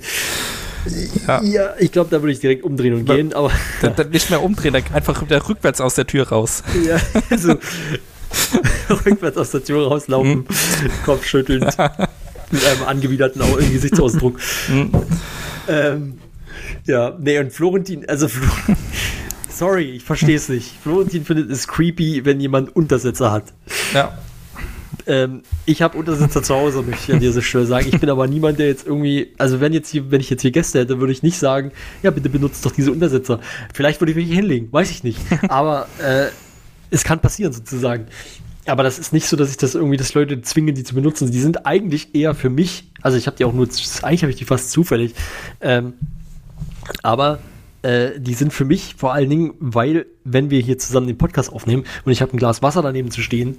Ja. 1.26 1.43
Ja, 1.43 1.74
ich 1.78 1.93
glaube, 1.93 2.11
da 2.11 2.20
würde 2.22 2.32
ich 2.32 2.41
direkt 2.41 2.62
umdrehen 2.64 2.95
und 2.95 3.05
gehen, 3.07 3.32
aber 3.32 3.51
Dann, 3.82 3.97
dann 3.97 4.11
nicht 4.11 4.30
mehr 4.30 4.43
umdrehen, 4.43 4.72
dann 4.74 4.84
einfach 4.93 5.20
wieder 5.22 5.49
rückwärts 5.49 5.80
aus 5.80 5.95
der 5.95 6.07
Tür 6.07 6.28
raus. 6.28 6.62
ja, 6.87 6.99
so 7.37 7.55
rückwärts 9.07 9.37
aus 9.39 9.51
der 9.51 9.64
Tür 9.64 9.87
rauslaufen, 9.89 10.47
Kopf 11.05 11.24
schüttelnd, 11.26 11.64
mit 12.51 12.64
einem 12.64 12.82
angewiderten 12.87 13.43
Au- 13.43 13.57
Gesichtsausdruck. 13.57 14.39
Mhm. 14.68 14.91
Ähm, 15.68 16.18
ja, 16.87 17.16
nee, 17.18 17.39
und 17.39 17.53
Florentin, 17.53 18.09
also 18.09 18.28
Flo 18.28 18.47
sorry, 19.51 19.93
ich 19.97 20.05
verstehe 20.05 20.37
es 20.37 20.49
nicht. 20.49 20.70
Florentin 20.82 21.24
findet 21.24 21.51
es 21.51 21.66
creepy, 21.66 22.24
wenn 22.24 22.41
jemand 22.41 22.74
Untersetzer 22.76 23.32
hat. 23.32 23.55
Ja. 23.95 24.16
Ähm, 25.07 25.43
ich 25.67 25.83
habe 25.83 25.97
Untersetzer 25.97 26.43
zu 26.43 26.55
Hause, 26.55 26.83
möchte 26.83 27.05
ich 27.07 27.15
an 27.15 27.21
dieser 27.21 27.43
Stelle 27.43 27.67
sagen. 27.67 27.89
Ich 27.93 28.01
bin 28.01 28.11
aber 28.11 28.27
niemand, 28.27 28.59
der 28.59 28.67
jetzt 28.67 28.87
irgendwie, 28.87 29.33
also 29.39 29.61
wenn 29.61 29.73
jetzt 29.73 29.89
hier, 29.91 30.11
wenn 30.11 30.21
ich 30.21 30.31
jetzt 30.31 30.43
hier 30.43 30.51
Gäste 30.51 30.81
hätte, 30.81 30.99
würde 30.99 31.13
ich 31.13 31.23
nicht 31.23 31.39
sagen, 31.39 31.71
ja, 32.03 32.11
bitte 32.11 32.29
benutzt 32.29 32.67
doch 32.67 32.73
diese 32.73 32.91
Untersetzer. 32.91 33.41
Vielleicht 33.73 34.01
würde 34.01 34.13
ich 34.13 34.17
mich 34.17 34.31
hinlegen, 34.31 34.73
weiß 34.73 34.91
ich 34.91 35.05
nicht. 35.05 35.21
Aber 35.49 35.89
äh, 36.03 36.27
es 36.91 37.05
kann 37.05 37.21
passieren 37.21 37.53
sozusagen. 37.53 38.07
Aber 38.67 38.83
das 38.83 38.99
ist 38.99 39.13
nicht 39.13 39.29
so, 39.29 39.37
dass 39.37 39.51
ich 39.51 39.57
das 39.57 39.77
irgendwie, 39.77 39.97
dass 39.97 40.13
Leute 40.15 40.43
zwingen, 40.43 40.75
die 40.75 40.83
zu 40.83 40.95
benutzen. 40.95 41.31
Die 41.31 41.41
sind 41.41 41.67
eigentlich 41.67 42.15
eher 42.15 42.35
für 42.35 42.51
mich, 42.51 42.91
also 43.01 43.17
ich 43.17 43.29
habe 43.29 43.37
die 43.37 43.45
auch 43.45 43.53
nur, 43.53 43.69
eigentlich 44.03 44.23
habe 44.23 44.31
ich 44.31 44.39
die 44.39 44.45
fast 44.45 44.73
zufällig. 44.73 45.15
Ähm, 45.61 45.95
aber 47.03 47.39
äh, 47.83 48.18
die 48.18 48.35
sind 48.35 48.53
für 48.53 48.64
mich 48.64 48.95
vor 48.97 49.12
allen 49.12 49.31
Dingen, 49.31 49.55
weil, 49.59 50.07
wenn 50.24 50.51
wir 50.51 50.61
hier 50.61 50.79
zusammen 50.79 51.07
den 51.07 51.18
Podcast 51.18 51.53
aufnehmen 51.53 51.85
und 52.05 52.12
ich 52.12 52.22
habe 52.22 52.33
ein 52.33 52.39
Glas 52.39 52.62
Wasser 52.62 52.83
daneben 52.83 53.11
zu 53.11 53.20
stehen 53.20 53.59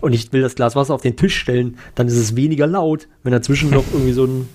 und 0.00 0.12
ich 0.12 0.32
will 0.32 0.42
das 0.42 0.54
Glas 0.54 0.76
Wasser 0.76 0.94
auf 0.94 1.02
den 1.02 1.16
Tisch 1.16 1.36
stellen, 1.36 1.78
dann 1.94 2.08
ist 2.08 2.16
es 2.16 2.36
weniger 2.36 2.66
laut, 2.66 3.08
wenn 3.22 3.32
dazwischen 3.32 3.70
noch 3.70 3.84
irgendwie 3.92 4.12
so 4.12 4.24
ein 4.24 4.48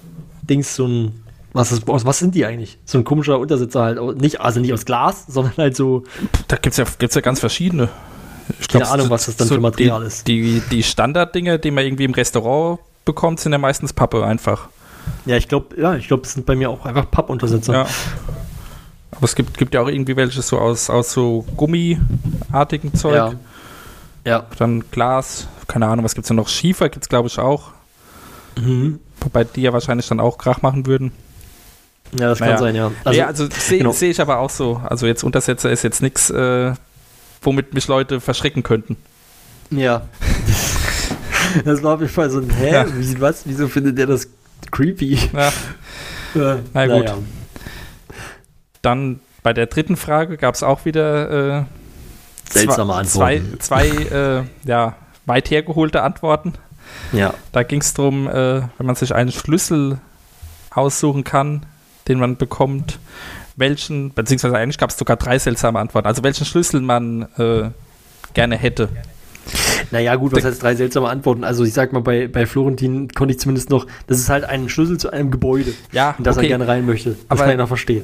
Dings, 0.43 0.75
so 0.75 0.87
ein. 0.87 1.11
Was, 1.55 1.71
ist, 1.71 1.87
aus 1.87 2.03
was 2.03 2.17
sind 2.17 2.33
die 2.33 2.45
eigentlich? 2.45 2.79
So 2.83 2.97
ein 2.97 3.03
komischer 3.03 3.37
Untersetzer 3.37 3.83
halt. 3.83 4.19
Nicht, 4.19 4.41
also 4.41 4.59
nicht 4.59 4.73
aus 4.73 4.85
Glas, 4.85 5.25
sondern 5.27 5.53
halt 5.57 5.75
so. 5.75 6.03
Da 6.47 6.55
gibt 6.55 6.73
es 6.73 6.77
ja, 6.77 6.85
gibt's 6.97 7.13
ja 7.13 7.21
ganz 7.21 7.39
verschiedene. 7.39 7.89
Ich 8.59 8.67
Keine 8.67 8.89
Ahnung, 8.89 9.11
was 9.11 9.27
das 9.27 9.35
dann 9.35 9.47
für 9.47 9.59
Material 9.59 10.01
die, 10.01 10.07
ist. 10.07 10.27
Die, 10.27 10.61
die 10.71 10.83
Standarddinge, 10.83 11.59
die 11.59 11.69
man 11.69 11.85
irgendwie 11.85 12.05
im 12.05 12.13
Restaurant 12.13 12.79
bekommt, 13.05 13.39
sind 13.39 13.51
ja 13.51 13.59
meistens 13.59 13.93
Pappe 13.93 14.25
einfach. 14.25 14.69
Ja, 15.25 15.37
ich 15.37 15.47
glaube, 15.47 15.79
ja, 15.79 15.95
ich 15.95 16.07
glaube, 16.07 16.23
es 16.23 16.33
sind 16.33 16.45
bei 16.45 16.55
mir 16.55 16.69
auch 16.69 16.85
einfach 16.85 17.09
Pappuntersetzer. 17.09 17.73
Ja. 17.73 17.87
Aber 19.15 19.23
es 19.25 19.35
gibt, 19.35 19.57
gibt 19.57 19.73
ja 19.73 19.81
auch 19.81 19.87
irgendwie 19.87 20.15
welche 20.15 20.41
so 20.41 20.59
aus, 20.59 20.89
aus 20.89 21.11
so 21.13 21.45
gummiartigen 21.55 22.93
Zeug. 22.93 23.15
Ja. 23.15 23.33
Ja. 24.25 24.45
Dann 24.57 24.83
Glas, 24.91 25.47
keine 25.67 25.87
Ahnung, 25.87 26.05
was 26.05 26.15
gibt 26.15 26.25
es 26.25 26.27
denn 26.29 26.37
noch? 26.37 26.47
Schiefer 26.47 26.89
gibt 26.89 27.03
es, 27.05 27.09
glaube 27.09 27.27
ich, 27.27 27.37
auch. 27.39 27.71
Mhm. 28.57 28.99
Wobei 29.19 29.43
die 29.43 29.61
ja 29.61 29.73
wahrscheinlich 29.73 30.07
dann 30.07 30.19
auch 30.19 30.37
Krach 30.37 30.61
machen 30.61 30.85
würden. 30.85 31.11
Ja, 32.17 32.29
das 32.29 32.39
Naja. 32.39 32.53
kann 32.53 32.59
sein, 32.61 32.75
ja. 32.75 32.91
ja, 33.11 33.27
also 33.27 33.47
sehe 33.51 33.79
genau. 33.79 33.91
seh 33.91 34.09
ich 34.11 34.21
aber 34.21 34.37
auch 34.39 34.49
so. 34.49 34.81
Also 34.85 35.07
jetzt 35.07 35.23
Untersetzer 35.23 35.71
ist 35.71 35.83
jetzt 35.83 36.01
nichts, 36.01 36.29
äh, 36.29 36.73
womit 37.41 37.73
mich 37.73 37.87
Leute 37.87 38.21
verschrecken 38.21 38.63
könnten. 38.63 38.97
Ja. 39.69 40.03
Das 41.65 41.83
war 41.83 41.93
auf 41.95 41.99
jeden 41.99 42.11
Fall 42.11 42.31
so 42.31 42.39
ein, 42.39 42.49
hä, 42.49 42.71
Ja. 42.71 42.85
wie, 42.97 43.21
was, 43.21 43.43
wieso 43.45 43.67
findet 43.67 43.97
der 43.99 44.07
das 44.07 44.27
creepy? 44.71 45.19
Ja. 45.33 45.49
Äh, 46.35 46.57
Na 46.73 46.87
gut. 46.87 47.05
naja. 47.05 47.17
Dann 48.83 49.19
bei 49.41 49.53
der 49.53 49.65
dritten 49.65 49.97
Frage 49.97 50.37
gab 50.37 50.53
es 50.53 50.61
auch 50.61 50.85
wieder 50.85 51.59
äh, 51.59 51.63
Seltsame 52.49 53.05
zwei, 53.05 53.37
Antworten. 53.37 53.59
zwei, 53.59 53.87
zwei 53.87 53.87
äh, 53.87 54.43
ja, 54.69 54.95
weit 55.25 55.49
hergeholte 55.49 56.03
Antworten. 56.03 56.53
Ja. 57.11 57.33
Da 57.51 57.63
ging 57.63 57.81
es 57.81 57.93
darum, 57.93 58.27
äh, 58.27 58.61
wenn 58.77 58.85
man 58.85 58.95
sich 58.95 59.15
einen 59.15 59.31
Schlüssel 59.31 59.99
aussuchen 60.69 61.23
kann, 61.23 61.65
den 62.07 62.19
man 62.19 62.37
bekommt, 62.37 62.99
welchen, 63.55 64.13
beziehungsweise 64.13 64.57
eigentlich 64.57 64.77
gab 64.77 64.89
es 64.89 64.97
sogar 64.97 65.17
drei 65.17 65.39
seltsame 65.39 65.79
Antworten, 65.79 66.07
also 66.07 66.23
welchen 66.23 66.45
Schlüssel 66.45 66.81
man 66.81 67.23
äh, 67.37 67.69
gerne 68.33 68.57
hätte. 68.57 68.89
Naja, 69.91 70.15
gut, 70.15 70.31
was 70.31 70.43
heißt 70.43 70.63
drei 70.63 70.75
seltsame 70.75 71.09
Antworten? 71.09 71.43
Also, 71.43 71.63
ich 71.63 71.73
sag 71.73 71.93
mal, 71.93 71.99
bei, 72.01 72.27
bei 72.27 72.45
Florentin 72.45 73.09
konnte 73.09 73.33
ich 73.33 73.39
zumindest 73.39 73.69
noch, 73.69 73.85
das 74.07 74.17
ist 74.19 74.29
halt 74.29 74.45
ein 74.45 74.69
Schlüssel 74.69 74.97
zu 74.97 75.11
einem 75.11 75.29
Gebäude, 75.31 75.73
Ja, 75.91 76.15
in 76.17 76.23
das 76.23 76.37
okay. 76.37 76.45
er 76.45 76.49
gerne 76.49 76.67
rein 76.67 76.85
möchte. 76.85 77.11
Das 77.11 77.19
Aber- 77.29 77.41
kann 77.41 77.51
ich 77.51 77.57
noch 77.57 77.67
verstehen. 77.67 78.03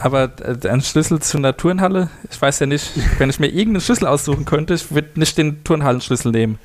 Aber 0.00 0.32
äh, 0.42 0.68
ein 0.68 0.80
Schlüssel 0.80 1.20
zur 1.20 1.38
einer 1.38 1.56
Turnhalle, 1.56 2.08
ich 2.30 2.40
weiß 2.40 2.58
ja 2.60 2.66
nicht, 2.66 2.90
wenn 3.18 3.30
ich 3.30 3.38
mir 3.38 3.48
irgendeinen 3.48 3.80
Schlüssel 3.82 4.06
aussuchen 4.06 4.44
könnte, 4.44 4.74
ich 4.74 4.90
würde 4.92 5.08
nicht 5.20 5.36
den 5.38 5.62
Turnhallenschlüssel 5.64 6.32
nehmen. 6.32 6.58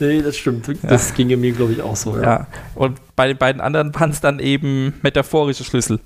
Nee, 0.00 0.22
das 0.22 0.36
stimmt. 0.36 0.66
Das 0.82 1.14
ginge 1.14 1.36
mir, 1.36 1.52
glaube 1.52 1.72
ich, 1.72 1.80
auch 1.82 1.96
so. 1.96 2.18
Ja. 2.20 2.46
Und 2.74 2.98
bei 3.14 3.28
den 3.28 3.36
beiden 3.36 3.60
anderen 3.60 3.94
waren 3.94 4.10
es 4.10 4.20
dann 4.20 4.38
eben 4.40 4.94
metaphorische 5.02 5.64
Schlüssel. 5.64 6.00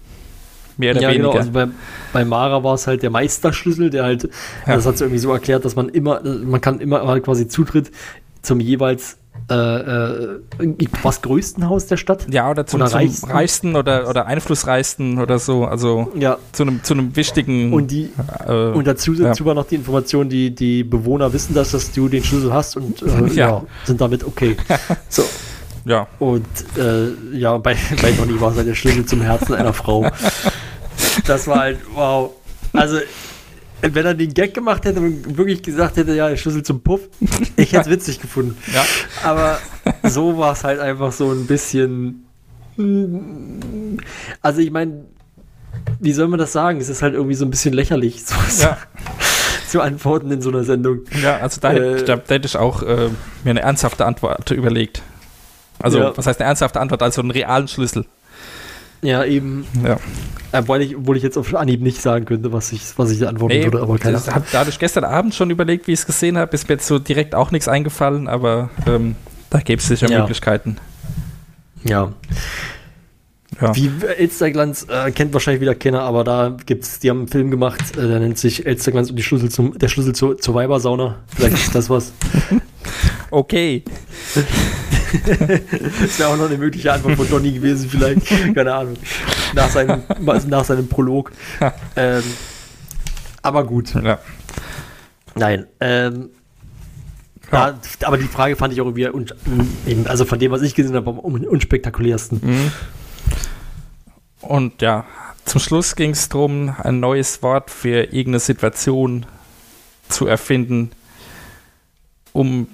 Mehr 0.76 0.92
oder 0.92 1.02
Ja, 1.02 1.08
weniger. 1.10 1.28
genau. 1.30 1.38
Also 1.38 1.50
bei, 1.52 1.66
bei 2.12 2.24
Mara 2.24 2.62
war 2.62 2.74
es 2.74 2.86
halt 2.86 3.02
der 3.02 3.10
Meisterschlüssel, 3.10 3.90
der 3.90 4.04
halt, 4.04 4.24
Ja. 4.66 4.76
das 4.76 4.86
hat 4.86 4.98
sie 4.98 5.04
irgendwie 5.04 5.18
so 5.20 5.32
erklärt, 5.32 5.64
dass 5.64 5.74
man 5.76 5.88
immer, 5.88 6.20
man 6.22 6.60
kann 6.60 6.80
immer 6.80 7.18
quasi 7.20 7.48
Zutritt 7.48 7.90
zum 8.42 8.60
jeweils 8.60 9.18
äh, 9.50 9.54
äh, 9.54 10.38
was 11.02 11.20
größten 11.22 11.68
Haus 11.68 11.86
der 11.86 11.98
Stadt. 11.98 12.26
ja, 12.32 12.50
oder 12.50 12.66
zum, 12.66 12.80
oder 12.80 12.90
zum 12.90 12.98
reichsten. 13.00 13.30
reichsten 13.30 13.76
oder, 13.76 14.08
oder 14.08 14.26
einflussreichsten 14.26 15.18
oder 15.20 15.38
so. 15.38 15.64
Also 15.66 16.10
Ja. 16.18 16.38
zu 16.52 16.62
einem, 16.64 16.82
zu 16.82 16.94
einem 16.94 17.14
wichtigen. 17.16 17.72
Und 17.72 17.90
die, 17.90 18.10
äh, 18.46 18.52
Und 18.72 18.86
dazu, 18.86 19.12
ja. 19.12 19.24
dazu 19.28 19.44
war 19.44 19.54
noch 19.54 19.66
die 19.66 19.76
Information, 19.76 20.28
die 20.28 20.54
die 20.54 20.82
Bewohner 20.84 21.32
wissen, 21.32 21.54
dass, 21.54 21.70
dass 21.72 21.92
du 21.92 22.08
den 22.08 22.24
Schlüssel 22.24 22.52
hast 22.52 22.76
und 22.76 23.02
äh, 23.02 23.06
Ja. 23.34 23.48
ja. 23.48 23.62
sind 23.84 24.00
damit 24.00 24.24
okay. 24.24 24.56
So. 25.08 25.22
ja. 25.84 26.08
Und 26.18 26.46
äh, 26.78 27.36
ja, 27.36 27.56
bei, 27.58 27.76
bei 28.02 28.12
Donny 28.12 28.40
war 28.40 28.50
es 28.50 28.56
halt 28.56 28.66
der 28.66 28.74
Schlüssel 28.74 29.04
zum 29.06 29.20
Herzen 29.20 29.54
einer 29.54 29.72
Frau. 29.74 30.06
Das 31.26 31.46
war 31.46 31.58
halt, 31.60 31.78
wow. 31.94 32.30
Also, 32.72 32.98
wenn 33.82 34.04
er 34.06 34.14
den 34.14 34.32
Gag 34.34 34.54
gemacht 34.54 34.84
hätte 34.84 35.00
und 35.00 35.36
wirklich 35.36 35.62
gesagt 35.62 35.96
hätte, 35.96 36.14
ja, 36.14 36.28
der 36.28 36.36
Schlüssel 36.36 36.62
zum 36.62 36.80
Puff, 36.82 37.00
ich 37.56 37.72
hätte 37.72 37.82
es 37.82 37.90
witzig 37.90 38.20
gefunden. 38.20 38.56
Ja. 38.74 38.84
Aber 39.22 39.58
so 40.04 40.38
war 40.38 40.52
es 40.52 40.64
halt 40.64 40.80
einfach 40.80 41.12
so 41.12 41.30
ein 41.32 41.46
bisschen. 41.46 42.26
Also, 44.42 44.60
ich 44.60 44.70
meine, 44.70 45.04
wie 46.00 46.12
soll 46.12 46.28
man 46.28 46.38
das 46.38 46.52
sagen? 46.52 46.80
Es 46.80 46.88
ist 46.88 47.02
halt 47.02 47.14
irgendwie 47.14 47.34
so 47.34 47.44
ein 47.44 47.50
bisschen 47.50 47.72
lächerlich, 47.74 48.24
so 48.24 48.34
Ja. 48.60 48.76
zu 49.68 49.80
antworten 49.80 50.30
in 50.30 50.40
so 50.42 50.50
einer 50.50 50.64
Sendung. 50.64 51.00
Ja, 51.22 51.38
also 51.38 51.60
da, 51.60 51.70
hätte- 51.70 51.96
Äh, 51.98 52.04
da, 52.04 52.16
da 52.16 52.34
hätte 52.34 52.46
ich 52.46 52.56
auch 52.56 52.82
äh, 52.82 53.08
mir 53.44 53.50
eine 53.50 53.60
ernsthafte 53.62 54.04
Antwort 54.04 54.50
überlegt. 54.50 55.02
Also, 55.78 55.98
Ja. 55.98 56.16
was 56.16 56.26
heißt 56.26 56.40
eine 56.40 56.48
ernsthafte 56.48 56.80
Antwort? 56.80 57.02
Also 57.02 57.20
einen 57.20 57.30
realen 57.30 57.68
Schlüssel. 57.68 58.06
Ja, 59.02 59.24
eben. 59.24 59.64
Ja. 59.84 59.98
Äh, 60.52 60.62
weil 60.66 60.82
ich, 60.82 60.96
obwohl 60.96 61.16
ich 61.16 61.22
jetzt 61.22 61.36
auf 61.36 61.54
Anhieb 61.54 61.80
nicht 61.82 62.00
sagen 62.00 62.24
könnte, 62.24 62.52
was 62.52 62.72
ich, 62.72 62.82
was 62.96 63.10
ich 63.10 63.26
antworten 63.26 63.56
Nee, 63.56 63.64
würde, 63.64 63.80
aber 63.82 63.98
keine 63.98 64.18
ich 64.18 64.26
habe 64.28 64.44
dadurch 64.52 64.78
gestern 64.78 65.04
Abend 65.04 65.34
schon 65.34 65.50
überlegt, 65.50 65.86
wie 65.86 65.92
ich 65.92 66.00
es 66.00 66.06
gesehen 66.06 66.38
habe. 66.38 66.54
Ist 66.54 66.68
mir 66.68 66.74
jetzt 66.74 66.86
so 66.86 66.98
direkt 66.98 67.34
auch 67.34 67.50
nichts 67.50 67.68
eingefallen, 67.68 68.28
aber 68.28 68.70
ähm, 68.86 69.16
da 69.50 69.58
gäbe 69.60 69.80
es 69.80 69.88
sicher 69.88 70.08
Ja. 70.10 70.20
Möglichkeiten. 70.20 70.78
Ja. 71.84 72.12
Ja. 73.60 73.74
Wie 73.74 73.90
Elsterglanz 74.18 74.86
äh, 74.90 75.10
kennt 75.12 75.32
wahrscheinlich 75.32 75.62
wieder 75.62 75.74
keiner, 75.74 76.02
aber 76.02 76.24
da 76.24 76.56
gibt's, 76.66 76.98
die 76.98 77.08
haben 77.08 77.20
einen 77.20 77.28
Film 77.28 77.50
gemacht, 77.50 77.96
äh, 77.96 78.06
der 78.06 78.20
nennt 78.20 78.38
sich 78.38 78.66
Elsterglanz 78.66 79.08
und 79.08 79.16
die 79.16 79.22
Schlüssel 79.22 79.50
zum, 79.50 79.78
der 79.78 79.88
Schlüssel 79.88 80.14
zur, 80.14 80.36
zur 80.36 80.54
Weibersauna. 80.54 81.16
Vielleicht 81.34 81.54
ist 81.54 81.74
das 81.74 81.90
was. 81.90 82.12
Okay. 83.32 83.82
Das 86.00 86.18
wäre 86.18 86.28
auch 86.30 86.36
noch 86.36 86.46
eine 86.46 86.58
mögliche 86.58 86.92
Antwort 86.92 87.16
von 87.16 87.28
Donny 87.28 87.52
gewesen, 87.52 87.88
vielleicht. 87.88 88.26
Keine 88.54 88.74
Ahnung. 88.74 88.96
Nach 89.54 89.68
seinem, 89.68 90.02
nach 90.48 90.64
seinem 90.64 90.88
Prolog. 90.88 91.32
ähm, 91.96 92.22
aber 93.42 93.64
gut. 93.64 93.94
Ja. 93.94 94.18
Nein. 95.34 95.66
Ähm, 95.80 96.30
Ja. 97.52 97.68
ja. 97.68 97.78
aber 98.02 98.18
die 98.18 98.24
Frage 98.24 98.56
fand 98.56 98.72
ich 98.72 98.80
auch 98.80 98.86
irgendwie, 98.86 99.08
un, 99.08 99.26
eben, 99.86 100.06
also 100.06 100.24
von 100.24 100.38
dem, 100.38 100.50
was 100.50 100.62
ich 100.62 100.74
gesehen 100.74 100.96
habe, 100.96 101.10
am 101.10 101.18
un, 101.18 101.46
unspektakulärsten. 101.46 102.40
Mhm. 102.42 102.72
Und 104.40 104.82
ja, 104.82 105.04
zum 105.44 105.60
Schluss 105.60 105.94
ging 105.96 106.10
es 106.10 106.28
darum, 106.28 106.74
ein 106.82 107.00
neues 107.00 107.42
Wort 107.42 107.70
für 107.70 108.04
irgendeine 108.04 108.40
Situation 108.40 109.26
zu 110.08 110.26
erfinden, 110.26 110.90
um, 112.32 112.68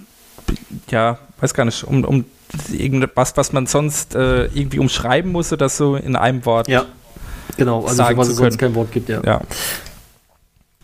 ja, 0.91 1.19
weiß 1.43 1.55
gar 1.55 1.65
nicht, 1.65 1.83
um, 1.85 2.05
um 2.05 2.25
irgendwas, 2.73 3.37
was 3.37 3.53
man 3.53 3.67
sonst 3.67 4.15
äh, 4.15 4.45
irgendwie 4.47 4.79
umschreiben 4.79 5.33
muss 5.33 5.53
oder 5.53 5.69
so 5.69 5.97
in 5.97 6.17
einem 6.17 6.45
Wort. 6.47 6.69
Ja. 6.69 6.87
Genau, 7.57 7.83
also 7.83 7.97
Sagen 7.97 8.17
was 8.17 8.29
es 8.29 8.37
sonst 8.37 8.59
kein 8.59 8.75
Wort 8.75 8.93
gibt, 8.93 9.09
ja. 9.09 9.21
Ja, 9.25 9.41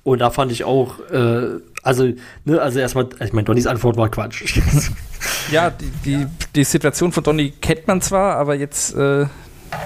Und 0.03 0.19
da 0.19 0.31
fand 0.31 0.53
ich 0.53 0.65
auch, 0.65 0.99
äh, 1.11 1.61
also, 1.83 2.09
ne, 2.45 2.61
also 2.61 2.79
erstmal, 2.81 3.09
ich 3.25 3.33
meine, 3.33 3.45
Donnys 3.45 3.67
Antwort 3.67 3.97
war 3.97 4.09
Quatsch. 4.11 4.59
ja 5.51 5.71
die, 5.71 5.91
die, 6.05 6.27
die 6.55 6.65
Situation 6.65 7.13
von 7.13 7.23
Donny 7.23 7.53
kennt 7.61 7.87
man 7.87 8.01
zwar, 8.01 8.37
aber 8.37 8.55
jetzt, 8.55 8.95
äh, 8.97 9.27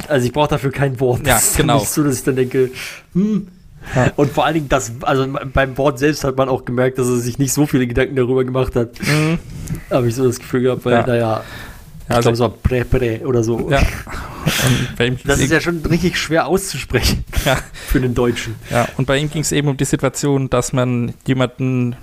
Also 0.08 0.26
ich 0.26 0.32
brauche 0.32 0.48
dafür 0.48 0.72
kein 0.72 0.98
Wort. 1.00 1.26
Ja, 1.26 1.34
Das 1.34 1.54
genau. 1.56 1.78
So, 1.80 2.02
dass 2.02 2.18
ich 2.18 2.24
dann 2.24 2.36
denke, 2.36 2.70
hm. 3.14 3.48
Ja. 3.94 4.12
Und 4.16 4.32
vor 4.32 4.44
allen 4.44 4.54
Dingen, 4.54 4.68
das, 4.68 4.92
also 5.02 5.26
beim 5.52 5.76
Wort 5.78 5.98
selbst 5.98 6.24
hat 6.24 6.36
man 6.36 6.48
auch 6.48 6.64
gemerkt, 6.64 6.98
dass 6.98 7.08
er 7.08 7.16
sich 7.16 7.38
nicht 7.38 7.52
so 7.52 7.66
viele 7.66 7.86
Gedanken 7.86 8.16
darüber 8.16 8.44
gemacht 8.44 8.74
hat. 8.76 8.90
mh, 9.00 9.38
Habe 9.90 10.08
ich 10.08 10.14
so 10.14 10.26
das 10.26 10.38
Gefühl 10.38 10.62
gehabt, 10.62 10.84
weil, 10.84 10.92
Ja. 10.94 11.06
naja, 11.06 11.20
ja, 11.20 11.42
ich 12.08 12.14
also, 12.16 12.20
glaube, 12.30 12.34
es 12.34 12.40
war 12.40 12.48
Prä, 12.50 12.84
Prä 12.84 13.24
oder 13.24 13.42
so. 13.44 13.70
ja. 13.70 13.80
Das 15.24 15.38
ist 15.40 15.52
ja 15.52 15.60
schon 15.60 15.84
richtig 15.86 16.18
schwer 16.18 16.46
auszusprechen 16.46 17.24
Ja. 17.44 17.58
für 17.86 18.00
den 18.00 18.14
Deutschen. 18.14 18.56
Ja, 18.70 18.88
und 18.96 19.06
bei 19.06 19.18
ihm 19.18 19.30
ging 19.30 19.42
es 19.42 19.52
eben 19.52 19.68
um 19.68 19.76
die 19.76 19.84
Situation, 19.84 20.50
dass 20.50 20.72
man 20.72 21.14
jemanden 21.26 21.96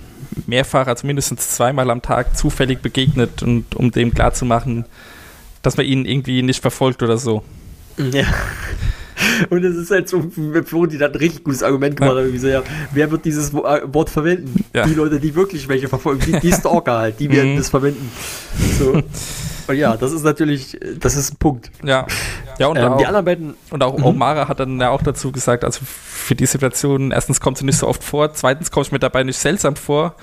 mehrfach, 0.46 0.86
also 0.86 1.06
mindestens 1.06 1.50
zweimal 1.50 1.90
am 1.90 2.02
Tag 2.02 2.36
zufällig 2.36 2.80
begegnet 2.82 3.42
und 3.42 3.74
um 3.74 3.90
dem 3.90 4.14
klarzumachen, 4.14 4.84
dass 5.62 5.76
man 5.76 5.86
ihn 5.86 6.04
irgendwie 6.06 6.42
nicht 6.42 6.60
verfolgt 6.62 7.02
oder 7.02 7.18
so. 7.18 7.42
Ja. 7.98 8.24
Und 9.50 9.64
es 9.64 9.76
ist 9.76 9.90
halt 9.90 10.08
so, 10.08 10.22
Florentin 10.64 11.00
hat 11.02 11.12
ein 11.14 11.18
richtig 11.18 11.44
gutes 11.44 11.62
Argument 11.62 11.96
gemacht. 11.96 12.16
Ja. 12.16 12.38
So, 12.38 12.46
ja, 12.48 12.62
wer 12.92 13.10
wird 13.10 13.24
dieses 13.24 13.50
äh, 13.50 13.80
Wort 13.92 14.10
verwenden? 14.10 14.64
Ja. 14.74 14.86
Die 14.86 14.94
Leute, 14.94 15.18
die 15.20 15.34
wirklich 15.34 15.68
welche 15.68 15.88
verfolgen, 15.88 16.20
die, 16.26 16.38
die 16.40 16.52
Stalker 16.52 16.98
halt, 16.98 17.20
die 17.20 17.30
werden 17.30 17.52
Mhm. 17.54 17.56
das 17.58 17.68
verwenden. 17.70 18.10
So. 18.78 19.02
Und 19.68 19.76
ja, 19.76 19.96
das 19.96 20.12
ist 20.12 20.24
natürlich, 20.24 20.78
das 20.98 21.16
ist 21.16 21.32
ein 21.34 21.36
Punkt. 21.36 21.70
Ja, 21.84 22.06
ja 22.58 22.66
und, 22.66 22.76
Ähm, 22.76 22.82
die 22.98 23.04
auch, 23.04 23.08
anderen 23.08 23.24
beiden, 23.24 23.54
und 23.70 23.82
auch 23.82 23.96
Mhm. 23.98 24.04
Omara 24.04 24.48
hat 24.48 24.58
dann 24.60 24.80
ja 24.80 24.90
auch 24.90 25.02
dazu 25.02 25.30
gesagt, 25.32 25.64
also 25.64 25.80
für 25.84 26.34
die 26.34 26.46
Situation, 26.46 27.12
erstens 27.12 27.40
kommt 27.40 27.58
sie 27.58 27.64
nicht 27.64 27.78
so 27.78 27.86
oft 27.86 28.02
vor, 28.02 28.32
zweitens 28.34 28.70
komme 28.70 28.86
ich 28.86 28.92
mir 28.92 28.98
dabei 28.98 29.22
nicht 29.22 29.38
seltsam 29.38 29.76
vor 29.76 30.14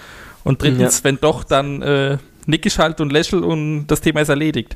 und 0.44 0.62
drittens, 0.62 1.04
wenn 1.04 1.18
doch, 1.20 1.44
dann 1.44 1.82
äh, 1.82 2.18
nick 2.46 2.66
ich 2.66 2.78
halt 2.80 3.00
und 3.02 3.12
lächel 3.12 3.44
und 3.44 3.88
das 3.88 4.02
Thema 4.02 4.22
ist 4.22 4.30
erledigt. 4.30 4.76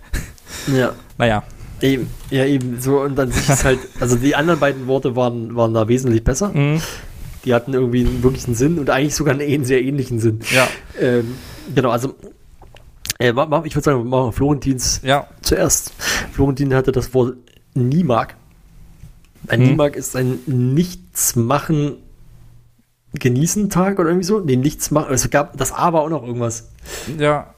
ja, 0.74 0.91
Naja, 1.17 1.43
eben, 1.82 2.09
ja, 2.29 2.45
eben, 2.45 2.79
so, 2.79 3.01
und 3.01 3.15
dann 3.15 3.32
sich 3.32 3.47
ist 3.49 3.63
halt, 3.63 3.79
also 3.99 4.15
die 4.15 4.36
anderen 4.36 4.59
beiden 4.59 4.88
Worte 4.88 5.15
waren, 5.15 5.55
waren 5.55 5.73
da 5.73 5.88
wesentlich 5.88 6.23
besser. 6.23 6.49
mhm. 6.49 6.82
Die 7.43 7.55
hatten 7.55 7.73
irgendwie 7.73 8.05
einen 8.05 8.21
wirklichen 8.21 8.53
Sinn 8.53 8.77
und 8.77 8.91
eigentlich 8.91 9.15
sogar 9.15 9.34
einen, 9.34 9.41
einen 9.41 9.65
sehr 9.65 9.82
ähnlichen 9.82 10.19
Sinn. 10.19 10.41
ja, 10.51 10.67
Ähm, 10.99 11.36
genau, 11.73 11.89
also, 11.89 12.15
äh, 13.17 13.29
ich 13.29 13.36
würde 13.36 13.82
sagen, 13.82 13.97
wir 13.97 14.03
machen 14.03 14.32
Florentins 14.32 15.01
ja, 15.03 15.25
zuerst. 15.41 15.91
Florentin 16.34 16.73
hatte 16.75 16.91
das 16.91 17.13
Wort 17.15 17.36
Niemark. 17.73 18.36
Ein 19.47 19.61
Hm. 19.61 19.67
Niemark 19.69 19.95
ist 19.95 20.15
ein 20.15 20.39
Nichtsmachen 20.45 21.97
genießen 23.13 23.69
Tag 23.69 23.99
oder 23.99 24.09
irgendwie 24.09 24.25
so. 24.25 24.39
Nee, 24.39 24.55
Nichtsmachen. 24.55 25.13
Es 25.13 25.29
gab 25.29 25.57
das 25.57 25.71
A 25.71 25.93
war 25.93 26.01
auch 26.01 26.09
noch 26.09 26.23
irgendwas. 26.23 26.69
ja. 27.17 27.53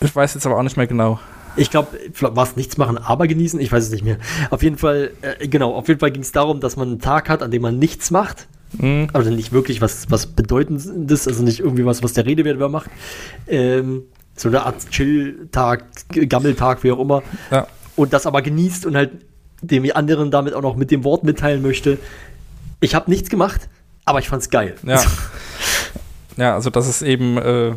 Ich 0.00 0.14
weiß 0.16 0.34
jetzt 0.34 0.46
aber 0.46 0.56
auch 0.58 0.62
nicht 0.64 0.76
mehr 0.76 0.88
genau. 0.88 1.20
Ich 1.56 1.70
glaube, 1.70 1.98
war 2.20 2.44
es 2.44 2.56
Nichtsmachen, 2.56 2.98
aber 2.98 3.26
genießen? 3.26 3.60
Ich 3.60 3.70
weiß 3.70 3.84
es 3.84 3.90
nicht 3.90 4.04
mehr. 4.04 4.18
Auf 4.50 4.62
jeden 4.62 4.78
Fall, 4.78 5.10
äh, 5.22 5.46
genau, 5.48 5.74
auf 5.74 5.88
jeden 5.88 6.00
Fall 6.00 6.10
ging 6.10 6.22
es 6.22 6.32
darum, 6.32 6.60
dass 6.60 6.76
man 6.76 6.88
einen 6.88 7.00
Tag 7.00 7.28
hat, 7.28 7.42
an 7.42 7.50
dem 7.50 7.62
man 7.62 7.78
nichts 7.78 8.10
macht. 8.10 8.46
Mhm. 8.78 9.08
Also 9.12 9.30
nicht 9.30 9.52
wirklich 9.52 9.80
was, 9.80 10.10
was 10.10 10.26
Bedeutendes, 10.26 11.28
also 11.28 11.42
nicht 11.42 11.60
irgendwie 11.60 11.84
was, 11.84 12.02
was 12.02 12.14
der 12.14 12.24
Rede 12.24 12.44
wert 12.44 12.58
macht. 12.70 12.90
Ähm, 13.46 14.04
so 14.34 14.48
eine 14.48 14.64
Art 14.64 14.90
Chill-Tag, 14.90 15.84
Gammeltag, 16.28 16.82
wie 16.84 16.92
auch 16.92 17.00
immer. 17.00 17.22
Ja. 17.50 17.66
und 17.96 18.12
das 18.12 18.26
aber 18.26 18.40
genießt 18.40 18.86
und 18.86 18.96
halt 18.96 19.10
dem 19.60 19.88
anderen 19.94 20.30
damit 20.30 20.54
auch 20.54 20.62
noch 20.62 20.76
mit 20.76 20.90
dem 20.90 21.04
Wort 21.04 21.24
mitteilen 21.24 21.62
möchte. 21.62 21.98
Ich 22.80 22.94
habe 22.94 23.10
nichts 23.10 23.28
gemacht, 23.28 23.68
aber 24.04 24.18
ich 24.18 24.28
fand's 24.28 24.50
geil. 24.50 24.74
Ja. 24.84 25.02
Ja, 26.36 26.54
also 26.54 26.70
dass 26.70 26.88
es 26.88 27.02
eben, 27.02 27.36
äh, 27.36 27.74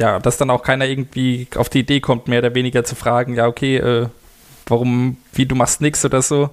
ja, 0.00 0.18
dass 0.18 0.38
dann 0.38 0.50
auch 0.50 0.62
keiner 0.62 0.86
irgendwie 0.86 1.46
auf 1.56 1.68
die 1.68 1.80
Idee 1.80 2.00
kommt, 2.00 2.26
mehr 2.26 2.38
oder 2.40 2.54
weniger 2.54 2.84
zu 2.84 2.94
fragen, 2.94 3.34
ja, 3.34 3.46
okay, 3.46 3.76
äh, 3.76 4.08
warum, 4.66 5.18
wie 5.34 5.44
du 5.46 5.54
machst 5.54 5.80
nichts 5.82 6.04
oder 6.04 6.22
so. 6.22 6.50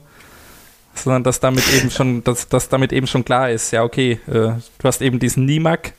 Sondern 0.94 1.24
dass 1.24 1.40
damit 1.40 1.64
eben 1.78 1.90
schon, 1.90 2.24
dass, 2.24 2.50
dass 2.50 2.68
damit 2.70 2.92
eben 2.92 3.08
schon 3.08 3.24
klar 3.24 3.50
ist, 3.50 3.72
ja, 3.72 3.84
okay, 3.84 4.20
äh, 4.28 4.32
du 4.32 4.84
hast 4.84 5.02
eben 5.02 5.20
diesen 5.20 5.46
Nimak 5.46 5.94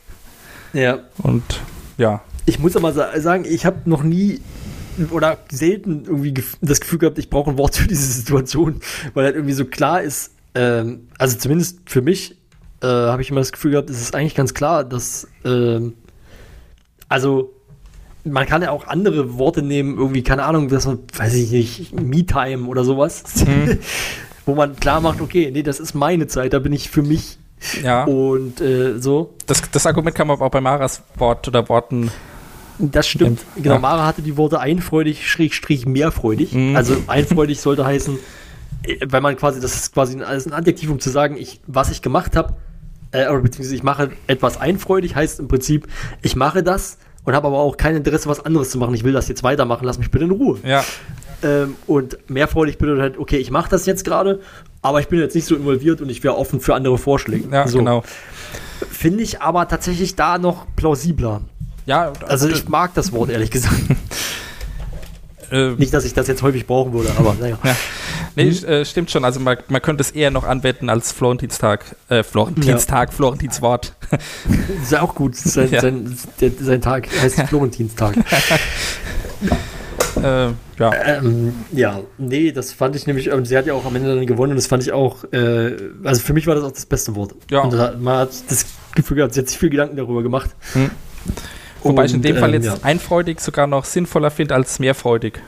ja. 0.75 0.99
und 1.19 1.43
ja, 1.97 2.21
Ich 2.45 2.59
muss 2.59 2.77
aber 2.77 2.93
sa- 2.93 3.19
sagen, 3.19 3.45
ich 3.49 3.65
habe 3.65 3.89
noch 3.89 4.03
nie 4.03 4.41
oder 5.11 5.39
selten 5.51 6.05
irgendwie 6.07 6.35
das 6.61 6.81
Gefühl 6.81 6.99
gehabt, 6.99 7.19
ich 7.19 7.31
brauche 7.31 7.51
ein 7.51 7.57
Wort 7.59 7.77
für 7.77 7.87
diese 7.89 8.13
Situation, 8.13 8.81
weil 9.15 9.25
halt 9.25 9.37
irgendwie 9.37 9.55
so 9.55 9.65
klar 9.65 10.03
ist, 10.03 10.33
ähm, 10.55 11.09
also 11.19 11.39
zumindest 11.39 11.79
für 11.87 12.03
mich 12.03 12.37
äh, 12.83 12.87
habe 12.87 13.23
ich 13.23 13.31
immer 13.31 13.41
das 13.41 13.53
Gefühl 13.53 13.71
gehabt, 13.71 13.89
es 13.91 14.01
ist 14.01 14.15
eigentlich 14.15 14.35
ganz 14.35 14.55
klar, 14.55 14.85
dass 14.85 15.29
ähm, 15.45 15.95
also 17.09 17.53
man 18.25 18.47
kann 18.47 18.63
ja 18.63 18.71
auch 18.71 18.87
andere 18.87 19.39
Worte 19.39 19.63
nehmen, 19.63 19.97
irgendwie, 19.97 20.23
keine 20.23 20.45
Ahnung, 20.45 20.69
man, 20.71 20.99
weiß 21.17 21.35
ich 21.35 21.51
nicht, 21.51 22.01
Me-Time 22.01 22.67
oder 22.67 22.85
sowas, 22.85 23.25
wo 24.47 24.55
man 24.55 24.77
klar 24.77 25.01
macht, 25.01 25.21
okay, 25.21 25.51
nee, 25.53 25.63
das 25.63 25.81
ist 25.81 25.95
meine 25.95 26.27
Zeit, 26.27 26.53
da 26.53 26.59
bin 26.59 26.73
ich 26.73 26.91
für 26.91 27.03
mich 27.03 27.39
ja, 27.83 28.05
und 28.05 28.61
äh, 28.61 28.99
so. 28.99 29.35
das, 29.47 29.63
das 29.71 29.87
Argument 29.87 30.15
kann 30.15 30.27
man 30.27 30.37
aber 30.37 30.47
auch 30.47 30.51
bei 30.51 30.61
Maras 30.61 31.03
Wort 31.17 31.49
oder 31.49 31.69
Worten, 31.69 32.11
Das 32.79 33.09
stimmt. 33.09 33.41
Genau, 33.57 33.75
Ja. 33.75 33.81
Mara 33.81 34.07
hatte 34.07 34.23
die 34.23 34.37
Worte 34.37 34.61
einfreudig, 34.61 35.29
schrägstrich 35.29 35.87
mehrfreudig. 35.87 36.53
Mhm. 36.53 36.77
Also 36.77 36.97
einfreudig 37.09 37.61
sollte 37.61 37.85
heißen, 37.85 38.19
äh, 38.85 38.97
weil 39.09 39.21
man 39.21 39.37
quasi, 39.37 39.61
das 39.61 39.75
ist 39.75 39.93
quasi 39.93 40.15
ein, 40.15 40.21
das 40.21 40.47
ein 40.47 40.53
Adjektiv, 40.53 40.91
um 40.91 41.01
zu 41.01 41.11
sagen, 41.11 41.37
ich, 41.37 41.61
was 41.67 41.91
ich 41.91 42.03
gemacht 42.03 42.37
habe, 42.37 42.55
äh, 43.13 43.29
oder 43.29 43.41
beziehungsweise 43.41 43.75
ich 43.75 43.83
mache 43.83 44.11
etwas 44.27 44.61
einfreudig, 44.61 45.15
heißt 45.15 45.41
im 45.41 45.49
Prinzip, 45.49 45.87
ich 46.23 46.37
mache 46.37 46.63
das 46.63 46.99
und 47.25 47.35
habe 47.35 47.47
aber 47.49 47.59
auch 47.59 47.77
kein 47.77 47.97
Interesse, 47.97 48.29
was 48.29 48.41
anderes 48.45 48.71
zu 48.71 48.79
machen. 48.79 48.95
Ich 48.95 49.05
will 49.05 49.13
das 49.13 49.29
jetzt 49.29 49.43
weitermachen, 49.43 49.85
lass 49.85 49.99
mich 49.99 50.11
bitte 50.11 50.25
in 50.25 50.31
Ruhe. 50.31 50.59
ja, 50.65 50.85
Ähm, 51.43 51.77
und 51.87 52.19
mehrfreudig 52.29 52.79
bedeutet 52.79 53.03
halt, 53.03 53.19
okay, 53.19 53.37
ich 53.37 53.51
mache 53.51 53.71
das 53.71 53.87
jetzt 53.87 54.05
gerade, 54.05 54.41
aber 54.83 55.01
ich 55.01 55.09
bin 55.09 55.21
jetzt 55.21 55.35
nicht 55.35 55.47
so 55.47 55.55
involviert 55.55 56.01
und 56.01 56.09
ich 56.11 56.25
wäre 56.25 56.37
offen 56.37 56.61
für 56.61 56.75
andere 56.75 56.99
Vorschläge. 56.99 57.49
ja, 57.53 57.69
so. 57.69 57.79
genau. 57.79 58.03
Finde 58.91 59.23
ich 59.23 59.41
aber 59.43 59.69
tatsächlich 59.69 60.17
da 60.17 60.39
noch 60.39 60.67
plausibler. 60.77 61.43
Ja, 61.87 62.13
Also 62.27 62.49
ich 62.49 62.69
mag 62.69 62.95
das 62.95 63.13
Wort, 63.13 63.31
ehrlich 63.31 63.51
gesagt. 63.51 63.77
äh, 65.51 65.71
Nicht, 65.73 65.93
dass 65.95 66.05
ich 66.05 66.15
das 66.15 66.27
jetzt 66.29 66.43
häufig 66.43 66.67
brauchen 66.67 66.93
würde, 66.93 67.11
aber 67.19 67.35
naja. 67.41 67.59
Ja. 67.63 67.77
Nee, 68.37 68.49
äh, 68.49 68.85
stimmt 68.85 69.11
schon. 69.11 69.25
Also 69.25 69.41
man, 69.41 69.57
man 69.69 69.83
könnte 69.83 70.01
es 70.03 70.11
eher 70.11 70.31
noch 70.31 70.45
anwenden 70.45 70.89
als 70.91 71.13
Florentinstag. 71.13 71.97
Äh, 72.09 72.23
Florentinstag, 72.23 73.13
Florentins 73.13 73.61
Wort. 73.63 73.95
Ist 74.83 74.93
ja 74.93 75.03
auch 75.03 75.15
gut. 75.15 75.35
Sein, 75.49 75.71
Ja. 75.71 75.81
sein, 75.81 76.17
der, 76.41 76.51
sein 76.61 76.81
Tag 76.81 77.09
heißt 77.21 77.41
Florentinstag. 77.43 78.17
Äh, 80.17 80.49
ja. 80.79 80.93
ähm, 81.05 81.55
ja, 81.71 82.01
nee, 82.19 82.51
das 82.51 82.73
fand 82.73 82.97
ich 82.97 83.07
nämlich, 83.07 83.31
und 83.31 83.45
sie 83.45 83.57
hat 83.57 83.67
ja 83.67 83.75
auch 83.75 83.85
am 83.85 83.95
Ende 83.95 84.15
dann 84.17 84.27
gewonnen 84.27 84.53
und 84.53 84.57
das 84.57 84.67
fand 84.67 84.83
ich 84.83 84.91
auch, 84.91 85.23
äh, 85.33 85.77
also 86.03 86.21
für 86.21 86.33
mich 86.33 86.47
war 86.49 86.57
das 86.57 86.65
auch 86.65 86.73
das 86.73 86.87
beste 86.87 87.15
Wort. 87.15 87.35
Ja. 87.51 87.61
Und 87.61 87.73
da, 87.73 87.95
man 87.99 88.19
hat 88.19 88.31
das 88.49 88.67
Gefühl 88.97 89.19
gehabt, 89.19 89.35
sie 89.35 89.41
hat 89.41 89.49
sich 89.49 89.59
viel 89.59 89.71
Gedanken 89.71 89.97
darüber 89.97 90.23
gemacht. 90.25 90.51
Hm. 90.73 90.91
Wobei 91.83 92.07
ich 92.07 92.14
in 92.14 92.22
dem 92.22 92.37
Fall 92.37 92.55
ähm, 92.55 92.62
jetzt 92.62 92.66
ja. 92.66 92.85
einfreudig 92.85 93.41
sogar 93.41 93.66
noch 93.66 93.85
sinnvoller 93.85 94.31
finde 94.31 94.55
als 94.55 94.79
mehrfreudig. 94.79 95.41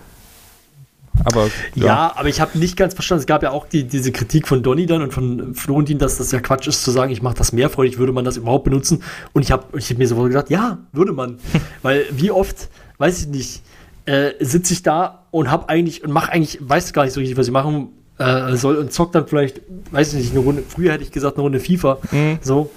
Aber 1.25 1.51
Ja, 1.75 2.13
aber 2.17 2.29
ich 2.29 2.41
habe 2.41 2.59
nicht 2.59 2.77
ganz 2.77 2.95
verstanden. 2.95 3.21
Es 3.21 3.27
gab 3.27 3.43
ja 3.43 3.51
auch 3.51 3.67
die, 3.67 3.85
diese 3.85 4.13
Kritik 4.13 4.49
von 4.49 4.63
Donny 4.63 4.87
dann 4.87 5.03
und 5.03 5.13
von 5.13 5.55
Florentin, 5.55 5.99
dass 5.99 6.17
das 6.19 6.33
ja 6.33 6.41
Quatsch 6.41 6.67
ist 6.67 6.83
zu 6.83 6.91
sagen, 6.91 7.13
ich 7.13 7.23
mache 7.23 7.35
das 7.35 7.53
mehrfreudig, 7.53 7.99
würde 7.99 8.13
man 8.13 8.25
das 8.25 8.37
überhaupt 8.37 8.65
benutzen? 8.65 9.03
Und 9.33 9.43
ich 9.43 9.53
habe 9.53 9.79
ich 9.79 9.91
hab 9.91 9.99
mir 9.99 10.09
sofort 10.09 10.29
gesagt, 10.29 10.51
ja, 10.51 10.79
würde 10.93 11.13
man. 11.13 11.39
Weil 11.83 12.07
wie 12.13 12.31
oft, 12.31 12.69
weiß 12.99 13.21
ich 13.21 13.29
nicht, 13.29 13.63
äh, 14.07 14.33
sitze 14.41 14.73
ich 14.73 14.83
da 14.83 15.27
und 15.31 15.51
habe 15.51 15.69
eigentlich 15.69 16.03
und 16.05 16.11
mache 16.11 16.33
eigentlich, 16.33 16.59
weiß 16.61 16.93
gar 16.93 17.05
nicht 17.05 17.13
so 17.13 17.21
richtig, 17.21 17.37
was 17.37 17.47
ich 17.47 17.53
machen 17.53 17.89
äh, 18.19 18.57
soll 18.57 18.77
und 18.77 18.93
zock 18.93 19.13
dann 19.13 19.27
vielleicht, 19.27 19.61
weiß 19.91 20.15
ich 20.15 20.21
nicht, 20.21 20.31
eine 20.33 20.41
Runde, 20.41 20.63
früher 20.67 20.93
hätte 20.93 21.05
ich 21.05 21.13
gesagt, 21.13 21.37
eine 21.37 21.43
Runde 21.43 21.61
FIFA, 21.61 21.99
so. 22.41 22.71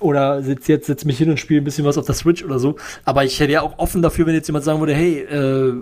Oder 0.00 0.42
sitz 0.42 0.66
jetzt, 0.68 0.86
setz 0.86 1.04
mich 1.04 1.18
hin 1.18 1.30
und 1.30 1.38
spiele 1.40 1.60
ein 1.60 1.64
bisschen 1.64 1.84
was 1.84 1.96
auf 1.98 2.06
der 2.06 2.14
Switch 2.14 2.44
oder 2.44 2.58
so. 2.58 2.76
Aber 3.04 3.24
ich 3.24 3.40
hätte 3.40 3.52
ja 3.52 3.62
auch 3.62 3.78
offen 3.78 4.02
dafür, 4.02 4.26
wenn 4.26 4.34
jetzt 4.34 4.46
jemand 4.46 4.64
sagen 4.64 4.78
würde, 4.80 4.94
hey, 4.94 5.20
äh, 5.20 5.72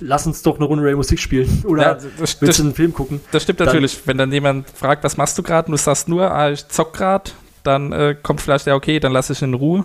lass 0.00 0.26
uns 0.26 0.42
doch 0.42 0.56
eine 0.56 0.64
Runde 0.66 0.84
Rainbow 0.84 1.02
Six 1.02 1.20
spielen. 1.20 1.62
Oder 1.66 1.82
Ja, 1.82 1.94
das- 1.94 2.04
willst 2.18 2.42
das- 2.42 2.56
du 2.58 2.62
einen 2.64 2.74
Film 2.74 2.92
gucken? 2.94 3.20
Das 3.32 3.42
stimmt 3.44 3.60
Dann- 3.60 3.66
natürlich. 3.66 3.98
Wenn 4.06 4.18
dann 4.18 4.32
jemand 4.32 4.68
fragt, 4.70 5.02
was 5.04 5.16
machst 5.16 5.36
du 5.38 5.42
gerade, 5.42 5.66
und 5.66 5.72
du 5.72 5.78
sagst 5.78 6.08
nur, 6.08 6.30
ah, 6.30 6.50
ich 6.50 6.66
zock 6.68 6.92
gerade, 6.94 7.30
dann 7.62 7.92
äh, 7.92 8.16
kommt 8.22 8.40
vielleicht, 8.40 8.66
ja, 8.66 8.74
okay, 8.74 8.98
dann 9.00 9.12
lass 9.12 9.30
ich 9.30 9.40
in 9.42 9.54
Ruhe. 9.54 9.84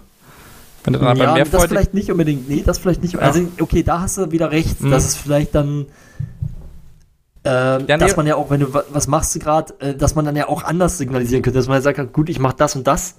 Wenn 0.83 0.93
du 0.93 0.99
dann 0.99 1.09
aber 1.09 1.23
Ja, 1.25 1.33
mehr 1.33 1.45
das 1.45 1.65
vielleicht 1.65 1.93
nicht 1.93 2.09
unbedingt. 2.11 2.47
Nee, 2.49 2.63
das 2.65 2.77
vielleicht 2.79 3.01
nicht. 3.03 3.17
Also, 3.19 3.41
okay, 3.59 3.83
da 3.83 4.01
hast 4.01 4.17
du 4.17 4.31
wieder 4.31 4.49
recht. 4.51 4.81
Mhm. 4.81 4.91
Das 4.91 5.05
ist 5.05 5.17
vielleicht 5.17 5.53
dann. 5.53 5.85
Äh, 7.43 7.77
nee. 7.79 7.97
dass 7.97 8.17
man 8.17 8.27
ja 8.27 8.35
auch, 8.35 8.49
wenn 8.49 8.59
du 8.59 8.73
wa- 8.73 8.83
was 8.91 9.07
machst 9.07 9.33
du 9.33 9.39
gerade, 9.39 9.73
äh, 9.79 9.95
dass 9.95 10.13
man 10.15 10.25
dann 10.25 10.35
ja 10.35 10.47
auch 10.49 10.63
anders 10.63 10.97
signalisieren 10.97 11.41
könnte, 11.41 11.57
dass 11.59 11.67
man 11.67 11.75
ja 11.77 11.81
sagt, 11.81 12.11
gut, 12.13 12.29
ich 12.29 12.39
mach 12.39 12.53
das 12.53 12.75
und 12.75 12.85
das. 12.85 13.15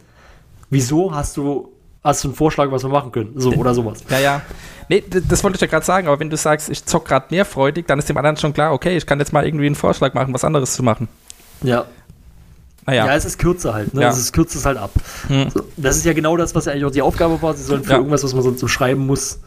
Wieso 0.70 1.14
hast 1.14 1.36
du 1.36 1.72
hast 2.02 2.24
du 2.24 2.28
einen 2.28 2.34
Vorschlag, 2.34 2.70
was 2.70 2.82
wir 2.82 2.88
machen 2.88 3.12
können? 3.12 3.32
So 3.36 3.52
oder 3.52 3.74
sowas. 3.74 4.02
Ja, 4.08 4.18
ja. 4.18 4.42
Nee, 4.88 5.04
das 5.28 5.44
wollte 5.44 5.56
ich 5.56 5.60
ja 5.60 5.66
gerade 5.66 5.84
sagen, 5.84 6.08
aber 6.08 6.18
wenn 6.18 6.30
du 6.30 6.36
sagst, 6.36 6.70
ich 6.70 6.84
zock 6.84 7.04
gerade 7.06 7.26
mehr 7.30 7.44
freudig, 7.44 7.86
dann 7.86 7.98
ist 7.98 8.08
dem 8.08 8.16
anderen 8.16 8.36
schon 8.38 8.52
klar, 8.52 8.72
okay, 8.72 8.96
ich 8.96 9.04
kann 9.06 9.18
jetzt 9.18 9.32
mal 9.32 9.44
irgendwie 9.46 9.66
einen 9.66 9.74
Vorschlag 9.74 10.14
machen, 10.14 10.32
was 10.32 10.42
anderes 10.42 10.72
zu 10.72 10.82
machen. 10.82 11.08
Ja. 11.62 11.84
Naja. 12.86 13.06
Ja, 13.06 13.14
es 13.14 13.24
ist 13.26 13.38
kürzer 13.38 13.74
halt. 13.74 13.92
Ne? 13.94 14.02
Ja. 14.02 14.08
Es 14.08 14.18
ist 14.18 14.32
kürzt 14.32 14.56
es 14.56 14.64
halt 14.64 14.78
ab. 14.78 14.90
Hm. 15.28 15.48
Das 15.76 15.96
ist 15.96 16.06
ja 16.06 16.12
genau 16.14 16.36
das, 16.36 16.54
was 16.54 16.64
ja 16.64 16.72
eigentlich 16.72 16.86
auch 16.86 16.90
die 16.90 17.02
Aufgabe 17.02 17.40
war. 17.42 17.54
Sie 17.54 17.62
sollen 17.62 17.84
für 17.84 17.90
Ja. 17.92 17.96
irgendwas, 17.98 18.24
was 18.24 18.32
man 18.32 18.42
sonst 18.42 18.58
so 18.60 18.66
schreiben 18.68 19.06
muss, 19.06 19.38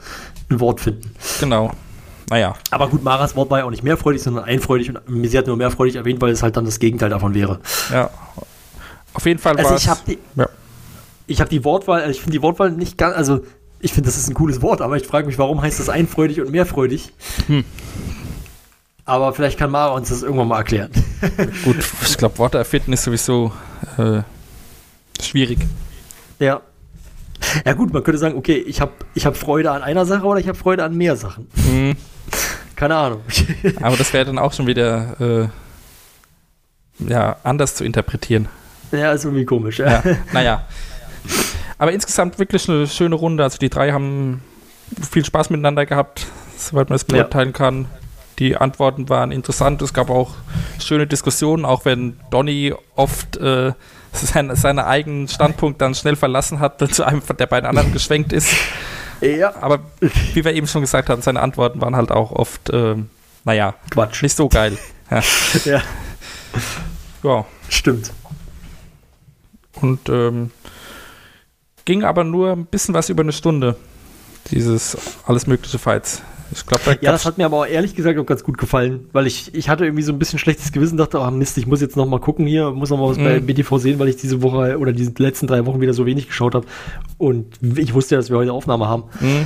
ein 0.49 0.59
Wort 0.59 0.79
finden. 0.79 1.13
Genau. 1.39 1.71
Naja. 2.29 2.53
Aber 2.71 2.87
gut, 2.87 3.03
Maras 3.03 3.35
Wort 3.35 3.49
war 3.49 3.59
ja 3.59 3.65
auch 3.65 3.71
nicht 3.71 3.83
mehrfreudig, 3.83 4.21
sondern 4.21 4.45
einfreudig 4.45 4.91
und 4.95 5.25
sie 5.27 5.37
hat 5.37 5.47
nur 5.47 5.57
mehrfreudig 5.57 5.95
erwähnt, 5.95 6.21
weil 6.21 6.31
es 6.31 6.41
halt 6.43 6.55
dann 6.55 6.65
das 6.65 6.79
Gegenteil 6.79 7.09
davon 7.09 7.33
wäre. 7.33 7.59
Ja. 7.91 8.09
Auf 9.13 9.25
jeden 9.25 9.39
Fall 9.39 9.57
Also 9.57 9.71
war 9.71 9.77
ich 9.77 9.89
habe 9.89 9.99
die, 10.07 10.19
Ja. 10.35 10.47
Ich 11.27 11.39
habe 11.39 11.49
die 11.49 11.63
Wortwahl, 11.63 12.09
ich 12.09 12.21
finde 12.21 12.33
die 12.33 12.41
Wortwahl 12.41 12.71
nicht 12.71 12.97
ganz, 12.97 13.15
also 13.15 13.41
ich 13.79 13.93
finde, 13.93 14.07
das 14.07 14.17
ist 14.17 14.29
ein 14.29 14.33
cooles 14.33 14.61
Wort, 14.61 14.81
aber 14.81 14.95
ich 14.95 15.05
frage 15.05 15.27
mich, 15.27 15.37
warum 15.37 15.61
heißt 15.61 15.79
das 15.79 15.89
einfreudig 15.89 16.39
und 16.41 16.51
mehrfreudig? 16.51 17.11
Hm. 17.47 17.65
Aber 19.05 19.33
vielleicht 19.33 19.59
kann 19.59 19.71
Mara 19.71 19.93
uns 19.93 20.09
das 20.09 20.23
irgendwann 20.23 20.47
mal 20.47 20.59
erklären. 20.59 20.91
gut. 21.65 21.75
Ich 22.01 22.17
glaube, 22.17 22.37
Worte 22.37 22.57
erfinden 22.57 22.93
ist 22.93 23.03
sowieso 23.03 23.51
äh, 23.97 24.21
schwierig. 25.21 25.59
Ja. 26.39 26.61
Ja 27.65 27.73
gut, 27.73 27.91
man 27.91 28.03
könnte 28.03 28.19
sagen, 28.19 28.37
okay, 28.37 28.55
ich 28.55 28.79
habe 28.79 28.93
ich 29.13 29.25
hab 29.25 29.35
Freude 29.35 29.71
an 29.71 29.81
einer 29.81 30.05
Sache 30.05 30.25
oder 30.25 30.39
ich 30.39 30.47
habe 30.47 30.57
Freude 30.57 30.85
an 30.85 30.95
mehr 30.95 31.17
Sachen. 31.17 31.47
Hm. 31.67 31.95
Keine 32.77 32.95
Ahnung. 32.95 33.21
Aber 33.81 33.97
das 33.97 34.13
wäre 34.13 34.25
dann 34.25 34.39
auch 34.39 34.53
schon 34.53 34.67
wieder 34.67 35.51
äh, 37.01 37.05
ja, 37.09 37.35
anders 37.43 37.75
zu 37.75 37.83
interpretieren. 37.83 38.47
ja, 38.91 39.11
ist 39.11 39.25
irgendwie 39.25 39.45
komisch. 39.45 39.79
Ja. 39.79 40.01
Ja, 40.05 40.17
naja. 40.31 40.65
Aber 41.77 41.91
insgesamt 41.91 42.39
wirklich 42.39 42.69
eine 42.69 42.87
schöne 42.87 43.15
Runde. 43.15 43.43
Also 43.43 43.57
die 43.57 43.69
drei 43.69 43.91
haben 43.91 44.41
viel 45.09 45.25
Spaß 45.25 45.49
miteinander 45.49 45.85
gehabt, 45.85 46.27
soweit 46.57 46.89
man 46.89 46.95
es 46.97 47.05
Ja. 47.09 47.17
beurteilen 47.17 47.53
kann. 47.53 47.87
Die 48.39 48.57
Antworten 48.57 49.09
waren 49.09 49.31
interessant. 49.31 49.81
Es 49.81 49.93
gab 49.93 50.09
auch 50.09 50.31
schöne 50.79 51.05
Diskussionen, 51.07 51.65
auch 51.65 51.85
wenn 51.85 52.19
Donny 52.31 52.73
oft 52.95 53.37
äh, 53.37 53.73
seine, 54.11 54.55
seine 54.55 54.85
eigenen 54.87 55.27
Standpunkt 55.27 55.81
dann 55.81 55.93
schnell 55.95 56.15
verlassen 56.15 56.59
hat 56.59 56.79
zu 56.93 57.03
einem 57.05 57.21
der 57.39 57.45
beiden 57.47 57.67
anderen 57.67 57.93
geschwenkt 57.93 58.33
ist. 58.33 58.49
ja, 59.21 59.53
Aber 59.61 59.79
wie 60.33 60.43
wir 60.43 60.53
eben 60.53 60.67
schon 60.67 60.81
gesagt 60.81 61.09
haben, 61.09 61.21
seine 61.21 61.41
Antworten 61.41 61.79
waren 61.81 61.95
halt 61.95 62.11
auch 62.11 62.31
oft, 62.31 62.69
ähm, 62.71 63.09
naja, 63.43 63.73
Quatsch. 63.91 64.21
nicht 64.23 64.35
so 64.35 64.49
geil. 64.49 64.77
Ja. 65.11 65.21
Ja, 65.65 65.81
ja. 67.23 67.45
stimmt. 67.69 68.11
Und 69.81 70.09
ähm, 70.09 70.51
ging 71.85 72.03
aber 72.03 72.23
nur 72.23 72.51
ein 72.51 72.65
bisschen 72.65 72.93
was 72.93 73.09
über 73.09 73.23
eine 73.23 73.31
Stunde. 73.33 73.75
Dieses 74.51 74.97
alles 75.25 75.47
mögliche 75.47 75.79
Fights. 75.79 76.21
Ich 76.51 76.65
glaube, 76.67 76.83
da 76.85 76.91
Ja, 77.01 77.11
das 77.11 77.25
hat 77.25 77.37
mir 77.39 77.45
aber 77.45 77.57
auch 77.61 77.65
ehrlich 77.65 77.95
gesagt 77.95 78.19
auch 78.19 78.25
ganz 78.25 78.43
gut 78.43 78.57
gefallen, 78.59 79.07
weil 79.11 79.25
ich, 79.25 79.55
ich 79.55 79.69
hatte 79.69 79.85
irgendwie 79.85 80.03
so 80.03 80.11
ein 80.13 80.19
bisschen 80.19 80.37
schlechtes 80.37 80.71
Gewissen, 80.71 80.97
dachte, 80.97 81.19
oh 81.19 81.31
Mist, 81.31 81.57
ich 81.57 81.65
muss 81.65 81.81
jetzt 81.81 81.95
noch 81.97 82.05
mal 82.05 82.19
gucken 82.19 82.45
hier, 82.45 82.69
muss 82.71 82.89
noch 82.91 82.97
mal 82.97 83.09
was 83.09 83.17
bei 83.17 83.39
Mhm. 83.39 83.45
BTV 83.47 83.77
sehen, 83.79 83.97
weil 83.99 84.09
ich 84.09 84.17
diese 84.17 84.41
Woche 84.43 84.77
oder 84.77 84.91
diese 84.91 85.13
letzten 85.17 85.47
drei 85.47 85.65
Wochen 85.65 85.81
wieder 85.81 85.93
so 85.93 86.05
wenig 86.05 86.27
geschaut 86.27 86.53
habe 86.53 86.67
und 87.17 87.47
ich 87.77 87.93
wusste 87.95 88.15
ja, 88.15 88.19
dass 88.19 88.29
wir 88.29 88.37
heute 88.37 88.53
Aufnahme 88.53 88.87
haben. 88.87 89.03
Hm, 89.19 89.45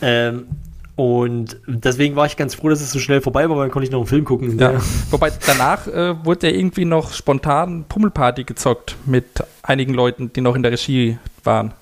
Ähm, 0.00 0.46
und 0.94 1.60
deswegen 1.66 2.16
war 2.16 2.26
ich 2.26 2.36
ganz 2.36 2.54
froh, 2.54 2.68
dass 2.70 2.80
es 2.80 2.90
so 2.92 2.98
schnell 2.98 3.20
vorbei 3.20 3.48
war, 3.48 3.56
weil 3.56 3.64
dann 3.64 3.70
konnte 3.72 3.84
ich 3.86 3.92
noch 3.92 3.98
einen 4.00 4.06
Film 4.08 4.24
gucken. 4.24 4.58
ja. 4.58 4.80
Wobei 5.10 5.30
danach 5.46 5.86
äh, 5.86 6.24
wurde 6.24 6.48
ja 6.50 6.56
irgendwie 6.56 6.84
noch 6.84 7.12
spontan 7.12 7.84
Pummelparty 7.88 8.44
gezockt 8.44 8.96
mit 9.06 9.26
einigen 9.62 9.92
Leuten, 9.94 10.32
die 10.32 10.40
noch 10.40 10.56
in 10.56 10.62
der 10.62 10.72
Regie 10.72 11.18
waren. 11.44 11.72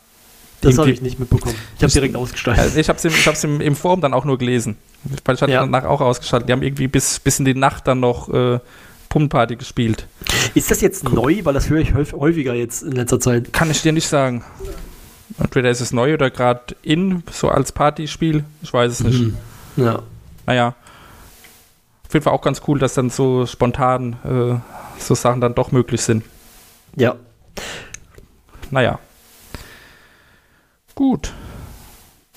Das 0.62 0.78
habe 0.78 0.90
ich 0.90 1.02
nicht 1.02 1.18
mitbekommen. 1.20 1.54
Ich 1.76 1.82
habe 1.82 1.92
direkt 1.92 2.16
ausgestaltet. 2.16 2.64
Also 2.64 2.78
ich 2.80 2.88
habe 2.88 2.98
es 2.98 3.04
im, 3.04 3.12
ich 3.12 3.26
hab's 3.26 3.44
im, 3.44 3.60
im 3.60 3.76
Forum 3.76 4.00
dann 4.00 4.14
auch 4.14 4.24
nur 4.24 4.38
gelesen. 4.38 4.76
Weil 5.24 5.34
ich 5.36 5.42
hatte 5.42 5.52
Ja. 5.52 5.60
danach 5.60 5.84
auch 5.84 6.00
ausgeschaltet. 6.00 6.48
Die 6.48 6.52
haben 6.52 6.62
irgendwie 6.62 6.88
bis, 6.88 7.20
bis 7.20 7.38
in 7.38 7.44
die 7.44 7.54
Nacht 7.54 7.86
dann 7.86 8.00
noch 8.00 8.28
äh, 8.32 8.58
Pummelparty 9.08 9.56
gespielt. 9.56 10.06
Ist 10.54 10.70
das 10.70 10.80
jetzt 10.80 11.04
neu? 11.04 11.40
Weil 11.44 11.54
das 11.54 11.68
höre 11.68 11.80
ich 11.80 11.92
häuf- 11.94 12.12
häufiger 12.14 12.54
jetzt 12.54 12.82
in 12.82 12.92
letzter 12.92 13.20
Zeit. 13.20 13.52
Kann 13.52 13.70
ich 13.70 13.82
dir 13.82 13.92
nicht 13.92 14.08
sagen. 14.08 14.42
Entweder 15.38 15.70
ist 15.70 15.80
es 15.80 15.92
neu 15.92 16.14
oder 16.14 16.30
gerade 16.30 16.74
in, 16.82 17.22
so 17.30 17.48
als 17.48 17.70
Partyspiel. 17.72 18.42
Ich 18.62 18.72
weiß 18.72 18.92
es 18.92 19.00
nicht. 19.04 19.32
Ja. 19.76 20.00
Naja. 20.46 20.74
Auf 22.08 22.14
jeden 22.14 22.24
Fall 22.24 22.32
auch 22.32 22.42
ganz 22.42 22.62
cool, 22.66 22.78
dass 22.78 22.94
dann 22.94 23.10
so 23.10 23.46
spontan 23.46 24.14
äh, 24.24 25.00
so 25.02 25.14
Sachen 25.14 25.40
dann 25.40 25.54
doch 25.54 25.70
möglich 25.70 26.00
sind. 26.00 26.24
Ja. 26.96 27.16
Naja. 28.70 28.98
Gut. 30.96 31.32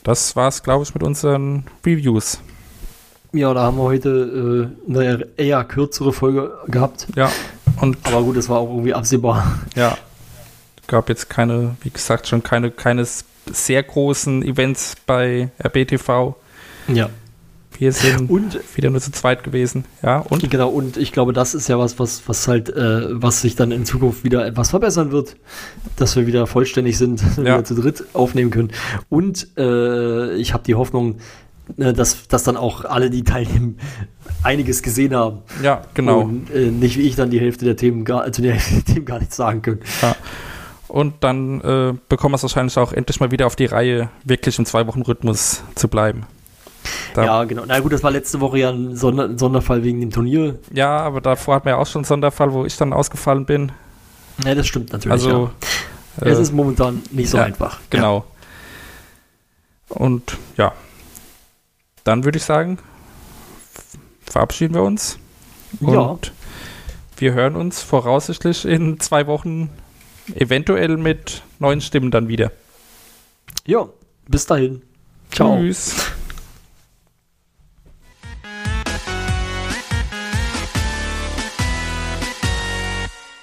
Das 0.04 0.36
war's, 0.36 0.62
glaube 0.62 0.84
ich, 0.84 0.94
mit 0.94 1.02
unseren 1.02 1.64
Reviews. 1.86 2.40
Ja, 3.32 3.54
da 3.54 3.64
haben 3.64 3.78
wir 3.78 3.84
heute 3.84 4.70
äh, 4.90 4.92
eine 4.92 5.28
eher 5.38 5.64
kürzere 5.64 6.12
Folge 6.12 6.52
gehabt. 6.68 7.08
Ja. 7.16 7.32
Und 7.80 7.98
Aber 8.04 8.22
gut, 8.22 8.38
das 8.38 8.50
war 8.50 8.60
auch 8.60 8.70
irgendwie 8.70 8.94
absehbar. 8.94 9.60
ja, 9.76 9.98
gab 10.88 11.08
jetzt 11.08 11.30
keine, 11.30 11.78
wie 11.82 11.90
gesagt, 11.90 12.28
schon 12.28 12.44
keine, 12.44 12.70
keine 12.72 13.08
sehr 13.52 13.84
großen 13.84 14.44
Events 14.44 14.96
bei 15.06 15.50
RBTV. 15.64 16.36
Ja. 16.90 17.10
Wir 17.80 17.94
sind 17.94 18.30
Und 18.30 18.60
wieder 18.76 18.90
nur 18.90 19.00
zu 19.00 19.12
zweit 19.12 19.44
gewesen. 19.44 19.86
Ja, 20.04 20.20
und 20.20 20.48
genau, 20.50 20.70
und 20.70 20.98
ich 20.98 21.14
glaube, 21.14 21.32
das 21.32 21.56
ist 21.56 21.70
ja 21.70 21.80
was, 21.80 21.98
was, 21.98 22.28
was 22.28 22.48
halt, 22.48 22.70
äh, 22.70 23.22
was 23.22 23.42
sich 23.42 23.56
dann 23.56 23.72
in 23.72 23.86
Zukunft 23.86 24.26
wieder 24.26 24.46
etwas 24.46 24.72
verbessern 24.72 25.12
wird, 25.12 25.38
dass 25.96 26.16
wir 26.18 26.28
wieder 26.28 26.46
vollständig 26.46 26.98
sind, 26.98 27.24
wieder 27.38 27.64
zu 27.64 27.76
dritt 27.76 28.04
aufnehmen 28.14 28.52
können. 28.52 28.72
Und 29.08 29.48
äh, 29.58 30.36
ich 30.36 30.54
habe 30.54 30.64
die 30.66 30.76
Hoffnung, 30.76 31.20
äh, 31.78 31.94
dass, 31.94 32.28
dass 32.28 32.44
dann 32.44 32.58
auch 32.58 32.84
alle, 32.84 33.10
die 33.10 33.24
teilnehmen, 33.24 33.80
einiges 34.44 34.84
gesehen 34.84 35.16
haben. 35.16 35.40
ja, 35.64 35.82
genau. 35.94 36.22
Und 36.22 36.52
äh, 36.52 36.72
nicht 36.72 36.98
wie 36.98 37.04
ich 37.04 37.16
dann 37.16 37.30
die 37.30 37.40
Hälfte 37.40 37.64
der 37.64 37.78
Themen 37.78 38.04
gar, 38.04 38.30
zu 38.32 38.42
der 38.42 38.54
Hälfte 38.54 38.76
der 38.76 38.94
Themen 38.94 39.06
gar 39.06 39.20
nichts 39.20 39.38
sagen 39.38 39.62
können. 39.62 39.82
Und 40.90 41.14
dann 41.22 41.62
äh, 41.62 41.94
bekommen 42.10 42.34
wir 42.34 42.38
es 42.38 42.44
wahrscheinlich 42.44 42.78
auch 42.78 42.92
endlich 42.92 43.20
mal 43.22 43.32
wieder 43.32 43.46
auf 43.46 43.56
die 43.56 43.66
Reihe, 43.66 44.10
wirklich 44.26 44.60
im 44.60 44.66
Zwei-Wochen-Rhythmus 44.66 45.64
zu 45.76 45.88
bleiben. 45.88 46.26
Da, 47.14 47.24
Ja, 47.26 47.44
genau. 47.44 47.64
Na 47.68 47.80
gut, 47.80 47.92
das 47.94 48.04
war 48.04 48.12
letzte 48.12 48.40
Woche 48.40 48.60
ja 48.60 48.70
ein, 48.70 48.96
Sonder 48.96 49.26
ein 49.26 49.38
Sonderfall 49.38 49.84
wegen 49.84 50.00
dem 50.02 50.12
Turnier. 50.12 50.60
ja, 50.74 50.98
aber 51.00 51.22
davor 51.22 51.56
hatten 51.56 51.66
wir 51.66 51.72
ja 51.72 51.78
auch 51.78 51.88
schon 51.88 52.00
einen 52.00 52.06
Sonderfall, 52.06 52.54
wo 52.54 52.66
ich 52.66 52.78
dann 52.78 52.94
ausgefallen 52.94 53.46
bin. 53.46 53.72
Ja, 54.46 54.56
das 54.56 54.68
stimmt 54.68 54.92
natürlich. 54.94 55.12
Also, 55.12 55.52
ja. 56.22 56.28
es 56.28 56.38
äh, 56.38 56.42
ist 56.42 56.54
momentan 56.54 57.02
nicht 57.12 57.30
so 57.30 57.38
ja, 57.38 57.44
einfach. 57.44 57.80
genau. 57.90 58.26
Und 59.90 60.38
ja, 60.56 60.74
dann 62.04 62.24
würde 62.24 62.38
ich 62.38 62.44
sagen, 62.44 62.78
verabschieden 64.26 64.76
wir 64.76 64.84
uns. 64.84 65.18
Und 65.82 65.94
Ja. 65.94 66.18
wir 67.18 67.34
hören 67.34 67.56
uns 67.56 67.82
voraussichtlich 67.82 68.66
in 68.66 69.00
zwei 69.00 69.28
Wochen 69.28 69.70
eventuell 70.36 70.98
mit 70.98 71.42
neuen 71.60 71.82
Stimmen 71.82 72.12
dann 72.12 72.28
wieder. 72.28 72.52
Ja, 73.66 73.88
bis 74.28 74.46
dahin. 74.46 74.82
Ciao. 75.32 75.58
Tschüss. 75.58 75.96